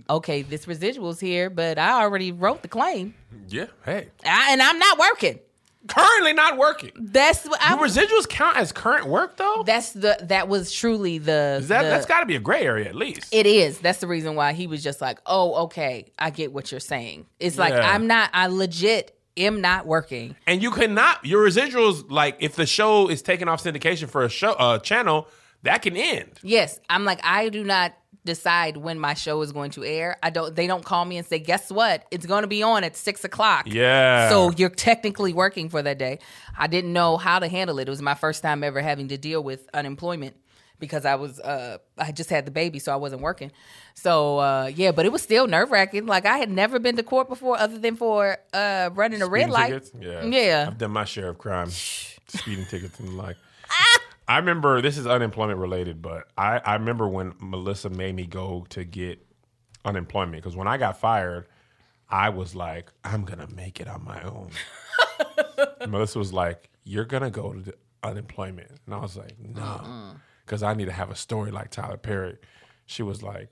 okay, 0.10 0.44
this 0.44 0.68
residual's 0.68 1.20
here, 1.20 1.50
but 1.50 1.78
I 1.80 2.02
already 2.02 2.32
wrote 2.32 2.62
the 2.62 2.68
claim. 2.68 3.16
Yeah. 3.48 3.66
Hey. 3.84 4.10
I, 4.26 4.50
and 4.52 4.62
I'm 4.62 4.78
not 4.80 5.00
working. 5.00 5.40
Currently 5.88 6.34
not 6.34 6.58
working. 6.58 6.92
That's 6.98 7.46
what 7.46 7.62
I 7.64 7.78
Do 7.78 7.82
residuals 7.84 8.28
count 8.30 8.58
as 8.58 8.72
current 8.74 9.08
work 9.08 9.38
though? 9.38 9.64
That's 9.66 9.94
the 9.94 10.18
that 10.24 10.50
was 10.50 10.72
truly 10.72 11.18
the 11.18 11.58
Is 11.62 11.70
that 11.70 11.82
the, 11.84 11.90
that's 11.90 12.06
gotta 12.06 12.26
be 12.28 12.36
a 12.36 12.40
gray 12.40 12.62
area 12.62 12.90
at 12.90 12.96
least. 12.96 13.34
It 13.34 13.46
is. 13.48 13.80
That's 13.80 14.00
the 14.00 14.08
reason 14.08 14.36
why 14.36 14.54
he 14.54 14.68
was 14.68 14.84
just 14.84 15.02
like, 15.02 15.18
Oh, 15.26 15.64
okay, 15.66 16.12
I 16.20 16.30
get 16.30 16.52
what 16.54 16.70
you're 16.72 16.80
saying. 16.82 17.26
It's 17.40 17.56
yeah. 17.56 17.62
like 17.62 17.74
I'm 17.74 18.06
not 18.06 18.30
I 18.34 18.48
legit 18.48 19.16
am 19.38 19.62
not 19.62 19.86
working. 19.86 20.36
And 20.46 20.62
you 20.62 20.72
cannot 20.72 21.24
your 21.26 21.46
residuals 21.48 22.10
like 22.10 22.38
if 22.40 22.56
the 22.56 22.66
show 22.66 23.08
is 23.10 23.22
taking 23.22 23.48
off 23.48 23.64
syndication 23.64 24.10
for 24.10 24.24
a 24.24 24.30
show 24.30 24.54
uh, 24.54 24.80
channel 24.80 25.28
that 25.64 25.82
can 25.82 25.96
end. 25.96 26.40
Yes, 26.44 26.80
I'm 26.90 27.06
like 27.06 27.20
I 27.24 27.50
do 27.50 27.64
not 27.64 27.94
decide 28.26 28.76
when 28.76 29.00
my 29.00 29.14
show 29.14 29.42
is 29.42 29.54
going 29.54 29.72
to 29.72 29.84
air. 29.86 30.18
I 30.24 30.30
don't. 30.32 30.56
They 30.56 30.68
don't 30.68 30.84
call 30.84 31.06
me 31.06 31.18
and 31.18 31.26
say, 31.26 31.40
"Guess 31.40 31.72
what? 31.72 32.06
It's 32.12 32.26
going 32.26 32.42
to 32.42 32.48
be 32.48 32.64
on 32.64 32.84
at 32.84 32.96
six 32.96 33.24
o'clock." 33.24 33.64
Yeah. 33.68 34.30
So 34.30 34.52
you're 34.52 34.70
technically 34.70 35.34
working 35.34 35.70
for 35.70 35.82
that 35.82 35.98
day. 35.98 36.20
I 36.58 36.68
didn't 36.68 36.94
know 36.94 37.18
how 37.18 37.40
to 37.40 37.48
handle 37.48 37.80
it. 37.80 37.88
It 37.88 37.92
was 37.92 38.02
my 38.02 38.16
first 38.16 38.42
time 38.44 38.64
ever 38.64 38.82
having 38.82 39.08
to 39.10 39.18
deal 39.18 39.44
with 39.44 39.68
unemployment, 39.74 40.36
because 40.80 41.06
I 41.06 41.16
was 41.16 41.40
uh 41.40 41.78
I 41.98 42.12
just 42.12 42.30
had 42.30 42.46
the 42.46 42.52
baby, 42.52 42.80
so 42.80 42.92
I 42.92 42.96
wasn't 42.96 43.22
working. 43.22 43.52
So 43.94 44.38
uh 44.38 44.72
yeah, 44.74 44.92
but 44.92 45.06
it 45.06 45.12
was 45.12 45.22
still 45.22 45.48
nerve 45.48 45.72
wracking. 45.72 46.06
Like 46.06 46.26
I 46.26 46.38
had 46.38 46.50
never 46.50 46.80
been 46.80 46.96
to 46.98 47.04
court 47.04 47.28
before, 47.28 47.58
other 47.58 47.78
than 47.78 47.96
for 47.96 48.38
uh 48.54 48.90
running 48.94 49.22
a 49.22 49.28
red 49.28 49.50
tickets? 49.52 49.94
light. 49.94 50.04
Yeah, 50.04 50.26
yeah. 50.26 50.66
I've 50.68 50.78
done 50.78 50.92
my 50.92 51.06
share 51.06 51.30
of 51.30 51.38
crime, 51.38 51.70
speeding 51.70 52.66
tickets 52.66 53.00
and 53.00 53.18
like. 53.18 53.38
Ah! 53.70 53.98
I 54.30 54.38
remember 54.38 54.82
this 54.82 54.98
is 54.98 55.06
unemployment 55.06 55.60
related, 55.60 56.02
but 56.02 56.30
I, 56.38 56.60
I 56.64 56.76
remember 56.76 57.06
when 57.06 57.34
Melissa 57.38 57.90
made 57.90 58.16
me 58.16 58.26
go 58.26 58.66
to 58.70 58.86
get 58.86 59.20
unemployment 59.84 60.42
because 60.42 60.56
when 60.56 60.70
I 60.70 60.78
got 60.78 61.02
fired, 61.02 61.48
I 62.10 62.30
was 62.30 62.56
like, 62.56 62.90
I'm 63.04 63.26
gonna 63.26 63.48
make 63.54 63.82
it 63.82 63.90
on 63.90 64.06
my 64.06 64.22
own. 64.22 64.52
Melissa 65.90 66.18
was 66.18 66.32
like, 66.32 66.70
You're 66.86 67.04
gonna 67.04 67.30
go 67.30 67.52
to 67.54 67.74
unemployment, 68.04 68.72
and 68.86 68.96
I 68.96 69.00
was 69.00 69.18
like, 69.18 69.38
No. 69.38 69.60
mm 69.62 70.16
because 70.48 70.64
I 70.64 70.74
need 70.74 70.86
to 70.86 70.94
have 70.94 71.12
a 71.12 71.16
story 71.16 71.52
like 71.52 71.70
Tyler 71.70 71.98
Perry. 71.98 72.38
She 72.86 73.04
was 73.04 73.22
like, 73.22 73.50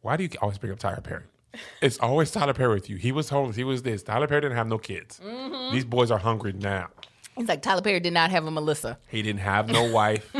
Why 0.00 0.16
do 0.16 0.24
you 0.24 0.30
always 0.42 0.58
bring 0.58 0.72
up 0.72 0.78
Tyler 0.80 1.00
Perry? 1.00 1.22
It's 1.82 1.98
always 1.98 2.30
Tyler 2.30 2.54
Perry 2.54 2.72
with 2.74 2.88
you. 2.88 2.96
He 2.96 3.12
was 3.12 3.28
homeless. 3.28 3.56
He 3.56 3.64
was 3.64 3.82
this. 3.82 4.02
Tyler 4.02 4.26
Perry 4.26 4.40
didn't 4.40 4.56
have 4.56 4.68
no 4.68 4.78
kids. 4.78 5.20
Mm-hmm. 5.22 5.74
These 5.74 5.84
boys 5.84 6.10
are 6.10 6.18
hungry 6.18 6.54
now. 6.54 6.88
He's 7.36 7.48
like, 7.48 7.60
Tyler 7.60 7.82
Perry 7.82 8.00
did 8.00 8.14
not 8.14 8.30
have 8.30 8.46
a 8.46 8.50
Melissa. 8.50 8.98
He 9.08 9.20
didn't 9.20 9.40
have 9.40 9.68
no 9.68 9.90
wife. 9.92 10.32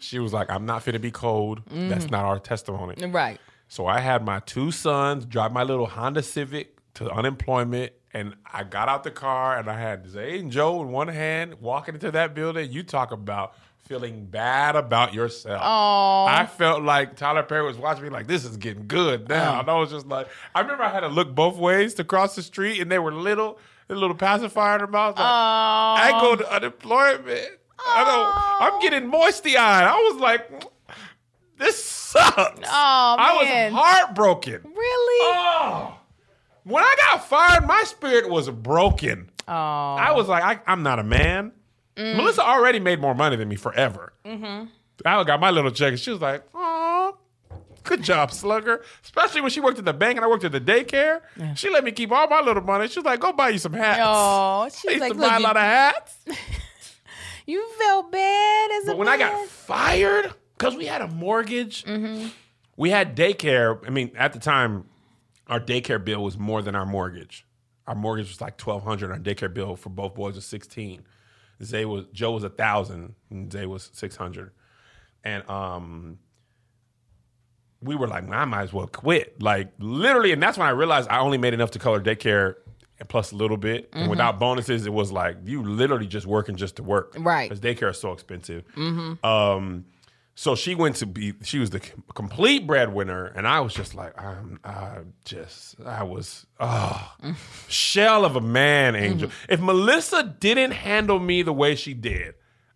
she 0.00 0.18
was 0.18 0.32
like, 0.32 0.50
I'm 0.50 0.66
not 0.66 0.82
fit 0.82 0.92
to 0.92 0.98
be 0.98 1.12
cold. 1.12 1.64
Mm-hmm. 1.66 1.88
That's 1.88 2.10
not 2.10 2.24
our 2.24 2.40
testimony. 2.40 3.06
Right. 3.06 3.40
So 3.68 3.86
I 3.86 4.00
had 4.00 4.24
my 4.24 4.40
two 4.40 4.72
sons 4.72 5.24
drive 5.24 5.52
my 5.52 5.62
little 5.62 5.86
Honda 5.86 6.22
Civic 6.24 6.74
to 6.94 7.08
unemployment. 7.10 7.92
And 8.12 8.34
I 8.52 8.64
got 8.64 8.88
out 8.88 9.04
the 9.04 9.10
car 9.12 9.56
and 9.58 9.68
I 9.70 9.78
had 9.78 10.08
Zay 10.08 10.38
and 10.40 10.50
Joe 10.50 10.82
in 10.82 10.88
one 10.90 11.06
hand 11.08 11.56
walking 11.60 11.94
into 11.94 12.10
that 12.10 12.34
building. 12.34 12.72
You 12.72 12.82
talk 12.82 13.12
about 13.12 13.54
feeling 13.86 14.26
bad 14.26 14.76
about 14.76 15.14
yourself. 15.14 15.62
Aww. 15.62 16.28
I 16.28 16.46
felt 16.46 16.82
like 16.82 17.16
Tyler 17.16 17.42
Perry 17.42 17.64
was 17.64 17.78
watching 17.78 18.04
me 18.04 18.10
like, 18.10 18.26
this 18.26 18.44
is 18.44 18.56
getting 18.56 18.86
good 18.86 19.28
now. 19.28 19.56
Oh. 19.56 19.60
And 19.60 19.70
I 19.70 19.74
was 19.78 19.90
just 19.90 20.06
like, 20.06 20.28
I 20.54 20.60
remember 20.60 20.82
I 20.82 20.90
had 20.92 21.00
to 21.00 21.08
look 21.08 21.34
both 21.34 21.56
ways 21.56 21.94
to 21.94 22.04
cross 22.04 22.34
the 22.34 22.42
street 22.42 22.80
and 22.80 22.90
they 22.90 22.98
were 22.98 23.12
little, 23.12 23.58
a 23.88 23.94
little 23.94 24.16
pacifier 24.16 24.74
in 24.74 24.80
her 24.80 24.86
mouth. 24.86 25.16
Like, 25.16 25.24
I 25.26 26.18
go 26.20 26.36
to 26.36 26.52
unemployment. 26.52 27.26
Aww. 27.28 27.86
I 27.86 28.04
don't, 28.60 28.74
I'm 28.74 28.80
getting 28.82 29.08
moisty 29.08 29.56
eyed. 29.56 29.84
I 29.84 29.94
was 29.94 30.20
like, 30.20 30.64
this 31.58 31.82
sucks. 31.82 32.28
Oh, 32.68 33.16
I 33.18 33.68
was 33.68 33.72
heartbroken. 33.80 34.60
Really? 34.64 35.36
Oh. 35.36 35.98
When 36.64 36.82
I 36.82 36.96
got 37.10 37.24
fired, 37.28 37.66
my 37.66 37.84
spirit 37.84 38.28
was 38.28 38.50
broken. 38.50 39.30
Oh. 39.46 39.52
I 39.52 40.10
was 40.12 40.26
like, 40.26 40.42
I, 40.66 40.72
I'm 40.72 40.82
not 40.82 40.98
a 40.98 41.04
man. 41.04 41.52
Mm. 41.96 42.16
Melissa 42.16 42.42
already 42.42 42.78
made 42.78 43.00
more 43.00 43.14
money 43.14 43.36
than 43.36 43.48
me 43.48 43.56
forever. 43.56 44.12
Mm-hmm. 44.24 44.66
I 45.04 45.24
got 45.24 45.40
my 45.40 45.50
little 45.50 45.70
check, 45.70 45.88
and 45.92 46.00
she 46.00 46.10
was 46.10 46.20
like, 46.20 46.42
"Oh, 46.54 47.16
good 47.84 48.02
job, 48.02 48.32
slugger." 48.32 48.82
Especially 49.02 49.40
when 49.40 49.50
she 49.50 49.60
worked 49.60 49.78
at 49.78 49.84
the 49.84 49.94
bank 49.94 50.16
and 50.16 50.24
I 50.24 50.28
worked 50.28 50.44
at 50.44 50.52
the 50.52 50.60
daycare. 50.60 51.20
Yeah. 51.36 51.54
She 51.54 51.70
let 51.70 51.84
me 51.84 51.92
keep 51.92 52.12
all 52.12 52.26
my 52.28 52.40
little 52.40 52.62
money. 52.62 52.88
She 52.88 52.98
was 52.98 53.06
like, 53.06 53.20
"Go 53.20 53.32
buy 53.32 53.48
you 53.50 53.58
some 53.58 53.72
hats." 53.72 54.00
Oh, 54.02 54.68
she 54.80 54.90
used 54.94 55.00
like, 55.00 55.12
to 55.12 55.18
buy 55.18 55.36
a 55.36 55.40
lot 55.40 55.56
of 55.56 55.62
hats. 55.62 56.16
you 57.46 57.66
felt 57.78 58.12
bad 58.12 58.70
as 58.72 58.86
but 58.86 58.92
a. 58.92 58.96
when 58.96 59.06
man. 59.06 59.20
I 59.22 59.30
got 59.30 59.46
fired 59.48 60.34
because 60.58 60.76
we 60.76 60.84
had 60.84 61.00
a 61.00 61.08
mortgage, 61.08 61.84
mm-hmm. 61.84 62.28
we 62.76 62.90
had 62.90 63.16
daycare. 63.16 63.82
I 63.86 63.90
mean, 63.90 64.10
at 64.16 64.34
the 64.34 64.38
time, 64.38 64.84
our 65.46 65.60
daycare 65.60 66.02
bill 66.02 66.22
was 66.22 66.38
more 66.38 66.60
than 66.60 66.74
our 66.74 66.86
mortgage. 66.86 67.46
Our 67.86 67.94
mortgage 67.94 68.28
was 68.28 68.40
like 68.42 68.58
twelve 68.58 68.82
hundred. 68.82 69.12
Our 69.12 69.18
daycare 69.18 69.52
bill 69.52 69.76
for 69.76 69.88
both 69.88 70.14
boys 70.14 70.34
was 70.34 70.44
sixteen. 70.44 71.02
Zay 71.62 71.84
was 71.84 72.04
Joe 72.12 72.32
was 72.32 72.44
a 72.44 72.50
thousand, 72.50 73.14
and 73.30 73.50
Zay 73.52 73.66
was 73.66 73.90
six 73.92 74.16
hundred, 74.16 74.50
and 75.24 75.48
um, 75.48 76.18
we 77.80 77.94
were 77.94 78.06
like, 78.06 78.28
I 78.28 78.44
might 78.44 78.62
as 78.62 78.72
well 78.72 78.86
quit, 78.86 79.40
like 79.42 79.72
literally, 79.78 80.32
and 80.32 80.42
that's 80.42 80.58
when 80.58 80.66
I 80.66 80.70
realized 80.72 81.08
I 81.08 81.20
only 81.20 81.38
made 81.38 81.54
enough 81.54 81.70
to 81.72 81.78
cover 81.78 82.00
daycare 82.00 82.56
plus 83.08 83.32
a 83.32 83.36
little 83.36 83.56
bit, 83.56 83.90
mm-hmm. 83.90 84.00
and 84.02 84.10
without 84.10 84.38
bonuses, 84.38 84.86
it 84.86 84.92
was 84.92 85.12
like 85.12 85.36
you 85.44 85.62
literally 85.62 86.06
just 86.06 86.26
working 86.26 86.56
just 86.56 86.76
to 86.76 86.82
work, 86.82 87.14
right? 87.18 87.48
Because 87.48 87.60
daycare 87.60 87.90
is 87.90 87.98
so 88.00 88.12
expensive. 88.12 88.64
Mm-hmm. 88.74 89.24
Um, 89.24 89.86
so 90.38 90.54
she 90.54 90.74
went 90.74 90.96
to 90.96 91.06
be, 91.06 91.32
she 91.42 91.58
was 91.58 91.70
the 91.70 91.80
complete 92.14 92.66
breadwinner. 92.66 93.24
And 93.24 93.48
I 93.48 93.60
was 93.60 93.72
just 93.72 93.94
like, 93.94 94.12
I'm, 94.20 94.60
I 94.62 94.98
just, 95.24 95.80
I 95.80 96.02
was, 96.02 96.46
oh, 96.60 97.14
shell 97.68 98.26
of 98.26 98.36
a 98.36 98.40
man, 98.42 98.94
Angel. 98.94 99.28
Mm-hmm. 99.30 99.52
If 99.52 99.60
Melissa 99.60 100.22
didn't 100.24 100.72
handle 100.72 101.18
me 101.18 101.40
the 101.42 101.54
way 101.54 101.74
she 101.74 101.94
did, 101.94 102.34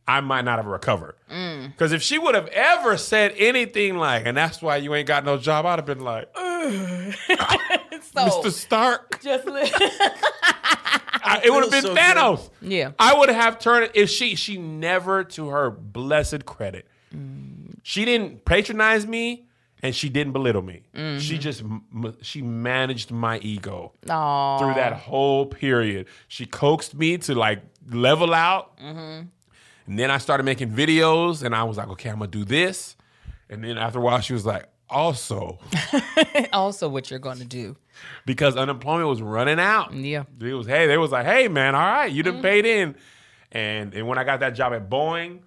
I 0.09 0.23
might 0.23 0.47
not 0.47 0.57
have 0.59 0.65
recovered. 0.67 1.17
Because 1.29 1.93
mm. 1.93 1.95
if 1.95 2.03
she 2.03 2.19
would 2.19 2.35
have 2.35 2.47
ever 2.49 2.97
said 2.97 3.35
anything 3.37 3.99
like, 3.99 4.25
and 4.25 4.35
that's 4.35 4.63
why 4.63 4.77
you 4.79 4.95
ain't 4.95 5.07
got 5.07 5.27
no 5.27 5.37
job, 5.37 5.67
I'd 5.67 5.79
have 5.81 5.87
been 5.87 6.01
like, 6.01 6.31
so, 6.35 7.13
Mr. 8.25 8.51
Stark. 8.53 9.23
Just 9.23 9.45
li- 9.47 9.71
I, 11.23 11.43
it 11.45 11.51
would 11.51 11.65
have 11.65 11.71
been 11.71 11.83
so 11.95 11.95
Thanos. 11.95 12.49
Good. 12.61 12.73
Yeah. 12.73 12.93
I 12.99 13.19
would 13.19 13.29
have 13.29 13.59
turned 13.59 13.91
if 13.95 14.09
she 14.11 14.35
she 14.35 14.57
never 14.59 15.23
to 15.25 15.49
her 15.49 15.71
blessed 15.71 16.45
credit 16.47 16.89
mm 17.15 17.50
she 17.83 18.05
didn't 18.05 18.45
patronize 18.45 19.07
me 19.07 19.47
and 19.83 19.95
she 19.95 20.09
didn't 20.09 20.33
belittle 20.33 20.63
me. 20.63 20.83
Mm-hmm. 20.95 21.21
She 21.21 21.39
just 21.39 21.63
she 22.21 22.43
managed 22.43 23.11
my 23.11 23.39
ego 23.39 23.93
Aww. 24.07 24.59
through 24.59 24.75
that 24.75 24.93
whole 24.95 25.47
period. 25.47 26.07
She 26.29 26.47
coaxed 26.47 26.95
me 26.95 27.17
to 27.19 27.35
like 27.35 27.63
level 27.91 28.35
out, 28.35 28.77
mm-hmm. 28.79 29.27
and 29.87 29.99
then 29.99 30.11
I 30.11 30.19
started 30.19 30.43
making 30.45 30.71
videos, 30.73 31.43
and 31.43 31.55
I 31.55 31.63
was 31.65 31.79
like, 31.79 31.89
okay, 31.91 32.11
I'm 32.11 32.17
gonna 32.19 32.27
do 32.31 32.45
this, 32.45 32.95
and 33.49 33.65
then 33.65 33.79
after 33.79 33.99
a 33.99 34.03
while, 34.03 34.21
she 34.21 34.35
was 34.35 34.45
like, 34.45 34.69
also, 34.91 35.59
also, 36.53 36.87
what 36.89 37.09
you're 37.11 37.19
gonna 37.21 37.45
do. 37.45 37.77
Because 38.27 38.57
unemployment 38.57 39.09
was 39.09 39.21
running 39.23 39.61
out. 39.61 39.93
Yeah. 39.95 40.25
It 40.41 40.53
was, 40.55 40.67
hey, 40.67 40.87
they 40.87 40.97
was 40.99 41.11
like, 41.11 41.25
hey, 41.27 41.49
man, 41.49 41.75
all 41.75 41.81
right, 41.87 42.11
you 42.13 42.23
did 42.23 42.35
mm-hmm. 42.35 42.43
paid 42.43 42.65
in. 42.67 42.95
And, 43.53 43.93
and 43.93 44.07
when 44.09 44.17
I 44.17 44.25
got 44.25 44.41
that 44.41 44.55
job 44.55 44.73
at 44.73 44.89
Boeing, 44.89 45.41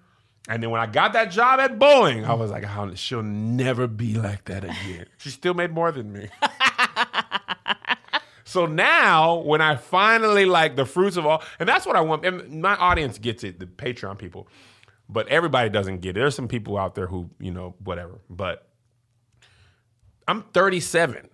and 0.48 0.62
then 0.62 0.70
when 0.70 0.80
I 0.80 0.86
got 0.86 1.14
that 1.14 1.30
job 1.30 1.58
at 1.60 1.78
Boeing, 1.78 2.26
I 2.28 2.34
was 2.34 2.50
like, 2.50 2.64
oh, 2.68 2.92
she'll 2.94 3.22
never 3.22 3.86
be 3.86 4.14
like 4.14 4.44
that 4.46 4.64
again. 4.64 5.06
she 5.16 5.30
still 5.30 5.54
made 5.54 5.70
more 5.72 5.90
than 5.90 6.12
me. 6.12 6.28
so 8.44 8.66
now 8.66 9.36
when 9.36 9.62
I 9.62 9.76
finally 9.76 10.44
like 10.44 10.76
the 10.76 10.84
fruits 10.84 11.16
of 11.16 11.24
all, 11.24 11.42
and 11.58 11.66
that's 11.66 11.86
what 11.86 11.96
I 11.96 12.02
want. 12.02 12.26
And 12.26 12.60
my 12.60 12.74
audience 12.76 13.18
gets 13.18 13.42
it, 13.42 13.58
the 13.58 13.64
Patreon 13.64 14.18
people, 14.18 14.46
but 15.08 15.26
everybody 15.28 15.70
doesn't 15.70 16.00
get 16.02 16.10
it. 16.10 16.20
There's 16.20 16.34
some 16.34 16.48
people 16.48 16.76
out 16.76 16.94
there 16.94 17.06
who, 17.06 17.30
you 17.40 17.50
know, 17.50 17.74
whatever. 17.82 18.20
But 18.28 18.68
I'm 20.28 20.42
37. 20.52 21.30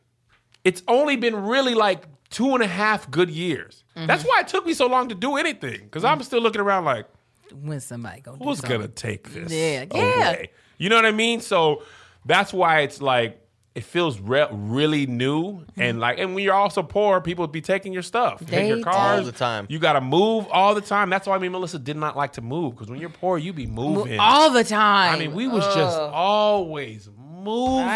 It's 0.63 0.85
only 0.87 1.17
been 1.17 1.35
really 1.35 1.75
like 1.75 2.05
two 2.29 2.55
and 2.55 2.63
a 2.63 2.67
half 2.69 3.11
good 3.11 3.29
years. 3.31 3.83
Mm-hmm. 3.97 4.07
That's 4.07 4.23
why 4.23 4.39
it 4.41 4.47
took 4.47 4.65
me 4.67 4.73
so 4.75 4.87
long 4.87 5.09
to 5.09 5.17
do 5.17 5.35
anything. 5.37 5.81
because 5.81 6.05
mm-hmm. 6.05 6.13
I'm 6.13 6.21
mm. 6.21 6.25
still 6.25 6.41
looking 6.41 6.61
around 6.61 6.85
like, 6.85 7.07
when 7.53 7.81
somebody 7.81 8.21
go. 8.21 8.33
Who's 8.33 8.61
something. 8.61 8.71
gonna 8.81 8.89
take 8.89 9.31
this? 9.33 9.53
Yeah, 9.53 9.87
yeah. 9.95 10.31
Away? 10.33 10.51
You 10.79 10.89
know 10.89 10.97
what 10.97 11.07
I 11.07 11.11
mean? 11.13 11.41
So 11.41 11.83
that's 12.25 12.53
why 12.53 12.81
it's 12.81 13.01
like 13.01 13.39
it 13.75 13.85
feels 13.85 14.19
re- 14.21 14.49
really 14.51 15.07
new 15.07 15.53
mm-hmm. 15.61 15.81
and 15.81 16.01
like 16.01 16.19
and 16.19 16.35
when 16.35 16.43
you're 16.43 16.53
also 16.55 16.83
poor 16.83 17.21
people 17.21 17.47
be 17.47 17.61
taking 17.61 17.93
your 17.93 18.03
stuff 18.03 18.41
they 18.41 18.67
your 18.67 18.83
cars 18.83 19.21
all 19.21 19.25
the 19.25 19.31
time 19.33 19.65
you 19.71 19.79
gotta 19.79 20.01
move 20.01 20.45
all 20.51 20.75
the 20.75 20.81
time 20.81 21.09
that's 21.09 21.27
why 21.29 21.37
i 21.37 21.39
mean 21.39 21.53
melissa 21.53 21.79
did 21.79 21.97
not 21.97 22.17
like 22.17 22.33
to 22.33 22.41
move 22.41 22.75
because 22.75 22.89
when 22.91 22.99
you're 22.99 23.09
poor 23.09 23.39
you 23.39 23.53
be 23.53 23.69
moving 23.69 24.19
all 24.19 24.51
the 24.51 24.65
time 24.65 25.15
i 25.15 25.19
mean 25.21 25.33
we 25.35 25.47
was 25.47 25.63
Ugh. 25.65 25.75
just 25.77 25.97
always 25.99 27.09
moving. 27.43 27.89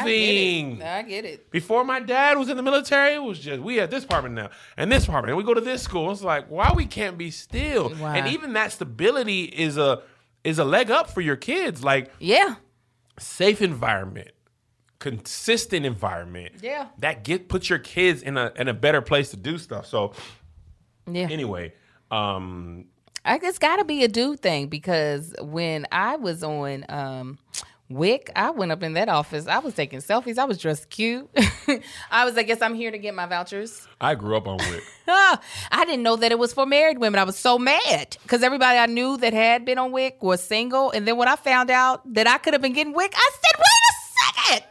I 0.82 1.02
get, 1.02 1.04
I 1.04 1.08
get 1.08 1.24
it. 1.24 1.50
Before 1.50 1.84
my 1.84 2.00
dad 2.00 2.38
was 2.38 2.48
in 2.48 2.56
the 2.56 2.62
military, 2.62 3.14
it 3.14 3.22
was 3.22 3.38
just 3.38 3.60
we 3.60 3.80
at 3.80 3.90
this 3.90 4.04
apartment 4.04 4.34
now 4.34 4.50
and 4.76 4.90
this 4.90 5.04
apartment, 5.04 5.30
and 5.30 5.38
we 5.38 5.44
go 5.44 5.54
to 5.54 5.60
this 5.60 5.82
school. 5.82 6.10
It's 6.10 6.22
like 6.22 6.48
why 6.50 6.72
we 6.74 6.86
can't 6.86 7.18
be 7.18 7.30
still. 7.30 7.90
Wow. 7.94 8.14
And 8.14 8.28
even 8.28 8.54
that 8.54 8.72
stability 8.72 9.44
is 9.44 9.76
a 9.76 10.02
is 10.42 10.58
a 10.58 10.64
leg 10.64 10.90
up 10.90 11.10
for 11.10 11.20
your 11.20 11.36
kids. 11.36 11.84
Like 11.84 12.10
yeah, 12.18 12.56
safe 13.18 13.62
environment 13.62 14.28
consistent 15.00 15.84
environment. 15.84 16.50
Yeah. 16.62 16.86
That 17.00 17.24
get 17.24 17.50
puts 17.50 17.68
your 17.68 17.78
kids 17.78 18.22
in 18.22 18.38
a 18.38 18.50
in 18.56 18.68
a 18.68 18.74
better 18.74 19.02
place 19.02 19.30
to 19.32 19.36
do 19.36 19.58
stuff. 19.58 19.84
So 19.84 20.14
Yeah. 21.10 21.28
Anyway, 21.30 21.74
um 22.10 22.86
I 23.22 23.38
it's 23.42 23.58
got 23.58 23.76
to 23.76 23.84
be 23.84 24.02
a 24.04 24.08
dude 24.08 24.40
thing 24.40 24.68
because 24.68 25.34
when 25.42 25.86
I 25.92 26.16
was 26.16 26.42
on 26.42 26.86
um 26.88 27.38
WIC, 27.90 28.30
I 28.34 28.50
went 28.50 28.72
up 28.72 28.82
in 28.82 28.94
that 28.94 29.08
office. 29.08 29.46
I 29.46 29.58
was 29.58 29.74
taking 29.74 29.98
selfies. 29.98 30.38
I 30.38 30.44
was 30.44 30.56
dressed 30.58 30.88
cute. 30.90 31.28
I 32.10 32.24
was, 32.24 32.34
like, 32.34 32.46
guess 32.46 32.62
I'm 32.62 32.74
here 32.74 32.90
to 32.90 32.96
get 32.98 33.14
my 33.14 33.26
vouchers. 33.26 33.86
I 34.00 34.14
grew 34.14 34.36
up 34.36 34.46
on 34.48 34.56
WIC. 34.58 34.82
I 35.06 35.38
didn't 35.84 36.02
know 36.02 36.16
that 36.16 36.32
it 36.32 36.38
was 36.38 36.52
for 36.54 36.64
married 36.64 36.98
women. 36.98 37.20
I 37.20 37.24
was 37.24 37.36
so 37.36 37.58
mad 37.58 38.16
because 38.22 38.42
everybody 38.42 38.78
I 38.78 38.86
knew 38.86 39.16
that 39.18 39.34
had 39.34 39.64
been 39.64 39.78
on 39.78 39.92
WIC 39.92 40.22
was 40.22 40.42
single. 40.42 40.90
And 40.92 41.06
then 41.06 41.16
when 41.18 41.28
I 41.28 41.36
found 41.36 41.70
out 41.70 42.00
that 42.14 42.26
I 42.26 42.38
could 42.38 42.54
have 42.54 42.62
been 42.62 42.72
getting 42.72 42.94
WIC, 42.94 43.12
I 43.14 43.30
said, 43.42 43.58
wait 43.58 43.64
a 43.66 44.44
second. 44.52 44.66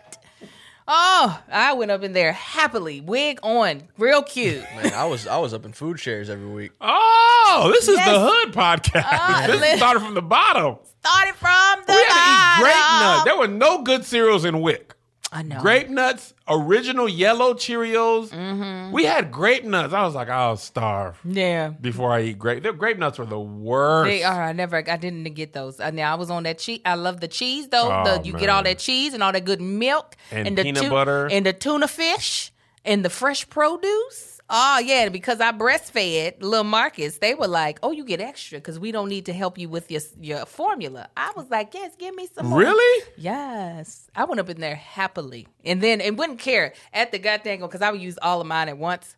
Oh, 0.87 1.41
I 1.49 1.73
went 1.73 1.91
up 1.91 2.03
in 2.03 2.11
there 2.11 2.33
happily, 2.33 2.99
wig 2.99 3.39
on, 3.41 3.83
real 3.97 4.21
cute. 4.21 4.61
Man, 4.75 4.93
I 4.93 5.05
was 5.05 5.25
I 5.27 5.37
was 5.37 5.53
up 5.53 5.63
in 5.65 5.71
food 5.71 5.97
shares 5.99 6.29
every 6.29 6.47
week. 6.47 6.71
Oh, 6.81 7.69
this 7.73 7.87
is 7.87 7.95
Yes. 7.97 8.09
the 8.09 8.19
Hood 8.19 8.53
podcast. 8.53 9.05
Uh, 9.09 9.47
this 9.47 9.61
li- 9.61 9.77
started 9.77 10.01
from 10.01 10.13
the 10.13 10.21
bottom. 10.21 10.77
Started 11.05 11.35
from 11.35 11.83
the 11.87 11.93
we 11.93 12.01
had 12.07 12.55
to 12.57 12.63
eat 12.63 12.63
grape 12.63 12.71
nuts. 13.01 13.23
There 13.25 13.37
were 13.37 13.47
no 13.47 13.81
good 13.83 14.03
cereals 14.03 14.43
in 14.43 14.61
WIC. 14.61 14.93
I 15.33 15.41
know. 15.41 15.59
Grape 15.59 15.89
nuts, 15.89 16.31
original 16.47 17.09
yellow 17.09 17.55
Cheerios. 17.55 18.29
Mm-hmm. 18.29 18.91
We 18.91 19.03
had 19.05 19.31
grape 19.31 19.63
nuts. 19.63 19.91
I 19.91 20.05
was 20.05 20.13
like, 20.13 20.29
I'll 20.29 20.57
starve. 20.57 21.19
Yeah. 21.25 21.69
Before 21.69 22.11
I 22.13 22.21
eat 22.21 22.37
grape, 22.39 22.61
the 22.61 22.71
grape 22.71 22.99
nuts 22.99 23.17
were 23.17 23.25
the 23.25 23.39
worst. 23.39 24.05
They 24.09 24.21
are. 24.23 24.43
I 24.43 24.53
never. 24.53 24.77
I 24.87 24.95
didn't 24.97 25.23
get 25.33 25.51
those. 25.53 25.79
I, 25.79 25.87
uh, 25.87 25.91
now 25.91 26.11
I 26.13 26.15
was 26.15 26.29
on 26.29 26.43
that 26.43 26.59
cheese. 26.59 26.81
I 26.85 26.93
love 26.93 27.19
the 27.19 27.27
cheese 27.27 27.67
though. 27.69 27.91
Oh, 27.91 28.03
the, 28.19 28.23
you 28.25 28.33
man. 28.33 28.39
get 28.41 28.49
all 28.49 28.61
that 28.61 28.77
cheese 28.77 29.15
and 29.15 29.23
all 29.23 29.31
that 29.31 29.43
good 29.43 29.59
milk 29.61 30.15
and, 30.29 30.47
and 30.49 30.55
peanut 30.55 30.75
the 30.75 30.79
peanut 30.81 30.91
butter 30.93 31.27
and 31.31 31.43
the 31.47 31.53
tuna 31.53 31.87
fish 31.87 32.51
and 32.85 33.03
the 33.03 33.09
fresh 33.09 33.49
produce. 33.49 34.32
Oh 34.55 34.77
yeah, 34.85 35.09
because 35.09 35.41
I 35.41 35.51
breastfed 35.51 36.35
little 36.41 36.63
Marcus. 36.63 37.17
They 37.17 37.33
were 37.33 37.47
like, 37.47 37.79
"Oh, 37.81 37.91
you 37.91 38.05
get 38.05 38.21
extra 38.21 38.59
because 38.59 38.77
we 38.77 38.91
don't 38.91 39.09
need 39.09 39.25
to 39.25 39.33
help 39.33 39.57
you 39.57 39.67
with 39.67 39.89
your 39.89 40.01
your 40.21 40.45
formula." 40.45 41.09
I 41.17 41.33
was 41.35 41.49
like, 41.49 41.73
"Yes, 41.73 41.95
give 41.97 42.13
me 42.13 42.27
some." 42.35 42.45
More. 42.45 42.59
Really? 42.59 43.05
Yes, 43.17 44.07
I 44.15 44.25
went 44.25 44.39
up 44.39 44.47
in 44.51 44.61
there 44.61 44.75
happily, 44.75 45.47
and 45.65 45.81
then 45.81 46.01
and 46.01 46.19
wouldn't 46.19 46.37
care 46.37 46.73
at 46.93 47.11
the 47.11 47.17
gut 47.17 47.41
because 47.43 47.81
I 47.81 47.89
would 47.89 47.99
use 47.99 48.19
all 48.21 48.41
of 48.41 48.45
mine 48.45 48.69
at 48.69 48.77
once. 48.77 49.15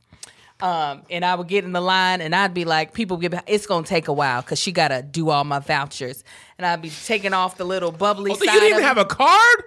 Um, 0.61 1.01
and 1.09 1.25
I 1.25 1.35
would 1.35 1.49
get 1.49 1.65
in 1.65 1.73
the 1.73 1.81
line, 1.81 2.21
and 2.21 2.33
I'd 2.33 2.53
be 2.53 2.63
like, 2.63 2.93
"People, 2.93 3.17
get 3.17 3.43
it's 3.45 3.65
gonna 3.67 3.85
take 3.85 4.07
a 4.07 4.13
while 4.13 4.41
because 4.41 4.57
she 4.57 4.71
gotta 4.71 5.01
do 5.03 5.29
all 5.31 5.43
my 5.43 5.59
vouchers." 5.59 6.23
And 6.57 6.65
I'd 6.65 6.81
be 6.81 6.89
taking 7.03 7.33
off 7.33 7.57
the 7.57 7.65
little 7.65 7.91
bubbly. 7.91 8.31
Oh, 8.31 8.35
you 8.41 8.49
didn't 8.51 8.69
even 8.69 8.83
have 8.83 8.97
a 8.97 9.03
card. 9.03 9.63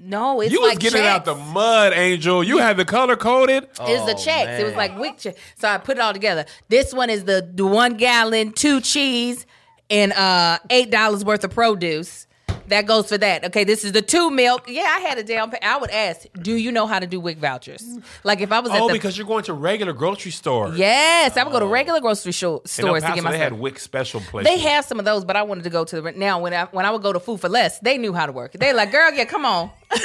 No, 0.00 0.40
it's 0.40 0.52
you 0.52 0.60
like 0.62 0.74
was 0.76 0.78
getting 0.78 1.00
checks. 1.02 1.06
out 1.12 1.24
the 1.24 1.34
mud, 1.34 1.92
Angel. 1.92 2.44
You 2.44 2.58
had 2.58 2.76
the 2.76 2.84
color 2.84 3.16
coded. 3.16 3.66
Oh, 3.80 3.92
it's 3.92 4.04
the 4.06 4.14
checks. 4.14 4.46
Man. 4.46 4.60
It 4.60 4.64
was 4.64 4.72
oh, 4.74 4.76
like 4.76 4.96
WIC 4.96 5.36
So 5.56 5.68
I 5.68 5.78
put 5.78 5.96
it 5.96 6.00
all 6.00 6.12
together. 6.12 6.44
This 6.68 6.94
one 6.94 7.10
is 7.10 7.24
the, 7.24 7.48
the 7.52 7.66
one 7.66 7.94
gallon, 7.94 8.52
two 8.52 8.80
cheese, 8.80 9.44
and 9.90 10.12
uh, 10.12 10.58
eight 10.70 10.92
dollars 10.92 11.24
worth 11.24 11.42
of 11.42 11.50
produce 11.50 12.27
that 12.68 12.86
goes 12.86 13.08
for 13.08 13.18
that. 13.18 13.46
Okay, 13.46 13.64
this 13.64 13.84
is 13.84 13.92
the 13.92 14.02
two 14.02 14.30
milk. 14.30 14.64
Yeah, 14.68 14.82
I 14.86 15.00
had 15.00 15.18
a 15.18 15.22
down 15.24 15.48
payment. 15.50 15.64
I 15.64 15.76
would 15.78 15.90
ask, 15.90 16.26
do 16.40 16.54
you 16.54 16.72
know 16.72 16.86
how 16.86 16.98
to 16.98 17.06
do 17.06 17.20
WIC 17.20 17.38
vouchers? 17.38 17.82
Like 18.24 18.40
if 18.40 18.52
I 18.52 18.60
was 18.60 18.70
at 18.72 18.80
Oh, 18.80 18.86
the 18.88 18.92
because 18.92 19.16
you're 19.18 19.26
going 19.26 19.44
to 19.44 19.52
regular 19.52 19.92
grocery 19.92 20.30
stores. 20.30 20.78
yes, 20.78 21.36
I 21.36 21.44
would 21.44 21.52
go 21.52 21.60
to 21.60 21.66
oh. 21.66 21.70
regular 21.70 22.00
grocery 22.00 22.32
sho- 22.32 22.62
stores 22.64 23.02
to 23.04 23.12
get 23.12 23.24
my. 23.24 23.32
they 23.32 23.38
had 23.38 23.52
WIC 23.54 23.78
special 23.78 24.20
places. 24.20 24.52
They 24.52 24.60
have 24.60 24.84
some 24.84 24.98
of 24.98 25.04
those, 25.04 25.24
but 25.24 25.36
I 25.36 25.42
wanted 25.42 25.64
to 25.64 25.70
go 25.70 25.84
to 25.84 26.00
the 26.00 26.12
now 26.12 26.40
when 26.40 26.54
I 26.54 26.64
when 26.66 26.86
I 26.86 26.90
would 26.90 27.02
go 27.02 27.12
to 27.12 27.20
Food 27.20 27.40
4 27.40 27.50
Less, 27.50 27.78
they 27.80 27.98
knew 27.98 28.12
how 28.12 28.26
to 28.26 28.32
work. 28.32 28.54
it. 28.54 28.58
They 28.60 28.72
like, 28.72 28.92
girl, 28.92 29.12
yeah, 29.12 29.24
come 29.24 29.44
on. 29.44 29.70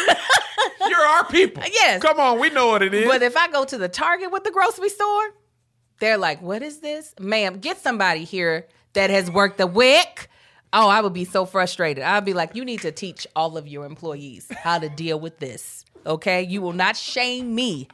You're 0.87 0.99
our 0.99 1.25
people. 1.25 1.63
Yes. 1.73 2.01
Come 2.03 2.19
on, 2.19 2.39
we 2.39 2.49
know 2.51 2.67
what 2.67 2.83
it 2.83 2.93
is. 2.93 3.07
But 3.07 3.23
if 3.23 3.35
I 3.35 3.49
go 3.49 3.63
to 3.65 3.77
the 3.77 3.89
Target 3.89 4.31
with 4.31 4.43
the 4.43 4.51
grocery 4.51 4.89
store, 4.89 5.29
they're 5.99 6.17
like, 6.19 6.39
"What 6.41 6.61
is 6.61 6.79
this, 6.81 7.13
ma'am? 7.19 7.59
Get 7.59 7.79
somebody 7.81 8.25
here 8.25 8.67
that 8.93 9.09
has 9.09 9.29
worked 9.31 9.57
the 9.57 9.65
WIC 9.65 10.29
Oh, 10.75 10.89
I 10.89 11.01
would 11.01 11.13
be 11.13 11.23
so 11.23 11.45
frustrated. 11.45 12.03
I'd 12.03 12.25
be 12.25 12.33
like, 12.33 12.55
you 12.55 12.65
need 12.65 12.81
to 12.81 12.91
teach 12.91 13.27
all 13.35 13.57
of 13.57 13.67
your 13.67 13.85
employees 13.85 14.47
how 14.63 14.79
to 14.79 14.89
deal 14.89 15.19
with 15.19 15.37
this. 15.37 15.85
Okay? 16.05 16.41
You 16.41 16.63
will 16.63 16.73
not 16.73 16.97
shame 16.97 17.53
me. 17.53 17.87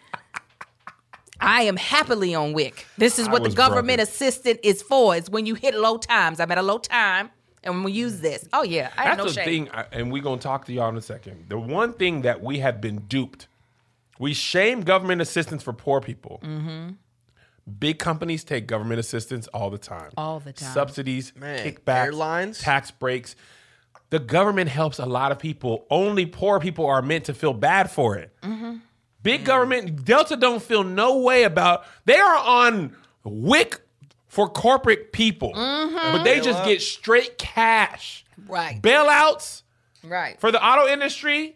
I 1.41 1.63
am 1.63 1.75
happily 1.75 2.33
on 2.33 2.53
WIC. 2.53 2.85
This 2.97 3.19
is 3.19 3.27
what 3.27 3.43
the 3.43 3.49
government 3.51 3.97
broken. 3.97 4.03
assistant 4.07 4.59
is 4.63 4.81
for. 4.81 5.13
It's 5.15 5.29
when 5.29 5.45
you 5.45 5.55
hit 5.55 5.75
low 5.75 5.97
times. 5.97 6.39
I'm 6.39 6.49
at 6.51 6.57
a 6.57 6.61
low 6.61 6.77
time 6.77 7.29
and 7.63 7.83
we 7.83 7.91
use 7.91 8.15
mm. 8.17 8.21
this. 8.21 8.47
Oh 8.51 8.63
yeah, 8.63 8.91
I 8.97 9.05
That's 9.09 9.17
no 9.17 9.25
the 9.25 9.33
shame. 9.33 9.45
thing, 9.45 9.69
and 9.93 10.11
we're 10.11 10.21
gonna 10.23 10.41
talk 10.41 10.65
to 10.65 10.73
y'all 10.73 10.89
in 10.89 10.97
a 10.97 11.01
second. 11.01 11.45
The 11.47 11.57
one 11.57 11.93
thing 11.93 12.21
that 12.23 12.41
we 12.41 12.59
have 12.59 12.81
been 12.81 12.99
duped, 13.07 13.47
we 14.19 14.33
shame 14.33 14.81
government 14.81 15.21
assistance 15.21 15.63
for 15.63 15.71
poor 15.71 16.01
people, 16.01 16.41
mm-hmm. 16.43 16.89
Big 17.69 17.99
companies 17.99 18.43
take 18.43 18.67
government 18.67 18.99
assistance 18.99 19.47
all 19.47 19.69
the 19.69 19.77
time. 19.77 20.09
All 20.17 20.39
the 20.39 20.53
time. 20.53 20.73
Subsidies, 20.73 21.33
Man, 21.35 21.65
kickbacks, 21.65 22.05
airlines, 22.05 22.59
tax 22.59 22.89
breaks. 22.91 23.35
The 24.09 24.19
government 24.19 24.69
helps 24.69 24.97
a 24.97 25.05
lot 25.05 25.31
of 25.31 25.39
people. 25.39 25.85
Only 25.89 26.25
poor 26.25 26.59
people 26.59 26.87
are 26.87 27.01
meant 27.01 27.25
to 27.25 27.33
feel 27.33 27.53
bad 27.53 27.91
for 27.91 28.15
it. 28.15 28.33
Mm-hmm. 28.41 28.77
Big 29.21 29.41
mm 29.41 29.45
government, 29.45 30.05
Delta 30.05 30.35
don't 30.37 30.63
feel 30.63 30.83
no 30.83 31.19
way 31.19 31.43
about. 31.43 31.85
They 32.05 32.17
are 32.17 32.37
on 32.37 32.95
WIC 33.23 33.79
for 34.27 34.47
corporate 34.47 35.11
people, 35.11 35.53
mm-hmm. 35.53 35.93
but 36.15 36.23
they 36.23 36.39
just 36.39 36.63
get 36.63 36.81
straight 36.81 37.37
cash. 37.37 38.25
Right. 38.47 38.81
Bailouts. 38.81 39.63
Right. 40.03 40.39
For 40.39 40.51
the 40.51 40.65
auto 40.65 40.87
industry, 40.87 41.55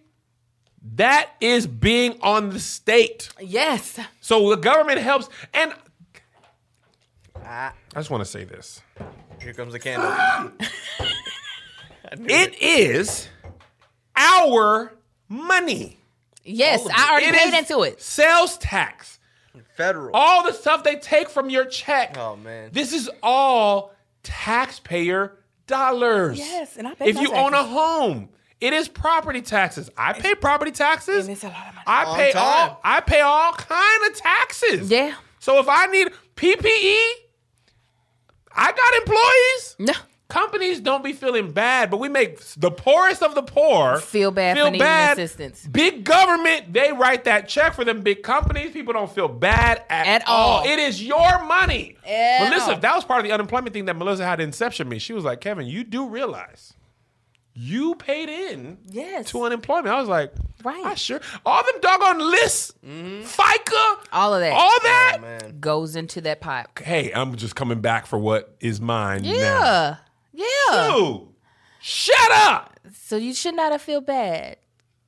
that 0.96 1.32
is 1.40 1.66
being 1.66 2.20
on 2.22 2.50
the 2.50 2.60
state. 2.60 3.30
Yes. 3.40 3.98
So 4.22 4.50
the 4.50 4.58
government 4.62 5.00
helps. 5.00 5.30
And 5.54 5.74
I 7.46 7.72
just 7.96 8.10
want 8.10 8.22
to 8.24 8.30
say 8.30 8.44
this. 8.44 8.82
Here 9.42 9.54
comes 9.54 9.74
the 9.74 9.80
candle. 9.80 10.14
it 12.12 12.56
is 12.62 13.28
our 14.16 14.94
money. 15.28 15.98
Yes, 16.46 16.86
I 16.94 17.12
already 17.12 17.26
It 17.28 17.36
paid 17.36 17.54
into 17.58 17.84
it. 17.84 18.02
Sales 18.02 18.58
tax. 18.58 19.20
Federal. 19.76 20.12
All 20.16 20.44
the 20.44 20.52
stuff 20.52 20.84
they 20.84 20.98
take 20.98 21.30
from 21.30 21.50
your 21.50 21.66
check. 21.66 22.18
Oh, 22.18 22.36
man. 22.36 22.70
This 22.74 22.92
is 22.92 23.10
all 23.22 23.94
taxpayer 24.22 25.38
dollars. 25.68 26.38
Yes, 26.40 26.76
and 26.78 26.88
I 26.88 26.96
pay 26.96 27.10
If 27.10 27.20
you 27.22 27.34
own 27.34 27.54
a 27.54 27.64
home, 27.64 28.30
it 28.60 28.74
is 28.74 28.88
property 28.88 29.42
taxes. 29.42 29.90
I 29.98 30.14
pay 30.14 30.36
property 30.36 30.72
taxes. 30.72 31.26
And 31.28 31.34
it's 31.36 31.44
a 31.44 31.48
lot 31.48 31.68
of 31.70 31.76
money. 31.76 31.84
I 31.88 32.14
pay 32.16 32.32
time. 32.34 32.42
all 32.44 32.82
I 32.84 33.00
pay 33.02 33.22
all 33.22 33.54
kind 33.54 34.02
of 34.12 34.16
taxes. 34.16 34.90
Yeah. 34.92 35.16
So 35.40 35.60
if 35.60 35.68
I 35.68 35.86
need 35.88 36.10
PPE, 36.36 37.10
I 38.56 38.72
got 38.72 39.02
employees. 39.02 39.76
No. 39.94 40.04
Companies 40.30 40.80
don't 40.80 41.04
be 41.04 41.14
feeling 41.14 41.52
bad, 41.52 41.92
but 41.92 41.98
we 41.98 42.10
make 42.10 42.40
the 42.58 42.72
poorest 42.72 43.22
of 43.22 43.36
the 43.36 43.44
poor 43.44 43.98
feel 43.98 44.32
bad 44.32 44.58
feel 44.58 44.72
bad. 44.80 45.18
assistance. 45.20 45.68
Big 45.70 46.04
government, 46.04 46.74
they 46.74 46.92
write 46.92 47.26
that 47.26 47.48
check 47.48 47.76
for 47.76 47.86
them 47.86 48.02
big 48.02 48.24
companies. 48.24 48.72
People 48.72 48.94
don't 48.94 49.12
feel 49.14 49.28
bad 49.28 49.84
at, 49.90 50.08
at 50.08 50.28
all. 50.28 50.60
all. 50.62 50.66
It 50.66 50.80
is 50.80 51.04
your 51.04 51.44
money. 51.46 51.98
At 52.08 52.50
Melissa, 52.50 52.72
all. 52.74 52.80
that 52.80 52.96
was 52.96 53.04
part 53.04 53.20
of 53.20 53.26
the 53.28 53.32
unemployment 53.32 53.74
thing 53.74 53.86
that 53.86 53.96
Melissa 53.96 54.26
had 54.26 54.40
inception 54.40 54.90
me. 54.90 54.98
She 54.98 55.14
was 55.14 55.24
like, 55.24 55.40
Kevin, 55.40 55.68
you 55.68 55.84
do 55.84 56.08
realize 56.08 56.74
you 57.56 57.96
paid 57.96 58.30
in 58.30 58.78
yes. 58.90 59.30
to 59.30 59.44
unemployment. 59.44 59.88
I 59.88 60.00
was 60.00 60.10
like, 60.10 60.34
right. 60.64 60.84
I 60.86 60.96
sure. 60.96 61.22
All 61.46 61.64
them 61.64 61.76
doggone 61.82 62.20
lists, 62.20 62.74
mm-hmm. 62.86 63.24
FICA, 63.26 64.06
all 64.12 64.34
of 64.34 64.42
that. 64.42 64.54
All 64.54 64.80
that 64.84 65.18
oh, 65.48 65.52
goes 65.60 65.96
into 65.96 66.22
that 66.22 66.42
pot. 66.42 66.72
Hey, 66.82 67.12
I'm 67.14 67.36
just 67.36 67.56
coming 67.56 67.80
back 67.82 68.06
for 68.06 68.18
what 68.18 68.56
is 68.60 68.82
mine. 68.82 69.24
Yeah. 69.24 69.98
Now. 70.00 70.00
Yeah. 70.34 71.18
shut 71.80 72.32
up. 72.32 72.80
So 72.94 73.16
you 73.18 73.34
should 73.34 73.56
not 73.56 73.72
have 73.72 73.82
feel 73.82 74.02
bad 74.02 74.58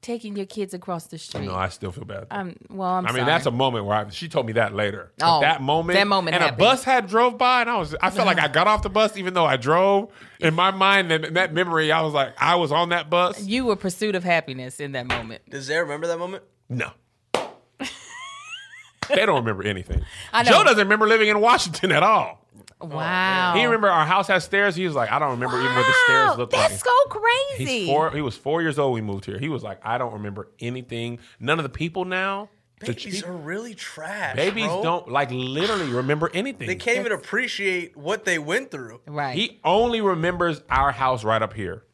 taking 0.06 0.36
your 0.36 0.46
kids 0.46 0.74
across 0.74 1.08
the 1.08 1.16
oh, 1.16 1.18
street. 1.18 1.46
No, 1.46 1.56
I 1.56 1.68
still 1.70 1.92
feel 1.92 2.06
bad. 2.06 2.28
Um, 2.32 2.56
well, 2.70 2.90
I'm 2.90 3.06
i 3.08 3.12
mean, 3.12 3.26
that's 3.26 3.46
a 3.48 3.52
moment 3.52 3.86
where 3.86 3.98
I, 3.98 4.10
she 4.10 4.30
told 4.30 4.46
me 4.46 4.54
that 4.54 4.74
later. 4.74 5.12
Oh, 5.22 5.42
that 5.42 5.62
moment. 5.62 5.98
That 5.98 6.08
moment. 6.08 6.36
And 6.36 6.44
happened. 6.44 6.62
a 6.62 6.64
bus 6.64 6.84
had 6.84 7.08
drove 7.08 7.38
by, 7.38 7.62
and 7.62 7.70
I 7.70 7.78
was, 7.78 7.96
I 8.02 8.12
felt 8.12 8.28
like 8.28 8.40
I 8.40 8.48
got 8.48 8.68
off 8.68 8.84
the 8.84 8.90
bus, 8.90 9.18
even 9.18 9.34
though 9.34 9.46
I 9.46 9.58
drove. 9.58 10.12
In 10.40 10.54
my 10.54 10.72
mind, 10.72 11.10
that, 11.12 11.34
that 11.34 11.54
memory, 11.54 11.92
I 11.92 12.02
was 12.02 12.14
like, 12.14 12.34
I 12.40 12.56
was 12.56 12.72
on 12.72 12.90
that 12.90 13.10
bus. 13.10 13.44
You 13.46 13.66
were 13.66 13.76
pursuit 13.76 14.16
of 14.16 14.24
happiness 14.24 14.80
in 14.80 14.92
that 14.94 15.08
moment. 15.08 15.42
Does 15.50 15.66
Zara 15.66 15.84
remember 15.84 16.08
that 16.08 16.20
moment? 16.20 16.44
No. 16.70 16.92
they 17.34 19.26
don't 19.26 19.38
remember 19.44 19.64
anything. 19.64 20.04
I 20.34 20.44
know. 20.44 20.52
Joe 20.52 20.64
doesn't 20.64 20.80
remember 20.86 21.08
living 21.08 21.30
in 21.30 21.42
Washington 21.42 21.92
at 21.92 22.04
all. 22.04 22.45
Oh, 22.82 22.88
wow. 22.88 23.54
He 23.56 23.64
remember 23.64 23.88
our 23.88 24.06
house 24.06 24.28
has 24.28 24.44
stairs. 24.44 24.76
He 24.76 24.86
was 24.86 24.96
like, 24.96 25.10
I 25.12 25.18
don't 25.20 25.32
remember 25.32 25.60
even 25.60 25.74
what 25.76 25.88
the 25.88 25.94
stairs 26.06 26.38
looked 26.38 26.54
like. 26.54 26.70
That's 26.70 26.84
so 26.84 26.94
crazy. 27.06 27.66
He's 27.80 27.88
four, 27.88 28.12
he 28.12 28.22
was 28.22 28.36
four 28.36 28.62
years 28.62 28.78
old 28.78 28.94
when 28.94 29.04
we 29.04 29.08
moved 29.14 29.26
here. 29.26 29.40
He 29.40 29.48
was 29.50 29.64
like, 29.64 29.80
I 29.84 29.98
don't 29.98 30.14
remember 30.14 30.50
anything. 30.60 31.20
None 31.40 31.58
of 31.58 31.64
the 31.64 31.70
people 31.70 32.04
now. 32.06 32.50
Babies 32.82 33.24
are 33.24 33.32
really 33.32 33.74
trash. 33.74 34.36
Babies 34.36 34.66
bro. 34.66 34.84
don't 34.84 35.08
like 35.10 35.32
literally 35.32 35.90
remember 35.92 36.30
anything. 36.34 36.68
They 36.68 36.76
can't 36.76 37.00
even 37.00 37.14
appreciate 37.14 37.96
what 37.96 38.26
they 38.26 38.38
went 38.38 38.70
through. 38.70 39.00
Right. 39.08 39.34
He 39.36 39.62
only 39.64 40.02
remembers 40.02 40.62
our 40.70 40.92
house 40.92 41.24
right 41.24 41.42
up 41.42 41.54
here 41.54 41.86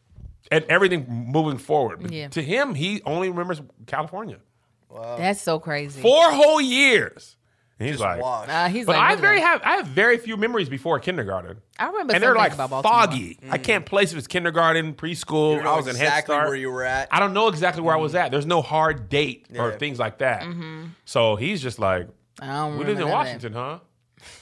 and 0.49 0.65
everything 0.67 1.05
moving 1.31 1.59
forward. 1.59 2.09
Yeah. 2.11 2.29
To 2.29 2.41
him, 2.41 2.73
he 2.73 3.03
only 3.05 3.29
remembers 3.29 3.61
California. 3.85 4.39
That's 4.89 5.39
so 5.41 5.59
crazy. 5.59 6.01
Four 6.01 6.31
whole 6.31 6.59
years. 6.59 7.37
And 7.81 7.87
he's 7.87 7.97
Just 7.97 8.19
like, 8.21 8.47
Nah, 8.47 8.67
he's 8.67 8.85
but 8.85 8.95
like, 8.95 9.17
I 9.17 9.19
very 9.19 9.39
have 9.39 9.59
I 9.63 9.77
have 9.77 9.87
very 9.87 10.19
few 10.19 10.37
memories 10.37 10.69
before 10.69 10.99
kindergarten. 10.99 11.57
I 11.79 11.87
remember, 11.87 12.13
and 12.13 12.21
they're 12.21 12.35
like 12.35 12.53
foggy. 12.53 13.39
Mm. 13.41 13.49
I 13.51 13.57
can't 13.57 13.87
place 13.87 14.11
if 14.11 14.19
it's 14.19 14.27
kindergarten, 14.27 14.93
preschool. 14.93 15.59
I 15.59 15.75
was 15.75 15.87
exactly 15.87 15.89
in 15.89 15.95
Head 16.11 16.23
Start. 16.25 16.47
Where 16.47 16.55
you 16.55 16.69
were 16.69 16.83
at? 16.83 17.07
I 17.09 17.19
don't 17.19 17.33
know 17.33 17.47
exactly 17.47 17.81
where 17.81 17.95
mm. 17.95 17.97
I 17.97 18.01
was 18.03 18.13
mm. 18.13 18.19
at. 18.19 18.29
There's 18.29 18.45
no 18.45 18.61
hard 18.61 19.09
date 19.09 19.47
yeah. 19.51 19.63
or 19.63 19.79
things 19.79 19.97
like 19.97 20.19
that. 20.19 20.41
Mm-hmm. 20.43 20.83
So 21.05 21.35
he's 21.37 21.59
just 21.59 21.79
like, 21.79 22.07
we 22.39 22.47
lived 22.47 22.99
in 23.01 23.09
Washington, 23.09 23.53
huh? 23.53 23.79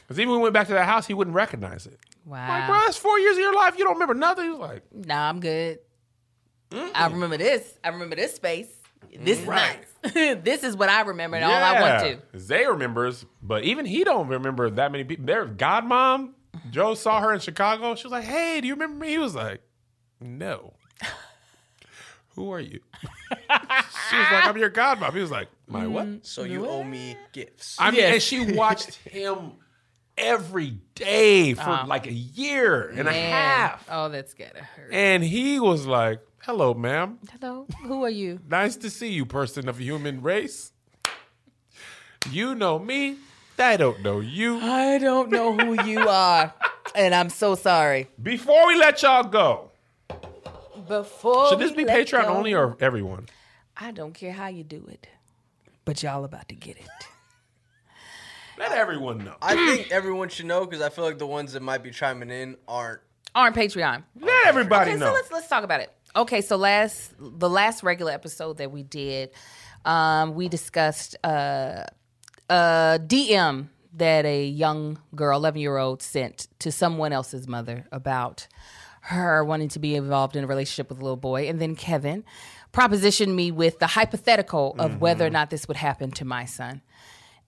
Because 0.02 0.20
even 0.20 0.32
when 0.32 0.40
we 0.42 0.44
went 0.44 0.54
back 0.54 0.68
to 0.68 0.74
that 0.74 0.86
house, 0.86 1.08
he 1.08 1.14
wouldn't 1.14 1.34
recognize 1.36 1.86
it. 1.88 1.98
Wow, 2.26 2.46
like 2.50 2.68
bro, 2.68 2.76
that's 2.82 2.98
four 2.98 3.18
years 3.20 3.38
of 3.38 3.42
your 3.42 3.56
life. 3.56 3.78
You 3.78 3.86
don't 3.86 3.94
remember 3.94 4.16
nothing. 4.16 4.50
He's 4.52 4.60
like, 4.60 4.84
Nah, 4.94 5.30
I'm 5.30 5.40
good. 5.40 5.80
mm 6.72 6.90
I 6.94 7.08
remember 7.08 7.38
this. 7.38 7.80
I 7.86 7.88
remember 7.88 8.18
this 8.18 8.36
space. 8.36 8.68
This 9.18 9.40
right. 9.44 9.80
this 10.14 10.64
is 10.64 10.78
what 10.78 10.88
I 10.90 11.02
remember 11.02 11.36
and 11.38 11.46
yeah. 11.50 11.58
all 11.70 11.76
I 11.76 11.82
want 12.08 12.24
to. 12.34 12.40
Zay 12.40 12.66
remembers, 12.66 13.26
but 13.44 13.64
even 13.64 13.86
he 13.86 14.04
don't 14.04 14.28
remember 14.28 14.70
that 14.70 14.92
many 14.92 15.04
people. 15.04 15.26
Their 15.26 15.46
godmom, 15.46 16.32
Joe 16.72 16.94
saw 16.94 17.20
her 17.20 17.34
in 17.34 17.40
Chicago. 17.40 17.96
She 17.96 18.06
was 18.06 18.14
like, 18.14 18.24
"Hey, 18.24 18.62
do 18.62 18.68
you 18.68 18.74
remember 18.76 19.00
me?" 19.04 19.10
He 19.10 19.18
was 19.18 19.36
like, 19.36 19.62
"No." 20.22 20.74
Who 22.36 22.52
are 22.52 22.62
you? 22.62 22.80
she 23.02 24.18
was 24.18 24.28
like, 24.32 24.46
"I'm 24.48 24.58
your 24.58 24.70
godmom." 24.70 25.14
He 25.14 25.20
was 25.20 25.32
like, 25.32 25.50
"My 25.68 25.86
what?" 25.86 26.06
Mm-hmm. 26.06 26.18
So 26.22 26.44
you 26.44 26.62
what? 26.62 26.70
owe 26.70 26.84
me 26.84 27.18
gifts. 27.34 27.76
I 27.78 27.92
mean, 27.92 28.00
yes. 28.00 28.14
and 28.14 28.22
she 28.24 28.54
watched 28.56 28.96
him 28.96 29.52
every 30.18 30.80
day 30.96 31.54
for 31.56 31.62
uh-huh. 31.62 31.88
like 31.88 32.08
a 32.08 32.12
year 32.14 32.88
and 32.88 33.06
Man. 33.06 33.08
a 33.08 33.12
half. 33.12 33.86
Oh, 33.92 34.08
that's 34.08 34.34
gotta 34.34 34.62
hurt. 34.64 34.94
And 34.94 35.24
he 35.26 35.60
was 35.60 35.86
like, 35.86 36.22
Hello, 36.50 36.74
ma'am. 36.74 37.20
Hello. 37.40 37.68
Who 37.84 38.04
are 38.04 38.10
you? 38.10 38.40
nice 38.50 38.76
to 38.78 38.90
see 38.90 39.12
you, 39.12 39.24
person 39.24 39.70
of 39.70 39.78
human 39.80 40.24
race. 40.24 40.72
You 42.32 42.56
know 42.56 42.80
me. 42.80 43.18
I 43.60 43.78
don't 43.78 44.02
know 44.02 44.20
you. 44.20 44.58
I 44.60 44.98
don't 44.98 45.30
know 45.30 45.56
who 45.56 45.84
you 45.88 46.00
are. 46.08 46.52
And 46.96 47.14
I'm 47.14 47.30
so 47.30 47.54
sorry. 47.54 48.08
Before 48.20 48.66
we 48.66 48.76
let 48.80 49.04
y'all 49.04 49.22
go. 49.26 49.70
Before 50.88 51.50
Should 51.50 51.60
this 51.60 51.72
be 51.72 51.86
Patreon 51.86 52.24
go, 52.26 52.30
only 52.34 52.56
or 52.56 52.76
everyone? 52.82 53.28
I 53.78 53.92
don't 53.92 54.14
care 54.16 54.34
how 54.34 54.48
you 54.48 54.64
do 54.64 54.88
it. 54.92 55.06
But 55.86 56.02
y'all 56.02 56.24
about 56.26 56.50
to 56.50 56.56
get 56.56 56.78
it. 56.78 56.90
let 58.58 58.72
everyone 58.72 59.20
know. 59.20 59.36
I 59.40 59.54
think 59.54 59.92
everyone 59.92 60.30
should 60.30 60.48
know 60.48 60.66
because 60.66 60.82
I 60.82 60.90
feel 60.90 61.04
like 61.06 61.20
the 61.20 61.28
ones 61.28 61.54
that 61.54 61.62
might 61.62 61.84
be 61.84 61.92
chiming 61.92 62.32
in 62.32 62.58
aren't 62.68 63.02
aren't 63.36 63.56
Patreon. 63.56 64.02
Let 64.20 64.48
everybody 64.48 64.90
okay, 64.90 65.00
know. 65.00 65.06
So 65.06 65.14
let's 65.14 65.32
let's 65.32 65.48
talk 65.48 65.64
about 65.64 65.82
it. 65.82 65.92
Okay, 66.16 66.42
so 66.42 66.58
last 66.58 67.14
the 67.20 67.50
last 67.50 67.84
regular 67.84 68.12
episode 68.12 68.58
that 68.58 68.72
we 68.72 68.82
did, 68.82 69.30
um, 69.86 70.34
we 70.34 70.50
discussed 70.50 71.16
uh, 71.24 71.84
a 72.50 73.00
DM 73.06 73.68
that 73.94 74.26
a 74.26 74.44
young 74.48 75.00
girl, 75.16 75.38
eleven 75.38 75.62
year 75.62 75.78
old, 75.78 76.02
sent 76.02 76.48
to 76.60 76.72
someone 76.72 77.14
else's 77.14 77.48
mother 77.48 77.86
about 77.92 78.48
her 79.02 79.46
wanting 79.46 79.70
to 79.70 79.80
be 79.80 79.96
involved 79.96 80.36
in 80.36 80.44
a 80.44 80.48
relationship 80.48 80.90
with 80.90 80.98
a 81.00 81.02
little 81.02 81.16
boy, 81.16 81.48
and 81.48 81.62
then 81.62 81.76
Kevin 81.76 82.24
propositioned 82.74 83.34
me 83.34 83.52
with 83.52 83.80
the 83.80 83.88
hypothetical 83.88 84.76
of 84.80 84.92
mm-hmm. 84.92 85.00
whether 85.00 85.26
or 85.26 85.28
mm-hmm. 85.28 85.34
not 85.34 85.50
this 85.52 85.68
would 85.68 85.78
happen 85.78 86.10
to 86.12 86.26
my 86.26 86.46
son, 86.46 86.82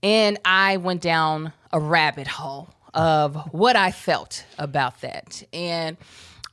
and 0.03 0.37
I 0.45 0.77
went 0.77 1.01
down 1.01 1.51
a 1.73 1.79
rabbit 1.79 2.27
hole 2.27 2.69
of 2.93 3.35
what 3.53 3.75
I 3.75 3.89
felt 3.91 4.45
about 4.59 5.01
that, 5.01 5.41
and 5.51 5.97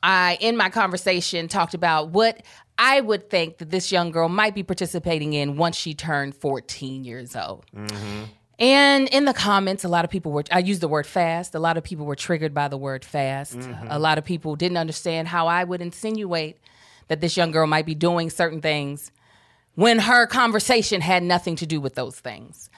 I, 0.03 0.37
in 0.39 0.57
my 0.57 0.69
conversation, 0.69 1.47
talked 1.47 1.73
about 1.73 2.09
what 2.09 2.43
I 2.77 3.01
would 3.01 3.29
think 3.29 3.57
that 3.57 3.69
this 3.69 3.91
young 3.91 4.11
girl 4.11 4.29
might 4.29 4.55
be 4.55 4.63
participating 4.63 5.33
in 5.33 5.57
once 5.57 5.75
she 5.75 5.93
turned 5.93 6.35
14 6.35 7.03
years 7.03 7.35
old. 7.35 7.65
Mm-hmm. 7.75 8.23
And 8.59 9.07
in 9.09 9.23
the 9.25 9.33
comments, 9.33 9.83
a 9.83 9.87
lot 9.87 10.03
of 10.03 10.11
people 10.11 10.31
were, 10.33 10.43
I 10.51 10.59
used 10.59 10.81
the 10.81 10.87
word 10.89 11.07
fast. 11.07 11.55
A 11.55 11.59
lot 11.59 11.77
of 11.77 11.83
people 11.83 12.05
were 12.05 12.15
triggered 12.15 12.53
by 12.53 12.67
the 12.67 12.77
word 12.77 13.05
fast. 13.05 13.57
Mm-hmm. 13.57 13.87
A 13.89 13.99
lot 13.99 14.17
of 14.17 14.25
people 14.25 14.55
didn't 14.55 14.77
understand 14.77 15.27
how 15.29 15.47
I 15.47 15.63
would 15.63 15.81
insinuate 15.81 16.57
that 17.07 17.21
this 17.21 17.37
young 17.37 17.51
girl 17.51 17.67
might 17.67 17.85
be 17.85 17.95
doing 17.95 18.29
certain 18.29 18.61
things 18.61 19.11
when 19.75 19.97
her 19.99 20.27
conversation 20.27 20.99
had 20.99 21.23
nothing 21.23 21.55
to 21.57 21.65
do 21.65 21.79
with 21.79 21.95
those 21.95 22.19
things. 22.19 22.69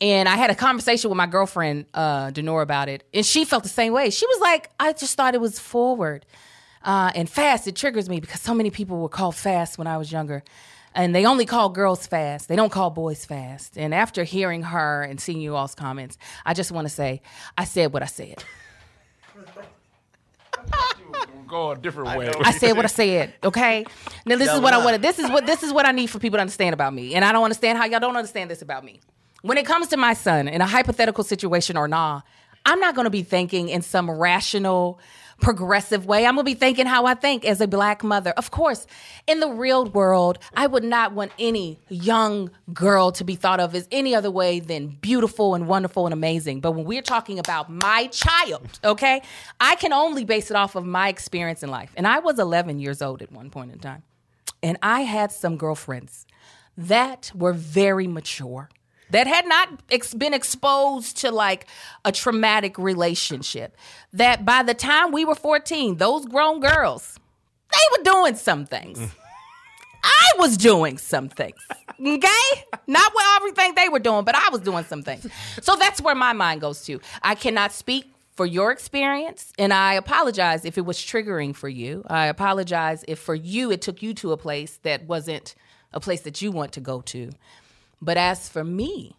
And 0.00 0.26
I 0.26 0.36
had 0.36 0.48
a 0.48 0.54
conversation 0.54 1.10
with 1.10 1.18
my 1.18 1.26
girlfriend, 1.26 1.84
uh, 1.92 2.28
Denora, 2.28 2.62
about 2.62 2.88
it. 2.88 3.06
And 3.12 3.24
she 3.24 3.44
felt 3.44 3.62
the 3.62 3.68
same 3.68 3.92
way. 3.92 4.08
She 4.08 4.26
was 4.26 4.40
like, 4.40 4.70
I 4.80 4.94
just 4.94 5.14
thought 5.16 5.34
it 5.34 5.40
was 5.42 5.58
forward. 5.58 6.24
Uh, 6.82 7.10
and 7.14 7.28
fast, 7.28 7.66
it 7.68 7.76
triggers 7.76 8.08
me 8.08 8.20
because 8.20 8.40
so 8.40 8.54
many 8.54 8.70
people 8.70 8.98
were 8.98 9.08
called 9.08 9.36
fast 9.36 9.76
when 9.78 9.86
I 9.86 9.98
was 9.98 10.10
younger. 10.10 10.42
And 10.94 11.14
they 11.14 11.24
only 11.26 11.44
call 11.46 11.68
girls 11.68 12.06
fast. 12.06 12.48
They 12.48 12.56
don't 12.56 12.72
call 12.72 12.90
boys 12.90 13.24
fast. 13.24 13.78
And 13.78 13.94
after 13.94 14.24
hearing 14.24 14.62
her 14.62 15.02
and 15.02 15.20
seeing 15.20 15.40
you 15.40 15.54
all's 15.54 15.74
comments, 15.74 16.18
I 16.44 16.52
just 16.54 16.72
want 16.72 16.88
to 16.88 16.92
say, 16.92 17.22
I 17.56 17.64
said 17.64 17.92
what 17.92 18.02
I 18.02 18.06
said. 18.06 18.42
go 21.46 21.72
a 21.72 21.76
different 21.76 22.16
way. 22.16 22.28
I, 22.28 22.48
I 22.50 22.50
said 22.52 22.74
what 22.76 22.84
I 22.84 22.88
said. 22.88 23.34
Okay. 23.42 23.84
Now 24.24 24.36
this 24.36 24.50
is 24.52 24.60
what 24.60 24.72
I 24.72 24.84
wanted. 24.84 25.02
This 25.02 25.18
is 25.18 25.28
what 25.28 25.46
this 25.46 25.62
is 25.64 25.72
what 25.72 25.84
I 25.84 25.90
need 25.90 26.06
for 26.06 26.20
people 26.20 26.36
to 26.36 26.40
understand 26.40 26.74
about 26.74 26.94
me, 26.94 27.14
and 27.16 27.24
I 27.24 27.32
don't 27.32 27.42
understand 27.42 27.76
how 27.76 27.86
y'all 27.86 27.98
don't 27.98 28.14
understand 28.16 28.48
this 28.50 28.62
about 28.62 28.84
me. 28.84 29.00
When 29.42 29.58
it 29.58 29.66
comes 29.66 29.88
to 29.88 29.96
my 29.96 30.12
son 30.14 30.46
in 30.46 30.60
a 30.60 30.66
hypothetical 30.66 31.24
situation 31.24 31.76
or 31.76 31.88
nah, 31.88 32.20
I'm 32.66 32.78
not 32.78 32.94
going 32.94 33.06
to 33.06 33.10
be 33.10 33.24
thinking 33.24 33.68
in 33.68 33.82
some 33.82 34.08
rational 34.08 35.00
progressive 35.40 36.06
way. 36.06 36.26
I'm 36.26 36.34
going 36.36 36.44
to 36.44 36.50
be 36.50 36.54
thinking 36.54 36.86
how 36.86 37.06
I 37.06 37.14
think 37.14 37.44
as 37.44 37.60
a 37.60 37.66
black 37.66 38.04
mother. 38.04 38.30
Of 38.32 38.50
course, 38.50 38.86
in 39.26 39.40
the 39.40 39.48
real 39.48 39.86
world, 39.86 40.38
I 40.54 40.66
would 40.66 40.84
not 40.84 41.12
want 41.12 41.32
any 41.38 41.78
young 41.88 42.50
girl 42.72 43.10
to 43.12 43.24
be 43.24 43.34
thought 43.34 43.58
of 43.58 43.74
as 43.74 43.88
any 43.90 44.14
other 44.14 44.30
way 44.30 44.60
than 44.60 44.88
beautiful 44.88 45.54
and 45.54 45.66
wonderful 45.66 46.06
and 46.06 46.12
amazing. 46.12 46.60
But 46.60 46.72
when 46.72 46.84
we're 46.84 47.02
talking 47.02 47.38
about 47.38 47.70
my 47.70 48.06
child, 48.08 48.66
okay, 48.84 49.22
I 49.60 49.74
can 49.76 49.92
only 49.92 50.24
base 50.24 50.50
it 50.50 50.56
off 50.56 50.76
of 50.76 50.84
my 50.86 51.08
experience 51.08 51.62
in 51.62 51.70
life. 51.70 51.90
And 51.96 52.06
I 52.06 52.20
was 52.20 52.38
11 52.38 52.78
years 52.78 53.02
old 53.02 53.22
at 53.22 53.32
one 53.32 53.50
point 53.50 53.72
in 53.72 53.78
time. 53.78 54.02
And 54.62 54.76
I 54.82 55.00
had 55.02 55.32
some 55.32 55.56
girlfriends 55.56 56.26
that 56.76 57.32
were 57.34 57.52
very 57.52 58.06
mature 58.06 58.68
that 59.10 59.26
had 59.26 59.46
not 59.46 59.68
ex- 59.90 60.14
been 60.14 60.34
exposed 60.34 61.18
to 61.18 61.30
like 61.30 61.66
a 62.04 62.12
traumatic 62.12 62.78
relationship. 62.78 63.76
That 64.12 64.44
by 64.44 64.62
the 64.62 64.74
time 64.74 65.12
we 65.12 65.24
were 65.24 65.34
14, 65.34 65.96
those 65.96 66.24
grown 66.26 66.60
girls, 66.60 67.18
they 67.72 67.98
were 67.98 68.04
doing 68.04 68.36
some 68.36 68.66
things. 68.66 68.98
I 70.02 70.30
was 70.38 70.56
doing 70.56 70.96
some 70.96 71.28
things. 71.28 71.58
Okay? 72.00 72.64
Not 72.86 73.12
what 73.14 73.36
everything 73.36 73.54
think 73.54 73.76
they 73.76 73.90
were 73.90 73.98
doing, 73.98 74.24
but 74.24 74.34
I 74.34 74.48
was 74.50 74.62
doing 74.62 74.84
some 74.84 75.02
things. 75.02 75.26
So 75.60 75.76
that's 75.76 76.00
where 76.00 76.14
my 76.14 76.32
mind 76.32 76.62
goes 76.62 76.84
to. 76.86 77.00
I 77.22 77.34
cannot 77.34 77.72
speak 77.72 78.10
for 78.34 78.46
your 78.46 78.70
experience, 78.72 79.52
and 79.58 79.72
I 79.74 79.94
apologize 79.94 80.64
if 80.64 80.78
it 80.78 80.86
was 80.86 80.96
triggering 80.96 81.54
for 81.54 81.68
you. 81.68 82.02
I 82.06 82.26
apologize 82.28 83.04
if 83.08 83.18
for 83.18 83.34
you 83.34 83.70
it 83.70 83.82
took 83.82 84.00
you 84.00 84.14
to 84.14 84.32
a 84.32 84.38
place 84.38 84.78
that 84.84 85.04
wasn't 85.06 85.54
a 85.92 86.00
place 86.00 86.22
that 86.22 86.40
you 86.40 86.50
want 86.50 86.72
to 86.72 86.80
go 86.80 87.02
to. 87.02 87.30
But 88.02 88.16
as 88.16 88.48
for 88.48 88.64
me 88.64 89.14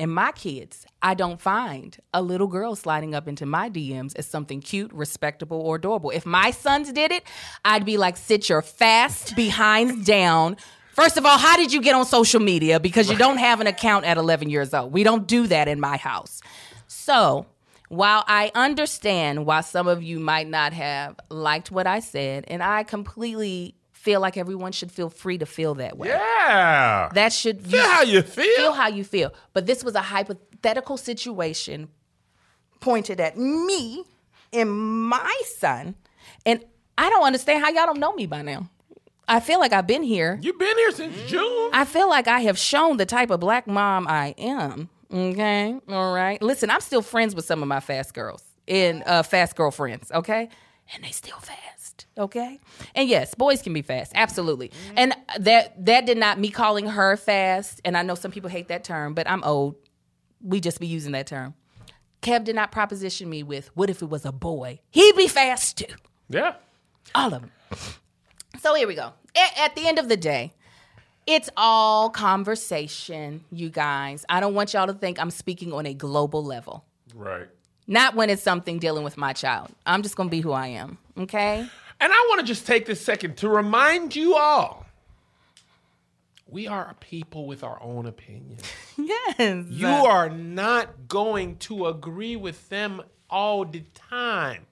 and 0.00 0.12
my 0.14 0.32
kids, 0.32 0.86
I 1.02 1.14
don't 1.14 1.40
find 1.40 1.96
a 2.14 2.22
little 2.22 2.46
girl 2.46 2.74
sliding 2.74 3.14
up 3.14 3.28
into 3.28 3.44
my 3.46 3.68
DMs 3.68 4.16
as 4.16 4.26
something 4.26 4.60
cute, 4.60 4.92
respectable, 4.92 5.60
or 5.60 5.76
adorable. 5.76 6.10
If 6.10 6.24
my 6.24 6.50
sons 6.50 6.92
did 6.92 7.12
it, 7.12 7.22
I'd 7.64 7.84
be 7.84 7.98
like, 7.98 8.16
sit 8.16 8.48
your 8.48 8.62
fast 8.62 9.36
behinds 9.36 10.06
down. 10.06 10.56
First 10.92 11.18
of 11.18 11.26
all, 11.26 11.36
how 11.36 11.56
did 11.58 11.72
you 11.72 11.82
get 11.82 11.94
on 11.94 12.06
social 12.06 12.40
media? 12.40 12.80
Because 12.80 13.10
you 13.10 13.18
don't 13.18 13.36
have 13.38 13.60
an 13.60 13.66
account 13.66 14.06
at 14.06 14.16
11 14.16 14.48
years 14.48 14.72
old. 14.72 14.92
We 14.92 15.02
don't 15.02 15.26
do 15.26 15.46
that 15.48 15.68
in 15.68 15.78
my 15.78 15.98
house. 15.98 16.40
So, 16.88 17.44
while 17.88 18.24
I 18.26 18.50
understand 18.54 19.44
why 19.44 19.60
some 19.60 19.86
of 19.88 20.02
you 20.02 20.18
might 20.18 20.48
not 20.48 20.72
have 20.72 21.16
liked 21.28 21.70
what 21.70 21.86
I 21.86 22.00
said, 22.00 22.46
and 22.48 22.62
I 22.62 22.82
completely 22.82 23.74
feel 24.06 24.20
like 24.20 24.36
everyone 24.36 24.70
should 24.70 24.92
feel 24.92 25.10
free 25.10 25.36
to 25.36 25.44
feel 25.44 25.74
that 25.74 25.98
way. 25.98 26.06
Yeah. 26.06 27.08
That 27.12 27.32
should 27.32 27.60
feel 27.60 27.80
you, 27.82 27.88
how 27.88 28.02
you 28.02 28.22
feel. 28.22 28.56
Feel 28.56 28.72
how 28.72 28.86
you 28.86 29.02
feel. 29.02 29.34
But 29.52 29.66
this 29.66 29.82
was 29.82 29.96
a 29.96 30.00
hypothetical 30.00 30.96
situation 30.96 31.88
pointed 32.78 33.18
at 33.18 33.36
me 33.36 34.04
and 34.52 34.70
my 34.70 35.36
son. 35.56 35.96
And 36.44 36.64
I 36.96 37.10
don't 37.10 37.24
understand 37.24 37.64
how 37.64 37.70
y'all 37.70 37.86
don't 37.86 37.98
know 37.98 38.12
me 38.12 38.26
by 38.26 38.42
now. 38.42 38.70
I 39.26 39.40
feel 39.40 39.58
like 39.58 39.72
I've 39.72 39.88
been 39.88 40.04
here. 40.04 40.38
You've 40.40 40.56
been 40.56 40.78
here 40.78 40.92
since 40.92 41.16
mm. 41.16 41.26
June. 41.26 41.70
I 41.72 41.84
feel 41.84 42.08
like 42.08 42.28
I 42.28 42.42
have 42.42 42.56
shown 42.56 42.98
the 42.98 43.06
type 43.06 43.30
of 43.30 43.40
black 43.40 43.66
mom 43.66 44.06
I 44.06 44.36
am. 44.38 44.88
Okay. 45.12 45.76
All 45.88 46.14
right. 46.14 46.40
Listen, 46.40 46.70
I'm 46.70 46.80
still 46.80 47.02
friends 47.02 47.34
with 47.34 47.44
some 47.44 47.60
of 47.60 47.66
my 47.66 47.80
fast 47.80 48.14
girls 48.14 48.44
and 48.68 49.02
uh, 49.04 49.24
fast 49.24 49.56
girlfriends. 49.56 50.12
Okay. 50.12 50.48
And 50.94 51.02
they 51.02 51.10
still 51.10 51.40
fast 51.40 51.58
fast, 51.96 52.06
okay? 52.18 52.58
And 52.94 53.08
yes, 53.08 53.34
boys 53.34 53.62
can 53.62 53.72
be 53.72 53.82
fast, 53.82 54.12
absolutely. 54.14 54.68
Mm-hmm. 54.68 54.98
And 54.98 55.16
that 55.40 55.84
that 55.86 56.06
did 56.06 56.18
not 56.18 56.38
me 56.38 56.50
calling 56.50 56.86
her 56.86 57.16
fast, 57.16 57.80
and 57.84 57.96
I 57.96 58.02
know 58.02 58.14
some 58.14 58.30
people 58.30 58.50
hate 58.50 58.68
that 58.68 58.84
term, 58.84 59.14
but 59.14 59.28
I'm 59.28 59.42
old. 59.44 59.76
We 60.42 60.60
just 60.60 60.80
be 60.80 60.86
using 60.86 61.12
that 61.12 61.26
term. 61.26 61.54
Kev 62.22 62.44
did 62.44 62.54
not 62.54 62.72
proposition 62.72 63.28
me 63.28 63.42
with, 63.42 63.70
what 63.74 63.90
if 63.90 64.02
it 64.02 64.08
was 64.10 64.24
a 64.24 64.32
boy? 64.32 64.80
He'd 64.90 65.16
be 65.16 65.28
fast 65.28 65.78
too. 65.78 65.94
Yeah. 66.28 66.54
All 67.14 67.32
of 67.32 67.42
them. 67.42 67.50
So 68.60 68.74
here 68.74 68.88
we 68.88 68.94
go. 68.94 69.12
A- 69.36 69.60
at 69.60 69.76
the 69.76 69.86
end 69.86 69.98
of 69.98 70.08
the 70.08 70.16
day, 70.16 70.52
it's 71.26 71.50
all 71.56 72.10
conversation, 72.10 73.44
you 73.52 73.68
guys. 73.70 74.24
I 74.28 74.40
don't 74.40 74.54
want 74.54 74.72
y'all 74.72 74.86
to 74.86 74.92
think 74.94 75.20
I'm 75.20 75.30
speaking 75.30 75.72
on 75.72 75.86
a 75.86 75.94
global 75.94 76.42
level. 76.44 76.84
Right. 77.14 77.46
Not 77.86 78.14
when 78.16 78.30
it's 78.30 78.42
something 78.42 78.78
dealing 78.78 79.04
with 79.04 79.16
my 79.16 79.32
child. 79.32 79.68
I'm 79.84 80.02
just 80.02 80.16
going 80.16 80.28
to 80.28 80.30
be 80.30 80.40
who 80.40 80.52
I 80.52 80.68
am, 80.68 80.98
okay? 81.18 81.68
And 82.00 82.12
I 82.12 82.26
want 82.28 82.40
to 82.40 82.46
just 82.46 82.66
take 82.66 82.86
this 82.86 83.00
second 83.00 83.38
to 83.38 83.48
remind 83.48 84.14
you 84.16 84.34
all 84.36 84.84
we 86.48 86.68
are 86.68 86.94
people 87.00 87.44
with 87.46 87.64
our 87.64 87.76
own 87.82 88.06
opinions. 88.06 88.60
yes. 88.96 89.66
You 89.68 89.88
are 89.88 90.30
not 90.30 91.08
going 91.08 91.56
to 91.58 91.86
agree 91.86 92.36
with 92.36 92.68
them 92.68 93.02
all 93.28 93.64
the 93.64 93.82
time. 93.94 94.66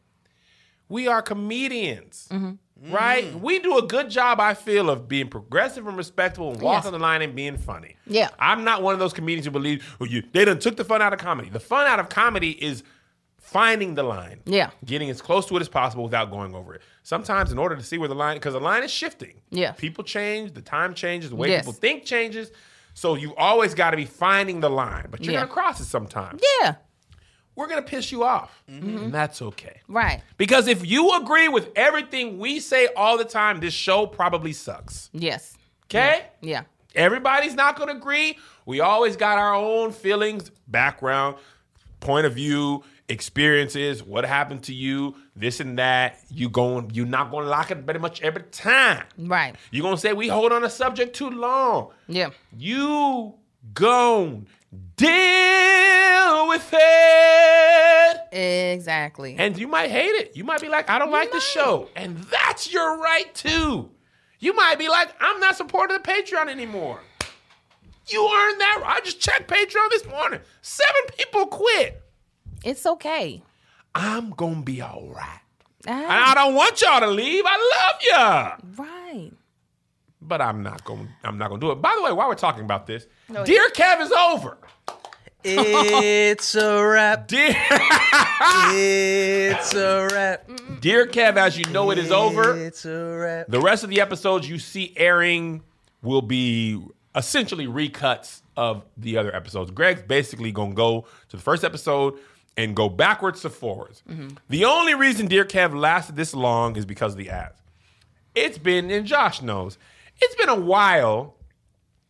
We 0.89 1.09
are 1.09 1.21
comedians, 1.21 2.29
mm-hmm. 2.31 2.93
right? 2.95 3.25
Mm. 3.25 3.41
We 3.41 3.59
do 3.59 3.77
a 3.79 3.83
good 3.89 4.09
job, 4.09 4.39
I 4.39 4.55
feel, 4.55 4.89
of 4.89 5.09
being 5.09 5.27
progressive 5.29 5.87
and 5.89 5.97
respectful 5.97 6.53
and 6.53 6.63
walking 6.63 6.93
yes. 6.93 6.93
the 6.93 6.99
line 7.01 7.23
and 7.23 7.35
being 7.35 7.57
funny. 7.57 7.97
Yeah. 8.07 8.29
I'm 8.39 8.63
not 8.63 8.83
one 8.83 8.93
of 8.95 9.01
those 9.01 9.13
comedians 9.13 9.47
who 9.47 9.51
believe 9.51 9.83
who 9.99 10.05
oh, 10.05 10.09
you, 10.09 10.23
they 10.33 10.45
done 10.45 10.61
took 10.61 10.77
the 10.77 10.85
fun 10.85 11.03
out 11.03 11.13
of 11.13 11.19
comedy. 11.19 11.49
The 11.49 11.59
fun 11.61 11.89
out 11.89 11.99
of 11.99 12.09
comedy 12.09 12.53
is 12.63 12.85
finding 13.55 13.95
the 13.95 14.03
line. 14.03 14.41
Yeah. 14.47 14.71
Getting 14.85 15.11
as 15.11 15.23
close 15.23 15.47
to 15.47 15.57
it 15.57 15.61
as 15.61 15.69
possible 15.69 16.03
without 16.03 16.29
going 16.29 16.57
over 16.57 16.75
it. 16.75 16.83
Sometimes 17.05 17.53
in 17.53 17.59
order 17.59 17.77
to 17.77 17.85
see 17.85 17.99
where 17.99 18.09
the 18.09 18.15
line 18.17 18.35
because 18.35 18.55
the 18.55 18.61
line 18.61 18.83
is 18.83 18.91
shifting. 18.91 19.43
Yeah. 19.51 19.71
People 19.71 20.03
change, 20.03 20.55
the 20.55 20.61
time 20.61 20.93
changes, 20.93 21.31
the 21.31 21.37
way 21.37 21.51
yes. 21.51 21.63
people 21.63 21.73
think 21.73 22.05
changes. 22.05 22.51
So 22.95 23.15
you 23.15 23.33
always 23.37 23.73
got 23.73 23.93
to 23.93 23.97
be 23.97 24.07
finding 24.07 24.59
the 24.59 24.71
line, 24.71 25.07
but 25.09 25.25
you're 25.25 25.35
yeah. 25.35 25.43
gonna 25.43 25.53
cross 25.53 25.79
it 25.79 25.85
sometimes. 25.85 26.43
Yeah. 26.63 26.75
We're 27.55 27.69
gonna 27.69 27.83
piss 27.83 28.11
you 28.11 28.25
off. 28.25 28.61
Mm-hmm. 28.69 28.97
And 29.05 29.15
that's 29.15 29.41
okay. 29.41 29.83
Right. 29.87 30.21
Because 30.37 30.67
if 30.67 30.85
you 30.85 31.17
agree 31.17 31.47
with 31.47 31.69
everything 31.77 32.41
we 32.41 32.59
say 32.59 32.89
all 32.97 33.17
the 33.17 33.25
time, 33.25 33.61
this 33.61 33.73
show 33.73 34.09
probably 34.09 34.53
sucks. 34.53 35.11
Yes. 35.13 35.57
Okay? 35.87 36.23
yeah. 36.41 36.51
yeah. 36.51 36.63
Everybody's 36.97 37.55
not 37.55 37.79
gonna 37.79 37.95
agree. 37.95 38.37
We 38.67 38.81
always 38.81 39.15
got 39.15 39.39
our 39.39 39.55
own 39.55 39.93
feelings, 39.93 40.51
background, 40.67 41.37
point 42.01 42.27
of 42.27 42.35
view, 42.35 42.83
experiences, 43.09 44.03
what 44.03 44.25
happened 44.25 44.65
to 44.65 44.75
you, 44.75 45.15
this 45.37 45.61
and 45.61 45.79
that. 45.79 46.19
You 46.31 46.49
going, 46.49 46.91
you're 46.95 47.07
not 47.07 47.31
going 47.31 47.45
to 47.45 47.51
lock 47.51 47.71
it 47.71 47.85
pretty 47.85 48.01
much 48.01 48.21
every 48.23 48.43
time. 48.45 49.05
Right. 49.19 49.55
You're 49.71 49.83
going 49.83 49.95
to 49.97 50.01
say 50.01 50.13
we 50.13 50.29
hold 50.29 50.53
on 50.53 50.65
a 50.65 50.71
subject 50.71 51.15
too 51.15 51.31
long. 51.31 51.91
Yeah. 52.09 52.31
You 52.57 53.35
gone 53.73 54.47
deal 54.97 56.49
with 56.49 56.69
it. 56.73 58.21
Exactly. 58.33 59.37
And 59.39 59.57
you 59.57 59.69
might 59.69 59.91
hate 59.91 60.15
it. 60.17 60.37
You 60.37 60.45
might 60.45 60.61
be 60.61 60.69
like, 60.69 60.91
I 60.91 60.99
don't 60.99 61.09
you 61.09 61.15
like 61.15 61.29
might. 61.31 61.35
the 61.35 61.41
show. 61.41 61.89
And 61.95 62.19
that's 62.19 62.73
your 62.73 62.99
right 63.01 63.33
too. 63.35 63.91
You 64.41 64.55
might 64.55 64.79
be 64.79 64.89
like, 64.89 65.11
I'm 65.21 65.39
not 65.41 65.57
supporting 65.57 65.97
the 65.97 66.03
Patreon 66.03 66.49
anymore. 66.49 67.01
You 68.09 68.21
earned 68.21 68.61
that. 68.61 68.83
I 68.85 69.01
just 69.05 69.21
checked 69.21 69.49
Patreon 69.51 69.89
this 69.91 70.05
morning. 70.07 70.41
Seven 70.61 71.01
people 71.17 71.47
quit. 71.47 72.03
It's 72.65 72.87
okay. 72.87 73.43
I'm 73.95 74.31
gonna 74.31 74.63
be 74.63 74.81
all 74.81 75.07
right. 75.11 75.41
Ah. 75.87 75.91
And 75.93 76.07
I, 76.11 76.35
don't 76.35 76.55
want 76.55 76.81
y'all 76.81 77.01
to 77.01 77.09
leave. 77.09 77.45
I 77.47 77.71
love 77.77 78.01
y'all. 78.09 78.87
Right. 78.87 79.31
But 80.23 80.41
I'm 80.41 80.63
not 80.63 80.83
gonna 80.83 81.07
I'm 81.25 81.37
not 81.37 81.49
gonna 81.51 81.61
do 81.61 81.71
it. 81.73 81.77
By 81.77 81.95
the 81.95 82.03
way, 82.03 82.11
while 82.13 82.27
we're 82.27 82.35
talking 82.37 82.65
about 82.65 82.87
this, 82.87 83.07
no, 83.29 83.45
Dear 83.45 83.69
Kev 83.75 84.01
is 84.01 84.11
over. 84.11 84.57
It's 85.47 86.55
a 86.55 86.83
wrap. 86.83 87.29
Dear 87.29 87.55
It's 88.73 89.75
a 89.75 90.09
wrap. 90.11 90.49
Dear 90.81 91.07
Kev, 91.07 91.37
as 91.37 91.59
you 91.59 91.67
know, 91.67 91.91
it 91.91 91.99
is 91.99 92.11
over. 92.11 92.57
It's 92.57 92.87
a 92.87 93.17
wrap. 93.21 93.49
The 93.49 93.61
rest 93.61 93.85
of 93.85 93.91
the 93.91 94.01
episodes 94.01 94.49
you 94.49 94.59
see 94.59 94.95
airing 94.97 95.63
will 96.01 96.23
be 96.23 96.83
essentially 97.15 97.67
recuts 97.67 98.41
of 98.57 98.87
the 98.97 99.19
other 99.19 99.37
episodes. 99.37 99.71
Greg's 99.71 100.01
basically 100.01 100.51
gonna 100.51 100.73
go 100.73 101.05
to 101.29 101.37
the 101.37 101.43
first 101.43 101.63
episode 101.63 102.17
and 102.57 102.77
go 102.77 102.89
backwards 102.89 103.43
to 103.43 103.51
forwards. 103.51 104.03
Mm-hmm. 104.09 104.29
The 104.49 104.65
only 104.65 104.95
reason 104.95 105.27
Dear 105.27 105.45
Kev 105.45 105.77
lasted 105.79 106.17
this 106.17 106.35
long 106.35 106.77
is 106.77 106.87
because 106.87 107.13
of 107.13 107.19
the 107.19 107.31
ads. 107.31 107.61
It's 108.35 108.59
been, 108.59 108.91
and 108.91 109.07
Josh 109.07 109.43
knows, 109.43 109.79
it's 110.21 110.35
been 110.37 110.49
a 110.49 110.55
while 110.59 111.37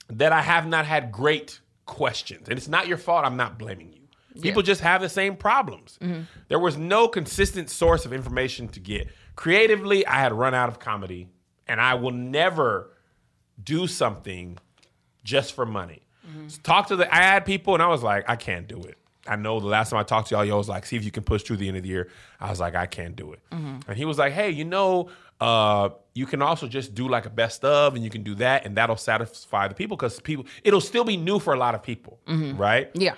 that 0.09 0.33
I 0.33 0.43
have 0.43 0.67
not 0.67 0.87
had 0.87 1.11
great 1.13 1.61
questions. 1.87 2.49
And 2.49 2.59
it's 2.59 2.69
not 2.69 2.87
your 2.89 2.99
fault. 2.99 3.25
I'm 3.25 3.37
not 3.37 3.59
blaming 3.59 3.93
you. 3.93 4.01
People 4.41 4.63
yeah. 4.63 4.67
just 4.67 4.81
have 4.81 5.01
the 5.01 5.09
same 5.09 5.37
problems. 5.37 5.97
Mm-hmm. 6.03 6.23
There 6.49 6.59
was 6.59 6.77
no 6.77 7.09
consistent 7.09 7.71
source 7.71 8.05
of 8.05 8.13
information 8.13 8.69
to 8.69 8.81
get. 8.81 9.09
Creatively, 9.37 10.07
I 10.07 10.17
had 10.17 10.33
run 10.33 10.55
out 10.55 10.69
of 10.69 10.79
comedy, 10.79 11.29
and 11.69 11.81
I 11.81 11.95
will 11.95 12.11
never 12.11 12.91
do 13.63 13.87
something 13.87 14.59
just 15.23 15.55
for 15.55 15.65
money. 15.65 16.03
Mm-hmm. 16.29 16.49
So 16.49 16.61
talk 16.63 16.89
to 16.89 16.97
the 16.97 17.13
ad 17.13 17.45
people, 17.47 17.75
and 17.75 17.83
I 17.83 17.87
was 17.87 18.03
like, 18.03 18.25
I 18.29 18.37
can't 18.37 18.67
do 18.67 18.83
it. 18.83 18.99
I 19.27 19.37
know 19.37 19.59
the 19.61 19.67
last 19.67 19.91
time 19.91 19.99
I 19.99 20.03
talked 20.03 20.29
to 20.29 20.35
y'all, 20.35 20.45
y'all 20.45 20.59
was 20.59 20.69
like, 20.69 20.85
see 20.87 20.97
if 20.97 21.05
you 21.05 21.11
can 21.11 21.23
push 21.23 21.43
through 21.43 21.57
the 21.57 21.69
end 21.69 21.77
of 21.77 21.83
the 21.83 21.89
year. 21.89 22.11
I 22.41 22.51
was 22.51 22.61
like, 22.61 22.75
I 22.75 22.87
can't 22.87 23.17
do 23.17 23.33
it. 23.33 23.41
Mm-hmm. 23.53 23.89
And 23.91 23.97
he 23.97 24.05
was 24.05 24.19
like, 24.19 24.33
hey, 24.33 24.51
you 24.51 24.65
know, 24.65 25.11
uh, 25.41 25.91
you 26.15 26.27
can 26.27 26.43
also 26.43 26.67
just 26.69 26.95
do 26.95 27.09
like 27.09 27.25
a 27.27 27.31
best 27.31 27.65
of 27.65 27.95
and 27.95 28.05
you 28.05 28.11
can 28.11 28.23
do 28.23 28.35
that 28.37 28.65
and 28.67 28.77
that'll 28.77 28.97
satisfy 28.97 29.67
the 29.69 29.75
people 29.75 29.97
because 29.97 30.21
people, 30.21 30.45
it'll 30.63 30.81
still 30.81 31.05
be 31.05 31.17
new 31.17 31.39
for 31.39 31.55
a 31.55 31.59
lot 31.59 31.75
of 31.75 31.83
people, 31.83 32.19
mm-hmm. 32.27 32.57
right? 32.57 32.91
Yeah. 32.95 33.15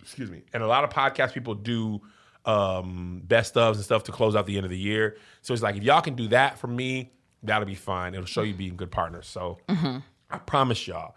Excuse 0.00 0.30
me. 0.30 0.42
And 0.54 0.62
a 0.62 0.66
lot 0.66 0.84
of 0.84 0.90
podcast 0.90 1.34
people 1.34 1.54
do 1.54 2.00
um, 2.46 3.20
best 3.24 3.54
ofs 3.54 3.74
and 3.74 3.84
stuff 3.84 4.04
to 4.04 4.12
close 4.12 4.34
out 4.36 4.46
the 4.46 4.56
end 4.56 4.64
of 4.64 4.70
the 4.70 4.78
year. 4.78 5.16
So 5.42 5.52
it's 5.52 5.62
like, 5.62 5.76
if 5.76 5.82
y'all 5.82 6.00
can 6.00 6.14
do 6.14 6.28
that 6.28 6.58
for 6.58 6.66
me, 6.68 7.12
that'll 7.42 7.66
be 7.66 7.74
fine. 7.74 8.14
It'll 8.14 8.24
show 8.26 8.42
you 8.42 8.54
being 8.54 8.76
good 8.76 8.90
partners. 8.90 9.26
So 9.26 9.58
mm-hmm. 9.68 9.98
I 10.30 10.38
promise 10.38 10.86
y'all, 10.86 11.14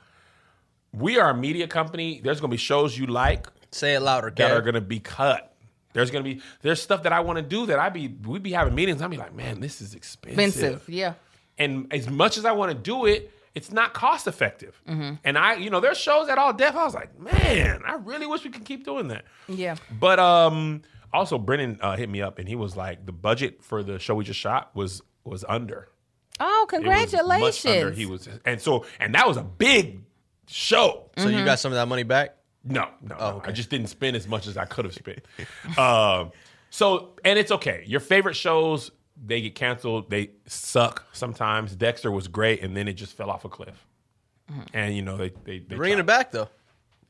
we 0.91 1.17
are 1.19 1.29
a 1.29 1.35
media 1.37 1.67
company. 1.67 2.19
There's 2.23 2.41
going 2.41 2.49
to 2.49 2.53
be 2.53 2.57
shows 2.57 2.97
you 2.97 3.05
like 3.05 3.45
Say 3.71 3.93
it 3.95 3.99
louder. 3.99 4.31
That 4.35 4.51
are 4.51 4.61
gonna 4.61 4.81
be 4.81 4.99
cut. 4.99 5.53
There's 5.93 6.11
gonna 6.11 6.23
be 6.23 6.41
there's 6.61 6.81
stuff 6.81 7.03
that 7.03 7.13
I 7.13 7.19
want 7.21 7.37
to 7.37 7.43
do 7.43 7.65
that 7.67 7.79
I 7.79 7.87
would 7.87 7.93
be 7.93 8.07
we 8.07 8.29
would 8.29 8.43
be 8.43 8.51
having 8.51 8.73
meetings. 8.75 9.01
I'd 9.01 9.09
be 9.11 9.17
like, 9.17 9.33
man, 9.33 9.59
this 9.59 9.81
is 9.81 9.93
expensive. 9.93 10.39
Expensive, 10.39 10.89
yeah. 10.89 11.13
And 11.57 11.87
as 11.91 12.09
much 12.09 12.37
as 12.37 12.45
I 12.45 12.51
want 12.53 12.71
to 12.71 12.77
do 12.77 13.05
it, 13.05 13.31
it's 13.53 13.71
not 13.71 13.93
cost 13.93 14.25
effective. 14.27 14.79
Mm-hmm. 14.87 15.15
And 15.23 15.37
I, 15.37 15.55
you 15.55 15.69
know, 15.69 15.79
there's 15.81 15.97
shows 15.97 16.29
at 16.29 16.37
all 16.37 16.53
deaf. 16.53 16.75
I 16.75 16.85
was 16.85 16.95
like, 16.95 17.19
man, 17.19 17.81
I 17.85 17.95
really 17.95 18.25
wish 18.25 18.43
we 18.43 18.49
could 18.49 18.63
keep 18.65 18.85
doing 18.85 19.09
that. 19.09 19.25
Yeah. 19.49 19.75
But 19.91 20.19
um, 20.19 20.83
also 21.11 21.37
Brennan 21.37 21.79
uh, 21.81 21.97
hit 21.97 22.07
me 22.09 22.21
up 22.21 22.39
and 22.39 22.47
he 22.47 22.55
was 22.55 22.77
like, 22.77 23.05
the 23.05 23.11
budget 23.11 23.61
for 23.61 23.83
the 23.83 23.99
show 23.99 24.15
we 24.15 24.23
just 24.23 24.39
shot 24.39 24.73
was 24.75 25.01
was 25.23 25.45
under. 25.47 25.89
Oh, 26.41 26.65
congratulations! 26.69 27.41
Was 27.65 27.65
under. 27.65 27.91
He 27.91 28.05
was, 28.05 28.29
and 28.45 28.61
so 28.61 28.85
and 28.99 29.13
that 29.15 29.27
was 29.27 29.35
a 29.35 29.43
big 29.43 29.99
show. 30.47 31.11
So 31.17 31.25
mm-hmm. 31.27 31.37
you 31.39 31.45
got 31.45 31.59
some 31.59 31.73
of 31.73 31.75
that 31.75 31.87
money 31.89 32.03
back? 32.03 32.35
No, 32.63 32.89
no, 33.01 33.15
oh, 33.19 33.29
okay. 33.37 33.51
I 33.51 33.53
just 33.53 33.69
didn't 33.69 33.87
spend 33.87 34.15
as 34.17 34.27
much 34.27 34.45
as 34.45 34.57
I 34.57 34.65
could 34.65 34.85
have 34.85 34.93
spent. 34.93 35.19
um, 35.79 36.31
so, 36.69 37.09
and 37.23 37.39
it's 37.39 37.51
okay. 37.51 37.83
Your 37.87 37.99
favorite 38.01 38.35
shows 38.35 38.91
they 39.23 39.41
get 39.41 39.55
canceled. 39.55 40.09
They 40.09 40.31
suck 40.45 41.05
sometimes. 41.13 41.75
Dexter 41.75 42.11
was 42.11 42.27
great, 42.27 42.61
and 42.61 42.75
then 42.75 42.87
it 42.87 42.93
just 42.93 43.15
fell 43.15 43.29
off 43.29 43.45
a 43.45 43.49
cliff. 43.49 43.85
Mm-hmm. 44.51 44.61
And 44.73 44.95
you 44.95 45.01
know 45.01 45.17
they 45.17 45.29
they, 45.43 45.59
they 45.59 45.75
bringing 45.75 45.99
it 45.99 46.05
back 46.05 46.31
though. 46.31 46.49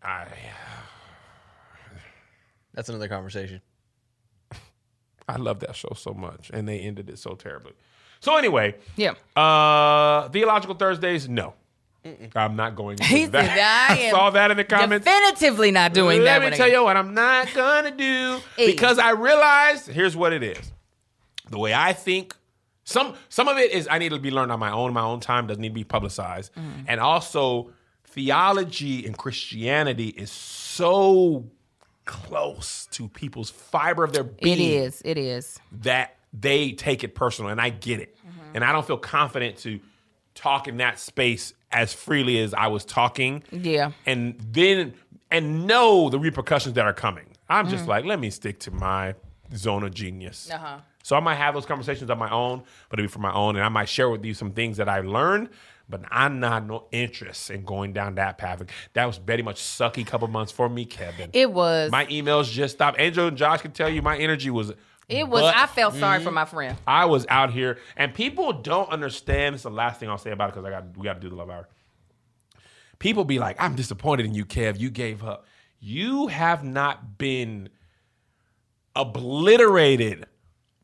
I. 0.04 0.28
That's 2.74 2.90
another 2.90 3.08
conversation. 3.08 3.62
I 5.30 5.38
love 5.38 5.60
that 5.62 5.76
show 5.76 5.94
so 5.96 6.14
much, 6.14 6.52
and 6.54 6.68
they 6.70 6.80
ended 6.80 7.10
it 7.10 7.18
so 7.18 7.34
terribly. 7.34 7.74
So 8.20 8.36
anyway, 8.38 8.76
yeah. 8.98 9.14
Uh, 9.36 10.28
Theological 10.30 10.76
Thursdays, 10.76 11.28
no, 11.30 11.54
Mm-mm. 12.06 12.32
I'm 12.36 12.56
not 12.56 12.76
going 12.76 12.98
to 12.98 13.04
do 13.08 13.28
that. 13.30 13.90
I, 13.98 14.08
I 14.08 14.12
saw 14.12 14.30
that 14.30 14.52
in 14.52 14.58
the 14.58 14.64
comments. 14.64 15.06
Definitively 15.06 15.72
not 15.72 15.94
doing 15.94 16.20
Let 16.22 16.40
that. 16.40 16.42
Let 16.46 16.52
me 16.52 16.58
tell 16.58 16.68
again. 16.68 16.80
you 16.80 16.84
what 16.86 16.98
I'm 16.98 17.14
not 17.14 17.54
going 17.54 17.84
to 17.86 17.92
do 17.92 18.40
because 18.66 18.98
I 18.98 19.12
realized 19.12 19.88
here's 19.88 20.16
what 20.16 20.32
it 20.32 20.44
is. 20.44 20.72
The 21.50 21.58
way 21.60 21.74
I 21.74 21.94
think 21.94 22.36
some 22.86 23.16
some 23.28 23.48
of 23.48 23.58
it 23.58 23.72
is 23.72 23.88
I 23.92 23.98
need 23.98 24.10
to 24.10 24.20
be 24.20 24.32
learned 24.32 24.52
on 24.52 24.60
my 24.60 24.72
own, 24.72 24.94
my 24.94 25.02
own 25.02 25.20
time 25.20 25.48
doesn't 25.48 25.62
need 25.62 25.70
to 25.70 25.74
be 25.76 25.84
publicized. 25.84 26.54
Mm. 26.56 26.86
And 26.88 27.00
also 27.02 27.72
theology 28.06 29.06
and 29.06 29.18
Christianity 29.18 30.10
is 30.10 30.32
so 30.32 31.46
close 32.06 32.88
to 32.92 33.08
people's 33.10 33.50
fiber 33.50 34.04
of 34.06 34.14
their 34.14 34.24
being. 34.24 34.58
It 34.60 34.64
is. 34.64 35.02
It 35.04 35.18
is. 35.18 35.60
That 35.82 36.16
they 36.34 36.72
take 36.72 37.04
it 37.04 37.14
personal 37.16 37.52
and 37.52 37.60
I 37.60 37.70
get 37.70 38.00
it. 38.00 38.16
Mm-hmm. 38.20 38.40
And 38.56 38.64
I 38.64 38.72
don't 38.72 38.86
feel 38.88 38.98
confident 38.98 39.58
to 39.58 39.80
talk 40.40 40.68
in 40.70 40.78
that 40.78 40.98
space 41.00 41.54
as 41.72 41.94
freely 41.94 42.40
as 42.40 42.54
I 42.54 42.68
was 42.68 42.86
talking. 42.86 43.44
Yeah. 43.52 43.92
And 44.06 44.40
then 44.52 44.94
and 45.30 45.68
know 45.68 46.10
the 46.10 46.18
repercussions 46.18 46.76
that 46.76 46.86
are 46.86 46.94
coming. 46.94 47.26
I'm 47.50 47.68
just 47.68 47.82
mm-hmm. 47.82 47.90
like, 47.90 48.06
let 48.06 48.20
me 48.20 48.30
stick 48.30 48.60
to 48.62 48.72
my 48.72 49.16
zone 49.54 49.84
of 49.84 49.94
genius. 49.94 50.50
Uh-huh. 50.52 50.78
So 51.04 51.16
I 51.16 51.20
might 51.20 51.36
have 51.36 51.54
those 51.56 51.66
conversations 51.66 52.10
on 52.10 52.18
my 52.18 52.30
own, 52.32 52.64
but 52.90 53.00
it'll 53.00 53.08
be 53.08 53.12
for 53.12 53.20
my 53.20 53.34
own, 53.34 53.56
and 53.56 53.66
I 53.66 53.70
might 53.70 53.90
share 53.90 54.10
with 54.10 54.24
you 54.26 54.34
some 54.34 54.52
things 54.52 54.78
that 54.78 54.88
I 54.90 55.02
learned. 55.02 55.50
But 55.92 56.02
I'm 56.12 56.40
not 56.40 56.68
no 56.68 56.86
interest 56.92 57.50
in 57.50 57.64
going 57.66 57.94
down 57.94 58.14
that 58.16 58.38
path. 58.38 58.62
That 58.94 59.06
was 59.06 59.18
very 59.18 59.42
much 59.42 59.56
sucky 59.60 60.06
couple 60.06 60.28
months 60.28 60.52
for 60.52 60.70
me, 60.70 60.86
Kevin. 60.86 61.32
It 61.34 61.52
was. 61.52 61.90
My 61.92 62.06
emails 62.06 62.52
just 62.52 62.76
stopped. 62.76 63.00
Angel 63.00 63.26
and 63.28 63.36
Josh 63.36 63.62
can 63.64 63.72
tell 63.72 63.90
you 63.90 64.04
my 64.04 64.16
energy 64.16 64.52
was 64.52 64.72
it 65.10 65.28
was. 65.28 65.42
But 65.42 65.56
I 65.56 65.66
felt 65.66 65.96
sorry 65.96 66.24
for 66.24 66.30
mm, 66.30 66.36
my 66.36 66.46
friend. 66.46 66.78
I 66.86 67.06
was 67.06 67.26
out 67.30 67.52
here, 67.52 67.80
and 67.98 68.14
people 68.14 68.54
don't 68.54 68.90
understand. 68.90 69.56
It's 69.56 69.64
the 69.64 69.72
last 69.72 70.00
thing 70.00 70.08
I'll 70.08 70.20
say 70.20 70.32
about 70.32 70.50
it 70.50 70.54
because 70.54 70.66
I 70.66 70.70
got 70.70 70.98
we 70.98 71.04
got 71.04 71.16
to 71.16 71.20
do 71.20 71.30
the 71.30 71.36
love 71.36 71.50
hour. 71.50 71.68
People 73.00 73.26
be 73.26 73.40
like, 73.40 73.58
"I'm 73.60 73.76
disappointed 73.76 74.28
in 74.28 74.36
you, 74.36 74.46
Kev. 74.46 74.80
You 74.80 74.92
gave 74.92 75.24
up. 75.24 75.46
You 75.80 76.28
have 76.28 76.64
not 76.64 77.18
been 77.18 77.70
obliterated 78.96 80.28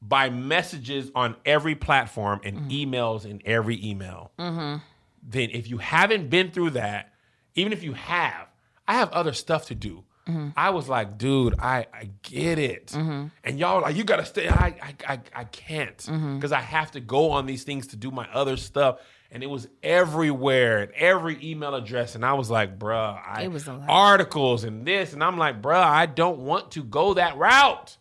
by 0.01 0.29
messages 0.29 1.11
on 1.13 1.35
every 1.45 1.75
platform 1.75 2.39
and 2.43 2.61
mm-hmm. 2.71 2.93
emails 2.93 3.25
in 3.25 3.41
every 3.45 3.83
email. 3.85 4.31
Mm-hmm. 4.39 4.77
Then, 5.23 5.49
if 5.51 5.69
you 5.69 5.77
haven't 5.77 6.31
been 6.31 6.49
through 6.49 6.71
that, 6.71 7.13
even 7.53 7.73
if 7.73 7.83
you 7.83 7.93
have, 7.93 8.47
I 8.87 8.95
have 8.95 9.11
other 9.11 9.33
stuff 9.33 9.67
to 9.67 9.75
do. 9.75 10.04
Mm-hmm. 10.27 10.49
I 10.57 10.71
was 10.71 10.89
like, 10.89 11.17
dude, 11.17 11.59
I, 11.59 11.85
I 11.93 12.09
get 12.23 12.57
it. 12.57 12.87
Mm-hmm. 12.87 13.25
And 13.43 13.59
y'all 13.59 13.81
like, 13.81 13.95
you 13.95 14.03
gotta 14.03 14.25
stay. 14.25 14.47
I 14.47 14.75
I 15.07 15.13
I, 15.13 15.19
I 15.35 15.43
can't 15.45 15.97
because 15.97 16.07
mm-hmm. 16.07 16.53
I 16.53 16.61
have 16.61 16.91
to 16.91 16.99
go 16.99 17.31
on 17.31 17.45
these 17.45 17.63
things 17.63 17.87
to 17.87 17.95
do 17.95 18.09
my 18.11 18.27
other 18.33 18.57
stuff. 18.57 18.99
And 19.31 19.43
it 19.43 19.47
was 19.47 19.67
everywhere 19.83 20.79
at 20.79 20.91
every 20.91 21.37
email 21.45 21.75
address. 21.75 22.15
And 22.15 22.23
I 22.25 22.33
was 22.33 22.49
like, 22.49 22.79
bruh, 22.79 23.19
I, 23.23 23.43
it 23.43 23.51
was 23.51 23.67
articles 23.67 24.63
and 24.63 24.85
this. 24.85 25.13
And 25.13 25.23
I'm 25.23 25.37
like, 25.37 25.61
bruh, 25.61 25.75
I 25.83 26.05
don't 26.05 26.39
want 26.39 26.71
to 26.71 26.83
go 26.83 27.15
that 27.15 27.35
route. 27.37 27.97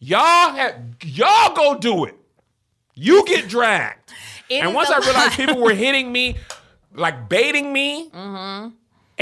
Y'all 0.00 0.52
have 0.52 0.74
y'all 1.04 1.54
go 1.54 1.78
do 1.78 2.06
it. 2.06 2.16
You 2.94 3.24
get 3.24 3.48
dragged. 3.48 4.12
and 4.50 4.74
once 4.74 4.90
I 4.90 4.98
realized 4.98 5.34
people 5.34 5.60
were 5.60 5.74
hitting 5.74 6.10
me, 6.10 6.36
like 6.92 7.28
baiting 7.28 7.72
me, 7.72 8.08
mm-hmm. 8.10 8.68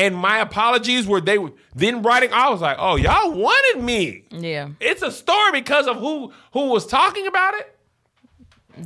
And 0.00 0.16
my 0.16 0.38
apologies 0.38 1.06
were 1.06 1.20
they 1.20 1.36
were 1.36 1.52
then 1.74 2.00
writing. 2.00 2.32
I 2.32 2.48
was 2.48 2.62
like, 2.62 2.78
oh, 2.80 2.96
y'all 2.96 3.32
wanted 3.32 3.82
me. 3.84 4.24
Yeah. 4.30 4.70
It's 4.80 5.02
a 5.02 5.10
story 5.12 5.52
because 5.52 5.86
of 5.86 5.98
who 5.98 6.32
who 6.52 6.70
was 6.70 6.86
talking 6.86 7.26
about 7.26 7.52
it. 7.54 7.66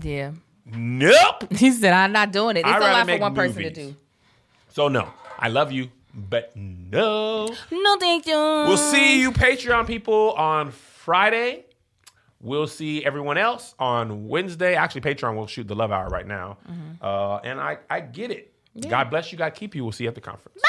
Yeah. 0.02 0.32
Nope. 0.66 1.44
He 1.52 1.70
said, 1.70 1.92
I'm 1.94 2.10
not 2.10 2.32
doing 2.32 2.56
it. 2.56 2.60
It's 2.60 2.68
I'd 2.68 2.82
a 2.82 2.92
lot 2.96 3.06
for 3.06 3.18
one 3.18 3.32
movies. 3.34 3.52
person 3.52 3.62
to 3.62 3.70
do. 3.70 3.94
So 4.70 4.88
no. 4.88 5.08
I 5.38 5.48
love 5.48 5.70
you, 5.70 5.88
but 6.12 6.50
no. 6.56 7.46
No, 7.70 7.96
thank 8.00 8.26
you. 8.26 8.34
We'll 8.66 8.76
see 8.94 9.20
you 9.20 9.30
Patreon 9.30 9.86
people 9.86 10.32
on 10.32 10.72
Friday. 10.72 11.64
We'll 12.40 12.66
see 12.66 13.04
everyone 13.04 13.38
else 13.38 13.74
on 13.78 14.26
Wednesday. 14.26 14.74
Actually, 14.74 15.02
Patreon 15.02 15.36
will 15.36 15.46
shoot 15.46 15.68
the 15.68 15.76
love 15.76 15.92
hour 15.92 16.08
right 16.08 16.26
now. 16.26 16.58
Mm-hmm. 16.68 16.90
Uh, 17.00 17.36
and 17.48 17.60
I, 17.60 17.78
I 17.88 18.00
get 18.00 18.32
it. 18.32 18.52
Yeah. 18.74 18.90
God 18.90 19.10
bless 19.10 19.30
you. 19.30 19.38
God 19.38 19.54
keep 19.54 19.76
you. 19.76 19.84
We'll 19.84 19.92
see 19.92 20.04
you 20.04 20.08
at 20.08 20.16
the 20.16 20.20
conference. 20.20 20.60
Bye. 20.60 20.68